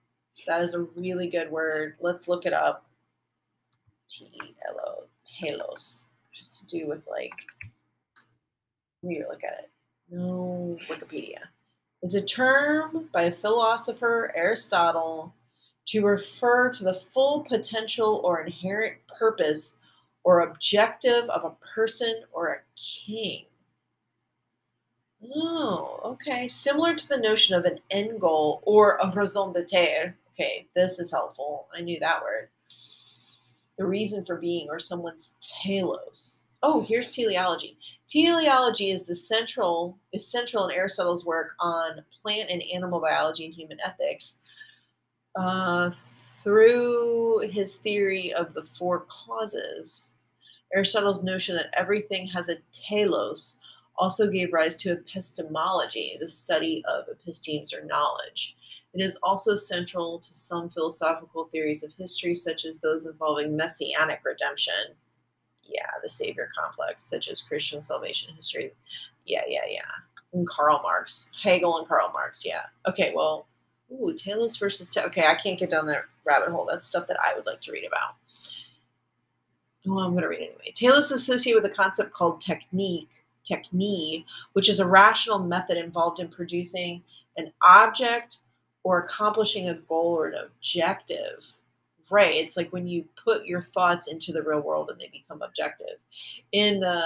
that 0.47 0.61
is 0.61 0.73
a 0.73 0.81
really 0.81 1.27
good 1.27 1.49
word. 1.49 1.95
Let's 1.99 2.27
look 2.27 2.45
it 2.45 2.53
up. 2.53 2.85
T-L-O, 4.09 5.05
telos. 5.23 6.07
has 6.37 6.59
to 6.59 6.65
do 6.65 6.87
with 6.87 7.05
like, 7.09 7.33
let 9.01 9.09
me 9.09 9.23
look 9.27 9.43
at 9.43 9.59
it. 9.59 9.71
No, 10.09 10.77
Wikipedia. 10.87 11.39
It's 12.01 12.15
a 12.15 12.21
term 12.21 13.09
by 13.13 13.23
a 13.23 13.31
philosopher 13.31 14.31
Aristotle 14.35 15.33
to 15.85 16.05
refer 16.05 16.69
to 16.71 16.83
the 16.83 16.93
full 16.93 17.41
potential 17.41 18.21
or 18.23 18.41
inherent 18.41 18.95
purpose 19.07 19.77
or 20.23 20.41
objective 20.41 21.29
of 21.29 21.43
a 21.43 21.55
person 21.73 22.23
or 22.31 22.47
a 22.47 22.59
king. 22.75 23.45
Oh, 25.35 25.99
okay. 26.03 26.47
Similar 26.47 26.95
to 26.95 27.07
the 27.07 27.17
notion 27.17 27.55
of 27.55 27.65
an 27.65 27.77
end 27.91 28.19
goal 28.19 28.61
or 28.63 28.97
a 28.97 29.11
raison 29.11 29.53
d'etre. 29.53 30.13
Okay, 30.33 30.67
this 30.75 30.99
is 30.99 31.11
helpful. 31.11 31.67
I 31.75 31.81
knew 31.81 31.99
that 31.99 32.21
word. 32.21 32.49
The 33.77 33.85
reason 33.85 34.25
for 34.25 34.37
being 34.37 34.67
or 34.69 34.79
someone's 34.79 35.35
telos. 35.63 36.43
Oh, 36.61 36.81
here's 36.81 37.09
teleology. 37.09 37.77
Teleology 38.07 38.89
is 38.91 39.05
the 39.05 39.15
central 39.15 39.99
is 40.11 40.31
central 40.31 40.67
in 40.67 40.75
Aristotle's 40.75 41.25
work 41.25 41.53
on 41.59 42.03
plant 42.21 42.49
and 42.49 42.63
animal 42.73 42.99
biology 42.99 43.45
and 43.45 43.53
human 43.53 43.77
ethics. 43.83 44.39
Uh, 45.35 45.91
through 46.43 47.39
his 47.49 47.75
theory 47.75 48.33
of 48.33 48.53
the 48.53 48.63
four 48.63 49.05
causes, 49.09 50.15
Aristotle's 50.75 51.23
notion 51.23 51.55
that 51.55 51.73
everything 51.73 52.27
has 52.27 52.49
a 52.49 52.57
telos 52.71 53.59
also 53.95 54.29
gave 54.29 54.53
rise 54.53 54.75
to 54.77 54.91
epistemology, 54.91 56.17
the 56.19 56.27
study 56.27 56.83
of 56.87 57.05
epistemes 57.09 57.73
or 57.73 57.85
knowledge. 57.85 58.55
It 58.93 59.01
is 59.01 59.17
also 59.23 59.55
central 59.55 60.19
to 60.19 60.33
some 60.33 60.69
philosophical 60.69 61.45
theories 61.45 61.83
of 61.83 61.93
history, 61.93 62.35
such 62.35 62.65
as 62.65 62.79
those 62.79 63.05
involving 63.05 63.55
messianic 63.55 64.21
redemption. 64.23 64.95
Yeah, 65.63 65.87
the 66.03 66.09
savior 66.09 66.49
complex, 66.57 67.03
such 67.03 67.29
as 67.29 67.41
Christian 67.41 67.81
salvation 67.81 68.35
history. 68.35 68.71
Yeah, 69.25 69.41
yeah, 69.47 69.65
yeah. 69.67 69.81
And 70.33 70.47
Karl 70.47 70.81
Marx, 70.81 71.31
Hegel 71.41 71.77
and 71.77 71.87
Karl 71.87 72.11
Marx. 72.13 72.45
Yeah. 72.45 72.63
Okay, 72.87 73.13
well, 73.15 73.47
ooh, 73.91 74.13
Telos 74.13 74.57
versus. 74.57 74.89
Te- 74.89 75.01
okay, 75.01 75.27
I 75.27 75.35
can't 75.35 75.57
get 75.57 75.71
down 75.71 75.87
that 75.87 76.05
rabbit 76.25 76.49
hole. 76.49 76.67
That's 76.69 76.85
stuff 76.85 77.07
that 77.07 77.19
I 77.23 77.33
would 77.35 77.45
like 77.45 77.61
to 77.61 77.71
read 77.71 77.85
about. 77.85 78.15
Well, 79.85 79.99
I'm 79.99 80.11
going 80.11 80.23
to 80.23 80.29
read 80.29 80.41
anyway. 80.41 80.71
Telos 80.73 81.05
is 81.05 81.23
associated 81.23 81.61
with 81.61 81.71
a 81.71 81.75
concept 81.75 82.13
called 82.13 82.41
technique 82.41 83.09
technique, 83.43 84.25
which 84.53 84.69
is 84.69 84.79
a 84.79 84.87
rational 84.87 85.39
method 85.39 85.77
involved 85.77 86.19
in 86.19 86.27
producing 86.29 87.03
an 87.37 87.51
object 87.63 88.37
or 88.83 88.99
accomplishing 88.99 89.69
a 89.69 89.75
goal 89.75 90.17
or 90.17 90.27
an 90.27 90.35
objective. 90.35 91.57
Right. 92.09 92.35
It's 92.35 92.57
like 92.57 92.71
when 92.71 92.87
you 92.87 93.05
put 93.15 93.45
your 93.45 93.61
thoughts 93.61 94.07
into 94.07 94.31
the 94.31 94.43
real 94.43 94.59
world 94.59 94.91
and 94.91 94.99
they 94.99 95.09
become 95.11 95.41
objective. 95.41 95.97
In 96.51 96.83
uh, 96.83 97.01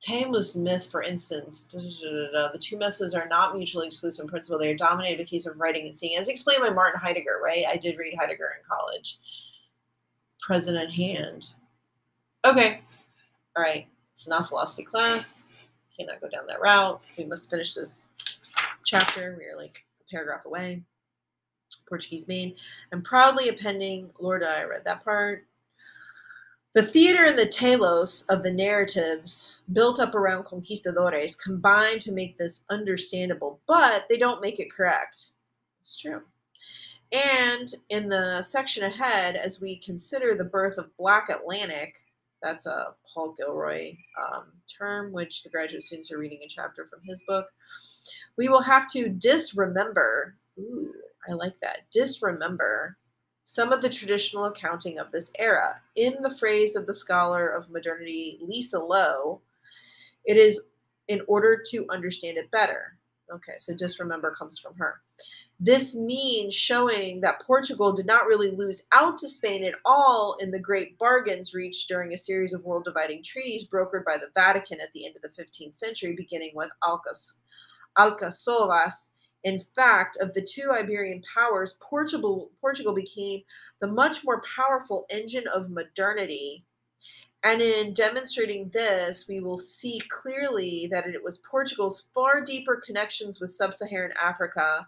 the 0.00 0.06
Timaeus 0.06 0.56
myth, 0.56 0.90
for 0.90 1.02
instance, 1.02 1.66
the 1.66 2.58
two 2.58 2.78
methods 2.78 3.14
are 3.14 3.28
not 3.28 3.56
mutually 3.56 3.86
exclusive 3.86 4.24
in 4.24 4.30
principle. 4.30 4.58
They 4.58 4.72
are 4.72 4.76
dominated 4.76 5.20
in 5.20 5.24
the 5.26 5.30
case 5.30 5.46
of 5.46 5.60
writing 5.60 5.84
and 5.84 5.94
seeing, 5.94 6.16
as 6.18 6.28
explained 6.28 6.62
by 6.62 6.70
Martin 6.70 7.00
Heidegger, 7.00 7.40
right? 7.44 7.64
I 7.68 7.76
did 7.76 7.98
read 7.98 8.16
Heidegger 8.18 8.56
in 8.56 8.64
college. 8.66 9.18
Present 10.40 10.78
at 10.78 10.90
hand. 10.90 11.52
Okay. 12.46 12.80
All 13.54 13.62
right. 13.62 13.86
It's 14.12 14.26
not 14.26 14.48
philosophy 14.48 14.84
class. 14.84 15.46
Cannot 15.98 16.22
go 16.22 16.28
down 16.28 16.46
that 16.48 16.62
route. 16.62 17.00
We 17.18 17.24
must 17.24 17.50
finish 17.50 17.74
this 17.74 18.08
chapter. 18.84 19.36
We 19.38 19.44
are 19.44 19.56
like 19.56 19.84
paragraph 20.10 20.44
away. 20.46 20.82
Portuguese 21.88 22.28
main. 22.28 22.54
I'm 22.92 23.02
proudly 23.02 23.48
appending, 23.48 24.10
Lord, 24.18 24.42
I 24.44 24.64
read 24.64 24.84
that 24.84 25.04
part. 25.04 25.46
The 26.72 26.82
theater 26.82 27.24
and 27.24 27.36
the 27.36 27.46
telos 27.46 28.24
of 28.28 28.44
the 28.44 28.52
narratives 28.52 29.56
built 29.72 29.98
up 29.98 30.14
around 30.14 30.44
conquistadores 30.44 31.34
combine 31.34 31.98
to 31.98 32.12
make 32.12 32.38
this 32.38 32.64
understandable, 32.70 33.60
but 33.66 34.06
they 34.08 34.16
don't 34.16 34.40
make 34.40 34.60
it 34.60 34.70
correct. 34.70 35.32
It's 35.80 35.98
true. 35.98 36.22
And 37.10 37.74
in 37.88 38.08
the 38.08 38.42
section 38.42 38.84
ahead, 38.84 39.34
as 39.34 39.60
we 39.60 39.76
consider 39.78 40.36
the 40.36 40.44
birth 40.44 40.78
of 40.78 40.96
Black 40.96 41.28
Atlantic, 41.28 41.96
that's 42.40 42.66
a 42.66 42.94
Paul 43.12 43.34
Gilroy 43.36 43.96
um, 44.22 44.44
term, 44.78 45.12
which 45.12 45.42
the 45.42 45.50
graduate 45.50 45.82
students 45.82 46.12
are 46.12 46.18
reading 46.18 46.40
a 46.44 46.48
chapter 46.48 46.86
from 46.86 47.00
his 47.02 47.22
book. 47.26 47.46
We 48.36 48.48
will 48.48 48.62
have 48.62 48.86
to 48.92 49.08
disremember, 49.08 50.36
ooh, 50.58 50.92
I 51.28 51.32
like 51.32 51.58
that, 51.60 51.90
disremember 51.90 52.96
some 53.50 53.72
of 53.72 53.82
the 53.82 53.88
traditional 53.88 54.44
accounting 54.44 55.00
of 55.00 55.10
this 55.10 55.32
era. 55.36 55.80
In 55.96 56.22
the 56.22 56.30
phrase 56.30 56.76
of 56.76 56.86
the 56.86 56.94
scholar 56.94 57.48
of 57.48 57.68
modernity, 57.68 58.38
Lisa 58.40 58.78
Lowe, 58.78 59.40
it 60.24 60.36
is 60.36 60.66
in 61.08 61.22
order 61.26 61.60
to 61.70 61.84
understand 61.90 62.38
it 62.38 62.52
better. 62.52 62.96
Okay, 63.32 63.54
so 63.58 63.74
disremember 63.74 64.30
comes 64.30 64.56
from 64.56 64.76
her. 64.76 65.00
This 65.58 65.96
means 65.96 66.54
showing 66.54 67.22
that 67.22 67.42
Portugal 67.42 67.92
did 67.92 68.06
not 68.06 68.26
really 68.26 68.52
lose 68.52 68.84
out 68.92 69.18
to 69.18 69.28
Spain 69.28 69.64
at 69.64 69.74
all 69.84 70.36
in 70.40 70.52
the 70.52 70.58
great 70.60 70.96
bargains 70.96 71.52
reached 71.52 71.88
during 71.88 72.12
a 72.12 72.18
series 72.18 72.52
of 72.52 72.64
world 72.64 72.84
dividing 72.84 73.24
treaties 73.24 73.68
brokered 73.68 74.04
by 74.04 74.16
the 74.16 74.30
Vatican 74.32 74.80
at 74.80 74.92
the 74.92 75.04
end 75.04 75.16
of 75.16 75.22
the 75.22 75.42
15th 75.42 75.74
century, 75.74 76.14
beginning 76.16 76.52
with 76.54 76.70
Alcáçovas. 77.98 79.10
In 79.42 79.58
fact, 79.58 80.18
of 80.20 80.34
the 80.34 80.42
two 80.42 80.70
Iberian 80.70 81.22
powers, 81.34 81.78
Portugal, 81.80 82.50
Portugal 82.60 82.94
became 82.94 83.40
the 83.80 83.88
much 83.88 84.22
more 84.24 84.42
powerful 84.56 85.06
engine 85.10 85.44
of 85.54 85.70
modernity 85.70 86.60
and 87.42 87.62
in 87.62 87.94
demonstrating 87.94 88.68
this, 88.68 89.26
we 89.26 89.40
will 89.40 89.56
see 89.56 90.00
clearly 90.10 90.88
that 90.90 91.06
it 91.06 91.24
was 91.24 91.38
Portugal's 91.38 92.10
far 92.14 92.42
deeper 92.42 92.80
connections 92.84 93.40
with 93.40 93.50
sub 93.50 93.74
Saharan 93.74 94.12
Africa, 94.22 94.86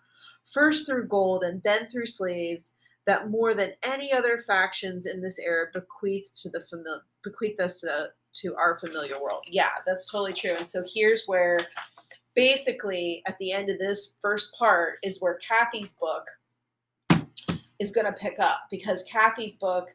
first 0.52 0.86
through 0.86 1.08
gold 1.08 1.44
and 1.44 1.62
then 1.62 1.86
through 1.86 2.06
slaves, 2.06 2.74
that 3.06 3.30
more 3.30 3.54
than 3.54 3.72
any 3.82 4.12
other 4.12 4.38
factions 4.38 5.06
in 5.06 5.22
this 5.22 5.38
era 5.38 5.66
bequeathed 5.72 6.36
to 6.42 6.50
the 6.50 6.58
famil- 6.58 7.00
bequeathed 7.24 7.60
us 7.60 7.80
to, 7.80 8.10
to 8.34 8.54
our 8.56 8.78
familiar 8.78 9.20
world. 9.20 9.44
Yeah, 9.48 9.70
that's 9.86 10.10
totally 10.10 10.34
true. 10.34 10.54
And 10.58 10.68
so 10.68 10.84
here's 10.86 11.24
where 11.24 11.58
basically 12.34 13.22
at 13.26 13.38
the 13.38 13.52
end 13.52 13.70
of 13.70 13.78
this 13.78 14.16
first 14.20 14.54
part 14.58 14.94
is 15.02 15.20
where 15.20 15.38
Kathy's 15.46 15.94
book 15.94 16.26
is 17.78 17.90
going 17.90 18.06
to 18.06 18.12
pick 18.12 18.38
up 18.38 18.66
because 18.70 19.02
Kathy's 19.04 19.56
book 19.56 19.88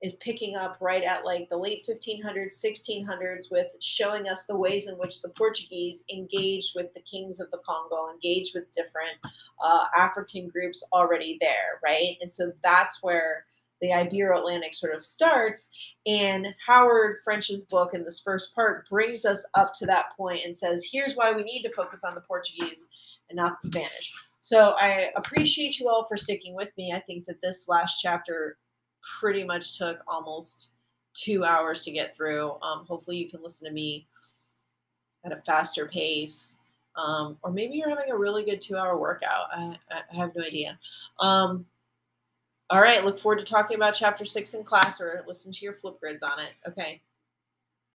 is 0.00 0.14
picking 0.16 0.54
up 0.54 0.76
right 0.80 1.02
at 1.02 1.24
like 1.24 1.48
the 1.48 1.56
late 1.56 1.84
1500s, 1.88 2.64
1600s 2.64 3.50
with 3.50 3.76
showing 3.80 4.28
us 4.28 4.44
the 4.44 4.56
ways 4.56 4.88
in 4.88 4.94
which 4.94 5.22
the 5.22 5.28
Portuguese 5.30 6.04
engaged 6.12 6.72
with 6.76 6.92
the 6.94 7.00
kings 7.00 7.40
of 7.40 7.50
the 7.50 7.58
Congo, 7.66 8.12
engaged 8.12 8.54
with 8.54 8.70
different 8.72 9.16
uh, 9.62 9.86
African 9.96 10.48
groups 10.48 10.86
already 10.92 11.36
there, 11.40 11.80
right? 11.84 12.16
And 12.20 12.30
so 12.30 12.52
that's 12.62 13.02
where 13.02 13.46
the 13.80 13.90
Ibero-Atlantic 13.90 14.74
sort 14.74 14.94
of 14.94 15.02
starts. 15.02 15.68
And 16.06 16.54
Howard 16.66 17.18
French's 17.24 17.64
book 17.64 17.94
in 17.94 18.02
this 18.02 18.20
first 18.20 18.54
part 18.54 18.88
brings 18.88 19.24
us 19.24 19.46
up 19.54 19.72
to 19.78 19.86
that 19.86 20.16
point 20.16 20.40
and 20.44 20.56
says, 20.56 20.88
here's 20.90 21.14
why 21.14 21.32
we 21.32 21.42
need 21.42 21.62
to 21.62 21.72
focus 21.72 22.02
on 22.04 22.14
the 22.14 22.22
Portuguese 22.22 22.88
and 23.28 23.36
not 23.36 23.60
the 23.60 23.68
Spanish. 23.68 24.12
So 24.40 24.74
I 24.78 25.08
appreciate 25.16 25.78
you 25.78 25.88
all 25.88 26.06
for 26.08 26.16
sticking 26.16 26.54
with 26.54 26.70
me. 26.78 26.92
I 26.92 27.00
think 27.00 27.24
that 27.26 27.40
this 27.42 27.68
last 27.68 28.00
chapter 28.00 28.56
pretty 29.20 29.44
much 29.44 29.78
took 29.78 30.00
almost 30.06 30.72
two 31.14 31.44
hours 31.44 31.84
to 31.84 31.90
get 31.90 32.16
through. 32.16 32.52
Um, 32.62 32.84
hopefully, 32.86 33.18
you 33.18 33.28
can 33.28 33.42
listen 33.42 33.68
to 33.68 33.74
me 33.74 34.06
at 35.24 35.32
a 35.32 35.36
faster 35.36 35.86
pace. 35.86 36.56
Um, 36.96 37.36
or 37.42 37.52
maybe 37.52 37.76
you're 37.76 37.90
having 37.90 38.10
a 38.10 38.16
really 38.16 38.44
good 38.44 38.60
two 38.60 38.76
hour 38.76 38.98
workout. 38.98 39.46
I, 39.52 39.76
I 39.90 40.16
have 40.16 40.34
no 40.34 40.42
idea. 40.42 40.78
Um, 41.20 41.66
all 42.70 42.80
right, 42.80 43.04
look 43.04 43.18
forward 43.18 43.38
to 43.38 43.44
talking 43.44 43.76
about 43.76 43.94
chapter 43.94 44.24
six 44.24 44.54
in 44.54 44.62
class 44.62 45.00
or 45.00 45.24
listen 45.26 45.52
to 45.52 45.64
your 45.64 45.72
Flipgrids 45.72 46.22
on 46.22 46.38
it. 46.40 46.52
Okay. 46.66 47.00